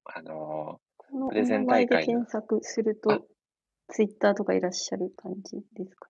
[0.04, 3.26] あのこのプレゼン大会ので検索すると、
[3.88, 6.10] ツイッターとかいらっしゃる感じですか？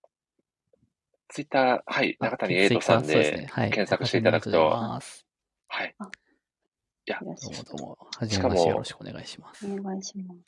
[1.29, 4.99] ツイッター、はい、中谷エイトさんで検索していただくと、は
[5.83, 5.95] い。
[7.07, 7.97] いや、どうもどうも。
[8.17, 9.65] はじめましてよろしくお願いします。
[9.65, 10.41] お願いします。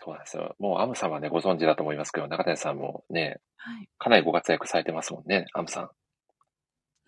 [0.00, 0.54] そうなんですよ。
[0.60, 3.88] もうアムさんはね、ご存知だと思いますけど、中谷さんもね、はい。
[3.98, 5.90] かなりご活躍されてますもんね、アムさ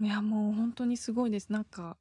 [0.01, 0.05] ん。
[0.05, 1.53] いや、もう本当にすごいです。
[1.53, 1.97] なんか、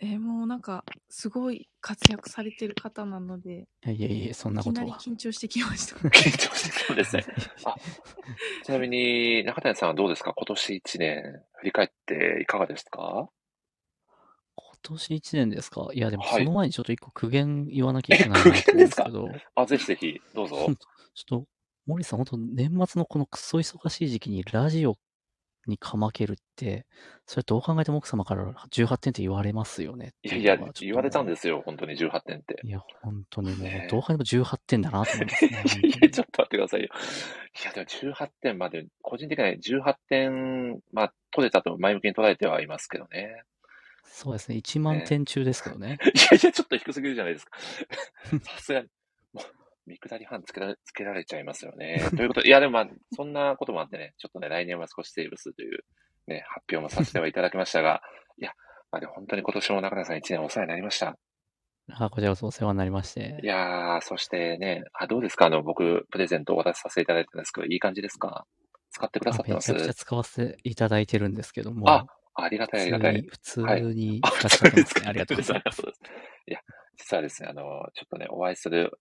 [0.00, 4.86] えーもうなんか、すごい活躍されてる方なので、いやいやいや、そんないことは。
[4.86, 5.96] きなり緊張してきました。
[6.08, 7.24] 緊張してそうですね。
[7.66, 7.74] あ、
[8.64, 10.32] ちなみに、中谷さんはどうですか？
[10.34, 13.28] 今年1年、振り返っていかがですか？
[14.84, 15.88] 今年1年ですか？
[15.92, 20.56] いや、でもはいその前にちょっと一個苦言言わなきゃいけないなと思うんですけど、 あ、ぜひぜひ、どうぞ。
[20.56, 20.74] ちょっ
[21.26, 21.46] と、
[21.86, 24.96] 森さん、本当年末のこのクソ忙しい時期にラジオ
[25.66, 26.86] にかまけるって、
[27.26, 30.12] それどう考えても奥様から18点って言われますよね。
[30.24, 32.60] いやいや、言われたんですよ、本当に18点って。
[32.64, 35.62] いや、本当にもうどう考えても18点だなと思いますね。
[35.86, 36.88] いや、ちょっと待ってくださいよ。
[37.62, 43.42] いや、でも18点まで、個人的には18点、まあ、取れたと前向きに捉えてはいますけどね。
[44.04, 44.56] そうですね。
[44.56, 45.98] 1万点中ですけどね。
[46.14, 47.58] いやいや、ちょっと低すぎるじゃないですか。
[48.56, 48.88] さすがに。
[49.32, 49.44] もう、
[49.86, 51.98] 見下り半つけられつけられちゃいますよね。
[52.16, 55.84] ということで、いや、でもまあ、そんなこともあってね、ちょっとね、来年は少しセーブするという、
[56.26, 58.02] ね、発表もさせてはいただきましたが、
[58.38, 58.52] いや、
[58.90, 61.16] まあでも本当に今年も中田さん1年お世話になりました。
[61.90, 63.46] あ、こちらこそお世話になりましてい。
[63.46, 65.46] やー、そしてね、あ、どうですか？
[65.46, 68.46] あの、僕、プレゼントお渡しさせていただいたんですけど、いい感じですか？
[68.90, 69.72] 使ってくださってます？
[69.72, 71.90] めちゃくちゃ使わせていただいてるんですけども。
[71.90, 73.22] あ、ありがたいありがたい。
[73.28, 75.06] 普通にはい普通にあ使っちゃってますね。
[75.06, 75.76] ありがとうございます。
[75.76, 76.00] そうです。
[76.46, 76.60] いや、
[76.96, 78.98] 実はですね、あの、ちょっとね、お会いする、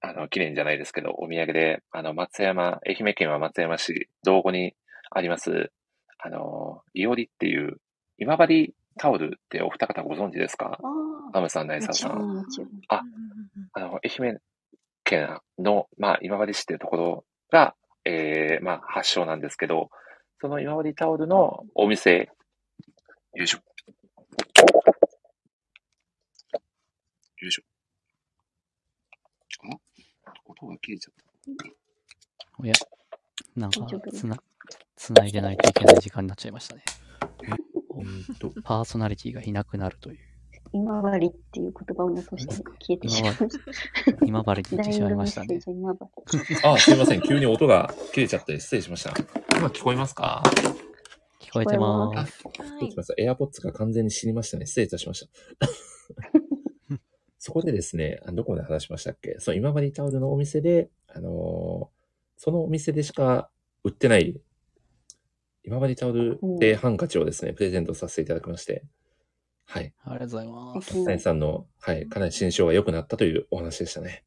[0.00, 4.74] あの、記念じゃないですけど、お土産で、あの、松山、愛媛県は松山市、道後に
[5.10, 5.70] あります、
[6.18, 7.78] あの、いおりっていう、
[8.18, 10.78] 今治タオルってお二方ご存知ですか？
[11.32, 12.44] あアムさん、ナイサーさん。
[12.88, 13.02] あ、
[13.72, 14.38] あの、愛媛
[15.04, 19.90] 県の、まあ、今治市っていうところが、えー、まあ、発祥なんですけど、
[20.40, 22.30] その今治タオルのお店、
[23.36, 23.58] よいしょ。
[23.58, 23.64] よ
[27.48, 27.62] いしょ。
[30.26, 31.14] あ音が切れちゃっ
[31.56, 31.64] た。
[32.58, 32.72] おや、
[33.56, 34.36] なんかつな、
[34.96, 36.84] つないでないといけない時間になっちゃいましたね。
[37.96, 40.18] うんと、パーソナリティがいなくなるという。
[40.72, 43.58] 今治っていう言葉を残して消えてしまいました。
[44.26, 45.58] 今治に行ってしまいましたね。
[46.64, 47.22] あ、すいません。
[47.22, 49.12] 急に音が切れちゃって失礼しました。
[49.56, 50.42] 今聞こえますか？
[50.44, 50.93] 聞
[51.54, 52.64] こえてま聞こえす。
[52.64, 53.32] 失礼しました。
[53.32, 54.66] AirPods が完全に死にましたね。
[54.66, 55.26] 失礼いたしまし
[55.60, 55.68] た。
[57.38, 59.36] そこでですね、どこまで話しましたっけ？
[59.38, 61.94] その今治タオルのお店で、あのー
[62.36, 63.48] そのお店でしか
[63.84, 64.40] 売ってない、
[65.62, 68.84] 今治タオルでハンカチをですね、プレゼントさせていただきまして、
[69.66, 69.94] はい。
[70.04, 71.04] ありがとうございます。
[71.04, 74.24] 谷さんの、はい、かなり心象が良くなったというお話でしたね。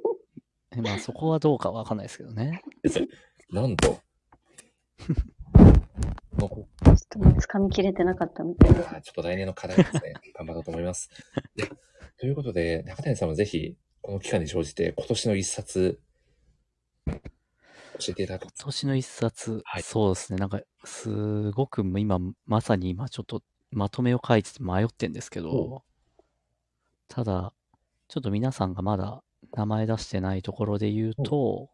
[0.76, 2.62] えまあそこはどうかわかんないですけどね。
[2.82, 3.08] ですね
[3.50, 4.00] なんと、
[6.44, 8.88] もうこちょっと掴みきれてなかったみたいです。
[8.88, 10.14] はいちょっと来年の課題ですね。
[10.36, 11.08] 頑張ろうと思います。
[11.56, 11.70] で
[12.18, 16.00] ということで、中谷さんもぜひ、この期間に乗じて、今年の一冊、
[17.06, 17.12] 教
[18.10, 20.38] えていただけます今年の一冊、はいそうですね。
[20.38, 25.84] なんか、すごく今、まさに今ちょっとまとめを書いてて迷ってんですけほど、
[27.08, 27.52] ただ、
[28.08, 31.70] ちょっと皆さんがまだ名前出してないところで言うと、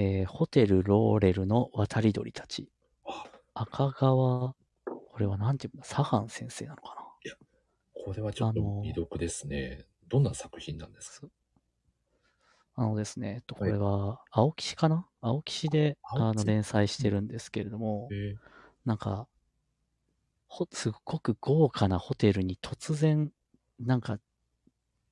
[0.00, 2.70] えーホテルローレルの渡り鳥たち。
[3.52, 4.54] 赤川、
[4.84, 7.02] これはなんていうんだ、サハン先生なのかな？
[8.04, 9.86] これはちょっと未読ですね。
[10.06, 11.26] どんな作品なんですか？
[12.76, 13.72] あのですね、えっと、こはい。
[13.72, 15.04] れは、青騎士かな？
[15.20, 18.36] 青騎士で、あの、連載してるんですけれども、え
[18.84, 19.26] なんか、
[20.46, 23.32] ほ、すっごく豪華なホテルに突然、
[23.80, 24.20] なんか、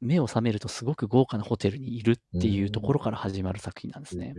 [0.00, 4.34] 目を覚めるとすごく豪華なホテルにいるっていうところから始まる作品なんですね。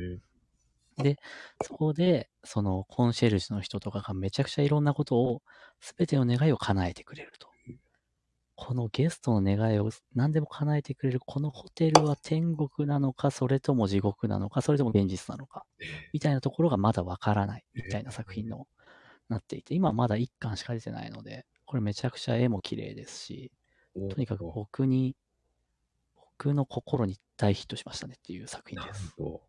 [0.98, 1.18] で、
[1.64, 5.42] そこで、そのコンシェルジュの人とかがめちゃくちゃいろんなことを、
[5.80, 7.48] すべての願いを叶えてくれると。
[8.60, 15.66] このゲストの願いを何でも叶えてくれるこのホテルは天国なのか、それとも地獄なのか、それとも現実なのか、
[16.12, 18.68] みたいなところがまだわからないみたいな作品の
[19.30, 25.16] なっていて、今まだ1巻しか出てないので、これめちゃくちゃ絵も綺麗ですし、ーとにかく僕に、
[26.16, 29.14] 僕の心に大ヒットしましたねっていう作品なるです。
[29.18, 29.47] ほど。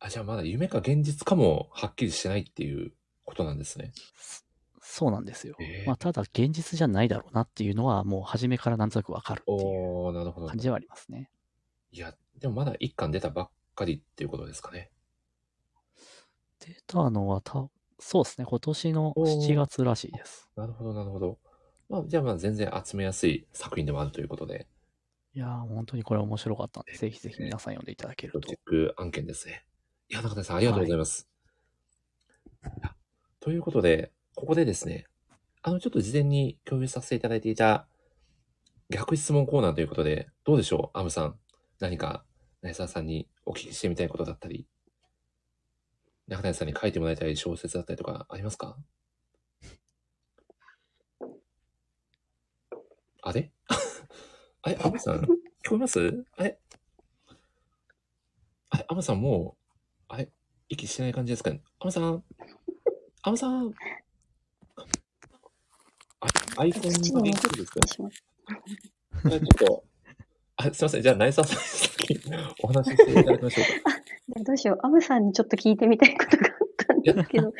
[0.00, 2.92] あ、じゃあまだ夢か現実かもはっきりしてないっていう
[3.24, 3.92] ことなんですね。
[4.82, 5.54] そうなんですよ。
[5.60, 10.48] えーまあ、ただ現実じゃないだろうなっていうのはもう初めからなんとなくわかるっていう。
[10.48, 11.30] 感じではありますね。
[11.92, 14.90] いや、でもまだ一巻出たばっかりっていうことですかね。
[16.60, 20.48] 出たのはた、そうですね、今年のおー7月らしいです。
[20.56, 21.38] なるほど、なるほど。
[21.88, 24.66] まあ、じゃあまあ全然集めやすい作品でもあるということで、
[25.34, 28.60] いやー、本当にこれ面白かったんで、ぜひぜひ皆さん読んでいただけるとチェッ。
[28.64, 29.64] ク案件ですね。
[30.10, 31.28] いや、中谷さん、ありがとうございます。
[32.64, 32.66] い。
[32.82, 32.94] や
[33.38, 35.06] ということで、ここでですね、
[35.62, 37.86] あの、ちょっと事前に共有させていただいていた
[38.90, 40.98] 逆質問コーナーということで、どうでしょう？
[40.98, 41.38] アムさん。
[41.78, 42.24] 何か、
[42.62, 44.66] 内沢さんにお聞きしてみたいことだったり、
[46.26, 48.76] 中谷さんに書いてもらいたい小説だったりとかありますか？
[53.22, 53.52] あれ？
[54.62, 55.26] あれアムさん聞
[55.70, 56.24] こえます？
[56.36, 56.58] あれ？
[58.70, 59.59] あれ、アムさんもう、
[60.12, 60.28] あれ、
[60.68, 61.60] 息してない感じですかね？
[61.78, 62.22] アムさん？
[63.22, 63.72] アムさん？
[66.20, 66.26] あ
[66.58, 68.10] アイコンが土に元戻っ気ですかてしまっ
[69.24, 69.84] あれちょっと、
[70.56, 71.02] あ、すいません。
[71.02, 73.90] じゃあ、内沢さんに先にお話ししていただきましょうか。
[74.38, 74.42] た。
[74.44, 74.78] どうしよう。
[74.82, 77.52] アムさんにちょっと聞いてみたいことがあったんですけど、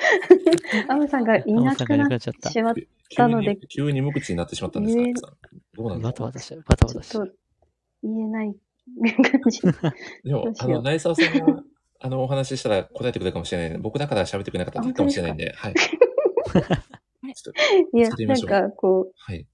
[0.92, 2.18] アムさんがいなくなって
[2.50, 2.74] しまっ
[3.16, 5.32] たので、急に、急に無口になってしまったんですか？
[5.74, 6.12] どうなんですか？
[6.12, 7.24] バタバタしちゃう、バタバタ
[8.02, 8.54] 言えない
[9.14, 9.60] 感じ。
[10.24, 10.70] でもどう、しよう。
[10.72, 11.62] あの、内沢さんが、
[12.00, 15.74] あの、お話ししたら答えてくれるかもしれない僕だから喋ってくれなかったかもしれないんで、はい。
[17.92, 18.40] いや、なん。
[18.40, 19.46] かこう、はい。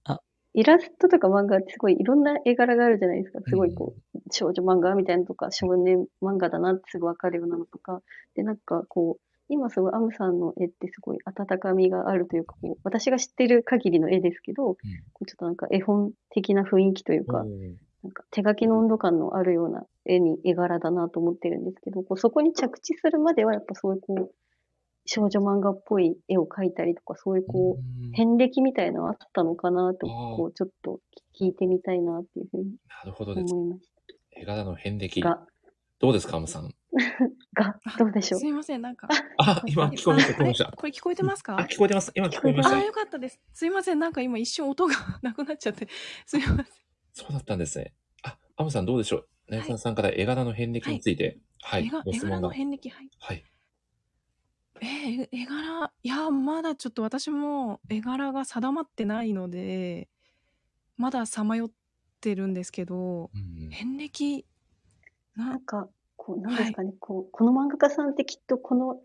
[0.55, 3.41] イラストとか漫画ってすごいいろんな絵柄があるじゃないですか。
[3.47, 8.01] すごいこう、少女漫画みたいなのとか、少年漫画だなってすぐわかるようなのとか。
[8.35, 14.77] で、なんかこう、今すごいアムさんの絵ってすごい温かみがあるというか、こう私が知ってる限りの絵ですけど、こ
[15.23, 17.45] うちょっとなんか絵本的な雰囲気というか、
[18.07, 24.33] なんか手書きの温度感のあるような絵に、絵柄だなと思ってるんですけど、こうそこに着地するまではやっぱそういうこう、
[25.07, 31.01] 少女漫画っぽい絵を描いたりとか、そういうこう、遍歴みたいなのあったのかなと、こうちょっと
[31.41, 33.53] 聞いてみたいなっていうふうになるほどです。
[33.53, 33.91] 思いまし
[34.31, 35.21] 絵柄の遍歴。
[35.21, 35.45] が
[35.99, 36.71] どうですか、アムさん？
[37.55, 37.65] た。
[37.65, 38.41] が、どうでしょう？
[38.41, 39.09] すいません、なんか。
[39.39, 40.73] あ、今聞こえました、聞こえましたあ。
[40.77, 41.57] これ聞こえてますか？
[41.59, 42.13] あ、聞こえてます。
[42.15, 42.81] 今聞こえましたあ、。
[42.85, 43.41] よかったです。
[43.53, 45.89] すいません、なんか今一瞬音が なくなっちゃって。
[46.27, 46.86] すいません。
[47.19, 47.95] そうだったんですね。
[48.23, 49.27] あ、アムさんどうでしょう？
[49.49, 52.19] なやさんさんから絵柄の遍歴について、はい、絵。
[52.19, 53.09] 柄の遍歴、はい。
[53.19, 53.45] はい。
[54.83, 60.09] えー絵柄、いや、まだちょっと私も絵柄が定まってないので、
[60.99, 61.71] まださまよっ
[62.21, 63.31] てるんですけど、
[63.71, 64.45] 遍歴、
[65.37, 69.01] なんか、こう、なんですかね、こう、この漫画家さんってきっとこの、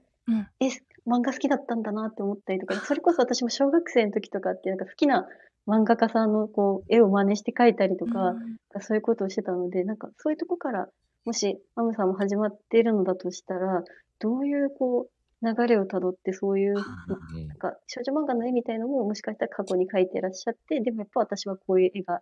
[0.59, 0.67] 絵、
[1.07, 5.27] 漫画好きだったんだなって思ったりとか、それこそ私も小学生の時とかって、なんか好きな
[5.67, 8.35] 漫画家さんのこう、絵を真似して描いたりとか、
[8.79, 10.87] そういうことをしてたので、なんかそういうとこから、
[11.25, 13.83] もし、アムさんも始まっているのだとしたら、
[14.19, 22.21] どういうこう、流れをたどって、そういう、なんか少女漫画の絵みたいのも、もしかしたら過去に描いてらっしゃって、でもやっぱ私はこういう絵が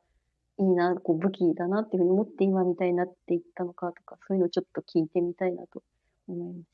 [0.57, 5.81] いいな、こう武器だなっていうふうに思って今みたいになっていったのかとか、そういうのをちょっと聞いてみたいなと
[6.27, 6.65] 思いまし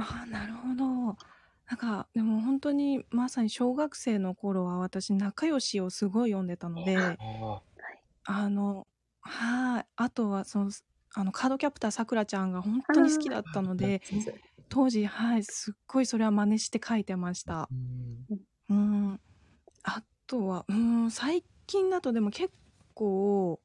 [0.00, 1.37] ああ、なるほど。
[1.68, 7.18] なんか、でも本当にまさに小学生の頃は私、仲良しをすごい読んでたので、
[8.24, 8.86] あの、
[9.20, 9.86] はい。
[9.96, 10.70] あとは、その、
[11.14, 14.00] あの、カードキャプターさくらちゃんが本当に好きだったので、
[14.70, 17.68] 当時、はい、すっごいそれは真似して書いてました。
[18.70, 19.20] うん。
[19.82, 22.50] あとは、うん、最近だとでも結
[22.94, 23.60] 構、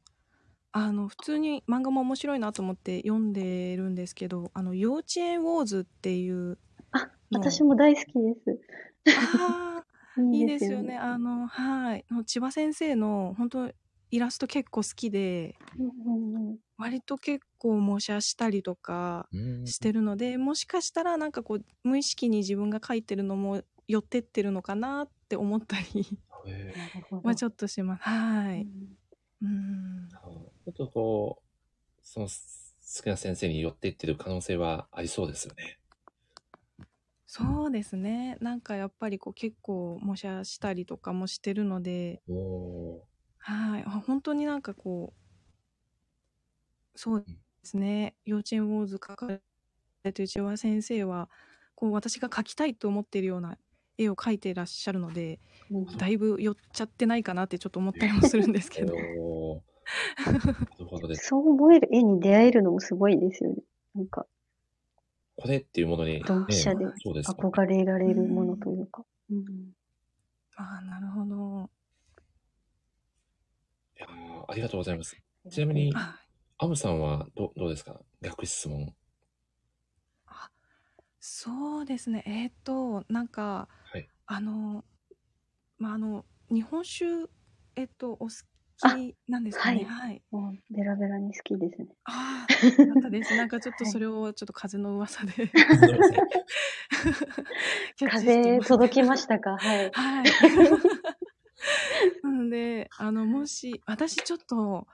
[0.73, 6.62] あの、普通に漫画も面白いなと思って読んでるんですけど、あの、幼稚園ウォーズっていうた。
[7.33, 8.59] 私も大好きです。
[9.15, 9.85] ああ、
[10.33, 10.97] いいでですすよね。
[10.97, 12.05] あの、はい。
[12.25, 13.71] 千葉先生の本当
[14.11, 15.55] イラスト結構好きで、
[16.77, 19.27] 割と結構模写したりとか
[19.65, 26.19] してるので、もしかしたらなんかこう、無意識に自分が描いてるのも寄ってってるのかなって思ったり
[27.21, 28.03] まあちょっとします。
[28.03, 28.67] はい。
[29.41, 30.09] うん。
[30.65, 31.43] ちょっとこう、
[32.01, 35.79] その好きな先生に寄っていってる可能性はありそうですよね。
[37.35, 38.37] そうですね。
[38.41, 42.21] なんかやっぱりこう結構模写したりとかもしてるので、
[43.37, 43.83] はい。
[43.85, 45.19] あ本当になんかこう、
[46.95, 47.27] そうで
[47.63, 48.15] すね。
[48.25, 51.29] 幼稚園ウォーズ描かれてる千葉先生は、
[51.75, 53.57] こう私が描きたいと思っているような
[53.97, 55.41] 絵を描いてらっしゃるので、
[55.97, 59.09] だいぶ寄っちゃってないかなってちょっと思ったりもするんですけど。
[59.17, 59.61] おー
[60.25, 61.27] なるほどです。
[61.27, 63.63] そう思える絵に出会えるのもすごいですよね。
[63.95, 64.27] なんか、
[65.35, 67.37] これっていうものに、ね、ドンピシャでそうですね。
[67.39, 69.03] 憧れられるものというか。
[69.31, 69.43] うん
[70.55, 71.69] ああ、なるほど。
[73.97, 75.17] いやーありがとうございます。
[75.49, 75.93] ちなみに、
[76.59, 77.99] アムさんはどどうですか？
[78.21, 78.93] 逆質問。
[81.19, 82.21] そうですね。
[82.27, 84.83] えっ、と、なんか、はいあの、
[85.77, 87.05] まあ、あの、日本酒、
[87.77, 88.29] えっ、と、お好
[88.89, 89.85] きなんですかね。
[89.85, 90.21] はい。
[90.31, 91.87] もうベラベラに好きですね。
[92.05, 93.35] ああ、よかったです。
[93.37, 95.33] なんかちょっとそれをちょっと風の噂で。
[98.09, 99.57] 風届きましたか？
[99.57, 99.91] はい。
[99.93, 100.25] はい。
[102.23, 104.87] なので、あの、もし、私ちょっと、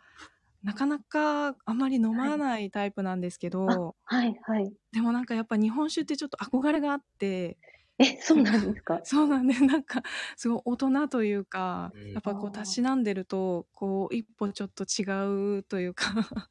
[0.63, 4.73] なかなかあまり飲まないタイプなんですけど、はい、はい。
[4.91, 7.57] でもなんかやっぱ日本酒ってちょっと憧れがあって、
[7.99, 9.01] え、そうなんですか？
[9.03, 10.03] そうなんで、なんか、
[10.37, 16.05] すごい大人というか、やっぱこう、たしなんでると、こう、一歩ちょっと違うというか、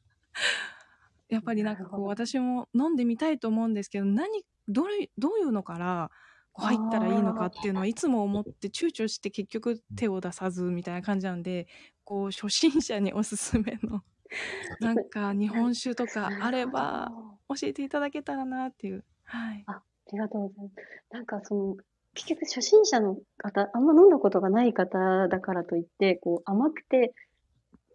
[1.28, 6.10] やっぱりなんかこう、私も飲んでみたいと思うんですけど、何、どれ、どういうのから、
[6.52, 11.68] こう入ったらいいのかっていうのはいつも思って躊躇して結局手を出さずみたいな感じなんで、
[12.04, 14.02] こう、初心者におすすめの、
[14.80, 17.14] なんか日本酒とかあれば
[17.48, 19.04] 教えていただけたらなっていう。
[19.24, 19.68] はい。
[19.68, 20.74] ありがとうございます。
[21.10, 21.76] なんかその、
[22.14, 27.14] 結局初心者の方、あんま飲んだことがない方だからといって、こう甘くて、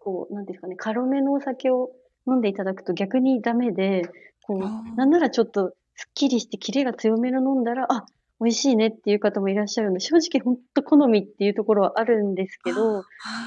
[0.00, 1.90] こう、なんですかね、軽めのお酒を
[2.26, 4.02] 飲んでいただくと逆にダメで、
[4.42, 8.06] こう、なんならちょっとすっきりしてキレが強めの飲んだら、あ、
[8.40, 13.02] 美味しいねっていう方もいらっしゃるので、正直本当好みっていうところはあるんですけど、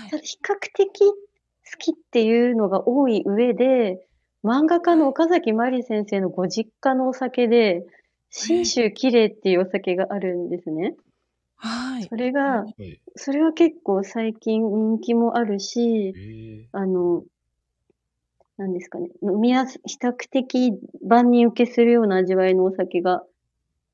[0.09, 1.13] ただ比較的好
[1.77, 4.07] きっていうのが多い上で、
[4.43, 7.85] 漫画家の岡崎まり先生のご実家のお酒で、
[8.29, 10.95] 信州綺麗っていうお酒があるんですね。
[11.55, 12.03] はい。
[12.03, 13.01] それが、はい。
[13.15, 17.23] それは結構最近人気もあるし、えあの、
[18.57, 20.73] なんですかね、飲みやす、比較的
[21.07, 23.23] 万人受けするような味わいのお酒が、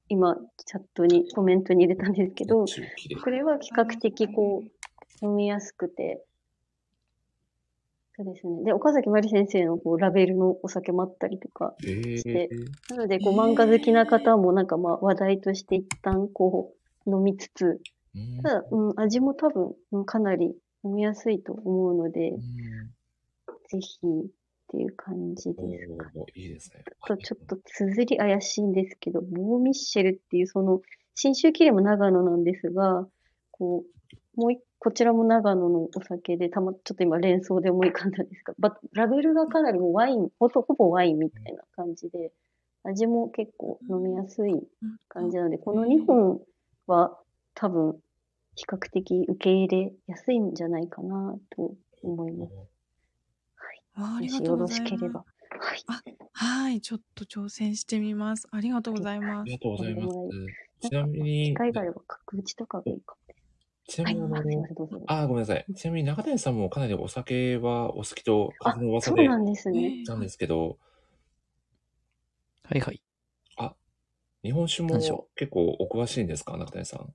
[0.09, 2.65] 今、チャットに、コメントに入れたんですけど、
[3.23, 6.23] これは比較的こう、飲みやすくて、
[8.16, 8.64] そうですね。
[8.64, 16.74] で、岡崎まり先生のこうラベルのお酒もあったりとかえして、ーなので、こう、漫画好きな方もなんかまあ話題として一旦こ
[17.06, 17.82] う、飲みつつ、
[18.16, 22.42] うんただ、うん、味も多分、うんかなり飲みやすいと思うので、うん
[23.69, 24.30] ぜひっ
[24.67, 26.11] ていう感じおですか。
[26.14, 26.83] ーいいですね。
[27.01, 30.82] あとちょっと綴り怪しいんですけど、ボーミッシェルっていうその、
[31.16, 33.08] 新州キレも長野なんですが、
[33.50, 34.02] こう、
[34.35, 42.33] もう一こちらも長野のお酒で、たま、ちょっと今連想で思い浮かんだんですが、 ばラベルがかなりもうワイン、ほぼほぼワインみたいな感じで、
[42.83, 44.67] 味も結構飲みやすい
[45.07, 46.41] 感じなので、この2本
[46.85, 47.17] は
[47.53, 47.97] 多分、
[48.55, 52.53] 比較的受け入れやすいんじゃないかなと思います。
[53.95, 54.89] あありもしよろがとうございます。
[54.89, 55.19] しければ。
[55.21, 55.83] はい。
[55.87, 56.03] あ、
[56.33, 56.81] はい。
[56.81, 58.49] ちょっと挑戦してみます。
[58.51, 59.51] ありがとうございますあり。
[59.53, 60.01] がとうございま
[60.81, 60.89] す。
[60.89, 63.33] ちなみに機、会があれば、角打ちとかがいいかも。
[63.93, 64.45] ちなみにあの、はい
[65.05, 65.65] あー、ごめんなさい。
[65.75, 70.03] ちなみに中谷さんもかなりお酒はお好きと、あ風の、噂でそうなんですね。
[70.07, 70.80] なんですけど、
[72.63, 73.03] はいはい。
[73.57, 73.75] あ、
[74.41, 76.57] 日本酒も結構お詳しいんですか？
[76.57, 77.13] 中谷さん。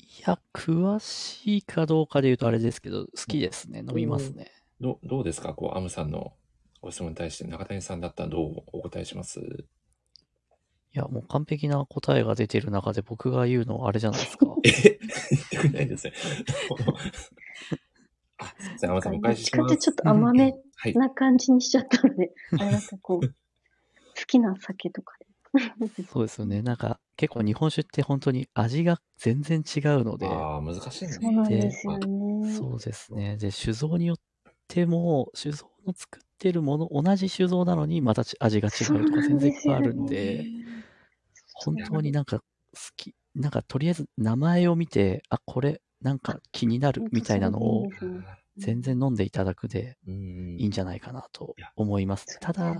[0.00, 3.84] いや、詳しいかどうかで言うとあれですけど、好きですね。
[3.88, 4.50] 飲みますね。
[4.80, 5.54] どどうですか？
[5.54, 6.32] こう、アムさんの
[6.80, 9.40] ご質問に対して中谷さんだったらどうお答えします？
[10.94, 14.46] いや、もう完璧な答えが出てる中で僕が言うのはあれじゃないですか。
[14.62, 14.98] え
[15.50, 16.12] 言ってないですね。
[18.38, 19.50] あ、すいません、アムさんお返しします。
[19.50, 20.94] ちかってちょっと甘めはい。
[20.94, 23.34] な感じにしちゃったので、あれだったこう、好
[24.26, 25.26] きな酒とかで。
[26.12, 26.62] そうですよね。
[26.62, 31.12] なんか結構日本酒って本当に味が全然違うので、ああ、難しいね。
[31.12, 32.52] そうなんですよね。
[32.52, 33.36] そうですね。
[33.36, 34.16] で、酒造によっ
[34.68, 40.44] ても、酒造の作ってるもの、同じ酒造なのにまたち味が違うとか全然いっぱいあるんで、
[41.54, 42.42] 本当になんか好
[42.96, 47.88] き、なんかとりあえず名前を見て、あ、これなんか気になるみたいなのを
[48.56, 52.38] 全然飲んでいただくでうんいいんじゃないかなと思います。
[52.40, 52.76] ただ、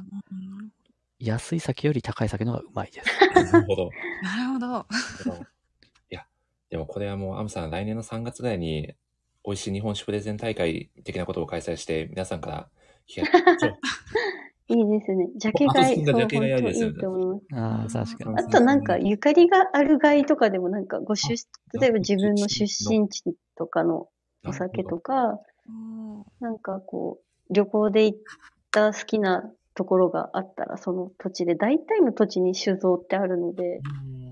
[1.18, 3.06] 安い酒より高い酒の方がうまいです。
[3.52, 3.90] なるほど。
[4.22, 4.86] なるほど。
[6.10, 6.26] いや、
[6.70, 8.94] でもこれはもう、アムさん、来年の3月ぐらいに、
[9.44, 12.68] 美味しい日本酒プレゼン大会的なことを開催して、皆さんから
[13.06, 13.26] 聞き合い
[13.58, 13.78] ちょ
[14.68, 15.28] いいですね。
[15.36, 17.44] ジャケ買い、あそう、本当ジャケ買いありですよねいいと思います。
[17.52, 18.38] ああ、確かに。
[18.38, 21.34] あとなんか、ゆかりがある買いとかでもなんか、ご出、
[21.78, 23.22] 例えば自分の出身地
[23.56, 24.08] とかの
[24.46, 25.38] お酒とか、
[26.40, 27.18] なんかこ
[27.50, 28.18] う、旅行で行っ
[28.70, 33.80] た好きなところがあったら、その土地で、大体の土地に酒造ってあるので、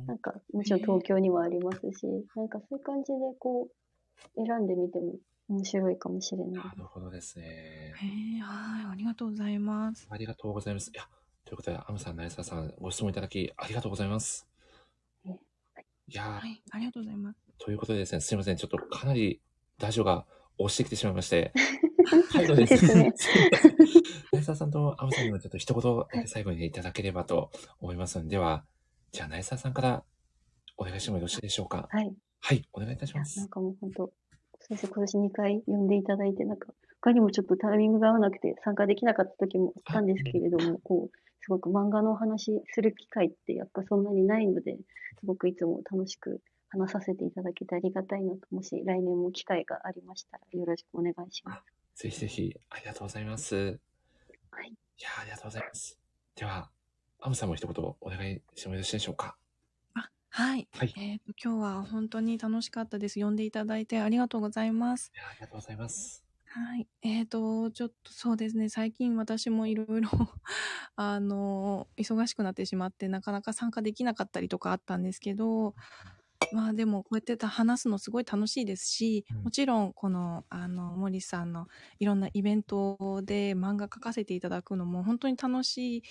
[0.07, 5.15] なんか、もちろん東京にもありますし、なんかそういう感じでこう、選んでみても
[5.53, 6.65] 面白いかもしれない。
[6.65, 7.45] なるほどですね。
[7.45, 8.07] へ
[8.39, 8.93] え、はい。
[8.93, 10.07] ありがとうございます。
[10.11, 10.91] ありがとうございます。
[10.91, 11.03] いや、
[11.45, 14.47] ということで、アムさん、成沢さん、ご質問いただき、ありがとうございます。
[16.09, 16.63] いやー、はい。
[16.71, 17.39] ありがとうございます。
[17.59, 19.41] ということでですね、すいません、ちょっとかなり
[19.79, 20.27] ラジオが
[20.59, 21.53] 押してきてしまいまして、
[22.33, 23.13] 最後ですですね。
[24.33, 27.51] 成沢さんとアムさんにもちょっと一言だけ最後にいただければと
[27.81, 28.65] 思いますので、では、
[29.13, 30.05] じゃあ、成沢さんから
[30.77, 31.89] お願いしてもよろしいでしょうか？
[31.91, 32.15] はい。
[32.41, 33.49] はい、お願いいたしまなんす。
[33.49, 34.13] かもう本当、
[34.69, 44.77] 先生今年2回呼んでいただいて、なんか、他にもちょっとタイミングが合わなくて参加できなかった時もあったんですけれども、こう、すごく漫画のお話する機会ってやっぱそんなにないので、
[45.19, 51.61] すごくいつも楽しく話させていただけてありがたいなと、もし来年も機会がありましたらよろしくお願いしま
[51.95, 52.03] す。
[52.03, 53.81] ぜひぜひ、ありがとうございます。
[54.51, 54.69] はい。
[54.69, 55.99] いやー、ありがとうございます。
[56.37, 56.71] では、
[57.21, 59.37] アムさんも一言お願いしてもよろしいでしょうか？
[60.35, 60.67] はい。
[60.73, 63.20] はいえっ、と、今日は本当に楽しかったです。
[63.20, 65.12] 呼んでいただいてありがとうございます。
[65.15, 66.25] いやーありがとうございます。
[66.47, 66.89] はい。
[67.02, 70.09] えっ、と、ちょっとそうですね、最近私もいろいろ、
[70.97, 75.75] あの、忙しくなってしまって、なかなか参加できなかったりとかあったんですけど、
[76.51, 81.67] まあでもこうやって話すのすごい楽しいですし、もちろんこの、あの、森さんの
[81.99, 86.02] いろんなイベントで漫画描かせていただくのも本当に楽し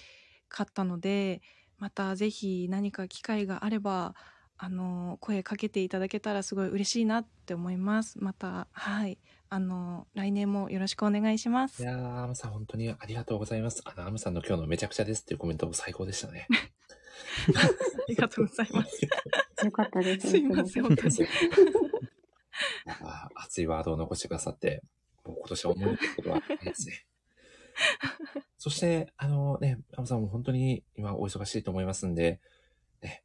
[0.50, 1.41] かったので、
[1.82, 4.14] またぜひ何か機会があれば、
[4.56, 8.19] あの、声かけていただけたらすごい嬉しいなって思います。
[8.24, 9.18] また、はい。
[9.50, 11.82] あの、来年もよろしくお願いします。
[11.82, 13.82] いやー、アムさん本当にありがとうございます。
[13.84, 16.45] あの、アムさんの今日のめちゃくちゃですっていうコメントも最高でしたね。
[17.50, 17.69] あ
[18.08, 19.01] りがとうございます。
[19.66, 20.30] よかったです。
[20.30, 21.18] すいません、本当に。
[23.34, 24.84] 熱いワードを残してくださって、
[25.26, 27.08] もう今年は思い出すことはないですね。
[28.58, 32.40] そして、あのね、アムさんも本当に今お忙しいと思いますんで、
[33.01, 33.24] ね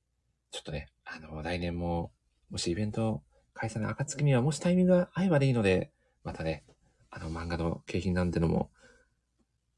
[0.51, 2.11] ちょっとね、あの、来年も、
[2.51, 5.91] もしイベント開催の暁には、もしタイミングが合えばでいいので、
[6.25, 6.65] またね、
[7.11, 8.71] あの、漫画の景品なんてのも、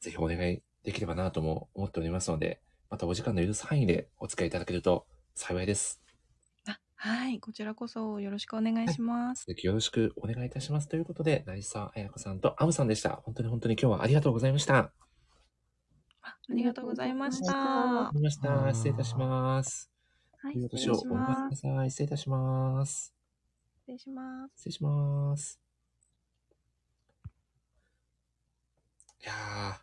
[0.00, 6.07] ぜひお願いできればなとも思っておりますので、またお時間の許す範囲でお付き合いいただけると幸いです。
[7.01, 7.39] あ、はい。
[7.39, 9.47] こちらこそよろしくお願いします。
[9.47, 10.89] ぜひよろしくお願いいたします。
[10.89, 13.20] ということで、成沢彩子さんとアムさんでした。
[13.25, 14.77] 本当に本当に今日はありがとうございました。
[14.78, 14.93] あ
[16.49, 18.09] りがとうございました。
[18.09, 18.75] ありました。
[18.75, 19.91] 失礼いたします。
[20.41, 21.62] はい、良いお失礼し年をお迎えくます。
[21.62, 21.91] ださい。
[21.91, 23.15] 失礼いたします。
[23.81, 24.52] 失礼します。
[24.57, 25.60] 失礼します。
[29.23, 29.78] いやー、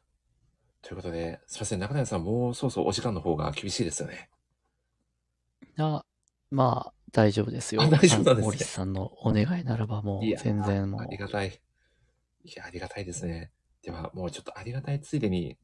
[0.82, 4.30] ということで、すいません、中谷さん、もうそろそろお時間の方が厳しいですよね。
[5.78, 6.06] あ、
[6.52, 7.82] まあ、大丈夫ですよ。
[7.82, 11.62] あ大丈夫なんですね森さんのお願いならばもいうや全然もうありがたい。
[12.44, 13.52] いや、ありがたいですね。
[13.82, 15.58] では、もうちょっとありがたいついでに、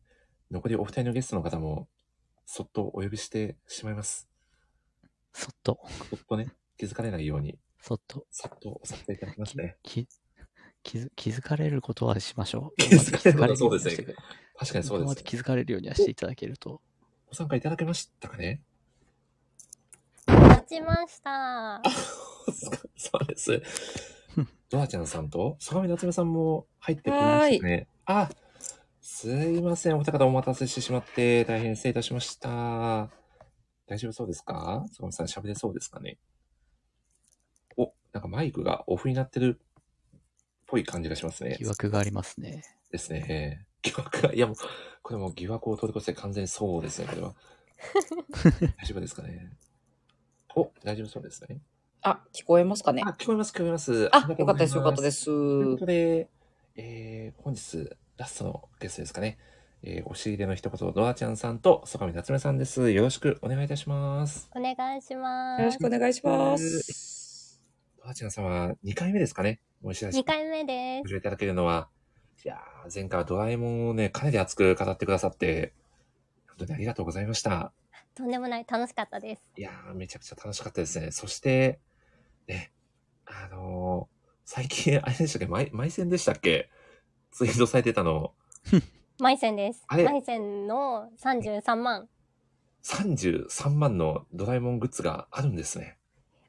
[0.49, 1.87] 残りお二人のゲストの方も、
[2.45, 4.27] そっとお呼びしてしまいます。
[5.33, 6.47] そっと、そっとね、
[6.77, 9.77] 気づかれないように、そっと、さっとさせていただきますね。
[9.83, 10.07] き
[10.83, 12.81] 気づ気づかれることはしましょう。
[12.81, 14.15] 気づかれることはそうですね
[14.57, 16.81] 確かにそうです今まで気づかれるようにはしていただけると。
[17.27, 18.47] ご参加いただけましたかね？
[18.47, 18.70] 待
[20.71, 21.81] ちました。
[22.95, 23.61] そうです。
[24.69, 27.87] ドアちゃんさんと、相模夏目さんも入ってくれましたね。
[28.05, 28.29] あ、
[29.01, 29.97] すいません。
[29.97, 33.09] お二方お待たせしてしまって、大変失礼いたしました。
[33.87, 34.85] 大丈夫そうですか？
[34.93, 36.17] 相模さん喋れそうですかね？
[37.75, 39.59] お、なんかマイクがオフになってる
[40.15, 40.19] っ
[40.67, 41.57] ぽい感じがしますね。
[41.59, 42.63] 疑惑がありますね。
[42.91, 43.65] ですね。
[43.81, 44.55] 疑惑が、いやもう、
[45.01, 47.35] これもう疑惑を通り越して完全にそうですね、これは。
[48.77, 49.51] 大丈夫ですかね？
[50.55, 51.59] お、大丈夫そうですね。
[52.01, 53.03] あ、聞こえますかね？
[53.05, 54.09] あ、聞こえます、聞こえます。
[54.11, 56.29] あよかったですよかったですということで、
[56.75, 59.37] えー、本日、ラストのゲストですかね。
[59.83, 62.91] えー、押し入れの一言、ドアちゃんさんと、曽上夏目さんです。
[62.91, 64.49] よろしくお願いいたします。
[64.55, 65.59] お願いします。
[65.61, 67.61] よろしくお願いします。
[68.03, 69.59] ドアちゃんさんは2回目ですかね。
[69.83, 71.03] お知らせ2回目です。
[71.03, 71.87] ご紹介いただけるのは、
[72.43, 75.73] いやー、前回はドラえもんをね、かなり熱く語ってくださって、
[76.47, 77.71] 本当にありがとうございました。
[78.21, 78.65] とんでもない。
[78.69, 79.43] 楽しかったです。
[79.57, 81.11] いやー、めちゃくちゃ楽しかったですね。
[81.11, 81.79] そして、
[82.47, 82.71] ね、
[83.25, 86.69] あのー最近、あれでしたっけ、マイ、マイセンでしたっけ？
[87.31, 88.33] ツイートされてたの、
[89.19, 89.83] マイセンです。
[89.87, 90.03] あれ？
[90.03, 92.09] マイセンの33万。
[92.83, 95.97] 33万のドラえもんグッズがあるんですね。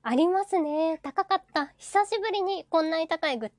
[0.02, 0.98] ありますね。
[1.02, 1.72] 高かった。
[1.76, 3.50] 久しぶりにこんなに高いグッ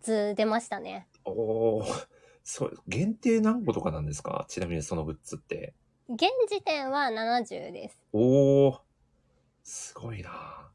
[0.00, 1.06] ズ出ましたね。
[1.24, 2.06] おー、
[2.42, 4.46] そう、限定何個とかなんですか？
[4.48, 5.74] ちなみにそのグッズって。
[6.14, 7.96] 現時点は70です。
[8.12, 8.78] おー、
[9.62, 10.68] すごいな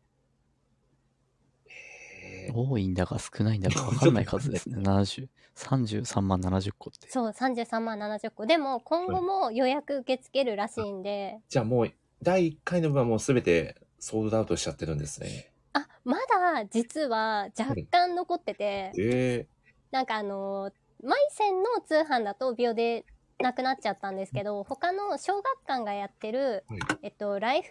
[2.52, 4.78] 多いんだか少ないんだかわかんない数ですね。
[4.78, 7.08] 70、33万70個って。
[7.12, 8.48] そう、33万70個。
[8.48, 11.92] でも今後も予約受け付けるらしいんで、じゃあもう、
[12.24, 15.52] 第1回の分はもうすべてソールドアウトしちゃってるんですね。
[15.74, 19.48] あ、まだ実は若干残ってて、え
[19.92, 23.06] なんかあのー、マイセンの通販だと秒で
[23.40, 26.66] なくなっちゃったんですけど、他の小学館がやってる、
[27.02, 27.70] えっと、ライフ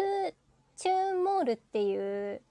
[0.76, 2.42] チューンモールっていう、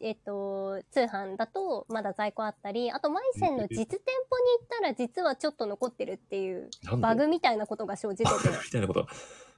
[0.00, 8.30] えっと、通販だとまだ在庫あったり、あとマイセンの実店舗に行ったら実はちょっと残ってるっていうバグみたいなことが生じてて。
[8.64, 9.06] みたいなこと？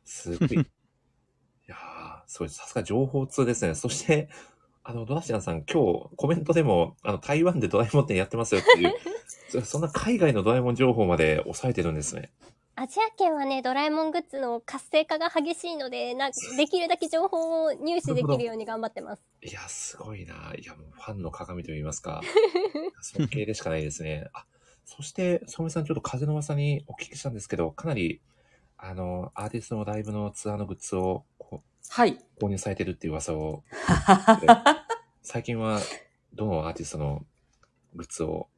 [0.04, 0.48] すごい。
[0.52, 0.64] い
[1.66, 2.50] やー、すごい。
[2.50, 3.74] さすが情報通ですね。
[3.74, 4.28] そして、
[4.82, 8.94] あの、ドラシアンさん、今日コメントでも、あの、台湾でドラえもん店やってますよっていう、
[9.48, 12.30] そそんな海外のドラえもん情報まで抑えてるんですね。
[12.76, 19.22] アジア圏はね、ドラえもんグッズの活性化が激しいので、なできるだけ情報を入手できるように頑張ってます。
[19.42, 20.52] いや、すごいな。
[20.58, 22.20] いや、もうファンの鏡といいますか、
[23.00, 24.28] 尊敬でしかないですね。
[24.32, 24.44] あ、
[24.84, 28.20] そして、ソメさん、ちょっと風の噂にお聞きしたんですけど、かなり、
[28.76, 32.18] あの、アーティストのライブのツアーのグッズを、こはい。
[32.40, 33.62] 購入されてるっていう噂を、
[35.22, 35.80] 最近は、
[36.32, 37.24] どのアーティストの
[37.94, 38.48] グッズを、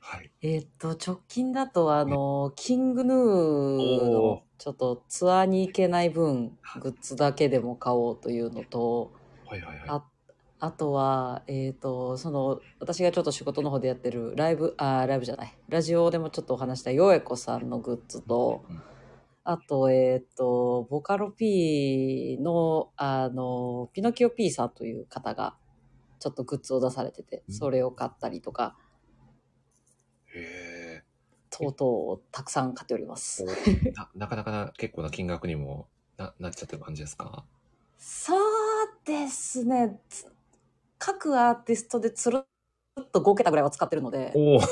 [0.00, 0.30] はい。
[0.42, 9.12] えーっと、直近だと、あの、キングヌーの、ちょっとツアーに行けない分、グッズだけでも買おうというのと、
[9.46, 9.88] はいはいはい。
[9.88, 10.04] あ
[10.62, 18.64] あとは、えっ、と、その、私がちょっと仕事の方でやってるライブ、あー、ライブじゃない、ラジオでもちょっとお話したよえこさんのグッズと、
[19.42, 25.56] あと、えっ、と、ボカロ P の、あの、ピノキオ P さんという方が、
[26.18, 28.89] ちょっとグッズを出されてて、それを買ったりとか、とう
[31.72, 33.44] とうたくさん買っております。
[33.94, 37.44] ななかなかな結構な金額にもななっちゃってる感じですか？
[37.98, 38.40] そう
[39.04, 40.00] ですね。
[40.08, 40.26] つ
[40.98, 42.42] 各アーティストでつる
[43.00, 44.32] っと5桁ぐらいは使ってるので。
[44.34, 44.60] おお。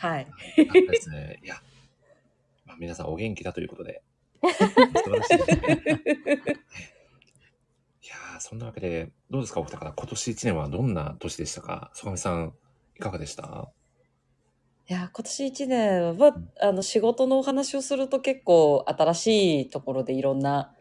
[0.00, 0.26] はい。
[0.56, 1.40] ですね。
[1.42, 1.56] いや、
[2.64, 4.02] まあ、皆さんお元気だということで。
[4.42, 5.82] 素晴らしいですね。
[8.02, 9.92] いやー、そんなわけで、どうですか、お二方。
[9.92, 11.90] 今年1年はどんな年でしたか？
[11.94, 12.54] 曽上さん、
[12.96, 13.70] いかがでした？
[14.90, 20.74] いや、今年一年は、あの、仕事のお話をすると結構新しいところでいろんな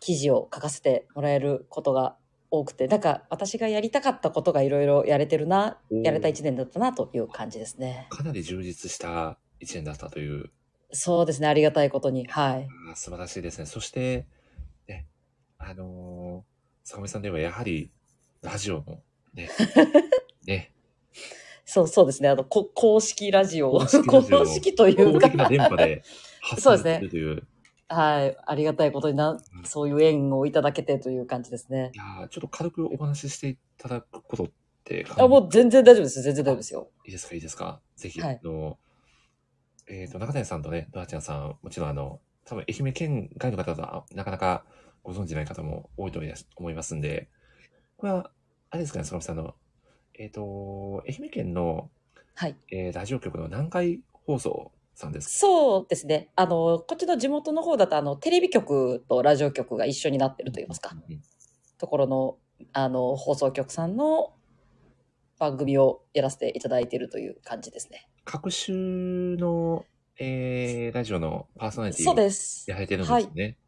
[0.00, 2.16] 記事を書かせてもらえることが
[2.50, 8.08] 多くて、なんか私がやりたかったことがいろいろやれてるな、やれた一年だったなという感じですね。
[8.10, 10.50] かなり充実した1年だったという、
[10.90, 12.26] そうですね、ありがたいことに。
[12.26, 12.66] はい。
[12.88, 13.66] あー素晴らしいですね。
[13.66, 14.26] そして、
[14.88, 15.06] ね、
[15.58, 17.92] あのー、坂上さんではやはり、
[18.42, 19.00] ラジオの、
[19.32, 19.48] ね、
[20.44, 20.72] ね、
[21.66, 26.02] そう、そうですね、あの、こ公式ラジオを、公式公式というか公的な電波で
[26.40, 27.16] 発そうですね信すると。
[27.16, 27.46] いう、
[27.88, 28.36] はい。
[28.46, 31.90] ありがたいことにな、そういう縁をいただけてという感じですね。
[31.94, 34.46] いやーちょっと軽くお話ししていただくことっ
[34.84, 36.22] てあ、もう全然大丈夫です。
[36.22, 36.88] 全然大丈夫ですよ。
[37.04, 37.80] いいですか、いいですか？
[37.96, 38.78] ぜひ、はいあの、
[39.88, 44.64] えっ、と、中谷さんとね、ドアちゃんさん、もちろんあの、多分愛媛県外の方だとなかなか
[45.02, 46.20] ご存知ない方も多いと
[46.56, 47.28] 思いますんで、
[47.96, 48.30] これは、
[48.70, 49.54] あれですかね、坂上さんあの、
[50.18, 51.90] えっ、と、愛媛県の、
[52.34, 52.56] はい。
[52.70, 56.30] えーラジオ局の南海放送さんですかそうですね。
[56.36, 60.96] あの、こっちの地元の方だと、あの、テレビ局とラジオ局が一緒になってると言いますか、
[61.78, 62.38] ところの、
[62.72, 64.32] あの、放送局さんの
[65.38, 68.08] 番組をやらせていただいているという感じですね。
[68.24, 69.84] 各週の、
[70.18, 72.64] えーラジオのパーソナリティそうをです。
[72.70, 73.58] やられてるんですよね。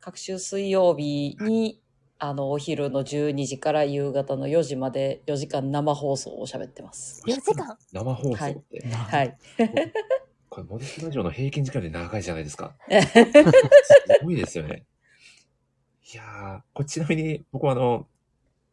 [0.00, 1.80] 各週水曜日に、
[2.18, 7.22] あの、お昼の12時から夕方の4時まで4時間生放送を喋ってます。
[7.26, 7.76] 4時間？
[7.92, 8.86] 生放送って？
[8.88, 9.36] はい。
[10.48, 12.74] これ、モデルラジオの平均時間より長いじゃないですか。
[12.88, 14.86] すごいですよね。
[16.12, 18.06] いやー、これちなみに僕はあの、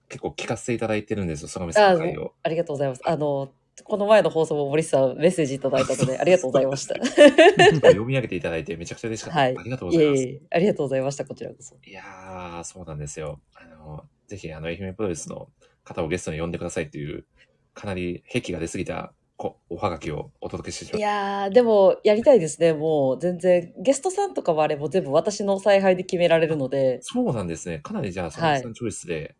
[0.08, 2.34] 結構聞かせていただいてるんですよ、相模さあんの回を。
[2.44, 3.02] ありがとうございます。
[3.04, 3.52] あの、
[3.84, 6.96] この前の放送も森さんメッセージいただいたので、ありがとうございました。
[7.04, 9.40] 読み上げていただいてめちゃくちゃ嬉しかった。
[9.40, 9.58] はい。
[9.58, 10.24] ありがとうございます。
[10.24, 11.76] ええありがとうございました、こちらこそ。
[11.84, 13.42] いやー、そうなんですよ。
[13.56, 15.50] あの、ぜひ、あの、愛媛プロレスの
[15.84, 17.26] 方をゲストに呼んでくださいという、
[17.74, 22.74] かなり癖が出すぎたこおはがきをお届けしていやー、でも、やりたいですね。
[22.74, 27.00] もう、全然、ゲストさんとかはあれも全部私の采配で決められるので。
[27.02, 27.80] そうなんですね。
[27.80, 29.36] かなりじゃあ、佐野さんチョイスで、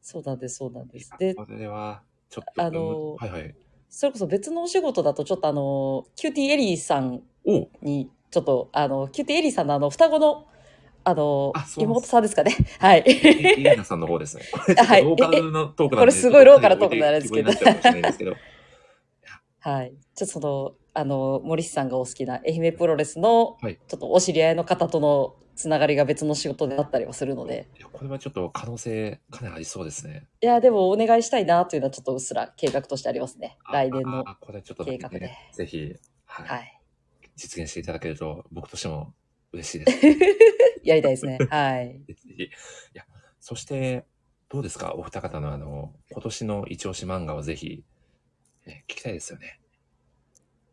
[0.00, 1.10] そうなんです、そうなんです。
[1.18, 3.54] で、これは、ちょっと、あのはいはい。
[3.88, 7.22] それこそ別のお仕事だと、ちょっとあの、キューティーエリーさん
[7.82, 10.46] に、ちょっと、あの、キューティーエリーさんのあの、双子の、
[11.04, 12.52] あの、妹さんですかね？
[12.80, 13.04] はい。
[13.06, 14.42] イレナさんの方ですね。
[14.76, 18.34] はいローカルのトークなんで、これすごいローカルトークなんですけど。
[19.60, 19.94] はい。
[20.14, 30.28] ちょっとその、あの、森氏さんがお好きな愛媛プロレスの、ちょっとお知り合いの方とのつながりが別の仕事であったりはするので、これはちょっと可能性かなりありそうですね。
[30.42, 33.56] いや、でもお願いしたいなというのはちょっとうっすら計画としてありますね。
[33.72, 35.20] 来年のあ、これちょっと、計画で。
[35.20, 35.94] ね、ぜひ、
[36.26, 36.80] はい、はい。
[37.36, 39.14] 実現していただけると、僕としても
[39.52, 39.98] 嬉しいです。
[40.84, 41.38] やりたいですね。
[41.50, 42.00] はい。
[42.06, 42.50] い
[42.94, 43.04] や、
[43.40, 44.04] そして、
[44.48, 44.94] どうですか？
[44.94, 47.82] お二方のあの、今年の一押し漫画をぜひ、
[48.66, 49.60] ね、聞きたいですよね。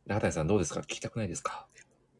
[0.05, 0.81] 中谷さんどうですか？
[0.81, 1.67] 聞きたくないですか？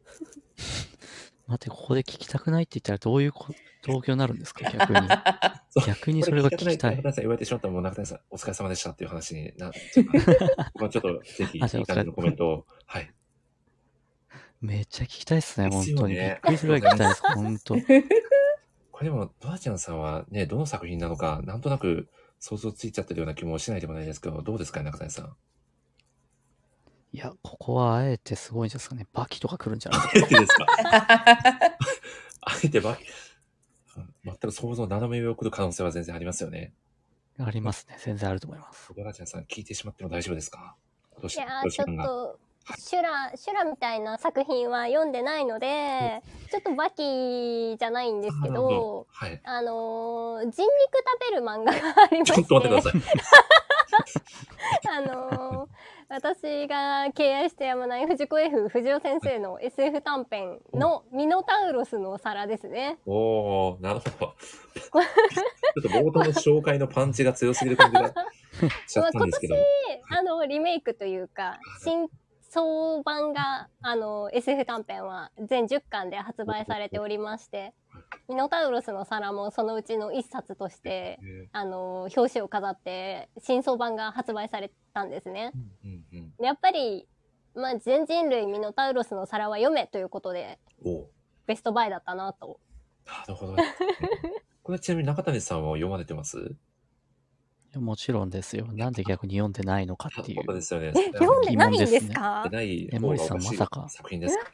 [1.46, 3.46] 待って、ここで聞きたくないって言ったらどういうこ
[3.86, 4.70] 状況になるんですか？
[4.70, 5.08] 逆に。
[5.86, 7.02] 逆にそれが聞きたい中。
[7.02, 10.70] 谷さん言われてしまったらもう中谷さんお疲れ様でしたっていう話になっちゃうから。
[10.74, 13.12] 僕はちょっとぜひ、いい感じのコメントを、はい。
[14.62, 16.14] めっちゃ聞きたいっすね、本当に。
[16.14, 17.74] よ ねびっくりするぐらい聞きたいです、本当。
[18.92, 22.08] これでも、ドアちゃんさんはね、どの作品なのか、なんとなく
[22.38, 25.36] 想像ついちゃってるような気もしないでもないですけど、どうですかね、中谷さん？
[27.14, 29.06] いや、ここはあえてすごいんですかね。
[29.12, 30.66] バキとか来るんじゃないあえてですか？
[32.42, 32.98] あえてば、
[34.24, 36.72] 全く想像の斜め上を来る可能性は全然ありますよね。
[37.38, 37.96] ありますね。
[38.00, 38.92] 全然あると思います。
[38.96, 40.74] ドアちゃんさん、聞いてしまっても大丈夫ですか？
[41.22, 42.38] いやちょっ漫画と
[42.76, 46.20] 修羅修羅みたいな作品は読んでないので
[46.50, 49.40] ちょっとバキじゃないんですけどどはい。
[49.44, 53.02] あのー人肉食べる漫画がありましてちょっと待ってください。
[54.90, 55.68] あのー
[56.14, 62.98] 私が敬愛してやまない藤子 F 不二雄先生の SF 短編のミノタウロスの皿ですね。
[63.04, 64.10] おー、なるほど。
[64.20, 65.00] ちょ
[65.80, 68.08] っと冒頭の紹介のパンチが強すぎる感じが
[68.86, 69.56] しちゃまあ今ったんですけど。
[70.08, 72.08] 年あのリメイクというか新
[72.54, 77.74] 装版があの SF 短編は全10巻で発売されておりまして
[78.28, 81.18] ミノタウロスの皿もそのうちの一冊として
[81.52, 85.52] あの表紙を飾って新装版が発売されたんですね。
[86.38, 87.08] でやっぱり、
[87.56, 91.08] まあ、全人類ミノタウロスの皿は読めということでお
[91.46, 92.60] ベストバイだったなと。
[93.04, 93.56] なるほど。
[94.62, 96.54] これちなみに中谷さんは読まれてます？
[97.80, 98.66] もちろんですよ。
[98.72, 100.42] なんで逆に読んでないのかっていう。
[100.44, 100.92] そうですよね。
[100.96, 102.44] え読んでないんですか？
[102.44, 103.88] 読んでないえ、森さんまさか。
[103.88, 104.50] 作品ですよね。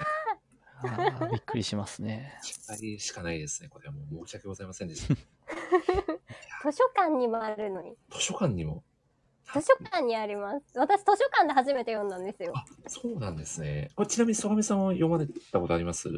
[0.82, 2.38] あーびっくりしますね。
[2.42, 3.68] 失敗しかないですね。
[3.68, 5.14] これはもう申し訳ございませんでした。
[6.70, 7.94] 図書館にもあるのに。
[8.10, 8.82] 図書館にも？
[9.52, 10.78] 図書館にあります。
[10.78, 12.54] 私図書館で初めて読んだんですよ。
[12.86, 13.90] そうなんですね。
[13.94, 16.08] これちなみに、曽上さんは読まれたことあります？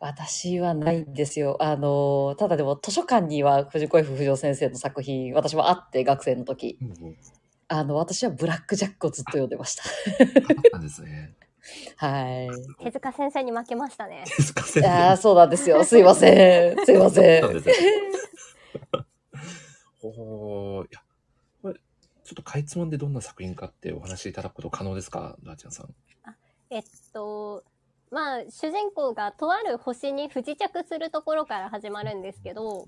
[0.00, 1.56] 私はないんですよ。
[1.60, 6.78] あの、ただでも図書館には藤子 F 不二雄先生の作品、私もあって学生の時。
[7.68, 9.84] あの、私はブラックジャックをずっと読んでました。
[10.72, 11.34] なんですね。
[11.96, 12.84] はい。
[12.84, 14.24] 手塚先生に負けましたね。
[14.76, 15.82] いやーそうなんですよ。
[15.84, 16.76] すいません。
[16.86, 17.42] すいません。
[17.42, 17.86] そうなんですね
[20.00, 21.00] ほーいや、
[21.62, 25.94] これ、ちょっとかいつまんでどんな作品かってお話しいただくこと可能ですかダーちゃんさん。
[26.70, 27.64] えっと、
[28.10, 32.86] まあ、主人公がとある星に不時着するところから始まるんですけど、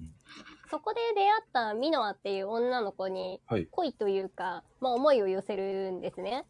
[0.70, 6.44] そこで出会ったミノアっていう女の子にはい恋というか、まあ思いを寄せるんですね。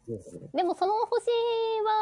[0.53, 1.25] でもその星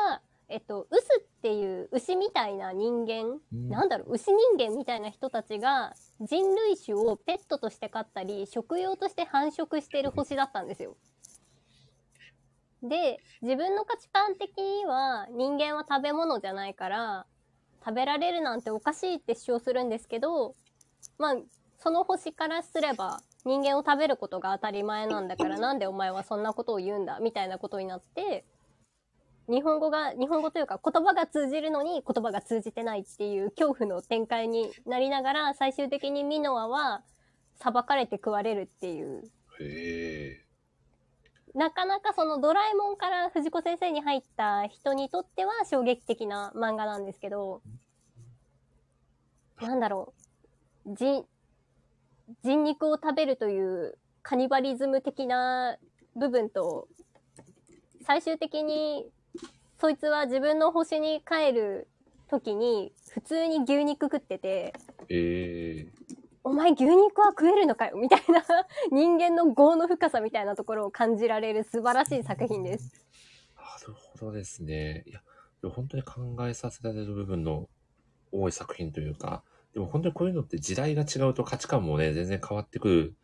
[0.10, 10.96] は、えっと、ウスっていう牛みたいな人間、なんだろう、牛人間みたいな人たちが人類種をペットとして飼ったり、食用として繁殖してる星だったんですよ。
[12.84, 17.26] で、自分の価値観的には人間は食べ物じゃないから、
[17.84, 20.56] 食べられるなんておかしいって主張するんですけど、
[21.18, 21.36] まあ、
[21.80, 28.46] その星からすれば人間を食べることが当たり前なんだからなんでお前はそんなことを言うんだみたいなことになって、
[29.50, 37.04] 日本語が、日本語というか言葉が通じるのに言葉が通じてないっていう恐怖の展開になりながら最終的にミノアは
[37.56, 39.24] 裁かれて食われるっていう。
[39.62, 40.47] へ
[41.58, 47.64] なかなかそのドラえもんから藤子先生に入った人にとっては衝撃的な漫画なんですけど、
[49.60, 50.14] なんだろ
[50.86, 51.26] う、人、
[52.44, 55.78] 人肉を食べるというカニバリズム的な
[56.16, 56.88] 部分と、
[58.06, 59.08] 最終的に
[59.82, 61.88] そいつは自分の星に帰る
[62.30, 64.74] 時に普通に牛肉食ってて、
[65.10, 65.88] え
[66.48, 68.42] お前牛肉は食えるのかよみたいな
[68.90, 73.06] 人間の業の深さみたいなところを感じられる素晴らしい作品です。
[73.58, 75.04] なるほどですね。
[75.08, 75.22] いや、
[75.70, 77.68] 本当に考えさせられる部分の
[78.32, 79.44] 多い作品というか、
[79.74, 83.16] でも本当にこういうのって時代が違うと価値観もね、全然変わってくる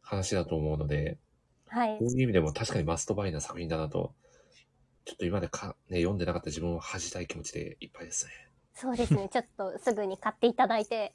[0.00, 1.18] 話だと思うので、
[1.66, 4.14] はいそういう意味でも確かにマストバイな作品だなと、
[5.04, 8.43] ちょっと今までか、ね、読んでなかった自分を恥じたい気持ちでいっぱいですね。
[8.74, 9.28] そうですね。
[9.32, 11.12] ちょっとすぐに買っていただいて。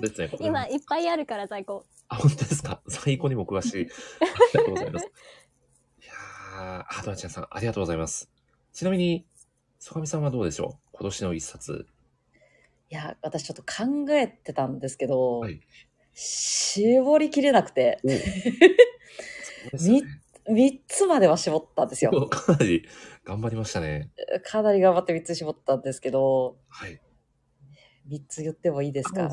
[0.00, 0.30] ですね。
[0.40, 1.86] 今いっぱいあるから在庫。
[2.08, 2.82] あ、本当ですか？
[2.88, 3.86] 最高にも詳しい。
[3.86, 5.06] ありがとうございます。
[5.06, 8.30] いやー、あ、ドアちゃんさん、ありがとうございます。
[8.72, 9.26] ちなみに、
[9.78, 10.96] 曽上さんはどうでしょう？
[10.96, 11.86] 今年の一冊。
[12.90, 15.42] いや、私ちょっと考えてたんですけど、
[16.14, 20.02] 絞りきれなくて、み
[20.48, 22.10] 3つまでは絞ったんですよ。
[22.28, 22.88] かなり
[23.28, 24.10] 頑張りましたね。
[24.42, 26.98] かなり頑張って3つ絞ったんですけど、はい。
[28.08, 29.24] 3つ言ってもいいですか？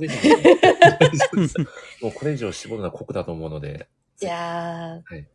[2.01, 3.87] もうこれ以上絞るのは酷だと思うので。
[4.21, 5.25] いやー、はい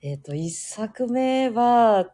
[0.00, 2.10] えっ、と、一作目は、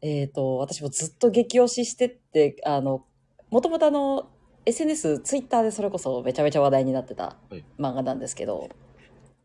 [0.00, 3.04] えっ、と、私もずっと激推ししてって、あの、
[3.50, 4.30] もともとあの、
[4.64, 8.70] SNS、ツイッターでそれこそめちゃめちゃ話題になってたはい漫画なんですけど、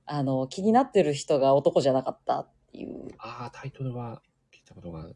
[0.06, 4.22] あの、気になってる人が男じゃなかったっていう、ああ、タイトルは
[4.54, 5.16] 聞いたことがある。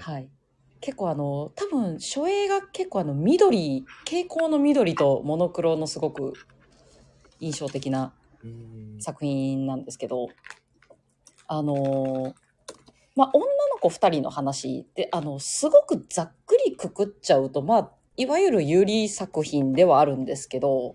[0.00, 0.30] はい。
[0.80, 6.34] 結構あの、多分、初映が結構あの、緑、蛍光の緑とモノクロのすごく
[7.40, 8.14] 印象的な
[9.00, 10.28] 作品なんですけど、
[11.46, 12.34] あのー
[13.18, 20.94] まあ、女の子二人の話で、あの、すごくざっくりくくっちゃうと、まあ、いわゆる有利作品ではあるんですけど、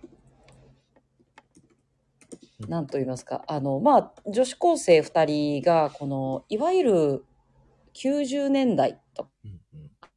[2.70, 7.26] なんと言いますか、あの、まあ、女子高生二人が、この、いわゆる
[7.96, 9.28] 90年代と、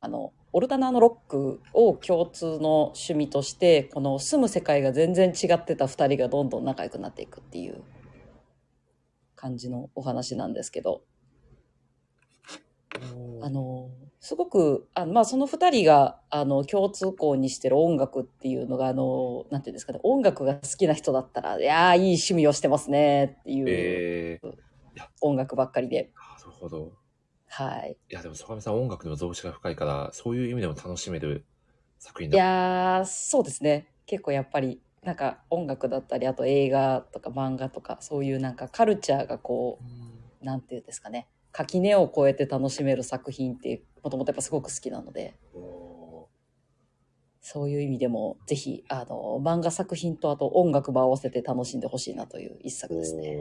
[0.01, 7.83] あの、オルタナのロックを共通の趣味として、この住む世界が全然違ってた二人がどんどん仲良くなっていくっていう
[9.35, 11.03] 感じのお話なんですけど、
[13.43, 13.91] あの、
[14.21, 24.55] すごく、あのまあ、その二人が、あの、共通項にしてる音楽っていうのが、あの、なんていうんですかね、音楽が好きな人だったら、いやー、いい趣味をしてますねっていうえー、
[25.21, 26.11] 音楽ばっかりで。
[26.39, 26.93] なるほど。
[27.49, 27.97] はい。
[28.09, 31.45] いや、でも、曽上さん音楽にも増資が深いから、そういう意味でも楽しめる
[31.99, 32.39] 作品いだ。
[32.39, 33.89] やー、そうですね。
[34.07, 39.83] 結構やっぱり、なんか音楽だったり、あと映画とか漫画とか、そういうなんかカルチャーがこ
[40.41, 45.39] う、なんていうんですかね、垣根を越えて楽しめる作品って、もともとやっぱすごく好きなので、
[47.41, 53.39] そういう意味でも、ぜひ、あの、漫画作品とあと音楽も合わせて楽しんでほしいなという一作ですね。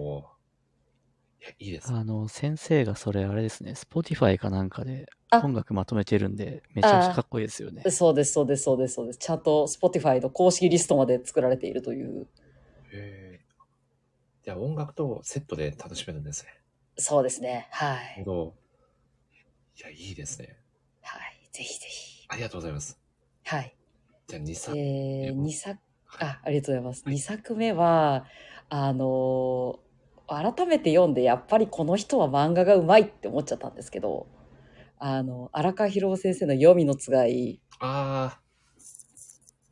[1.60, 1.92] いいいです。
[1.92, 7.84] あの、先生がそれあれですね、Spotify かなんかであ音楽まとめてるんで、めちゃくちゃかっこいいですよね。
[7.90, 9.20] そうです、そうです、そうです、そうです。
[9.20, 12.28] ちゃんと Spotify の公式リストまで作られているという。
[12.92, 13.42] へえ。
[14.44, 16.50] じゃあ音楽とセットで楽しめるんですね。
[16.98, 17.68] そうですね。
[17.72, 17.96] は。
[17.96, 18.56] ないるほど。
[19.78, 20.58] いや、いいですね。
[21.02, 21.50] はい。
[21.52, 22.26] ぜひぜひ。
[22.28, 23.00] ありがとうございます。
[23.44, 23.76] はい。
[24.28, 25.80] じゃあ2作、えー、二作、
[26.20, 27.04] あ、ありがとうございます。
[27.06, 28.26] 2作目は、
[28.70, 29.85] あのー
[30.28, 34.28] 改めて読んで、やっぱりこの人は漫画がうまいって思っちゃったんですけど、
[34.98, 38.42] あの、荒川博夫先生の黄泉のつがいああ、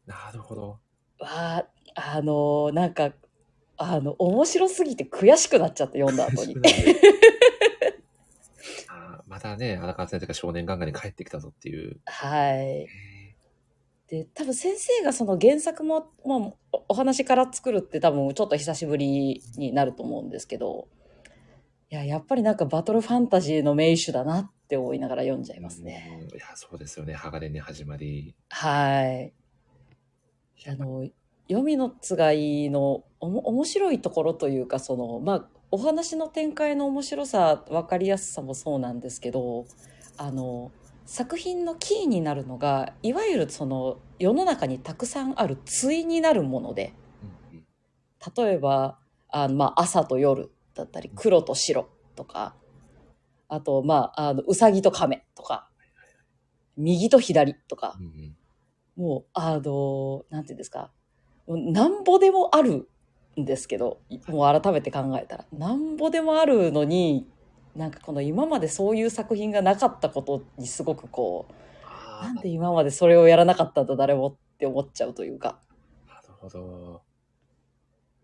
[0.06, 0.80] なるほど。
[1.20, 1.66] は、
[1.96, 3.12] あのーなんか、
[3.78, 6.56] あの、面白すぎて悔しくなっちゃって読んだ後に。
[8.90, 12.00] あーまたね、荒川先生が少年漫画に帰ってきたぞっていう。
[12.06, 12.88] はい。
[14.08, 20.88] で、多分先生がその原作も、もうおお話から作るって多分ちょっと久しぶりになると思うんですけど、
[21.90, 26.28] いや、やっぱりなんかバトルファンタジーの名手だなって思いながら読んじゃいますね。
[26.34, 27.14] いや、そうですよね。
[27.14, 28.36] 鋼に始まり。
[28.50, 29.34] はい。
[30.68, 31.08] あの、
[31.48, 39.66] 黄泉のつがいのおも面白いところというか、その、まあ、お話の展開の面白さ、わかりやすさもそうなんですけど、
[40.18, 40.72] あの、
[41.06, 46.94] 作品のキーになるのが、いわゆるその、世の中にたくさんある対になるもので、
[48.36, 48.98] 例えば、
[49.30, 52.56] あのまあ、朝と夜だったり、黒と白とか、
[53.50, 55.68] あと、まあ、あの、うさぎと亀とか、
[56.78, 57.98] 右と左とか、
[58.96, 60.92] もう、あの、なんていうんですか、
[61.48, 62.88] なんぼでもある
[63.40, 67.28] んですけど、もう改めて考えたら、なんぼでもあるのに、
[67.76, 75.60] なんかこの今までそういう作品がなかったことにすごくこう、なんで今までそれをやらなかったんだ誰もって思っちゃうというか、
[76.08, 77.02] なるほど。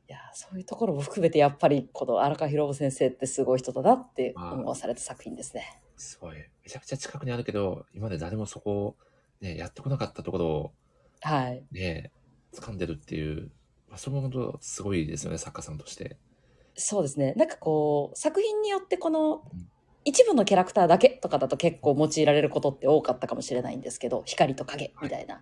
[0.08, 5.82] いや、そういうところも含めてやっぱりこの荒川博夫先生ってすごい人だなって思わされた作品ですね。
[5.98, 6.38] すごい。
[6.38, 8.96] めちゃくちゃ近くにあるけど、今まで誰もそこを
[9.42, 10.72] ね、やってこなかったところを
[11.22, 11.64] はい。
[11.72, 12.12] ね、
[12.54, 13.52] 掴んでるっていう、
[13.88, 16.18] まあ、それも本当すごいですよね、作家さんとして。
[16.76, 17.34] そうですね。
[17.34, 19.44] なんかこう、作品によってこの、
[20.06, 25.42] 一部のキャラクターだけとかだと結構用いられることって多かったかもしれないんですけど、光と影みたいな。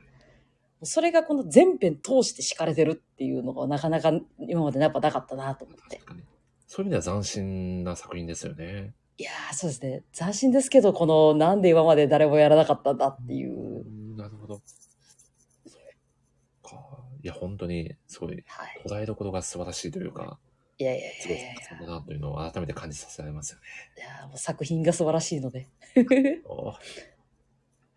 [0.83, 6.01] それがこの全編通して敷かれてるっていうのがなかなか今までやっぱなかったなと思って。
[6.67, 8.93] そういう意味では斬新な作品ですよね。
[9.17, 10.03] いやー、そうですね。
[10.11, 13.85] 斬新ですけど、このなんで今まで誰もやらなかったんだっていう。
[14.15, 14.61] なるほど。
[17.23, 18.43] いや、本当に、すごい、
[18.85, 20.37] 捉えどころが素晴らしいというか、
[20.79, 23.63] いやいやいすごい作家なというのを改めて感じさせられますよね。
[24.21, 25.67] や、もう作品が素晴らしいので。
[25.97, 25.99] い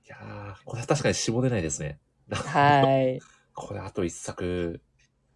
[0.09, 1.99] やー、これは確かに絞れないですね。
[2.31, 3.21] はい。
[3.55, 4.81] これあと一作、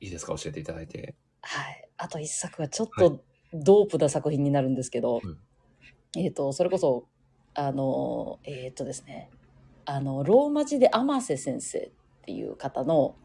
[0.00, 0.34] いいですか？
[0.36, 1.14] 教えていただいて。
[1.42, 1.88] はい。
[1.98, 5.20] あと一作はちょっとドープな作品になるんですけど、
[6.16, 7.06] えっ、と、それこそ、
[7.54, 9.30] あの、えっ、とですね、
[9.84, 11.90] あの、ローマ字で天瀬先生っ
[12.22, 13.16] ていう方の、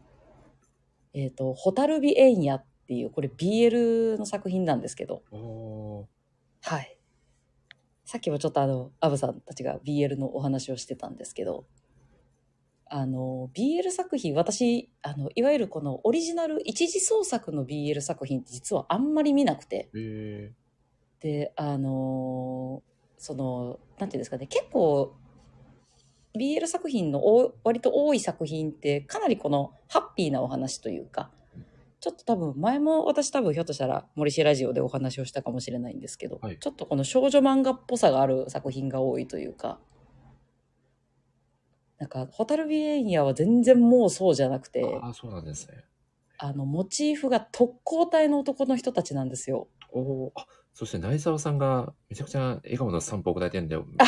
[1.14, 5.22] えっ、と、ホタルビエンヤっていう、これ BL の作品なんですけど、
[6.62, 6.98] はい。
[8.04, 11.66] さっきもちょっとあの、アブさんたちが BL のお話をしてたんですけど、
[12.86, 20.52] あの、BL 作品、私、あの、いわゆるこのオリジナル一次創作の BL 作品って実はあんまり見なくて、へ
[21.20, 22.90] で、あのー
[23.22, 25.14] その、なんていうんですかね、結構、
[26.34, 31.30] BL 作品のお割と多い作品ってかなりこのハッピーなお話というか、
[32.00, 39.78] ちょっと多分前も私多分ひょっとしたら森氏ラジオでお話をしたかもしれないんですけど、ちょっとこの少女漫画っぽさがある作品が多いというか、
[41.98, 45.84] なんか、ホタルビエンヤは全然もうそうじゃなくて、ああ、そうなんですね。
[46.38, 49.68] あの、モチーフが特攻隊の男の人たちなんですよ。
[49.92, 53.84] おおあ、そして内沢さんがめちゃくちゃ笑顔の散歩を答えてるんだよ。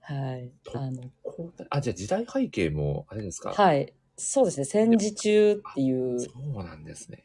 [0.00, 0.50] はい。
[0.74, 1.12] あの、
[1.70, 3.50] あ、じゃあ時代背景も、あれですか？
[3.52, 3.94] はい。
[4.24, 4.64] そうですね。
[4.64, 7.24] 戦時中っていう、そうなんですね。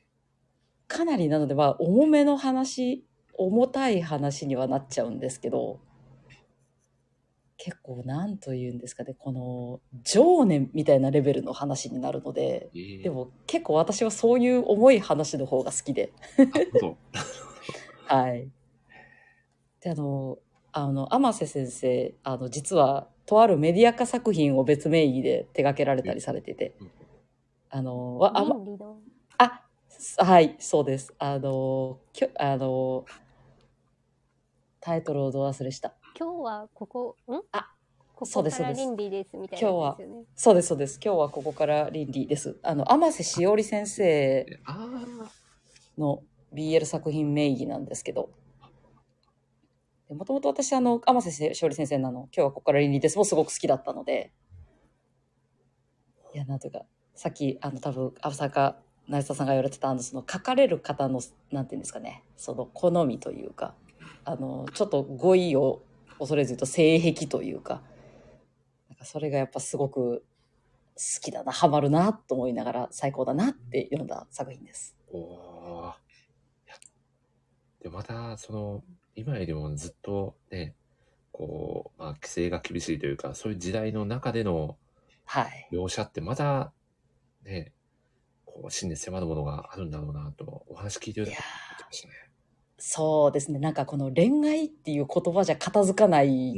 [0.87, 5.79] かなりなので、まあ、重めの話、重たい話にはなっちゃうんですけど、
[7.57, 12.69] 結構、なんと言うんですかね、この、情念みたいなレベルの話になるので、
[13.03, 16.13] でも結構私はそういう重い話の方が好きで。
[18.05, 18.49] はい。
[19.81, 20.39] で、あの、
[20.71, 26.73] あの、天瀬先生、あの、実は、とあるメディア化作品を別名義で手掛けられたりされてて、
[27.69, 28.31] あの、わ
[29.37, 29.63] あ
[30.17, 31.13] あ、はい、そうです。
[31.19, 33.05] あの、きょあの、
[34.79, 35.93] タイトルをど忘れした。
[36.17, 37.35] 今日はここ、ん？
[37.51, 37.69] あ、
[38.15, 40.99] こそうですこからそうです倫理ですみたいな今日はやつですよね。、そうです、そうです。
[41.03, 42.57] 今日はここから倫理です。
[42.63, 44.45] あの、天瀬しおり先生
[45.97, 46.23] の
[46.53, 48.29] BL 作品名義なんですけど、
[50.09, 54.31] もともと私、あの、天瀬しおり先生のあの、今日はここから倫理ですもすごく好きだったので、
[56.33, 58.77] いや、なんというか、さっき、あの、多分、アブサか、
[59.07, 61.19] 成田さんが言われてた、あの、その、書かれる方の、
[61.51, 63.75] なんていうんですかね、その、好みというか、
[64.23, 65.81] あの、ちょっと語彙を
[66.19, 67.81] 恐れず言うと、性癖というか、
[68.89, 70.23] なんかそれがやっぱすごく
[70.95, 74.95] 好きだな、ハマるな、と思いながら、最高だなって読んだ作品です。
[75.11, 75.93] おー。
[77.81, 78.83] で、また、その、
[79.17, 80.75] 今よりもずっとね、
[81.31, 84.77] こう、まあ、規制が厳しいというか、そういう時代の中での
[85.25, 85.67] はい。
[85.71, 86.71] 描写ってまた、
[87.43, 87.73] ね、
[88.45, 92.13] こう、真に迫るものがあるんだろうなと、お話聞いてると思ってましたね。
[92.77, 93.59] そうですね。
[93.59, 96.53] なんかこの恋愛っていう言葉じゃ片付かない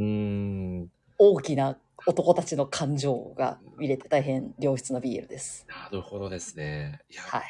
[1.18, 5.66] 大きな男たちの感情が見れて大変良質な BL です。
[5.70, 7.00] なるほどですね。
[7.10, 7.44] いや、はい。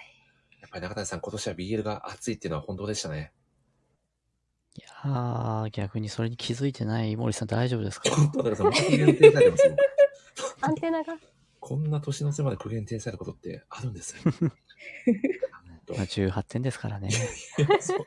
[0.61, 3.33] やっぱり中谷さん、今年は BL が熱いっていうのは本当でしたね。
[5.03, 8.09] ああ、逆にそれに気づいてない森さん大丈夫ですか？
[8.11, 9.75] 本当だから、また苦言呈されてますよ。
[10.61, 11.17] アンテナが？
[11.59, 14.33] こんな年の瀬まで苦言呈されることってあるんです よ。
[15.89, 17.09] まあ18点ですからね。
[17.81, 17.99] そう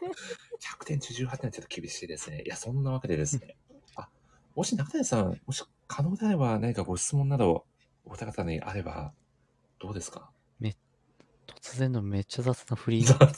[0.80, 2.42] 100点中18点はちょっと厳しいですね。
[2.44, 3.56] いや、そんなわけでですね。
[3.96, 4.08] あ、
[4.54, 7.64] もし中谷さん、もし可能であれば何かご質問など
[8.04, 9.12] お二方にあれば、
[9.80, 10.30] どうですか？
[10.60, 10.76] め、
[11.60, 13.18] 突然のめっちゃ雑な振りが。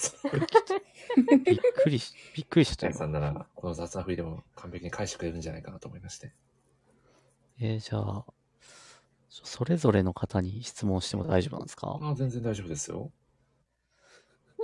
[1.45, 6.33] びっくりし、びっくりした中谷さんなら、この雑な振りでも完璧に返してくれるんじゃないかなと思いまして。
[7.61, 8.25] えーじゃあ、
[9.29, 11.99] それぞれの方に質問しても大丈夫なんですか？
[12.01, 13.11] あ全然大丈夫ですよ。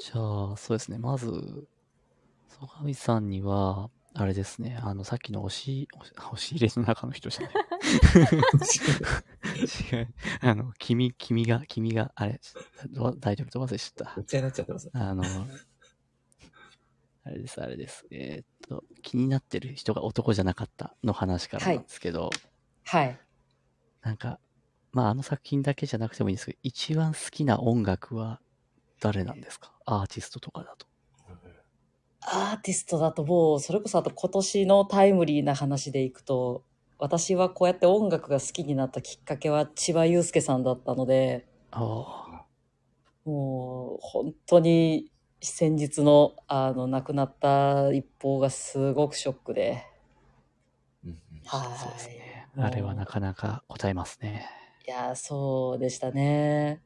[0.00, 0.98] じゃあ、そうですね。
[0.98, 1.26] まず、
[2.48, 4.76] 曽上さんには、あれですね。
[4.82, 7.52] あの、さっきの押し、押し入れの中の人じゃない。
[9.98, 10.14] 違う。
[10.40, 12.40] あの、君、君が、君が、あれ、
[12.90, 14.16] ど大丈夫、ど忘れしちゃった。
[14.16, 14.90] めっちゃになっちゃってます。
[14.92, 15.22] あの、
[17.24, 18.06] あれです、あれです。
[18.10, 22.30] えーっと、気になってる人が男じゃなかったの話からなんですけど、
[22.84, 23.18] はい。
[24.02, 24.38] なんか、
[24.92, 28.40] まあ、あの作品だけじゃなくてもいいんですけど、一番好きな音楽は
[29.00, 29.72] 誰なんですか？
[29.84, 30.86] アーティストとかだと。
[32.22, 36.64] アーティストだともう、それこそあと今年のタイムリーな話でいくと、
[36.98, 41.46] 私はこうやって音楽が好きになったきっかけは千葉祐介さんだったので、
[43.24, 45.09] もう本当に
[45.40, 49.86] 先日のあの亡くなった一報がすごくショックで。
[51.44, 51.64] は
[52.58, 52.62] い。
[52.62, 54.46] あれはなかなか答えますね。
[54.86, 56.82] いやー、そうでしたね。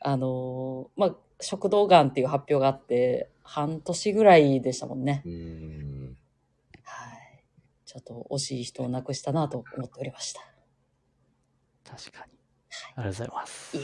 [0.00, 5.22] あのーまあ、食道がんっていう発表があって、半年ぐらいでしたもんね。
[6.84, 7.44] はい。
[7.84, 10.40] ちょっと惜しい人を亡くしたなと思っておりました。
[11.84, 12.32] 確かに。
[12.96, 13.76] ありがとうございます。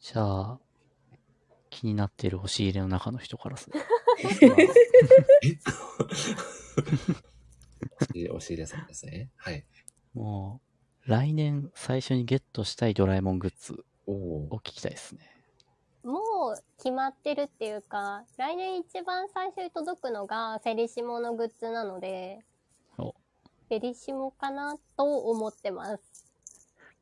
[0.00, 0.58] じゃあ、
[1.82, 3.80] 気になっている押し入れの中の人からする。
[8.30, 9.30] 押し入れさんですね。
[9.36, 9.64] はい。
[10.14, 10.60] も
[11.04, 15.28] う、来年最初にゲットしたいドラえもんグッズを聞きたいですね。
[16.04, 22.44] もう決まってるっていうか、来年一番最初に届くのがフェリシモのグッズなので、
[22.96, 23.10] お
[23.68, 26.26] フェリシモかなと思ってます。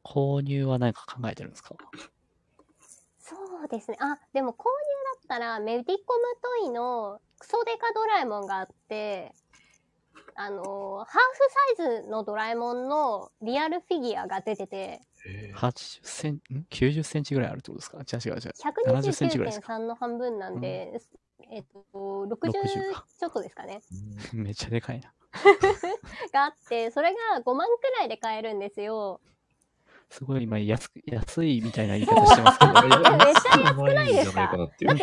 [0.02, 1.76] 購入は何か考えてるんですか？
[3.31, 3.97] そうですね。
[4.00, 6.23] あ、でも購入だったらメディコム
[6.65, 9.33] トイのクソデカドラえもんがあって、
[10.34, 11.07] あのーハー
[11.76, 15.00] フサイズのドラえもんのリアルフィギュアが出てて、
[15.55, 17.99] 80セン、ん ?90 センチぐらいあるってことですか？
[17.99, 18.52] 違う違う違う。
[18.99, 21.00] 70センチぐらいですか？129.3の半分なんで、
[21.50, 22.31] えっと、60 60
[23.18, 23.81] ちょっとですかね。
[24.33, 25.12] めっちゃでかいな。
[26.33, 29.20] があって、それが5万くらいで買えるんですよ。
[30.10, 32.72] すごい今安く、安いみたいな言い方してますけど。
[32.82, 34.56] めっちゃ安くないですか？
[34.56, 34.97] だって半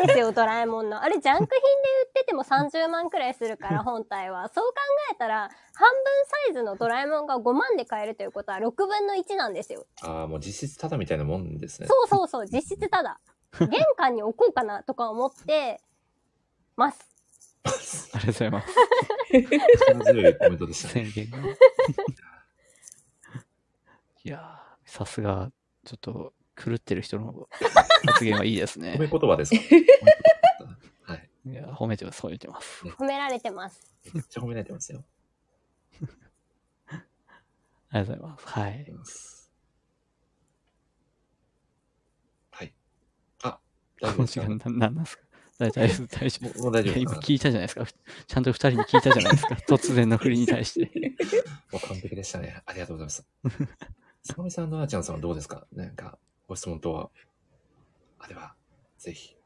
[0.00, 1.00] 分ですよ、ドラえもんの。
[1.00, 4.48] あれ、ジャンク品で売ってても30万くらいするから、 本体は。
[4.48, 4.74] そう考
[5.12, 6.04] えたら、半分
[6.46, 9.86] サイズのドラえもんが5万で買えるということは6分の1なんですよ。
[10.02, 11.86] ああ、もう実質ただみたいなもんですね。
[11.86, 13.20] そうそうそう、実質ただ。
[13.60, 15.80] 玄関に置こうかなとか思って
[16.74, 16.98] ます。
[17.64, 18.68] ありがとうございます。
[19.30, 21.06] 力強いコメントでしたね。
[24.26, 25.52] いやー、さすが、
[25.84, 27.48] ちょっと狂ってる人の
[28.10, 28.94] 発言はいいですね。
[28.94, 29.60] 褒め言葉ですか？
[31.14, 31.30] はい。
[31.46, 32.84] いや、褒めてます、褒めてます。
[32.86, 33.94] 褒められてます。
[34.12, 35.04] めっちゃ褒められてますよ。
[36.90, 38.46] ありがとうございます。
[38.48, 38.94] はい。
[42.50, 42.74] はい。
[43.44, 43.60] あ、
[44.00, 44.46] 大丈夫このですか？
[44.46, 45.22] 時間な、なんなんですか？
[45.58, 46.44] 大丈夫、大丈夫。
[46.46, 47.86] もうもう大丈夫今聞いたじゃないですか。
[48.26, 49.54] ちゃんと二人に聞いたじゃないですか。
[49.68, 51.14] 突然の振りに対して。
[51.70, 52.60] もう完璧でしたね。
[52.66, 53.24] ありがとうございます。
[54.26, 55.66] 坂上さん、のあちゃんさんはどうですか？
[55.72, 57.10] なんか、ご質問とは、
[58.18, 58.54] あれば。
[58.98, 59.36] ぜひ。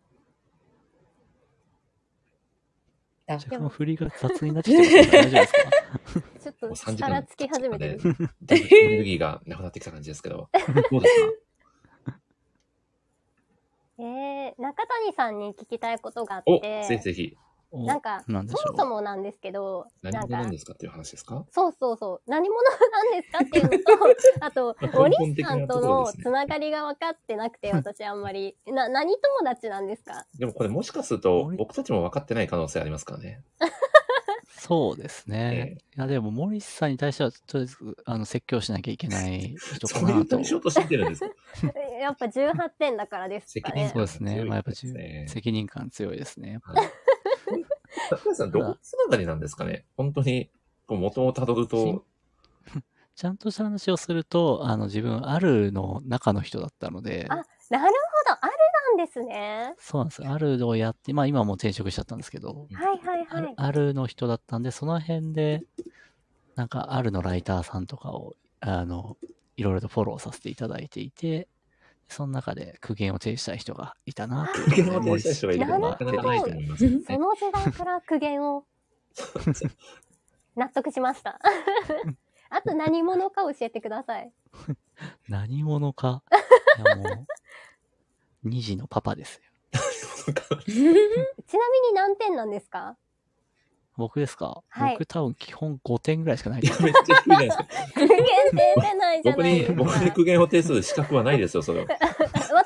[3.29, 5.61] 若干振りが雑になってきてますけど大丈夫ですか？
[6.41, 7.99] ちょっともう3時間力つき始めてる。
[8.43, 10.49] だいぶエネルギーがなくなってきた感じですけど、
[10.91, 11.43] どうです
[14.03, 17.37] えー、中谷さんに聞きたいことがあっかお、て、ぜひぜひ。
[17.73, 21.45] なんか、そもそもなんですけど、何なんか者なんですかっていう話ですか？
[21.51, 22.23] そうそうそう。
[22.31, 23.85] 何者なんですかっていうのと、
[24.45, 28.57] あとまあ、森さんとのつながりが分かってなくて、私あんまり。
[28.67, 30.27] な、何友達なんですか？
[30.39, 33.43] でもこれもしかすると、僕たちも分かってない可能性ありますからね。
[34.53, 35.79] そうですね。
[35.97, 40.07] いや、でも、森さんに対しては、とりあえず、あの、説教しなきゃいけない人かなと。
[40.07, 41.35] そういう対象としてるんですか？
[41.99, 43.91] やっぱ18点だからですかね。
[43.93, 44.45] そうですね。
[44.45, 46.59] まあ、やっぱ、責任感強いですね。
[48.11, 49.85] 高橋さん、どこつながりなんですかね？
[49.97, 50.51] 本当に、
[50.89, 52.05] 元をたどると、
[53.15, 58.39] ちゃんとした話をすると、あの、自分、あるの中の人だったので、あ、なるほど。
[58.41, 58.53] ある
[58.97, 59.75] なんですね。
[59.79, 60.27] そうなんです。
[60.27, 63.55] あるをやって、まあ今はもう転職しちゃったんですけど、はいはいはい。
[63.57, 65.65] あるの人だったんで、その辺で、
[66.57, 69.17] なんか、あるのライターさんとかを、あの、
[69.57, 71.49] いろいろとフォローさせていただいていて、
[72.11, 74.83] その中で苦言を呈したい人がいたなということで。
[74.83, 78.65] 苦言を呈した人がいるなかなかないと思いますよねその時代から苦言を
[80.57, 81.39] 納得しました。
[82.51, 84.33] あと何者か教えてください。
[85.29, 86.23] 何者か？
[86.85, 87.27] いやも
[88.45, 89.43] う、2児のパパですよ。
[90.67, 92.97] ちなみに何点なんですか？
[94.01, 96.83] 僕ですか、はい僕多分基本5点ぐらいしかないです。
[96.83, 97.65] めっちゃ低いじゃないですか。
[97.95, 99.79] 苦言出てないじゃ僕に、ないですか。
[99.79, 101.87] 僕に苦言を呈する資格はないですよ、それは。
[101.87, 102.01] 待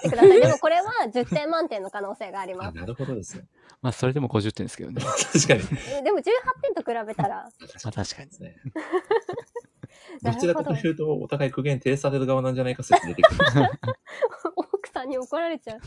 [0.06, 0.40] ってください。
[0.40, 2.76] でもこれは10点満点の可能性があります。
[2.76, 3.44] なるほどですね。
[3.82, 5.02] まあ、それでも50点ですけどね。
[5.02, 5.60] 確かに。
[5.90, 6.22] えでも18
[6.62, 7.28] 点と比べたら。
[7.28, 7.48] ま
[7.88, 8.30] あ、確かに。
[10.22, 13.38] どちらかというと、お互い苦言呈される側なんじゃないか説出てくる。
[14.56, 15.80] 奥さんに怒られちゃう。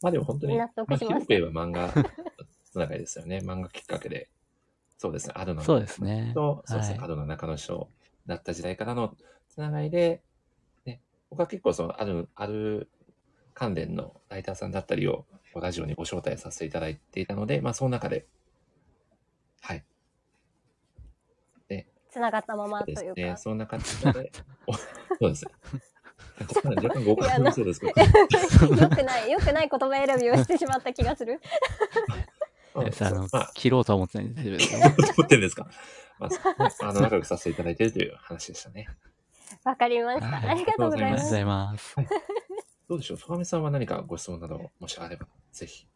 [0.00, 1.92] まあでも本当に、納まあ、得しました広く言えば漫画
[2.70, 3.38] つながりですよね。
[3.38, 4.28] 漫画きっかけで。
[4.98, 5.34] そうですね。
[5.36, 5.62] アドの。
[5.62, 6.98] そうですねと、そうですね。
[6.98, 7.88] はいアドの中の人
[8.26, 9.14] だった時代からの
[9.48, 10.22] つながりで、
[10.84, 12.90] ね、僕は結構その、ある、ある
[13.54, 18.26] 関連のライターさんだったりを、ラジオにご招待させていただいていたので、まあその中で、
[19.60, 19.84] はい。
[22.10, 22.82] つながったまま。
[22.82, 23.36] というか。
[23.36, 24.32] そんな感じで、
[24.66, 24.82] お そ
[25.20, 25.52] うですね。
[26.40, 28.76] 若干若干誤解そうですけど。
[28.82, 31.40] よくない、よくない言葉選びをしてしまった気がする。
[32.74, 34.80] まあのまあ、切ろうとは思ってないんで大丈夫ですよ。
[35.16, 35.68] どうってんですか？
[36.18, 38.88] まあ、あの、仲良くさせていただいているという話でしたね。
[39.64, 40.50] わかりました。
[40.50, 41.18] ありがとうございます。
[41.18, 41.96] ありがとうございます。
[42.88, 45.86] どうでしょう、戸上さんは何かご質問など、もしあれば、ぜひ。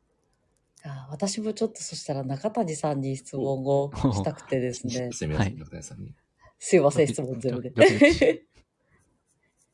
[0.85, 5.11] あ私もちょっとそしたら中谷さんに質問をしたくてですね。
[5.15, 6.15] すみません、中谷さんに。
[6.59, 7.73] すいません、質問ゼロで。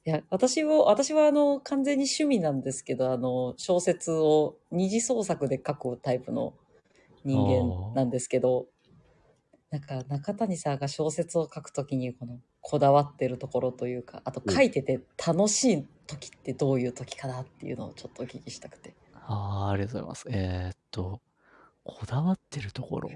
[0.05, 6.55] いや、私も、私はあの、完全に趣味なんですけど、あの、小説を二次創作で書くタイプの
[7.29, 8.67] 人間なんですけど、
[9.71, 18.95] なんか中谷さんが小説を書くときにこのこだわってるところというか、あと書いてて楽しい時ってどういう時かなっていうのをちょっとお聞きしたくて。
[19.15, 20.29] ああ、ありがとうございます。
[20.31, 21.21] えーっと、
[21.85, 23.11] こだわってるところ。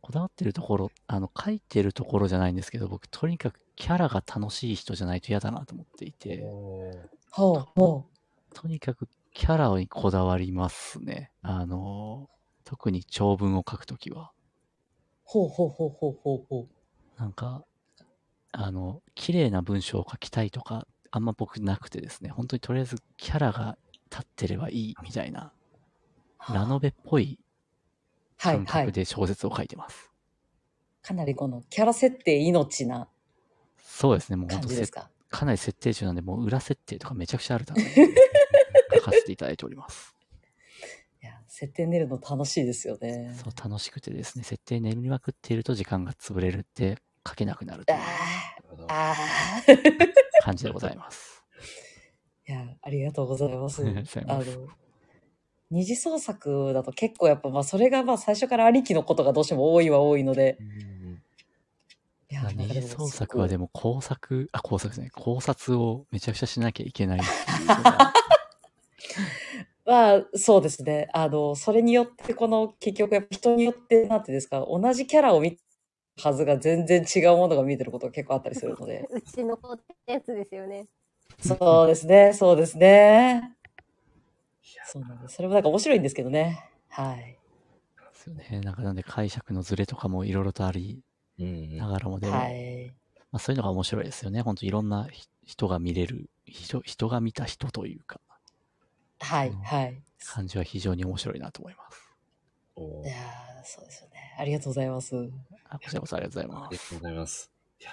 [0.00, 6.42] こだわってるところ、あの、書いてるところじゃないんですけど、僕、とにかくキャラが楽しい人じゃないと嫌だなと思っていて、
[7.30, 8.04] ほうほ
[8.54, 11.32] とにかくキャラにこだわりますね。
[11.42, 12.30] あの、
[12.64, 14.32] 特に長文を書くときは。
[15.24, 17.20] ほうほうほうほうほうほう。
[17.20, 17.64] なんか、
[18.52, 23.78] あの、綺麗な文章を書きたいとか、あんま僕なくてですね、本当にとりあえずキャラが
[24.10, 25.52] 立ってればいいみたいな、
[26.52, 27.38] ラノベっぽい
[28.36, 30.10] はい感覚で小説を書いてます。
[31.02, 33.08] かなりこのキャラ設定命な
[33.78, 35.08] そうですね、もう本当ですか？
[35.30, 37.88] かなり設定中なんで、もう裏設定とかめちゃくちゃあるために
[38.96, 40.13] 書かせていただいております。
[41.56, 43.32] 設定練るの楽しいですよね。
[43.36, 47.98] そう、楽しくてですね、設定練りまくっていると時間が潰れるって書けなくなるという
[48.88, 49.14] あ
[50.42, 51.44] 感じでございます。
[52.48, 53.84] いや、ありがとうございます。
[54.26, 54.44] あの
[55.70, 60.58] 二次創作だと結構やっぱまあそれがまあ最初からありきのことがどうしても多いは多いので。
[62.32, 67.20] いや、二次創作はでも工作、あ、工作ですね、考察をめちゃくちゃしなきゃいけない。
[67.68, 68.12] ま
[69.86, 71.08] あ、そうですね。
[71.12, 75.58] あの、それによって、この、結局、やっぱ人によって、なんていうんですか、同じキャラを見る
[76.22, 79.06] はずが全然違うものが見えてることが結構あったりするので。
[79.10, 80.86] うちの子ってやつですよね。
[81.40, 83.56] そうですね、そうですね。
[84.86, 85.36] そうなんです。
[85.36, 86.70] それもなんか面白いんですけどね。
[86.88, 87.16] はい。
[87.16, 87.38] で
[88.14, 88.60] すよね。
[88.60, 91.02] なんかなんで解釈のズレとかもいろいろとあり
[91.38, 92.94] ながらもでも、はい。
[93.32, 94.40] まあ、そういうのが面白いですよね。
[94.40, 98.20] 本当いろんなひ人が見れる、人人が見た人というか、
[99.20, 100.02] はい、はい。
[100.26, 102.00] 感じは非常に面白いなと思います。
[102.76, 104.34] いやーそうですよね。
[104.38, 105.14] ありがとうございます。
[105.68, 107.52] あこちらこそありがとうございまありがとうございます。
[107.80, 107.90] いや、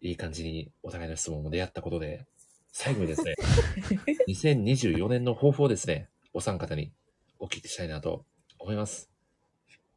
[0.00, 2.26] いい感じにお互いの質問も出会ったことで、
[2.72, 3.34] 最後にですね、
[4.28, 6.92] 2024年の抱負をですね、お三方に
[7.38, 8.24] お聞きしたいなと
[8.58, 9.10] 思います。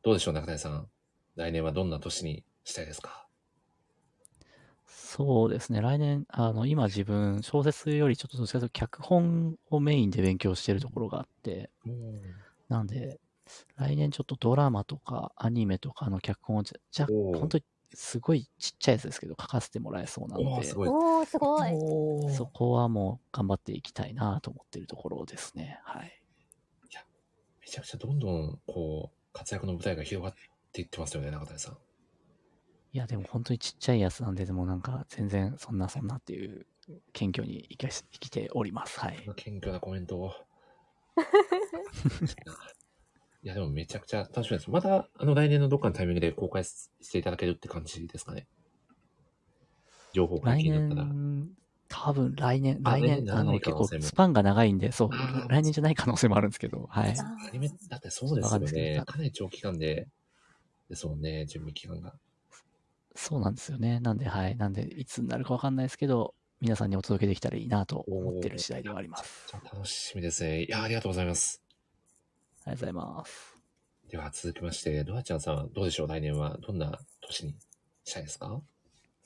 [0.01, 0.89] どうでしょう、中谷さん。
[1.35, 3.27] 来年はどんな年にしたいですか？
[5.15, 5.79] そうですね。
[5.79, 11.69] 来年、あの、今自分、小説よりちょっとどっちかというと脚本をメインで勉強してるところがあって、
[12.67, 13.19] なんで、
[13.75, 20.89] 来年ちょっとドラマとかアニメとかの脚本をじゃ、じゃ、本当にすごいちっちゃいやつですけど、書かせてもらえそうなので、おー、すごい。
[22.35, 25.79] そこはもう頑張っていきたいなと思ってるところですね。
[25.83, 26.23] はい。
[27.61, 30.35] めちゃくちゃどんどん、こう、活躍の舞台が広がっ
[30.71, 31.77] ていってますよね、中谷さん。
[32.93, 36.67] いや、でも本当にちっちゃいやつなんで、でもなんか全然そんなそんなっていう
[37.11, 38.99] 謙虚に生かし生きております。
[38.99, 39.27] はい。
[39.35, 40.31] 謙虚なコメントを。
[43.41, 44.69] いや、でもめちゃくちゃ楽しみです。
[44.69, 48.47] また、あの、来年のどっかのタイミングで公開していただけるって感じですかね。
[50.13, 51.07] 情報解来禁になったら。
[51.07, 51.49] 年、
[51.89, 55.09] 多分来年、あ来年、あの、結構スパンが長いんで、そう、
[55.49, 57.15] 来年じゃない可能性もあるんですけど、はい。
[57.17, 58.97] アニメ、だってそうですよね。
[58.99, 60.07] どかなり長期間で、
[60.89, 62.13] ですもんね、準備期間が。
[63.15, 63.99] そうなんですよね。
[63.99, 64.55] なんで、はい。
[64.57, 69.53] なんで、いつになるかわかんないですけど、皆さんにお届けできたらいいなと思ってる次第ではあります。
[69.53, 70.63] 楽しみですね。
[70.63, 71.61] いや、ありがとうございます。
[72.65, 73.57] ありがとうございます。
[74.09, 76.07] では続きまして、ドアちゃんさんはどうでしょう？
[76.07, 77.55] 来年はどんな年に
[78.03, 78.61] したいですか？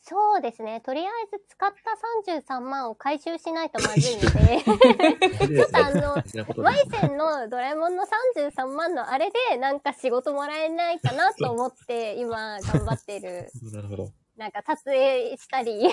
[0.09, 0.79] そうですね。
[0.79, 4.63] とりあえず使った33万を回収しないとまずいので、
[5.53, 13.49] ちょっとあの、ワイセンのドラえもんの33万のあれでなんか仕事もらえないかなと思って今頑張ってる。
[13.73, 14.09] なるほど。
[14.37, 15.89] なんか撮影したり、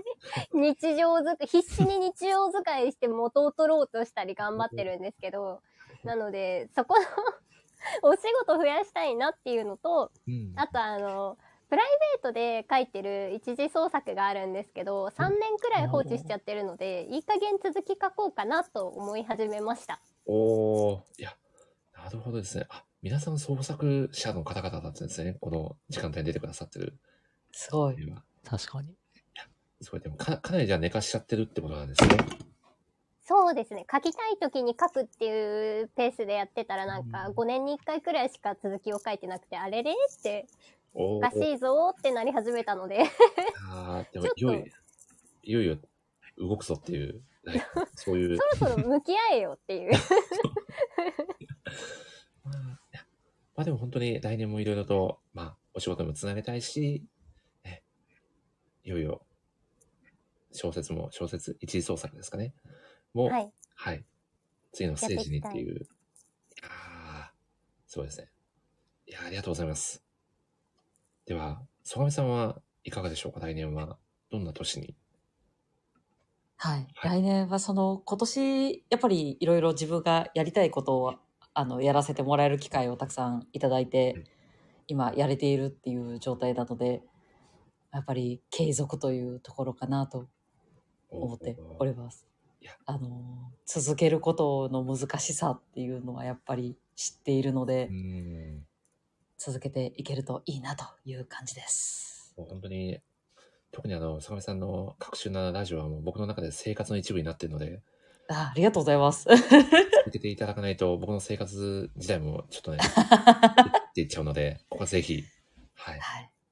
[0.54, 5.60] 日常づく、必死に日常使いして元を取ろうとしたり頑張ってるんですけど、
[6.02, 7.04] なので、そこの
[8.08, 10.12] お仕事増やしたいなっていうのと、
[10.56, 11.36] あとあの、
[11.70, 20.00] プライベートで書いてる一次創作があるんですけど、3年くらい放置しちゃってるので、いい加減続き書こうかなと思い始めました。
[20.26, 21.36] おー、いや、
[21.96, 22.66] なるほどですね。
[22.70, 25.36] あ、皆さん創作者の方々だったんですね。
[25.40, 26.98] この時間帯に出てくださってる。
[27.52, 27.96] すごい。
[28.44, 28.96] 確かに。
[29.80, 30.00] すごい。
[30.00, 32.16] でもか、かなりじゃあ寝かしちゃってるってことなんですね。
[33.22, 33.86] そうですね。
[33.88, 40.48] 書きたい時に書くっていうペースでやってたらなんか5年に1回くらいしか続きを書いてなくて、あれれって、
[40.94, 43.04] おおかしいぞーってなり始めたので。
[43.68, 44.64] あーでもいよいよ、
[45.42, 45.78] いよいよ
[46.38, 47.62] 動くぞっていう、はい
[47.94, 48.38] そういう。
[48.58, 49.92] そろそろ向き合えよっていう。
[53.54, 57.06] まあでも本当に来年もいろいろと、まあお仕事もつなげたいし、
[57.64, 57.82] ね、
[58.84, 59.24] いよいよ
[60.52, 62.54] 小説も、小説、一次創作ですかね。
[63.14, 63.52] もう、はい。
[63.74, 64.04] はい。
[64.72, 65.86] 次のステージにっていう。
[66.62, 67.34] ああ、
[67.86, 68.30] そうですね。
[69.06, 70.02] いや、ありがとうございます。
[71.30, 73.38] では、曽上さんはいかがでしょうか？
[73.38, 73.98] 来年は。
[74.32, 74.96] どんな年に？
[76.56, 76.88] はい。
[77.04, 81.14] 来年はその、今年、やっぱりいろいろ自分がやりたいことを、
[81.54, 84.24] あの、やらせてもらえる機会をたくさんいただいて、
[84.88, 87.00] 今やれているっていう状態なので、
[87.92, 90.26] やっぱり継続というところかなと
[91.10, 92.26] 思っております。
[92.86, 97.88] あの、続けることの難しさっていうのはやっぱり知っているので、
[99.40, 102.34] 続けていけるといいなという感じです。
[102.36, 103.00] もう本当に、
[103.72, 107.80] 特にあの、坂上さんの各種なラジオはもう僕の中で生活の一部になっているので、
[108.28, 109.24] あありがとうございます。
[109.24, 115.24] 続けていただかないと僕の生活自体もちょっとね、っていっちゃうので、ここはぜひ、
[115.74, 116.00] はい。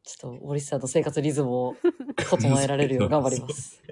[0.02, 1.76] ちょっと、森さんの生活リズムを
[2.16, 3.82] 整えられるよう頑張ります。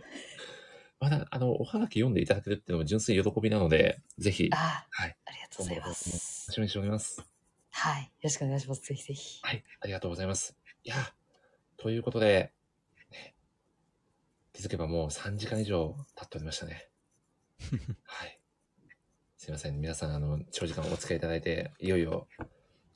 [0.99, 5.17] まだ、あの、おはがき読んでいただけるっていうのも純粋に喜びなので、ぜひ、あはい。
[5.27, 6.47] ありがとうございます。
[6.49, 7.36] 楽しみにしております。
[7.79, 8.05] はい。
[8.05, 8.81] よろしくお願いします。
[8.81, 9.39] ぜひぜひ。
[9.43, 9.63] はい。
[9.83, 10.57] ありがとうございます。
[10.83, 10.97] いや、
[11.77, 12.55] ということで、
[13.13, 13.35] ね
[14.55, 16.89] 気づけばもう3時間以上経っておりましたね。
[18.05, 18.41] はい。
[19.37, 19.79] すいません。
[19.79, 22.27] 皆さん、あの、長時間お付き合いいただいて、いよいよ、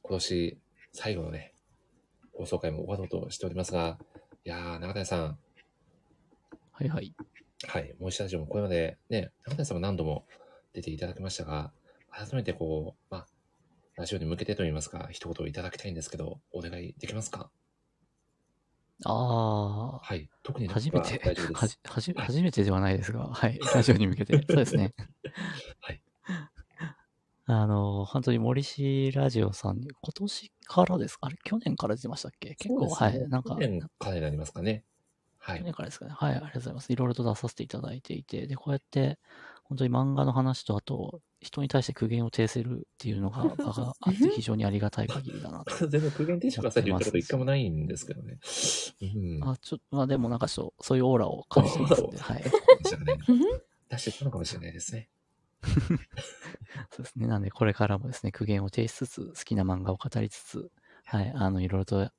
[0.00, 0.58] 今年
[0.92, 1.54] 最後のね、
[2.32, 3.98] 放送回も終わろうとしておりますが、
[4.44, 5.38] いやー、中谷さん。
[6.72, 7.14] はいはい。
[7.66, 7.94] はい。
[7.98, 10.26] もう一ラジオもこれまでね、中谷さんも何度も
[10.72, 11.70] 出ていただきましたが、
[12.08, 13.26] 改めてこう、まあ、
[13.96, 17.50] ラジオに向けてといいますか、一言いただきたいんですけど、お願いできますか？
[19.04, 19.98] ああ。
[19.98, 20.28] はい。
[20.42, 21.18] 特に初めて、
[21.54, 23.58] はじ、はじ、初めてではないですが、はい。
[23.74, 24.34] ラジオに向けて。
[24.48, 24.92] そうですね。
[25.80, 26.02] はい。
[27.46, 31.26] あの、本当に森氏ラジオさんに、今年からですか？
[31.26, 32.54] あれ、去年から出てましたっけ？
[32.56, 33.28] 結構、ねはい。
[33.28, 34.84] なんか、去年からになりますかね。
[35.38, 35.58] はい。
[35.60, 36.12] 去年からですかね。
[36.14, 36.92] はい、ありがとうございます。
[36.92, 39.18] いろいろと出させていただいていて、で、こうやって、
[39.70, 45.86] 本当に漫画の話と、あと、人に対して苦言を呈せるっていうのが、 場があって非常にありがたい限りだなと。
[45.86, 48.40] 全然苦言呈してくださいって言ったこと一回もないんですけどね。
[49.00, 49.48] うん。
[49.48, 52.42] あ、ちょっと、まあでもなんかそう、そういうオーラを感じてますんで、はい。
[53.90, 55.08] 出してたのかもしれないですね。
[56.90, 57.28] そうですね。
[57.28, 60.68] なんで、これからもですね、苦言を呈しつつ、好きな漫画を語りつつ、
[61.04, 62.10] はい、あの、いろいろと、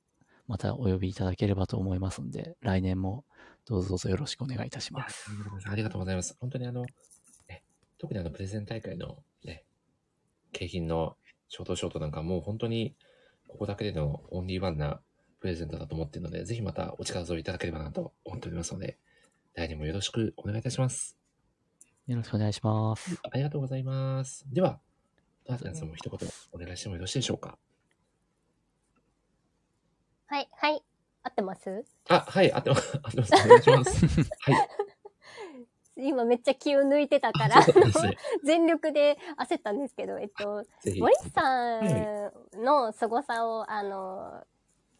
[0.46, 3.26] またお呼びいただければと思いますんで、来年も
[3.66, 5.30] どうぞどうぞよろしくお願いいたします。
[5.66, 6.36] ありがとうございます。
[6.40, 6.86] 本当にあの、ね、
[8.02, 9.64] 特にあの、プレゼン大会のね、
[10.50, 11.16] 景品の
[11.48, 12.96] ショートショートなんかもう本当に、
[13.46, 15.00] ここだけでのオンリーワンな
[15.38, 18.98] プレゼントだと思っているので、ぜひまたお力添えいただければなと思っておりますので、
[19.54, 21.16] 来年もよろしくお願いいたします。
[22.08, 23.20] よろしくお願いします。
[23.22, 24.44] ありがとうございます。
[24.52, 24.80] では、
[25.46, 27.56] ダースさんも一言お願いしてもよろしいでしょうか。
[30.26, 30.82] はい、はい。
[31.22, 31.84] 合ってます？
[32.08, 32.98] あ、はい、あってます。
[33.00, 33.32] あってます。
[33.32, 34.06] お願いします。
[34.42, 34.68] はい。
[35.96, 37.56] 今めっちゃ気を抜いてたから、
[38.44, 40.64] 全力で焦ったんですけど、えっと
[40.98, 44.42] 森さんの凄さを、あの、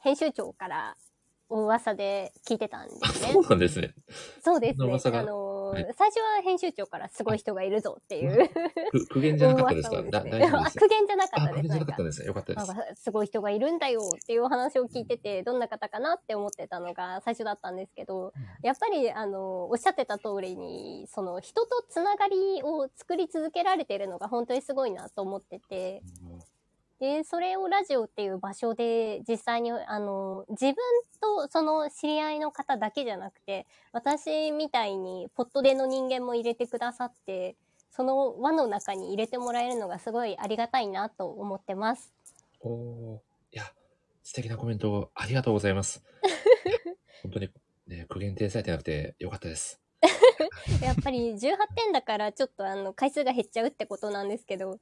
[0.00, 1.11] 編集長からお
[1.52, 3.32] 噂で聞いてたんですね。
[3.32, 3.94] そうなんですね。
[4.42, 5.18] そうですね。
[5.18, 8.46] あの、はい最初は編集長からすごい人がいるぞっていう。
[8.90, 10.02] く苦言じゃなかったですか？
[10.02, 10.10] で
[10.70, 10.78] す。
[10.78, 11.62] 苦言じゃなかあ、ったです。
[11.62, 12.26] 苦言じゃなかったんですね。
[12.26, 12.60] よかったで
[12.94, 13.02] す。
[13.04, 26.02] すごい人がいるんだよっていうお話を聞いてて、どんな方かなって思ってたのが最初だったんですけど、やっぱり、あの、おっしゃってた通りに、その人とつながりを作り続けられてるのが本当にすごいなと思ってて、
[27.02, 30.74] で、それをラジオっていう場所で実際に、あの、自分
[31.20, 37.56] とその知り合いの方だけじゃなくて、私みたいにポットでの人間も入れてくださって、
[37.90, 42.14] その輪の中に入れてもらえるのがすごいありがたいなと思ってます。
[42.60, 43.18] おー
[43.50, 43.64] いや、
[44.22, 46.04] 素敵なコメントをありがとうございます。
[47.24, 47.50] 本当に、
[47.88, 49.80] ね、苦言呈されてなくてよかったです。
[50.80, 54.78] やっぱり18点だからちょっとあの回数が減っちゃうってことなんですけど、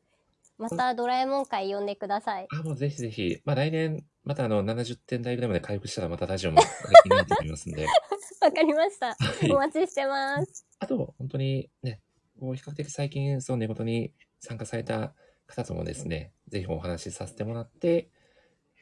[0.61, 2.47] またドラえもん会呼んでください。
[2.53, 6.61] あ、もうぜひぜひ、まあ来年、またあの、70点台ぐらいまで回復したらまたラジオも
[7.03, 7.87] 気になっておりますんで。
[8.43, 9.51] わかりましたい。
[9.51, 10.67] お待ちしてます。
[10.79, 12.01] あと、本当にね、
[12.39, 15.15] こう比較的最近、その寝言に参加された
[15.47, 18.11] 方ともですね、ぜひお話しさせてもらって、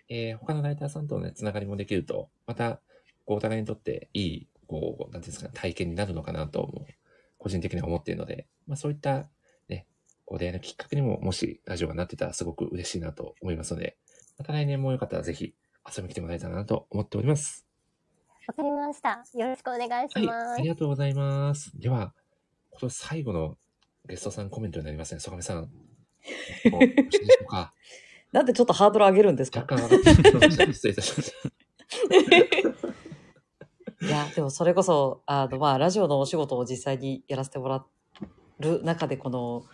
[0.08, 2.80] えー他のライターさんとのね、つながりもできると、また、
[3.24, 6.86] こうお互いにとっていい、こう、なんていうんですかね、体験になるのかなとも、
[7.36, 9.28] 個人的には思っているので、まあそういった、
[10.28, 13.96] ね、こう出会いのきっかけにも、もしラジオがなってたらすごく嬉しいなと思いますので、
[14.38, 15.54] また来年もよかったらぜひ
[15.86, 17.66] 遊びに来てもらえたらなと思っております。
[18.46, 19.22] わかりました。
[19.34, 20.60] よろしくお願いしはい、ます。
[20.60, 21.78] ありがとうございます。
[21.78, 22.14] では、
[22.70, 23.56] 今年最後の
[24.06, 25.20] ゲストさんコメントになりますね。
[25.20, 25.70] 曽上さん。
[26.72, 27.72] およろしいでしょうか
[28.32, 29.60] なんでちょっとハードル上げるんですか？
[29.60, 30.66] 若干上がってました。
[30.72, 31.32] 失礼いたしまし
[34.00, 34.06] た。
[34.06, 37.84] いや、でもそれこそ、あの、まあ、ラジオのお仕事を実際にやらせてもら
[38.60, 39.64] る中で、この、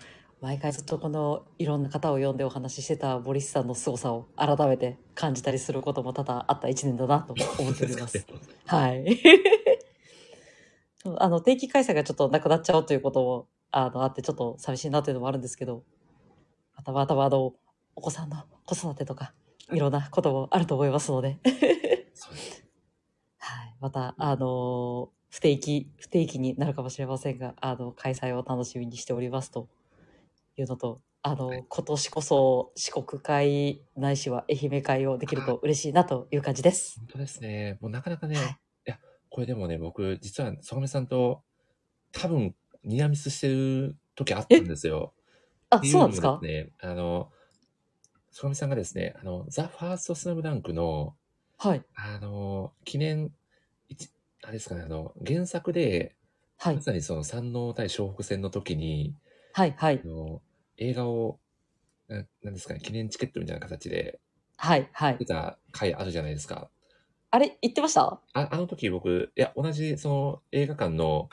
[0.44, 8.26] 毎回ずっとこの、いろんな方を呼んでお話ししてたボリスさんの凄さを改めて感じたりすることも多々あった一年だなと思っております。
[8.66, 9.23] はい。
[11.16, 15.82] あの、定期開催がちょっとなくなっちゃうということも、あの、あって、ちょっと寂しいなというのもあるんですけど、
[16.76, 17.55] またまたまあの、
[17.97, 19.32] お子さんの子育てとか、
[19.73, 21.39] いろんなこともあると思いますので。
[23.39, 23.74] はい。
[23.81, 29.68] また、あの不定期、不定期になるかもしれませんが、あの、開催を楽しみにしておりますと
[30.57, 36.99] いうのと、あの、今年こそ四国会ないしは愛媛会をできると嬉しいなという感じです。
[36.99, 37.78] 本当ですね。
[37.81, 38.39] もうなかなかね、い、
[38.84, 38.99] や、
[39.31, 41.42] これでもね、僕、実は、曽上さんと、
[42.12, 45.15] 多分、ニアミスしてる時あったんですよ。
[45.70, 46.39] あそうなんですか？
[46.42, 47.33] ね、あの、
[48.31, 51.16] 曽上さんがですね、あの、ザ・ファーストスラムダンクの、
[51.57, 51.83] はい。
[51.97, 53.33] あの、記念、
[53.89, 54.10] 一
[54.42, 56.15] あれですかね、あの、原作で、
[56.57, 59.16] はいまさにその山王対湘北戦の時に、
[59.57, 60.08] はい、はいあ。
[60.08, 60.42] の
[60.78, 61.39] 映画を、
[62.08, 64.18] ななんですかね、記念チケットみたいな形で
[64.57, 65.26] はい、はい出。
[65.26, 66.68] た回あるじゃないですか。
[67.31, 68.20] あれ、言ってました？
[68.33, 71.28] ああの時僕、いや、同じその映画館の、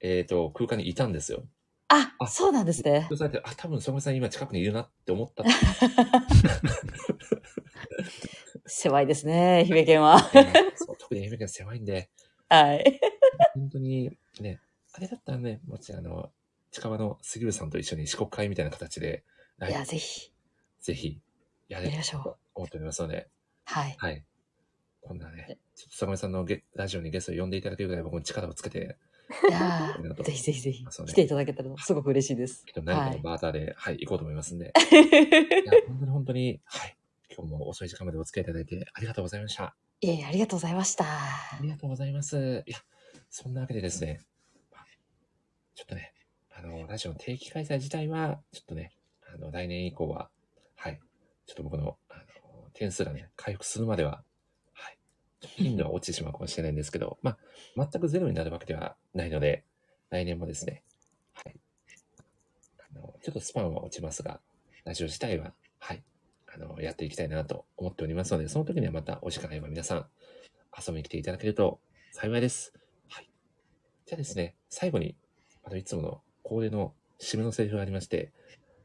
[0.00, 1.44] えっ、と、空間にいたんですよ。
[1.88, 3.08] あ、そうなんですね。
[3.44, 5.44] あ、多分、曽我さん今近くにいるなって思った。
[8.66, 10.18] 狭いですね、愛媛県は。
[10.74, 12.10] そう特に愛媛県狭いんで、
[12.48, 13.00] はい。
[13.54, 14.60] 本当にね、
[14.94, 16.32] あれだったらね、もちろんあの、
[16.72, 19.24] 近場の杉浦さんと一緒に四国会みたいな形で、
[19.68, 20.32] いや、ぜひ。
[20.80, 21.20] ぜひ、
[21.68, 23.28] やりましょうと思っておりますので、
[23.64, 23.94] はい。
[23.98, 24.24] はい。
[25.02, 28.96] こんなね、ちょっと坂上さんのゲラジオにゲストを呼んでいただけるぐらい僕も力をつけて、
[29.48, 32.64] いやーぜひぜひぜひ来ていただけたらすごく嬉しいです。
[32.64, 33.20] きっと何かのはい。
[33.20, 34.72] バーターで、はい、行こうと思いますんで。
[34.92, 36.96] いや、本当に本当に、はい。
[37.36, 39.74] 今日も遅い時間までお付き合いいただいてありがとうございました。
[40.00, 41.04] いえいえ、ありがとうございました。
[41.04, 42.64] ありがとうございます。
[42.66, 42.78] いや、
[43.30, 44.20] そんなわけでですね、
[44.70, 44.86] まあ
[45.74, 46.11] ちょっとね、
[46.62, 48.92] あの、ラジオの定期開催自体は、ちょっとね、
[49.34, 50.30] あの、来年以降は、
[50.76, 51.00] はい、
[51.44, 52.22] ちょっと僕の、あの、
[52.72, 54.22] 点数がね、回復するまでは、
[54.72, 54.98] はい、
[55.40, 59.64] ちょっと頻度は落ちてしまうかもしれないんですけど、まあ、全くゼロになるわけではないので、
[60.10, 60.84] 来年もですね、
[61.34, 61.56] はい、
[62.78, 64.40] あの、ちょっとスパンは落ちますが、
[64.84, 66.04] ラジオ自体は、はい、
[66.54, 70.06] あの、やっていきたいなと思っておりますので、その時にはまたお時間があれば皆さん、
[70.78, 71.80] 遊びに来ていただけると
[72.12, 72.72] 幸いです。
[73.08, 73.28] はい。
[74.06, 75.16] じゃあですね、最後に、
[75.64, 78.30] あの、いつもの恒例の締めのセリフがありまして、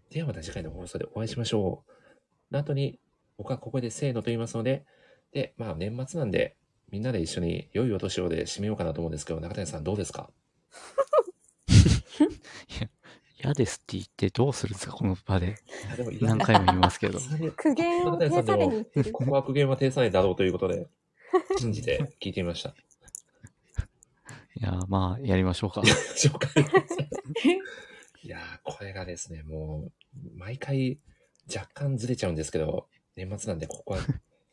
[0.10, 2.54] ではまた次回の放送でお会いしましょう。
[2.54, 2.98] の後に、
[3.38, 4.86] 僕はここでせーのと言いますので、
[5.34, 6.56] で、まあ年末なんで、
[6.90, 10.30] みんなで一緒に良いお年をで締めようかなと思うんですけど、中谷さんどうですか？
[13.44, 15.58] 嫌ですって言ってどうするんですか、この場で
[15.90, 16.12] やでも。
[16.22, 17.20] 何回も言いますけど。
[17.58, 19.12] 苦言を呈されに行ってる。
[19.12, 20.88] ここは苦言は呈さないだろうということで、
[21.60, 22.74] 信じて聞いてみました。
[24.60, 25.82] いやー、まあ、やりましょうか。
[26.18, 26.66] 紹介。
[28.24, 30.98] いやー、これがですね、もう、毎回
[31.56, 34.00] 若干ずれちゃうんですけど、年末なんでここは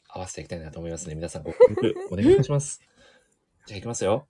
[0.07, 2.83] 合わせていきたいなと思いますので、皆さんご協力お願いいたします。
[3.67, 4.29] じゃあ行きますよ。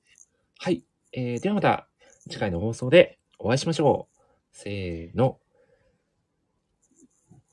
[0.58, 0.84] はい。
[1.12, 1.88] えー、ではまた
[2.30, 4.16] 次回の放送でお会いしましょう。
[4.52, 5.40] せーの。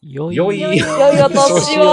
[0.04, 0.86] よいよい良いお
[1.30, 1.84] 年を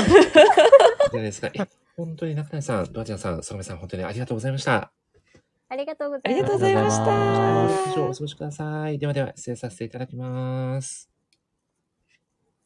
[0.00, 1.50] じゃあですか。
[1.98, 4.92] え本当に中谷さん、ドアちゃんさん、ソロメさん、本当にありがとうございました。
[5.68, 6.42] ありがとうござありいます。
[6.42, 7.74] がとうございました。
[7.78, 8.98] ご視聴お過ごしください。
[8.98, 11.13] ではでは、失礼させていただきます。